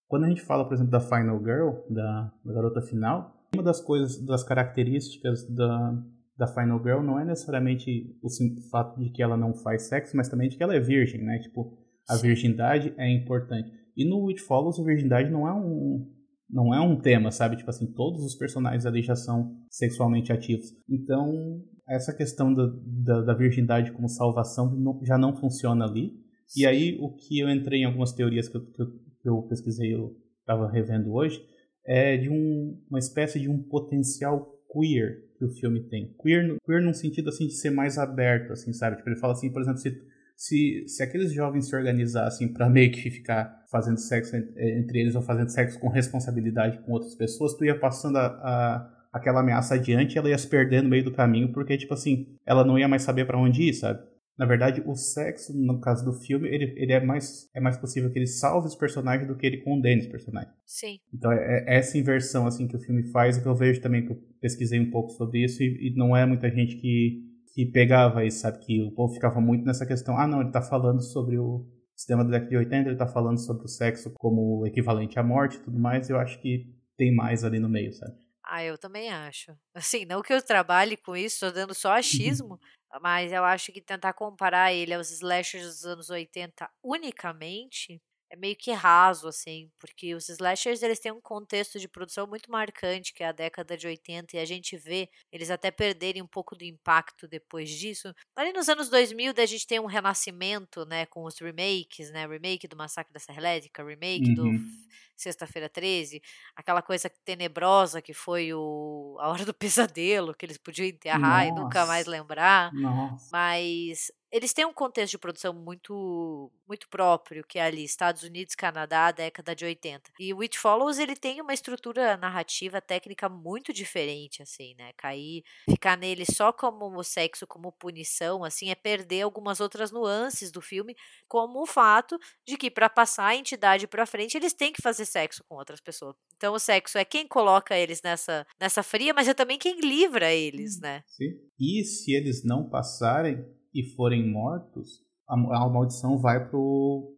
quando 0.07 0.24
a 0.24 0.30
gente 0.30 0.41
fala, 0.41 0.65
por 0.65 0.74
exemplo, 0.74 0.91
da 0.91 1.01
Final 1.01 1.39
Girl, 1.39 1.70
da, 1.89 2.32
da 2.43 2.53
garota 2.53 2.82
final, 2.82 3.45
uma 3.53 3.61
das 3.63 3.82
coisas, 3.82 4.18
das 4.26 4.41
características 4.41 5.45
da, 5.49 6.01
da 6.38 6.47
Final 6.47 6.82
Girl 6.82 7.01
não 7.01 7.20
é 7.20 7.26
necessariamente 7.26 8.18
o 8.22 8.30
fato 8.70 8.97
de 8.99 9.09
que 9.09 9.22
ela 9.22 9.36
não 9.36 9.53
faz 9.53 9.84
sexo, 9.84 10.15
mas 10.15 10.30
também 10.30 10.47
de 10.47 10.55
que 10.55 10.63
ela 10.63 10.76
é 10.76 10.80
virgem, 10.80 11.22
né? 11.22 11.39
Tipo, 11.39 11.78
a 12.07 12.15
virgindade 12.15 12.93
é 12.97 13.09
importante. 13.09 13.76
E 13.98 14.08
no 14.08 14.30
It 14.30 14.39
Follows, 14.41 14.80
a 14.80 14.84
virgindade 14.84 15.30
não 15.30 15.48
é 15.48 15.54
um 15.54 16.14
não 16.50 16.74
é 16.74 16.80
um 16.80 16.98
tema, 16.98 17.30
sabe? 17.30 17.58
Tipo 17.58 17.70
assim, 17.70 17.91
todos 17.91 18.24
os 18.24 18.34
personagens 18.34 18.86
ali 18.86 19.02
já 19.02 19.18
são 19.18 19.58
sexualmente 19.70 20.32
ativos. 20.32 20.68
Então, 20.89 21.62
essa 21.86 22.16
questão 22.16 22.54
da, 22.54 22.72
da, 22.86 23.22
da 23.22 23.34
virgindade 23.34 23.91
como 23.91 24.08
salvação 24.08 24.74
não, 24.74 25.04
já 25.04 25.18
não 25.18 25.36
funciona 25.36 25.84
ali. 25.84 26.14
E 26.56 26.66
aí, 26.66 26.98
o 27.02 27.14
que 27.14 27.39
eu 27.39 27.50
entrei 27.50 27.82
em 27.82 27.86
algumas 27.86 28.14
teorias 28.14 28.48
que 28.48 28.56
eu, 28.56 28.66
que 28.66 28.82
eu 28.82 28.88
que 29.22 29.30
eu 29.30 29.41
pesquisei, 29.43 29.93
eu 29.93 30.16
estava 30.39 30.72
revendo 30.72 31.14
hoje, 31.14 31.41
é 31.86 32.18
de 32.18 32.30
um, 32.30 32.82
uma 32.89 33.00
espécie 33.00 33.39
de 33.39 33.50
um 33.50 33.62
potencial 33.62 34.54
queer 34.72 35.26
que 35.38 35.45
o 35.45 35.50
filme 35.50 35.82
tem. 35.84 36.16
Queer, 36.22 36.58
queer 36.66 36.82
num 36.82 36.93
sentido 36.93 37.30
assim 37.30 37.48
de 37.48 37.54
ser 37.54 37.70
mais 37.70 37.98
aberto, 37.98 38.54
assim, 38.54 38.72
sabe? 38.74 38.98
Tipo, 38.98 39.10
ele 39.10 39.20
fala 39.20 39.34
assim, 39.34 39.52
por 39.52 39.62
exemplo, 39.62 39.80
se, 39.80 40.02
se, 40.36 40.88
se 40.88 41.04
aqueles 41.04 41.34
jovens 41.34 41.68
se 41.68 41.76
organizassem 41.76 42.52
para 42.52 42.70
meio 42.70 42.91
que 42.91 43.10
ficar 43.10 43.57
fazendo 43.70 43.99
sexo 43.99 44.36
entre 44.36 44.99
eles 44.99 45.15
ou 45.15 45.22
fazendo 45.22 45.49
sexo 45.49 45.80
com 45.80 45.89
responsabilidade 45.89 46.80
com 46.80 46.93
outras 46.93 47.15
pessoas, 47.15 47.53
tu 47.53 47.65
ia 47.65 47.78
passando 47.78 48.18
a, 48.18 48.26
a 48.26 48.97
aquela 49.11 49.39
ameaça 49.39 49.76
adiante 49.76 50.15
e 50.15 50.18
ela 50.18 50.30
ia 50.30 50.38
se 50.38 50.47
perder 50.47 50.84
no 50.84 50.89
meio 50.89 51.03
do 51.03 51.11
caminho, 51.11 51.51
porque, 51.51 51.78
tipo 51.78 51.93
assim, 51.93 52.28
ela 52.45 52.63
não 52.63 52.78
ia 52.78 52.88
mais 52.88 53.03
saber 53.03 53.26
para 53.26 53.39
onde 53.39 53.63
ir, 53.63 53.74
sabe? 53.74 53.99
Na 54.38 54.45
verdade, 54.45 54.84
o 54.86 54.95
sexo, 54.95 55.51
no 55.57 55.82
caso 55.82 56.05
do 56.05 56.13
filme, 56.13 56.47
ele, 56.47 56.72
ele 56.78 56.93
é, 56.93 57.03
mais, 57.03 57.49
é 57.55 57.59
mais 57.59 57.76
possível 57.76 58.11
que 58.11 58.20
ele 58.20 58.28
salve 58.28 58.68
os 58.68 58.76
personagens 58.76 59.28
do 59.28 59.36
que 59.36 59.47
ele 59.47 59.63
condene 59.63 60.01
os 60.01 60.07
personagens. 60.07 60.53
Sim. 60.63 60.99
Então 61.11 61.32
é, 61.32 61.65
é 61.68 61.78
essa 61.78 61.97
inversão 61.97 62.45
assim 62.45 62.68
que 62.68 62.76
o 62.76 62.80
filme 62.80 63.03
faz, 63.11 63.39
que 63.39 63.47
eu 63.47 63.55
vejo 63.55 63.82
também, 63.82 64.05
que 64.05 64.11
eu 64.11 64.18
pesquisei 64.39 64.80
um 64.80 64.91
pouco 64.91 65.09
sobre 65.13 65.43
isso, 65.43 65.63
e, 65.63 65.88
e 65.88 65.95
não 65.95 66.15
é 66.15 66.24
muita 66.24 66.51
gente 66.51 66.76
que, 66.76 67.24
que 67.55 67.65
pegava 67.65 68.24
isso, 68.24 68.41
sabe? 68.41 68.59
Que 68.59 68.84
o 68.84 68.91
povo 68.91 69.15
ficava 69.15 69.41
muito 69.41 69.65
nessa 69.65 69.88
questão, 69.88 70.15
ah 70.20 70.28
não, 70.28 70.41
ele 70.41 70.51
tá 70.51 70.61
falando 70.61 71.01
sobre 71.01 71.39
o 71.39 71.65
sistema 71.98 72.24
da 72.24 72.32
década 72.32 72.50
de 72.50 72.58
80, 72.58 72.89
ele 72.89 72.98
tá 72.98 73.08
falando 73.08 73.39
sobre 73.39 73.66
o 73.66 73.68
sexo 73.68 74.14
como 74.18 74.66
equivalente 74.66 75.18
à 75.18 75.24
morte 75.24 75.58
e 75.58 75.60
tudo 75.60 75.80
mais, 75.80 76.10
eu 76.10 76.20
acho 76.20 76.39
que 76.39 76.72
tem 76.95 77.14
mais 77.14 77.43
ali 77.43 77.60
no 77.60 77.68
meio, 77.68 77.91
sabe? 77.91 78.16
Ah, 78.43 78.64
eu 78.64 78.78
também 78.78 79.10
acho. 79.10 79.58
Assim, 79.74 80.06
não 80.06 80.22
que 80.22 80.32
eu 80.32 80.41
trabalhe 80.41 80.95
com 80.95 81.18
isso, 81.18 81.45
tô 81.45 81.52
dando 81.52 81.74
só 81.74 81.91
achismo, 81.91 82.60
mas 83.02 83.32
eu 83.34 83.43
acho 83.43 83.72
que 83.74 83.82
tentar 83.82 84.14
comparar 84.14 84.72
ele 84.72 84.93
aos 84.93 85.12
slashers 85.12 85.66
dos 85.66 85.86
anos 85.86 86.10
80 86.10 86.70
unicamente 86.82 88.02
é 88.30 88.36
meio 88.36 88.55
que 88.55 88.71
raso, 88.71 89.28
assim, 89.28 89.71
porque 89.80 90.13
os 90.13 90.28
slashers 90.30 90.84
eles 90.84 90.99
têm 90.99 91.11
um 91.11 91.21
contexto 91.21 91.80
de 91.80 91.88
produção 91.88 92.28
muito 92.28 92.51
marcante, 92.51 93.13
que 93.13 93.23
é 93.23 93.28
a 93.28 93.32
década 93.32 93.78
de 93.78 93.88
80, 93.88 94.36
e 94.36 94.39
a 94.39 94.45
gente 94.45 94.75
vê 94.78 95.09
eles 95.32 95.49
até 95.49 95.71
perderem 95.71 96.21
um 96.21 96.28
pouco 96.28 96.55
do 96.55 96.63
impacto 96.63 97.28
depois 97.28 97.69
disso. 97.69 98.13
Ali 98.36 98.51
nos 98.51 98.67
anos 98.67 98.89
2000, 98.89 99.34
a 99.38 99.45
gente 99.45 99.65
tem 99.65 99.80
um 99.80 99.86
renascimento, 99.86 100.86
né, 100.86 101.05
com 101.05 101.23
os 101.23 101.39
remakes, 101.39 102.11
né, 102.11 102.28
remake 102.28 102.67
do 102.67 102.75
Massacre 102.75 103.13
da 103.13 103.19
Serra 103.19 103.39
Elétrica, 103.39 103.84
remake 103.84 104.30
uhum. 104.30 104.36
do 104.36 104.88
Sexta-feira 105.18 105.68
13, 105.68 106.22
aquela 106.55 106.82
coisa 106.82 107.09
tenebrosa 107.26 108.01
que 108.01 108.13
foi 108.13 108.53
o 108.53 109.18
A 109.20 109.30
Hora 109.30 109.45
do 109.45 109.53
Pesadelo, 109.55 110.34
que 110.34 110.45
eles 110.45 110.57
podiam 110.57 110.88
enterrar 110.88 111.45
Nossa. 111.45 111.47
e 111.47 111.51
nunca 111.51 111.86
mais 111.86 112.05
lembrar. 112.05 112.72
Nossa. 112.74 113.30
Mas 113.32 114.11
eles 114.32 114.53
têm 114.53 114.65
um 114.65 114.74
contexto 114.74 115.11
de 115.11 115.18
produção 115.18 115.53
muito 115.53 116.51
muito 116.68 116.89
próprio, 116.89 117.45
que 117.47 117.57
é 117.57 117.61
ali 117.63 117.86
Estados 117.86 118.24
Unidos, 118.24 118.53
Canadá, 118.53 119.09
década 119.09 119.55
de 119.55 119.63
80. 119.63 120.11
E 120.20 120.34
o 120.34 120.41
It 120.41 120.59
Follows, 120.59 120.99
ele 120.99 121.15
tem 121.15 121.39
uma 121.39 121.53
estrutura 121.53 122.18
narrativa 122.18 122.82
técnica 122.82 123.30
muito 123.30 123.72
diferente, 123.72 124.43
assim, 124.43 124.76
né? 124.76 124.91
Cair, 124.97 125.43
ficar 125.70 125.97
nele 125.97 126.26
só 126.26 126.51
como 126.51 126.93
o 126.93 127.03
sexo 127.03 127.47
como 127.47 127.72
punição, 127.72 128.43
assim, 128.43 128.70
é 128.70 128.76
perder 128.76 129.22
algumas 129.22 129.61
outras 129.61 129.91
nuances 129.91 130.51
do 130.51 130.61
filme, 130.61 130.93
como 131.26 131.61
o 131.61 131.65
fato 131.65 132.20
de 132.45 132.57
que 132.57 132.70
para 132.70 132.89
passar 132.89 133.28
a 133.28 133.36
entidade 133.36 133.88
para 133.88 134.05
frente, 134.05 134.36
eles 134.36 134.53
têm 134.53 134.74
que 134.74 134.82
fazer 134.82 135.05
sexo 135.08 135.43
com 135.47 135.55
outras 135.55 135.82
pessoas. 135.82 136.16
Então 136.36 136.53
o 136.53 136.60
sexo 136.60 136.97
é 136.97 137.05
quem 137.05 137.28
coloca 137.28 137.76
eles 137.76 138.01
nessa 138.03 138.45
nessa 138.60 138.84
fria, 138.84 139.14
mas 139.14 139.28
é 139.28 139.34
também 139.34 139.58
quem 139.58 139.80
livra 139.80 140.32
eles, 140.32 140.80
né? 140.80 141.01
Sim. 141.08 141.32
E 141.60 141.84
se 141.84 142.14
eles 142.14 142.43
não 142.43 142.70
passarem, 142.70 143.43
e 143.78 143.84
forem 143.84 144.28
mortos, 144.28 145.03
a, 145.30 145.36
a 145.36 145.70
maldição 145.70 146.18
vai 146.18 146.49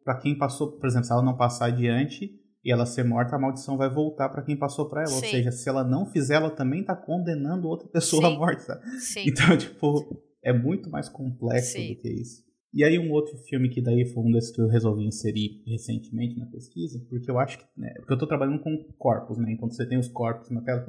para 0.04 0.20
quem 0.20 0.38
passou, 0.38 0.74
por 0.74 0.86
exemplo, 0.86 1.06
se 1.06 1.14
ela 1.14 1.22
não 1.22 1.38
passar 1.38 1.68
adiante 1.68 2.30
e 2.64 2.70
ela 2.70 2.86
ser 2.86 3.06
morta, 3.06 3.38
a 3.38 3.40
maldição 3.40 3.78
vai 3.78 3.90
voltar 3.90 4.28
para 4.28 4.44
quem 4.44 4.58
passou 4.58 4.90
para 4.90 5.04
ela. 5.04 5.10
Sim. 5.10 5.16
Ou 5.16 5.32
seja, 5.32 5.52
se 5.52 5.70
ela 5.70 5.86
não 5.86 6.06
fizer, 6.06 6.36
ela 6.36 6.50
também 6.50 6.84
tá 6.84 6.94
condenando 6.96 7.70
outra 7.70 7.88
pessoa 7.88 8.28
Sim. 8.30 8.38
morta. 8.38 8.82
Sim. 9.00 9.24
Então, 9.28 9.58
tipo, 9.58 10.22
é 10.44 10.52
muito 10.52 10.90
mais 10.90 11.08
complexo 11.08 11.74
Sim. 11.74 11.94
do 11.94 12.02
que 12.02 12.10
isso. 12.10 12.44
E 12.74 12.84
aí 12.84 13.00
um 13.00 13.12
outro 13.12 13.38
filme 13.38 13.70
que 13.70 13.82
daí 13.82 14.06
foi 14.06 14.24
um 14.24 14.32
desses 14.32 14.52
que 14.52 14.62
eu 14.62 14.68
resolvi 14.68 15.06
inserir 15.06 15.62
recentemente 15.66 16.38
na 16.38 16.46
pesquisa, 16.46 17.04
porque 17.10 17.30
eu 17.30 17.40
acho 17.40 17.58
que, 17.58 17.66
né, 17.76 17.94
porque 17.98 18.14
eu 18.14 18.16
estou 18.16 18.28
trabalhando 18.28 18.60
com 18.60 18.84
corpos, 18.98 19.38
né? 19.38 19.52
Então 19.52 19.70
você 19.70 19.86
tem 19.86 19.98
os 19.98 20.08
corpos 20.08 20.50
na 20.52 20.62
tela, 20.62 20.86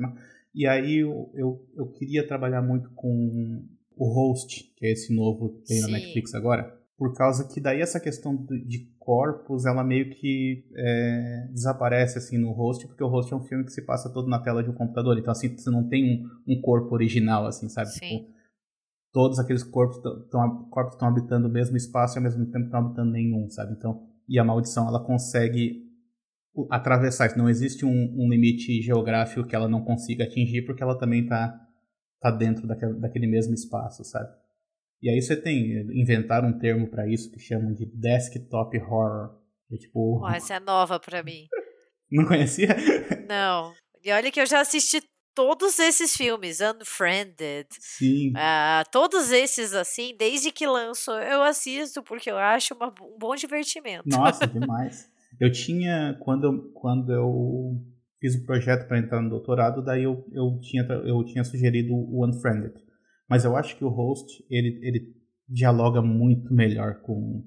e 0.55 0.67
aí 0.67 0.99
eu, 0.99 1.31
eu, 1.35 1.67
eu 1.77 1.87
queria 1.87 2.27
trabalhar 2.27 2.61
muito 2.61 2.91
com 2.91 3.63
o 3.97 4.05
Host, 4.07 4.73
que 4.77 4.87
é 4.87 4.93
esse 4.93 5.15
novo 5.15 5.51
que 5.51 5.69
tem 5.69 5.81
na 5.81 5.89
Netflix 5.89 6.35
agora, 6.35 6.79
por 6.99 7.15
causa 7.15 7.49
que 7.49 7.61
daí 7.61 7.81
essa 7.81 7.99
questão 7.99 8.37
de 8.37 8.91
corpos, 8.99 9.65
ela 9.65 9.83
meio 9.83 10.11
que 10.11 10.67
é, 10.77 11.49
desaparece 11.51 12.19
assim 12.19 12.37
no 12.37 12.53
Host, 12.53 12.87
porque 12.87 13.03
o 13.03 13.09
Host 13.09 13.33
é 13.33 13.37
um 13.37 13.43
filme 13.43 13.65
que 13.65 13.73
se 13.73 13.81
passa 13.81 14.13
todo 14.13 14.29
na 14.29 14.39
tela 14.39 14.63
de 14.63 14.69
um 14.69 14.75
computador, 14.75 15.17
então 15.17 15.33
assim, 15.33 15.49
você 15.57 15.71
não 15.71 15.89
tem 15.89 16.29
um, 16.47 16.55
um 16.55 16.61
corpo 16.61 16.95
original, 16.95 17.47
assim, 17.47 17.71
sabe? 17.71 17.89
Sim. 17.89 18.01
Tipo, 18.01 18.40
todos 19.13 19.39
aqueles 19.39 19.63
corpos 19.63 19.97
estão 19.97 20.69
corpos 20.71 20.95
estão 20.95 21.09
habitando 21.09 21.49
o 21.49 21.51
mesmo 21.51 21.77
espaço 21.77 22.17
e 22.17 22.19
ao 22.19 22.23
mesmo 22.23 22.47
tempo 22.47 22.67
estão 22.67 22.81
habitando 22.81 23.11
nenhum, 23.11 23.49
sabe? 23.51 23.73
Então, 23.73 24.07
e 24.29 24.39
a 24.39 24.45
maldição 24.45 24.87
ela 24.87 25.05
consegue 25.05 25.89
atravessar 26.71 27.27
isso. 27.27 27.39
Não 27.39 27.49
existe 27.49 27.85
um, 27.85 28.15
um 28.17 28.29
limite 28.29 28.81
geográfico 28.83 29.47
que 29.47 29.55
ela 29.55 29.69
não 29.69 29.85
consiga 29.85 30.25
atingir 30.25 30.63
porque 30.63 30.83
ela 30.83 30.99
também 30.99 31.23
está 31.23 31.59
tá 32.21 32.31
dentro 32.31 32.67
daquele, 32.67 32.95
daquele 32.95 33.27
mesmo 33.27 33.55
espaço, 33.55 34.05
sabe? 34.05 34.31
E 35.03 35.09
aí 35.09 35.21
você 35.21 35.35
tem 35.35 35.81
inventar 35.99 36.45
um 36.45 36.59
termo 36.59 36.89
para 36.89 37.09
isso 37.09 37.31
que 37.31 37.39
chamam 37.39 37.73
de 37.73 37.87
desktop 37.87 38.77
horror. 38.79 39.39
É 39.73 39.77
tipo. 39.77 40.21
Oh, 40.23 40.29
essa 40.29 40.55
é 40.55 40.61
nova 40.61 41.01
para 41.01 41.23
mim. 41.23 41.47
Não 42.11 42.27
conhecia? 42.27 42.77
Não. 43.29 43.73
E 44.03 44.11
olha 44.11 44.31
que 44.31 44.41
eu 44.41 44.47
já 44.47 44.61
assisti 44.61 45.01
todos 45.35 45.79
esses 45.79 46.17
filmes, 46.17 46.61
Unfriended. 46.61 47.67
Sim. 47.79 48.31
Uh, 48.31 48.91
todos 48.91 49.31
esses, 49.31 49.73
assim, 49.73 50.15
desde 50.19 50.51
que 50.53 50.67
lançou, 50.67 51.19
eu 51.19 51.43
assisto 51.43 52.03
porque 52.03 52.31
eu 52.31 52.39
acho 52.39 52.75
uma, 52.75 52.89
um 52.89 53.19
bom 53.19 53.35
divertimento. 53.35 54.09
Nossa, 54.09 54.47
demais. 54.49 55.11
eu 55.41 55.51
tinha, 55.51 56.17
quando 56.21 56.45
eu, 56.45 56.73
quando 56.73 57.13
eu 57.13 57.81
fiz 58.21 58.35
o 58.35 58.45
projeto 58.45 58.87
para 58.87 58.99
entrar 58.99 59.23
no 59.23 59.31
doutorado, 59.31 59.83
daí 59.83 60.05
eu, 60.05 60.27
eu, 60.33 60.59
tinha, 60.61 60.83
eu 60.83 61.25
tinha 61.25 61.45
sugerido 61.45 61.95
o 61.95 62.27
Unfriended. 62.27 62.75
Mas 63.29 63.45
eu 63.45 63.57
acho 63.57 63.77
que 63.77 63.85
o 63.85 63.89
host, 63.89 64.45
ele, 64.51 64.81
ele 64.83 65.15
dialoga 65.49 66.03
muito 66.03 66.53
melhor 66.53 67.01
com, 67.03 67.45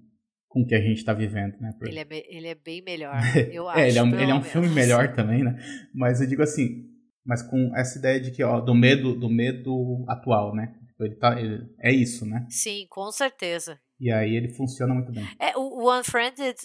com 0.47 0.61
o 0.61 0.65
que 0.65 0.75
a 0.75 0.81
gente 0.81 0.97
está 0.97 1.13
vivendo, 1.13 1.59
né? 1.59 1.73
Ele, 1.81 1.99
é, 1.99 2.07
ele 2.29 2.47
é 2.47 2.55
bem 2.55 2.81
melhor, 2.81 3.15
eu 3.51 3.67
acho. 3.67 3.79
é, 3.79 3.89
ele 3.89 3.97
é 3.97 4.03
um, 4.03 4.19
ele 4.19 4.31
é 4.31 4.35
um 4.35 4.41
filme 4.41 4.69
melhor 4.69 5.13
também, 5.13 5.43
né? 5.43 5.57
Mas 5.93 6.21
eu 6.21 6.27
digo 6.27 6.41
assim, 6.41 6.92
mas 7.25 7.41
com 7.41 7.75
essa 7.75 7.97
ideia 7.97 8.19
de 8.19 8.31
que 8.31 8.43
ó, 8.43 8.59
do 8.59 8.73
medo 8.73 9.15
do 9.15 9.29
medo 9.29 10.03
atual, 10.07 10.55
né? 10.55 10.75
Ele 10.99 11.15
tá, 11.15 11.39
ele, 11.39 11.67
é 11.79 11.91
isso, 11.91 12.25
né? 12.25 12.45
Sim, 12.49 12.85
com 12.89 13.11
certeza. 13.11 13.79
E 13.99 14.11
aí 14.11 14.35
ele 14.35 14.49
funciona 14.49 14.93
muito 14.93 15.11
bem. 15.11 15.27
É, 15.39 15.57
o 15.57 15.91
Unfriended 15.91 16.55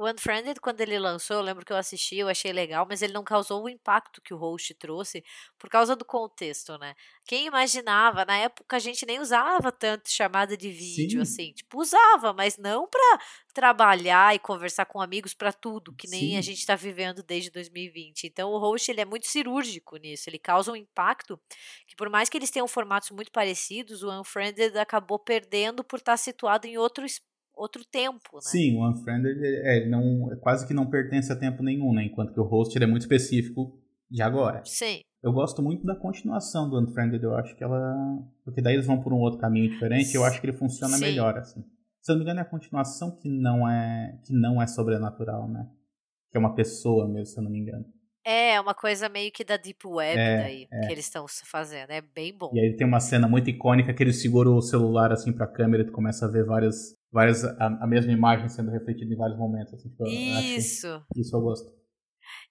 o 0.00 0.10
Unfriended, 0.10 0.58
quando 0.62 0.80
ele 0.80 0.98
lançou, 0.98 1.36
eu 1.36 1.42
lembro 1.42 1.62
que 1.62 1.70
eu 1.70 1.76
assisti, 1.76 2.16
eu 2.16 2.28
achei 2.28 2.50
legal, 2.54 2.86
mas 2.88 3.02
ele 3.02 3.12
não 3.12 3.22
causou 3.22 3.62
o 3.62 3.68
impacto 3.68 4.22
que 4.22 4.32
o 4.32 4.36
host 4.38 4.72
trouxe 4.72 5.22
por 5.58 5.68
causa 5.68 5.94
do 5.94 6.06
contexto, 6.06 6.78
né? 6.78 6.94
Quem 7.26 7.44
imaginava, 7.44 8.24
na 8.24 8.34
época 8.38 8.76
a 8.76 8.78
gente 8.78 9.04
nem 9.04 9.20
usava 9.20 9.70
tanto 9.70 10.08
chamada 10.10 10.56
de 10.56 10.70
vídeo, 10.70 11.22
Sim. 11.26 11.32
assim, 11.32 11.52
tipo, 11.52 11.78
usava, 11.78 12.32
mas 12.32 12.56
não 12.56 12.88
para 12.88 13.20
trabalhar 13.52 14.34
e 14.34 14.38
conversar 14.38 14.86
com 14.86 15.02
amigos 15.02 15.34
para 15.34 15.52
tudo, 15.52 15.94
que 15.94 16.08
nem 16.08 16.30
Sim. 16.30 16.36
a 16.38 16.40
gente 16.40 16.60
está 16.60 16.74
vivendo 16.74 17.22
desde 17.22 17.50
2020. 17.50 18.24
Então 18.26 18.52
o 18.52 18.58
host 18.58 18.90
ele 18.90 19.02
é 19.02 19.04
muito 19.04 19.26
cirúrgico 19.26 19.98
nisso, 19.98 20.30
ele 20.30 20.38
causa 20.38 20.72
um 20.72 20.76
impacto 20.76 21.38
que 21.86 21.94
por 21.94 22.08
mais 22.08 22.30
que 22.30 22.38
eles 22.38 22.50
tenham 22.50 22.66
formatos 22.66 23.10
muito 23.10 23.30
parecidos, 23.30 24.02
o 24.02 24.10
Unfriended 24.10 24.78
acabou 24.78 25.18
perdendo 25.18 25.84
por 25.84 25.98
estar 25.98 26.12
tá 26.12 26.16
situado 26.16 26.66
em 26.66 26.78
outro 26.78 27.04
espaço 27.04 27.29
outro 27.60 27.84
tempo, 27.84 28.36
né? 28.36 28.40
Sim, 28.40 28.76
o 28.76 28.88
Unfriended 28.88 29.38
é, 29.42 29.86
não, 29.86 30.30
quase 30.40 30.66
que 30.66 30.72
não 30.72 30.88
pertence 30.88 31.30
a 31.30 31.36
tempo 31.36 31.62
nenhum, 31.62 31.92
né? 31.92 32.04
Enquanto 32.04 32.32
que 32.32 32.40
o 32.40 32.44
Host 32.44 32.76
é 32.76 32.86
muito 32.86 33.02
específico 33.02 33.78
de 34.10 34.22
agora. 34.22 34.62
Sim. 34.64 35.00
Eu 35.22 35.32
gosto 35.32 35.62
muito 35.62 35.84
da 35.84 35.94
continuação 35.94 36.68
do 36.70 36.80
Unfriended, 36.80 37.22
eu 37.22 37.34
acho 37.34 37.54
que 37.54 37.62
ela... 37.62 37.94
Porque 38.42 38.62
daí 38.62 38.74
eles 38.74 38.86
vão 38.86 39.02
por 39.02 39.12
um 39.12 39.18
outro 39.18 39.38
caminho 39.38 39.70
diferente, 39.70 40.14
eu 40.14 40.24
acho 40.24 40.40
que 40.40 40.46
ele 40.46 40.56
funciona 40.56 40.96
Sim. 40.96 41.02
melhor, 41.02 41.36
assim. 41.36 41.62
Se 42.00 42.10
eu 42.10 42.14
não 42.14 42.20
me 42.20 42.24
engano, 42.24 42.40
é 42.40 42.42
a 42.42 42.46
continuação 42.46 43.14
que 43.18 43.28
não 43.28 43.68
é, 43.68 44.18
que 44.24 44.32
não 44.32 44.62
é 44.62 44.66
sobrenatural, 44.66 45.46
né? 45.46 45.68
Que 46.30 46.38
é 46.38 46.40
uma 46.40 46.54
pessoa 46.54 47.06
mesmo, 47.06 47.26
se 47.26 47.38
eu 47.38 47.44
não 47.44 47.50
me 47.50 47.58
engano. 47.58 47.84
É, 48.24 48.52
é 48.54 48.60
uma 48.60 48.74
coisa 48.74 49.08
meio 49.08 49.30
que 49.30 49.44
da 49.44 49.56
Deep 49.56 49.86
Web 49.86 50.18
é, 50.18 50.36
daí, 50.42 50.68
é. 50.70 50.86
que 50.86 50.92
eles 50.92 51.04
estão 51.04 51.26
fazendo. 51.44 51.90
É 51.90 52.00
bem 52.00 52.36
bom. 52.36 52.50
E 52.54 52.60
aí 52.60 52.76
tem 52.76 52.86
uma 52.86 53.00
cena 53.00 53.28
muito 53.28 53.50
icônica 53.50 53.92
que 53.92 54.02
ele 54.02 54.12
segura 54.12 54.48
o 54.48 54.62
celular 54.62 55.12
assim 55.12 55.32
pra 55.32 55.46
câmera 55.46 55.82
e 55.82 55.86
tu 55.86 55.92
começa 55.92 56.26
a 56.26 56.28
ver 56.30 56.44
várias 56.44 56.96
várias 57.12 57.44
a, 57.44 57.66
a, 57.66 57.86
mesma 57.86 58.12
imagem 58.12 58.48
sendo 58.48 58.70
refletida 58.70 59.12
em 59.12 59.16
vários 59.16 59.38
momentos. 59.38 59.74
Assim, 59.74 59.90
tipo, 59.90 60.04
isso. 60.06 61.04
isso 61.16 61.36
eu 61.36 61.40
gosto. 61.40 61.80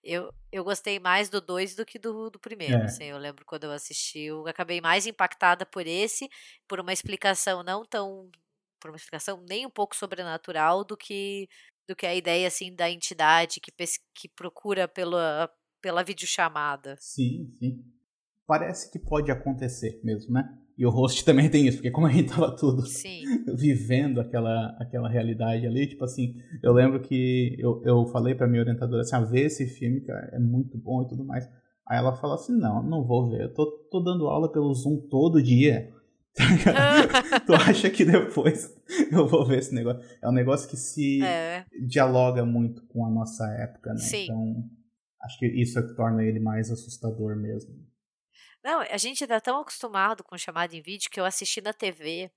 Eu, 0.03 0.33
eu 0.51 0.63
gostei 0.63 0.99
mais 0.99 1.29
do 1.29 1.39
2 1.41 1.75
do 1.75 1.85
que 1.85 1.99
do, 1.99 2.29
do 2.29 2.39
primeiro. 2.39 2.75
É. 2.75 2.85
Assim, 2.85 3.05
eu 3.05 3.17
lembro 3.17 3.45
quando 3.45 3.65
eu 3.65 3.71
assisti, 3.71 4.19
eu 4.21 4.47
acabei 4.47 4.81
mais 4.81 5.05
impactada 5.05 5.65
por 5.65 5.85
esse, 5.85 6.29
por 6.67 6.79
uma 6.79 6.93
explicação 6.93 7.63
não 7.63 7.85
tão. 7.85 8.29
por 8.79 8.91
uma 8.91 8.97
explicação 8.97 9.43
nem 9.47 9.65
um 9.65 9.69
pouco 9.69 9.95
sobrenatural 9.95 10.83
do 10.83 10.97
que 10.97 11.47
do 11.87 11.95
que 11.95 12.05
a 12.05 12.13
ideia 12.13 12.47
assim 12.47 12.73
da 12.75 12.87
entidade 12.87 13.59
que, 13.59 13.71
que 14.13 14.29
procura 14.29 14.87
pela, 14.87 15.51
pela 15.81 16.03
videochamada. 16.03 16.95
Sim, 16.99 17.51
sim. 17.57 17.83
Parece 18.45 18.91
que 18.91 18.99
pode 18.99 19.31
acontecer 19.31 19.99
mesmo, 20.03 20.33
né? 20.33 20.55
E 20.79 20.85
o 20.85 20.89
host 20.89 21.23
também 21.25 21.49
tem 21.49 21.67
isso, 21.67 21.77
porque 21.77 21.91
como 21.91 22.07
a 22.07 22.11
gente 22.11 22.29
tava 22.29 22.55
tudo 22.55 22.85
Sim. 22.85 23.23
vivendo 23.53 24.21
aquela, 24.21 24.77
aquela 24.79 25.09
realidade 25.09 25.67
ali, 25.67 25.85
tipo 25.85 26.05
assim, 26.05 26.35
eu 26.63 26.71
lembro 26.71 27.01
que 27.01 27.57
eu, 27.59 27.81
eu 27.83 28.05
falei 28.05 28.33
pra 28.33 28.47
minha 28.47 28.61
orientadora 28.61 29.01
assim, 29.01 29.17
ah, 29.17 29.19
vê 29.19 29.41
esse 29.41 29.67
filme, 29.67 29.99
cara, 29.99 30.29
é 30.31 30.39
muito 30.39 30.77
bom 30.77 31.03
e 31.03 31.07
tudo 31.09 31.25
mais. 31.25 31.45
Aí 31.85 31.97
ela 31.97 32.15
falou 32.15 32.35
assim, 32.35 32.57
não, 32.57 32.81
não 32.81 33.03
vou 33.03 33.29
ver, 33.29 33.41
eu 33.41 33.53
tô, 33.53 33.69
tô 33.91 33.99
dando 33.99 34.27
aula 34.27 34.49
pelo 34.49 34.73
Zoom 34.73 34.97
todo 35.09 35.43
dia. 35.43 35.91
tu 37.45 37.53
acha 37.53 37.89
que 37.89 38.05
depois 38.05 38.73
eu 39.11 39.27
vou 39.27 39.45
ver 39.45 39.59
esse 39.59 39.75
negócio? 39.75 40.01
É 40.23 40.29
um 40.29 40.31
negócio 40.31 40.69
que 40.69 40.77
se 40.77 41.21
é. 41.21 41.65
dialoga 41.85 42.45
muito 42.45 42.85
com 42.87 43.05
a 43.05 43.09
nossa 43.09 43.45
época, 43.55 43.89
né? 43.91 43.97
Sim. 43.97 44.23
Então, 44.23 44.63
acho 45.23 45.37
que 45.39 45.47
isso 45.47 45.77
é 45.77 45.81
que 45.81 45.95
torna 45.95 46.23
ele 46.23 46.39
mais 46.39 46.71
assustador 46.71 47.35
mesmo. 47.35 47.73
Não, 48.63 48.81
a 48.81 48.97
gente 48.97 49.25
tá 49.25 49.39
tão 49.39 49.59
acostumado 49.59 50.23
com 50.23 50.37
chamada 50.37 50.75
em 50.75 50.81
vídeo 50.81 51.09
que 51.09 51.19
eu 51.19 51.25
assisti 51.25 51.61
na 51.61 51.73
TV 51.73 52.29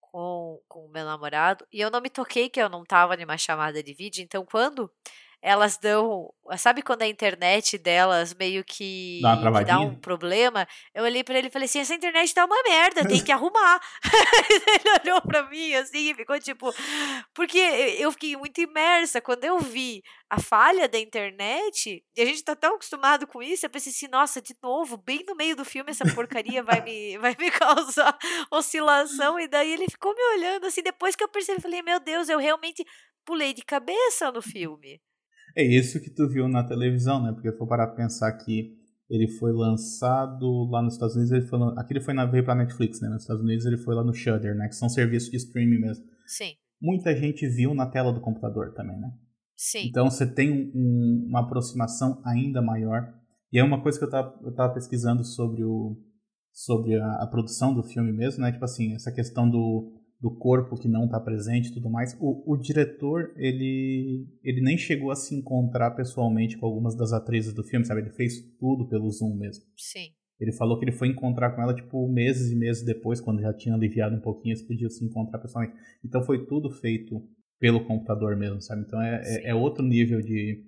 com, 0.00 0.60
o 0.70 0.88
meu 0.88 1.04
namorado 1.04 1.66
e 1.72 1.80
eu 1.80 1.90
não 1.90 2.00
me 2.00 2.10
toquei 2.10 2.50
que 2.50 2.60
eu 2.60 2.68
não 2.68 2.84
tava 2.84 3.16
numa 3.16 3.38
chamada 3.38 3.82
de 3.82 3.94
vídeo. 3.94 4.22
Então, 4.22 4.44
quando 4.44 4.90
elas 5.42 5.76
dão. 5.76 6.32
Sabe 6.56 6.82
quando 6.82 7.02
a 7.02 7.06
internet 7.06 7.76
delas 7.76 8.32
meio 8.32 8.62
que 8.62 9.20
dá, 9.20 9.36
que 9.36 9.64
dá 9.64 9.80
um 9.80 9.96
problema? 9.96 10.68
Eu 10.94 11.02
olhei 11.02 11.24
para 11.24 11.36
ele 11.36 11.48
e 11.48 11.50
falei 11.50 11.66
assim: 11.66 11.80
essa 11.80 11.94
internet 11.94 12.32
tá 12.32 12.44
uma 12.44 12.62
merda, 12.62 13.06
tem 13.06 13.22
que 13.22 13.32
arrumar. 13.32 13.80
ele 14.68 15.00
olhou 15.02 15.20
para 15.22 15.42
mim 15.50 15.74
assim 15.74 16.10
e 16.10 16.14
ficou 16.14 16.38
tipo. 16.38 16.72
Porque 17.34 17.58
eu 17.58 18.12
fiquei 18.12 18.36
muito 18.36 18.60
imersa. 18.60 19.20
Quando 19.20 19.44
eu 19.44 19.58
vi 19.58 20.02
a 20.30 20.40
falha 20.40 20.88
da 20.88 20.98
internet, 20.98 22.04
e 22.16 22.22
a 22.22 22.24
gente 22.24 22.44
tá 22.44 22.54
tão 22.54 22.76
acostumado 22.76 23.26
com 23.26 23.42
isso, 23.42 23.66
eu 23.66 23.70
pensei 23.70 23.90
assim: 23.90 24.08
nossa, 24.08 24.40
de 24.40 24.54
novo, 24.62 24.96
bem 24.96 25.24
no 25.26 25.34
meio 25.34 25.56
do 25.56 25.64
filme, 25.64 25.90
essa 25.90 26.04
porcaria 26.14 26.62
vai 26.62 26.80
me, 26.82 27.18
vai 27.18 27.34
me 27.36 27.50
causar 27.50 28.16
oscilação. 28.48 29.40
E 29.40 29.48
daí 29.48 29.72
ele 29.72 29.90
ficou 29.90 30.14
me 30.14 30.22
olhando 30.36 30.66
assim. 30.66 30.82
Depois 30.82 31.16
que 31.16 31.24
eu 31.24 31.28
percebi, 31.28 31.58
eu 31.58 31.62
falei: 31.62 31.82
meu 31.82 31.98
Deus, 31.98 32.28
eu 32.28 32.38
realmente 32.38 32.84
pulei 33.24 33.52
de 33.52 33.62
cabeça 33.62 34.30
no 34.30 34.42
filme. 34.42 35.00
É 35.56 35.62
isso 35.62 36.00
que 36.00 36.10
tu 36.10 36.28
viu 36.28 36.48
na 36.48 36.64
televisão, 36.64 37.22
né? 37.22 37.32
Porque 37.32 37.52
foi 37.52 37.66
para 37.66 37.86
pensar 37.86 38.32
que 38.32 38.76
ele 39.08 39.28
foi 39.28 39.52
lançado 39.52 40.64
lá 40.70 40.80
nos 40.80 40.94
Estados 40.94 41.14
Unidos, 41.14 41.32
ele 41.32 41.46
foi, 41.46 41.58
aqui 41.76 41.92
ele 41.92 42.00
foi 42.00 42.14
na, 42.14 42.24
veio 42.24 42.44
pra 42.44 42.54
Netflix, 42.54 43.00
né? 43.00 43.08
Nos 43.08 43.22
Estados 43.22 43.42
Unidos 43.42 43.66
ele 43.66 43.76
foi 43.76 43.94
lá 43.94 44.02
no 44.02 44.14
Shudder, 44.14 44.54
né? 44.56 44.68
Que 44.68 44.74
são 44.74 44.88
serviços 44.88 45.30
de 45.30 45.36
streaming 45.36 45.80
mesmo. 45.80 46.04
Sim. 46.26 46.52
Muita 46.80 47.14
gente 47.14 47.46
viu 47.46 47.74
na 47.74 47.86
tela 47.86 48.12
do 48.12 48.20
computador 48.20 48.72
também, 48.72 48.98
né? 48.98 49.12
Sim. 49.54 49.86
Então 49.86 50.10
você 50.10 50.26
tem 50.26 50.72
um, 50.74 51.26
uma 51.28 51.40
aproximação 51.40 52.22
ainda 52.24 52.62
maior. 52.62 53.12
E 53.52 53.58
é 53.58 53.64
uma 53.64 53.82
coisa 53.82 53.98
que 53.98 54.04
eu 54.04 54.10
tava, 54.10 54.34
eu 54.42 54.54
tava 54.54 54.72
pesquisando 54.72 55.22
sobre 55.24 55.62
o 55.62 55.96
sobre 56.52 56.96
a, 56.96 57.22
a 57.22 57.26
produção 57.26 57.74
do 57.74 57.82
filme 57.82 58.12
mesmo, 58.12 58.42
né? 58.42 58.52
Tipo 58.52 58.64
assim, 58.64 58.94
essa 58.94 59.12
questão 59.12 59.48
do 59.48 59.92
do 60.22 60.30
corpo 60.30 60.78
que 60.78 60.86
não 60.86 61.06
está 61.06 61.18
presente 61.18 61.68
e 61.68 61.74
tudo 61.74 61.90
mais. 61.90 62.16
O, 62.20 62.52
o, 62.52 62.56
diretor, 62.56 63.32
ele, 63.36 64.24
ele 64.44 64.60
nem 64.60 64.78
chegou 64.78 65.10
a 65.10 65.16
se 65.16 65.34
encontrar 65.34 65.90
pessoalmente 65.90 66.56
com 66.56 66.64
algumas 66.64 66.94
das 66.94 67.12
atrizes 67.12 67.52
do 67.52 67.64
filme, 67.64 67.84
sabe? 67.84 68.02
Ele 68.02 68.10
fez 68.10 68.40
tudo 68.56 68.88
pelo 68.88 69.10
Zoom 69.10 69.34
mesmo. 69.34 69.64
Sim. 69.76 70.10
Ele 70.38 70.52
falou 70.52 70.78
que 70.78 70.84
ele 70.84 70.92
foi 70.92 71.08
encontrar 71.08 71.50
com 71.50 71.60
ela, 71.60 71.74
tipo, 71.74 72.08
meses 72.08 72.52
e 72.52 72.54
meses 72.54 72.84
depois, 72.84 73.20
quando 73.20 73.42
já 73.42 73.52
tinha 73.52 73.74
aliviado 73.74 74.14
um 74.14 74.20
pouquinho, 74.20 74.52
eles 74.52 74.62
podiam 74.62 74.88
se 74.88 75.04
encontrar 75.04 75.40
pessoalmente. 75.40 75.76
Então 76.04 76.22
foi 76.22 76.46
tudo 76.46 76.70
feito 76.70 77.20
pelo 77.58 77.84
computador 77.84 78.36
mesmo, 78.36 78.60
sabe? 78.60 78.82
Então 78.82 79.02
é, 79.02 79.22
é, 79.24 79.50
é, 79.50 79.54
outro 79.54 79.84
nível 79.84 80.20
de, 80.20 80.64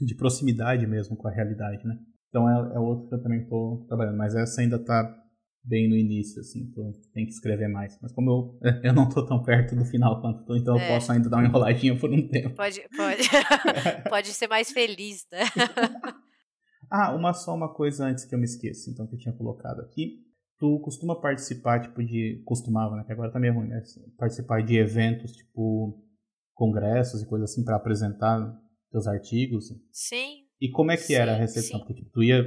de 0.00 0.14
proximidade 0.14 0.86
mesmo 0.86 1.16
com 1.16 1.28
a 1.28 1.30
realidade, 1.30 1.86
né? 1.86 1.98
Então 2.30 2.48
é, 2.48 2.76
é 2.76 2.78
outro 2.78 3.08
que 3.08 3.14
eu 3.14 3.22
também 3.22 3.42
estou 3.42 3.84
trabalhando, 3.86 4.16
mas 4.16 4.34
essa 4.34 4.62
ainda 4.62 4.76
está 4.76 5.19
bem 5.62 5.88
no 5.88 5.96
início, 5.96 6.40
assim, 6.40 6.60
então 6.60 6.92
tem 7.12 7.26
que 7.26 7.32
escrever 7.32 7.68
mais. 7.68 7.98
Mas 8.00 8.12
como 8.12 8.30
eu, 8.62 8.70
eu 8.82 8.92
não 8.92 9.08
tô 9.08 9.24
tão 9.24 9.42
perto 9.42 9.76
do 9.76 9.84
final 9.84 10.20
quanto 10.20 10.44
tô, 10.44 10.56
então 10.56 10.78
é. 10.78 10.84
eu 10.84 10.94
posso 10.94 11.12
ainda 11.12 11.28
dar 11.28 11.38
uma 11.38 11.46
enroladinha 11.46 11.98
por 11.98 12.10
um 12.10 12.26
tempo. 12.28 12.54
Pode, 12.54 12.82
pode, 12.96 13.22
pode 14.08 14.28
ser 14.28 14.48
mais 14.48 14.70
feliz, 14.72 15.26
né? 15.30 15.40
ah, 16.90 17.14
uma 17.14 17.32
só 17.32 17.54
uma 17.54 17.72
coisa 17.72 18.06
antes 18.06 18.24
que 18.24 18.34
eu 18.34 18.38
me 18.38 18.44
esqueça, 18.44 18.90
então 18.90 19.06
que 19.06 19.14
eu 19.14 19.18
tinha 19.18 19.34
colocado 19.34 19.80
aqui. 19.80 20.24
Tu 20.58 20.78
costuma 20.80 21.18
participar, 21.18 21.80
tipo, 21.80 22.04
de. 22.04 22.42
Costumava, 22.44 22.94
né? 22.94 23.04
Que 23.04 23.12
agora 23.12 23.32
tá 23.32 23.40
meio 23.40 23.54
ruim, 23.54 23.68
né? 23.68 23.82
Participar 24.18 24.62
de 24.62 24.76
eventos, 24.76 25.32
tipo, 25.32 25.98
congressos 26.52 27.22
e 27.22 27.26
coisas 27.26 27.50
assim, 27.50 27.64
para 27.64 27.76
apresentar 27.76 28.54
teus 28.90 29.06
artigos? 29.06 29.68
Sim. 29.90 30.44
E 30.60 30.70
como 30.70 30.90
é 30.90 30.96
que 30.98 31.04
sim, 31.04 31.14
era 31.14 31.32
a 31.32 31.36
recepção? 31.36 31.78
Sim. 31.78 31.86
Porque 31.86 31.94
tipo, 31.94 32.10
tu 32.12 32.22
ia 32.22 32.44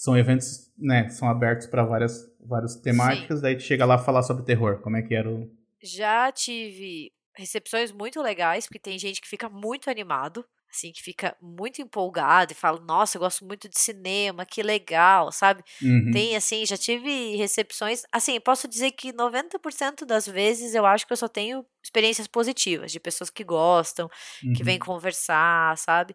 são 0.00 0.16
eventos, 0.16 0.72
né, 0.78 1.10
são 1.10 1.28
abertos 1.28 1.66
para 1.66 1.84
várias, 1.84 2.26
várias 2.40 2.74
temáticas, 2.74 3.36
Sim. 3.38 3.42
daí 3.42 3.54
tu 3.54 3.62
chega 3.62 3.84
lá 3.84 3.98
falar 3.98 4.22
sobre 4.22 4.46
terror. 4.46 4.80
Como 4.80 4.96
é 4.96 5.02
que 5.02 5.14
era 5.14 5.30
o... 5.30 5.46
Já 5.82 6.32
tive 6.32 7.12
recepções 7.36 7.92
muito 7.92 8.22
legais, 8.22 8.64
porque 8.64 8.78
tem 8.78 8.98
gente 8.98 9.20
que 9.20 9.28
fica 9.28 9.46
muito 9.50 9.90
animado, 9.90 10.42
assim, 10.72 10.90
que 10.90 11.02
fica 11.02 11.36
muito 11.38 11.82
empolgado 11.82 12.52
e 12.52 12.54
fala, 12.54 12.80
nossa, 12.80 13.18
eu 13.18 13.20
gosto 13.20 13.44
muito 13.44 13.68
de 13.68 13.78
cinema, 13.78 14.46
que 14.46 14.62
legal, 14.62 15.30
sabe? 15.32 15.62
Uhum. 15.82 16.10
Tem, 16.12 16.34
assim, 16.34 16.64
já 16.64 16.78
tive 16.78 17.36
recepções, 17.36 18.04
assim, 18.10 18.40
posso 18.40 18.66
dizer 18.66 18.92
que 18.92 19.12
90% 19.12 20.06
das 20.06 20.26
vezes 20.26 20.74
eu 20.74 20.86
acho 20.86 21.06
que 21.06 21.12
eu 21.12 21.16
só 21.16 21.28
tenho 21.28 21.62
experiências 21.82 22.26
positivas, 22.26 22.92
de 22.92 23.00
pessoas 23.00 23.28
que 23.28 23.44
gostam, 23.44 24.08
uhum. 24.44 24.52
que 24.54 24.62
vêm 24.62 24.78
uhum. 24.78 24.86
conversar, 24.86 25.76
sabe? 25.76 26.14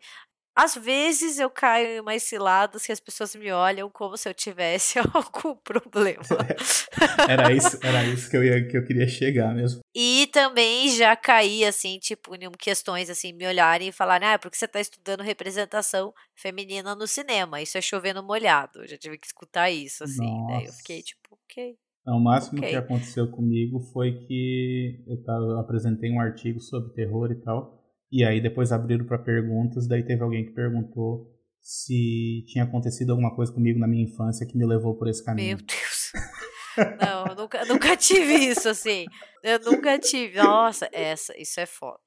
Às 0.55 0.75
vezes 0.75 1.37
eu 1.37 1.49
caio 1.49 1.87
em 1.87 1.99
umas 1.99 2.23
ciladas 2.23 2.85
que 2.85 2.91
as 2.91 2.99
pessoas 2.99 3.35
me 3.35 3.51
olham 3.51 3.89
como 3.89 4.15
se 4.15 4.29
eu 4.29 4.33
tivesse 4.33 4.97
algum 5.13 5.53
problema. 5.55 6.23
era 7.27 7.51
isso, 7.51 7.77
era 7.83 8.03
isso 8.05 8.29
que 8.29 8.37
eu, 8.37 8.43
ia, 8.43 8.65
que 8.65 8.77
eu 8.77 8.85
queria 8.85 9.07
chegar 9.07 9.53
mesmo. 9.53 9.81
E 9.93 10.27
também 10.31 10.89
já 10.89 11.13
caí, 11.15 11.65
assim, 11.65 11.99
tipo, 11.99 12.33
em 12.35 12.49
questões, 12.51 13.09
assim, 13.09 13.33
me 13.33 13.45
olharem 13.45 13.89
e 13.89 13.91
falarem, 13.91 14.29
ah, 14.29 14.39
porque 14.39 14.57
você 14.57 14.65
está 14.65 14.79
estudando 14.79 15.21
representação 15.21 16.13
feminina 16.33 16.95
no 16.95 17.05
cinema, 17.05 17.61
isso 17.61 17.77
é 17.77 17.81
chovendo 17.81 18.23
molhado. 18.23 18.81
Eu 18.81 18.87
já 18.87 18.97
tive 18.97 19.17
que 19.17 19.27
escutar 19.27 19.69
isso, 19.69 20.05
assim, 20.05 20.25
Nossa. 20.25 20.53
daí 20.53 20.65
eu 20.67 20.73
fiquei, 20.73 21.01
tipo, 21.01 21.37
ok. 21.49 21.75
Não, 22.05 22.17
o 22.17 22.23
máximo 22.23 22.59
okay. 22.59 22.69
que 22.69 22.75
aconteceu 22.75 23.29
comigo 23.31 23.79
foi 23.91 24.25
que 24.27 25.03
eu, 25.07 25.21
tava, 25.23 25.43
eu 25.43 25.59
apresentei 25.59 26.11
um 26.11 26.21
artigo 26.21 26.59
sobre 26.59 26.93
terror 26.93 27.31
e 27.31 27.41
tal, 27.41 27.84
e 28.15 28.23
aí 28.23 28.39
depois 28.39 28.71
abriram 28.71 29.05
para 29.05 29.17
perguntas, 29.17 29.87
daí 29.87 30.01
teve 30.01 30.23
alguém 30.23 30.45
que 30.45 30.51
perguntou 30.51 31.29
se 31.59 32.45
tinha 32.47 32.63
acontecido 32.63 33.09
alguma 33.09 33.35
coisa 33.35 33.51
comigo 33.51 33.77
na 33.77 33.87
minha 33.87 34.05
infância 34.05 34.45
que 34.45 34.57
me 34.57 34.65
levou 34.65 34.95
por 34.95 35.09
esse 35.09 35.21
caminho. 35.21 35.57
Meu 35.57 35.65
Deus. 35.65 36.13
Não, 37.01 37.25
eu 37.27 37.35
nunca, 37.35 37.65
nunca 37.65 37.97
tive 37.97 38.33
isso, 38.35 38.69
assim. 38.69 39.05
Eu 39.43 39.59
nunca 39.59 39.99
tive. 39.99 40.37
Nossa, 40.37 40.87
essa, 40.93 41.37
isso 41.37 41.59
é 41.59 41.65
foda. 41.65 41.99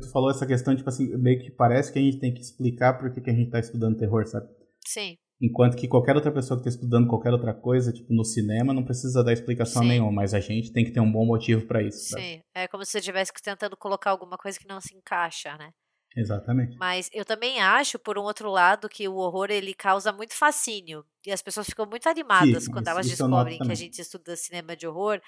Tu 0.00 0.10
falou 0.12 0.30
essa 0.30 0.46
questão, 0.46 0.76
tipo 0.76 0.88
assim, 0.88 1.16
meio 1.16 1.40
que 1.40 1.50
parece 1.50 1.92
que 1.92 1.98
a 1.98 2.02
gente 2.02 2.20
tem 2.20 2.32
que 2.32 2.40
explicar 2.40 3.00
por 3.00 3.12
que, 3.12 3.20
que 3.20 3.30
a 3.30 3.34
gente 3.34 3.50
tá 3.50 3.58
estudando 3.58 3.98
terror, 3.98 4.24
sabe? 4.26 4.48
Sim. 4.86 5.16
Enquanto 5.42 5.76
que 5.76 5.88
qualquer 5.88 6.14
outra 6.14 6.30
pessoa 6.30 6.60
que 6.60 6.68
está 6.68 6.78
estudando 6.78 7.08
qualquer 7.08 7.32
outra 7.32 7.52
coisa, 7.52 7.92
tipo 7.92 8.14
no 8.14 8.24
cinema, 8.24 8.72
não 8.72 8.84
precisa 8.84 9.24
dar 9.24 9.32
explicação 9.32 9.82
Sim. 9.82 9.88
nenhuma, 9.88 10.12
mas 10.12 10.34
a 10.34 10.38
gente 10.38 10.72
tem 10.72 10.84
que 10.84 10.92
ter 10.92 11.00
um 11.00 11.10
bom 11.10 11.26
motivo 11.26 11.66
para 11.66 11.82
isso. 11.82 12.10
Sabe? 12.10 12.22
Sim, 12.22 12.40
é 12.54 12.68
como 12.68 12.84
se 12.84 12.92
você 12.92 12.98
estivesse 12.98 13.32
tentando 13.42 13.76
colocar 13.76 14.10
alguma 14.10 14.38
coisa 14.38 14.56
que 14.56 14.68
não 14.68 14.80
se 14.80 14.94
encaixa, 14.94 15.56
né? 15.58 15.70
Exatamente. 16.16 16.76
Mas 16.78 17.08
eu 17.12 17.24
também 17.24 17.60
acho, 17.60 17.98
por 17.98 18.18
um 18.18 18.22
outro 18.22 18.50
lado, 18.50 18.88
que 18.88 19.08
o 19.08 19.16
horror 19.16 19.50
ele 19.50 19.72
causa 19.72 20.12
muito 20.12 20.34
fascínio. 20.34 21.04
E 21.24 21.32
as 21.32 21.40
pessoas 21.40 21.66
ficam 21.66 21.86
muito 21.86 22.08
animadas 22.08 22.64
Sim, 22.64 22.72
quando 22.72 22.88
elas 22.88 23.06
descobrem 23.06 23.58
que 23.58 23.70
a 23.70 23.74
gente 23.74 24.00
estuda 24.00 24.36
cinema 24.36 24.76
de 24.76 24.86
horror. 24.86 25.20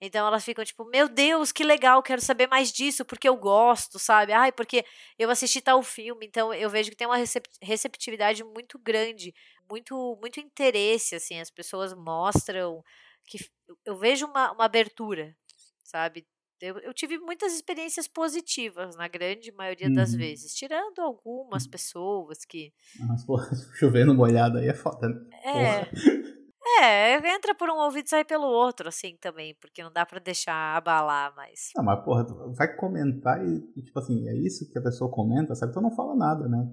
Então 0.00 0.26
elas 0.26 0.44
ficam 0.44 0.64
tipo, 0.64 0.84
meu 0.86 1.08
Deus, 1.08 1.52
que 1.52 1.62
legal, 1.62 2.02
quero 2.02 2.20
saber 2.20 2.48
mais 2.48 2.72
disso, 2.72 3.04
porque 3.04 3.28
eu 3.28 3.36
gosto, 3.36 3.98
sabe? 3.98 4.32
Ai, 4.32 4.50
porque 4.50 4.84
eu 5.18 5.30
assisti 5.30 5.60
tal 5.60 5.82
filme. 5.82 6.26
Então 6.26 6.52
eu 6.52 6.68
vejo 6.68 6.90
que 6.90 6.96
tem 6.96 7.06
uma 7.06 7.18
receptividade 7.60 8.42
muito 8.42 8.78
grande, 8.78 9.32
muito, 9.70 10.18
muito 10.20 10.40
interesse, 10.40 11.14
assim. 11.14 11.38
As 11.38 11.50
pessoas 11.50 11.94
mostram 11.94 12.82
que 13.26 13.38
eu 13.84 13.96
vejo 13.96 14.26
uma, 14.26 14.52
uma 14.52 14.64
abertura, 14.64 15.36
sabe? 15.84 16.26
Eu, 16.62 16.78
eu, 16.78 16.94
tive 16.94 17.18
muitas 17.18 17.52
experiências 17.54 18.06
positivas, 18.06 18.94
na 18.94 19.08
grande 19.08 19.50
maioria 19.50 19.88
uhum. 19.88 19.94
das 19.94 20.14
vezes, 20.14 20.54
tirando 20.54 21.00
algumas 21.00 21.64
uhum. 21.64 21.70
pessoas 21.70 22.44
que. 22.44 22.72
Mas, 23.00 23.24
porra, 23.24 23.48
chovendo 23.74 24.14
molhado 24.14 24.58
aí 24.58 24.68
é 24.68 24.74
foda, 24.74 25.08
né? 25.08 25.20
É. 25.44 26.32
É, 26.80 27.34
entra 27.34 27.54
por 27.54 27.68
um 27.68 27.76
ouvido 27.78 28.06
e 28.06 28.10
sai 28.10 28.24
pelo 28.24 28.46
outro, 28.46 28.88
assim, 28.88 29.16
também, 29.20 29.56
porque 29.60 29.82
não 29.82 29.92
dá 29.92 30.06
para 30.06 30.20
deixar 30.20 30.76
abalar, 30.76 31.32
mas. 31.36 31.70
Não, 31.76 31.84
mas, 31.84 32.02
porra, 32.04 32.24
vai 32.56 32.76
comentar 32.76 33.44
e, 33.44 33.82
tipo 33.82 33.98
assim, 33.98 34.28
é 34.28 34.36
isso 34.36 34.70
que 34.70 34.78
a 34.78 34.82
pessoa 34.82 35.10
comenta, 35.10 35.56
sabe? 35.56 35.70
Então 35.70 35.82
não 35.82 35.90
fala 35.90 36.14
nada, 36.14 36.48
né? 36.48 36.64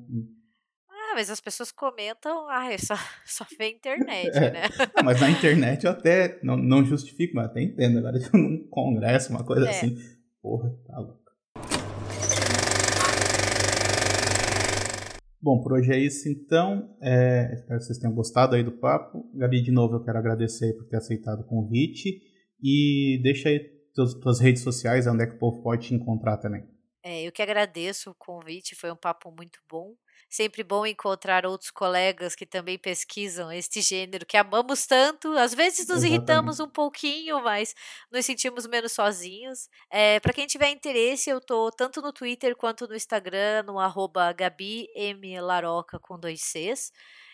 Ah, 1.12 1.16
mas 1.16 1.32
as 1.32 1.42
pessoas 1.42 1.72
comentam, 1.72 2.48
ah, 2.50 2.70
só, 2.78 2.94
só 3.26 3.44
vê 3.58 3.70
internet, 3.74 4.30
é. 4.38 4.52
né? 4.52 4.62
Não, 4.96 5.04
mas 5.04 5.20
na 5.20 5.32
internet 5.32 5.84
eu 5.84 5.92
até 5.92 6.40
não, 6.44 6.56
não 6.56 6.86
justifico, 6.86 7.36
mas 7.36 7.48
até 7.48 7.64
entendo. 7.64 7.98
Agora, 7.98 8.20
tipo, 8.20 8.38
num 8.38 8.68
congresso, 8.70 9.32
uma 9.32 9.44
coisa 9.44 9.66
é. 9.66 9.70
assim, 9.72 9.98
porra, 10.40 10.70
tá 10.86 11.00
louco. 11.00 11.20
Bom, 15.42 15.60
por 15.64 15.74
hoje 15.74 15.92
é 15.92 15.98
isso 15.98 16.30
então. 16.30 16.96
É, 17.02 17.54
espero 17.56 17.80
que 17.80 17.86
vocês 17.86 17.98
tenham 17.98 18.14
gostado 18.14 18.56
aí 18.56 18.64
do 18.64 18.74
papo. 18.74 19.28
Gabi, 19.34 19.64
de 19.64 19.72
novo 19.72 19.96
eu 19.96 20.04
quero 20.04 20.20
agradecer 20.20 20.74
por 20.78 20.86
ter 20.86 20.98
aceitado 20.98 21.40
o 21.40 21.48
convite. 21.48 22.22
E 22.62 23.20
deixa 23.24 23.50
aí 23.50 23.60
tuas, 23.96 24.14
tuas 24.14 24.40
redes 24.40 24.62
sociais, 24.62 25.08
onde 25.08 25.24
é 25.24 25.28
que 25.28 25.38
o 25.38 25.40
povo 25.40 25.64
pode 25.64 25.88
te 25.88 25.96
encontrar 25.96 26.38
também. 26.38 26.64
É, 27.02 27.24
eu 27.24 27.32
que 27.32 27.42
agradeço 27.42 28.12
o 28.12 28.16
convite, 28.16 28.76
foi 28.76 28.92
um 28.92 28.96
papo 28.96 29.32
muito 29.32 29.60
bom. 29.68 29.96
Sempre 30.28 30.64
bom 30.64 30.86
encontrar 30.86 31.46
outros 31.46 31.72
colegas 31.72 32.36
que 32.36 32.46
também 32.46 32.78
pesquisam 32.78 33.52
este 33.52 33.82
gênero 33.82 34.26
que 34.26 34.38
amamos 34.38 34.86
tanto. 34.86 35.32
Às 35.38 35.54
vezes 35.54 35.88
nos 35.88 35.98
Exatamente. 35.98 36.14
irritamos 36.14 36.60
um 36.60 36.70
pouquinho, 36.70 37.42
mas 37.44 37.76
nos 38.12 38.26
sentimos 38.26 38.66
menos 38.66 38.92
sozinhos. 38.92 39.70
É, 39.90 40.20
Para 40.20 40.34
quem 40.34 40.48
tiver 40.48 40.70
interesse, 40.70 41.30
eu 41.30 41.40
tô 41.40 41.72
tanto 41.72 42.02
no 42.02 42.12
Twitter 42.12 42.56
quanto 42.56 42.88
no 42.88 42.96
Instagram, 42.96 43.64
no 43.64 43.80
arroba 43.80 44.32
Gabi 44.34 44.88
M. 44.96 45.40
Laroca 45.42 46.00
com 46.00 46.20
dois 46.20 46.42
Cs. 46.42 46.92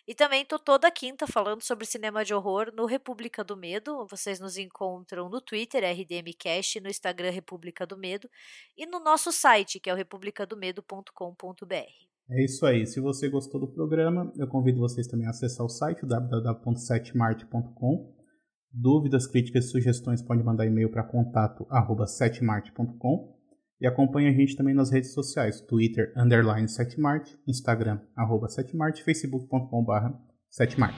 E 0.08 0.14
também 0.14 0.46
tô 0.46 0.60
toda 0.60 0.92
quinta 0.92 1.26
falando 1.26 1.64
sobre 1.64 1.86
cinema 1.86 2.24
de 2.24 2.34
horror 2.34 2.72
no 2.74 2.86
República 2.86 3.44
do 3.44 3.58
Medo. 3.58 4.06
Vocês 4.06 4.40
nos 4.40 4.56
encontram 4.56 5.30
no 5.30 5.42
Twitter, 5.42 5.84
RDMcast, 5.84 6.80
no 6.80 6.90
Instagram 6.90 7.32
República 7.32 7.88
do 7.88 7.98
Medo 7.98 8.30
e 8.78 8.86
no 8.86 9.00
nosso 9.00 9.32
site, 9.32 9.80
que 9.80 9.90
é 9.90 9.94
o 9.94 9.96
republicadomedo.com.br. 9.96 12.15
É 12.30 12.44
isso 12.44 12.66
aí. 12.66 12.86
Se 12.88 13.00
você 13.00 13.30
gostou 13.30 13.62
do 13.62 13.68
programa, 13.68 14.34
eu 14.36 14.48
convido 14.48 14.80
vocês 14.80 15.06
também 15.08 15.28
a 15.28 15.30
acessar 15.30 15.64
o 15.66 15.70
site 15.70 16.06
www.setmart.com. 16.06 18.14
Dúvidas, 18.72 19.28
críticas 19.28 19.66
e 19.66 19.70
sugestões 19.70 20.22
pode 20.22 20.44
mandar 20.44 20.66
e-mail 20.66 20.90
para 20.90 21.04
contato@setmart.com 21.04 23.36
e 23.80 23.88
acompanhe 23.88 24.28
a 24.28 24.34
gente 24.34 24.56
também 24.56 24.74
nas 24.74 24.90
redes 24.92 25.14
sociais, 25.14 25.62
Twitter 25.62 26.12
underline 26.18 26.68
setmart, 26.68 27.32
Instagram 27.48 28.02
arroba 28.16 28.50
setmart, 28.50 29.00
facebook.com 29.02 29.84
barra 29.84 30.20
setmart. 30.50 30.96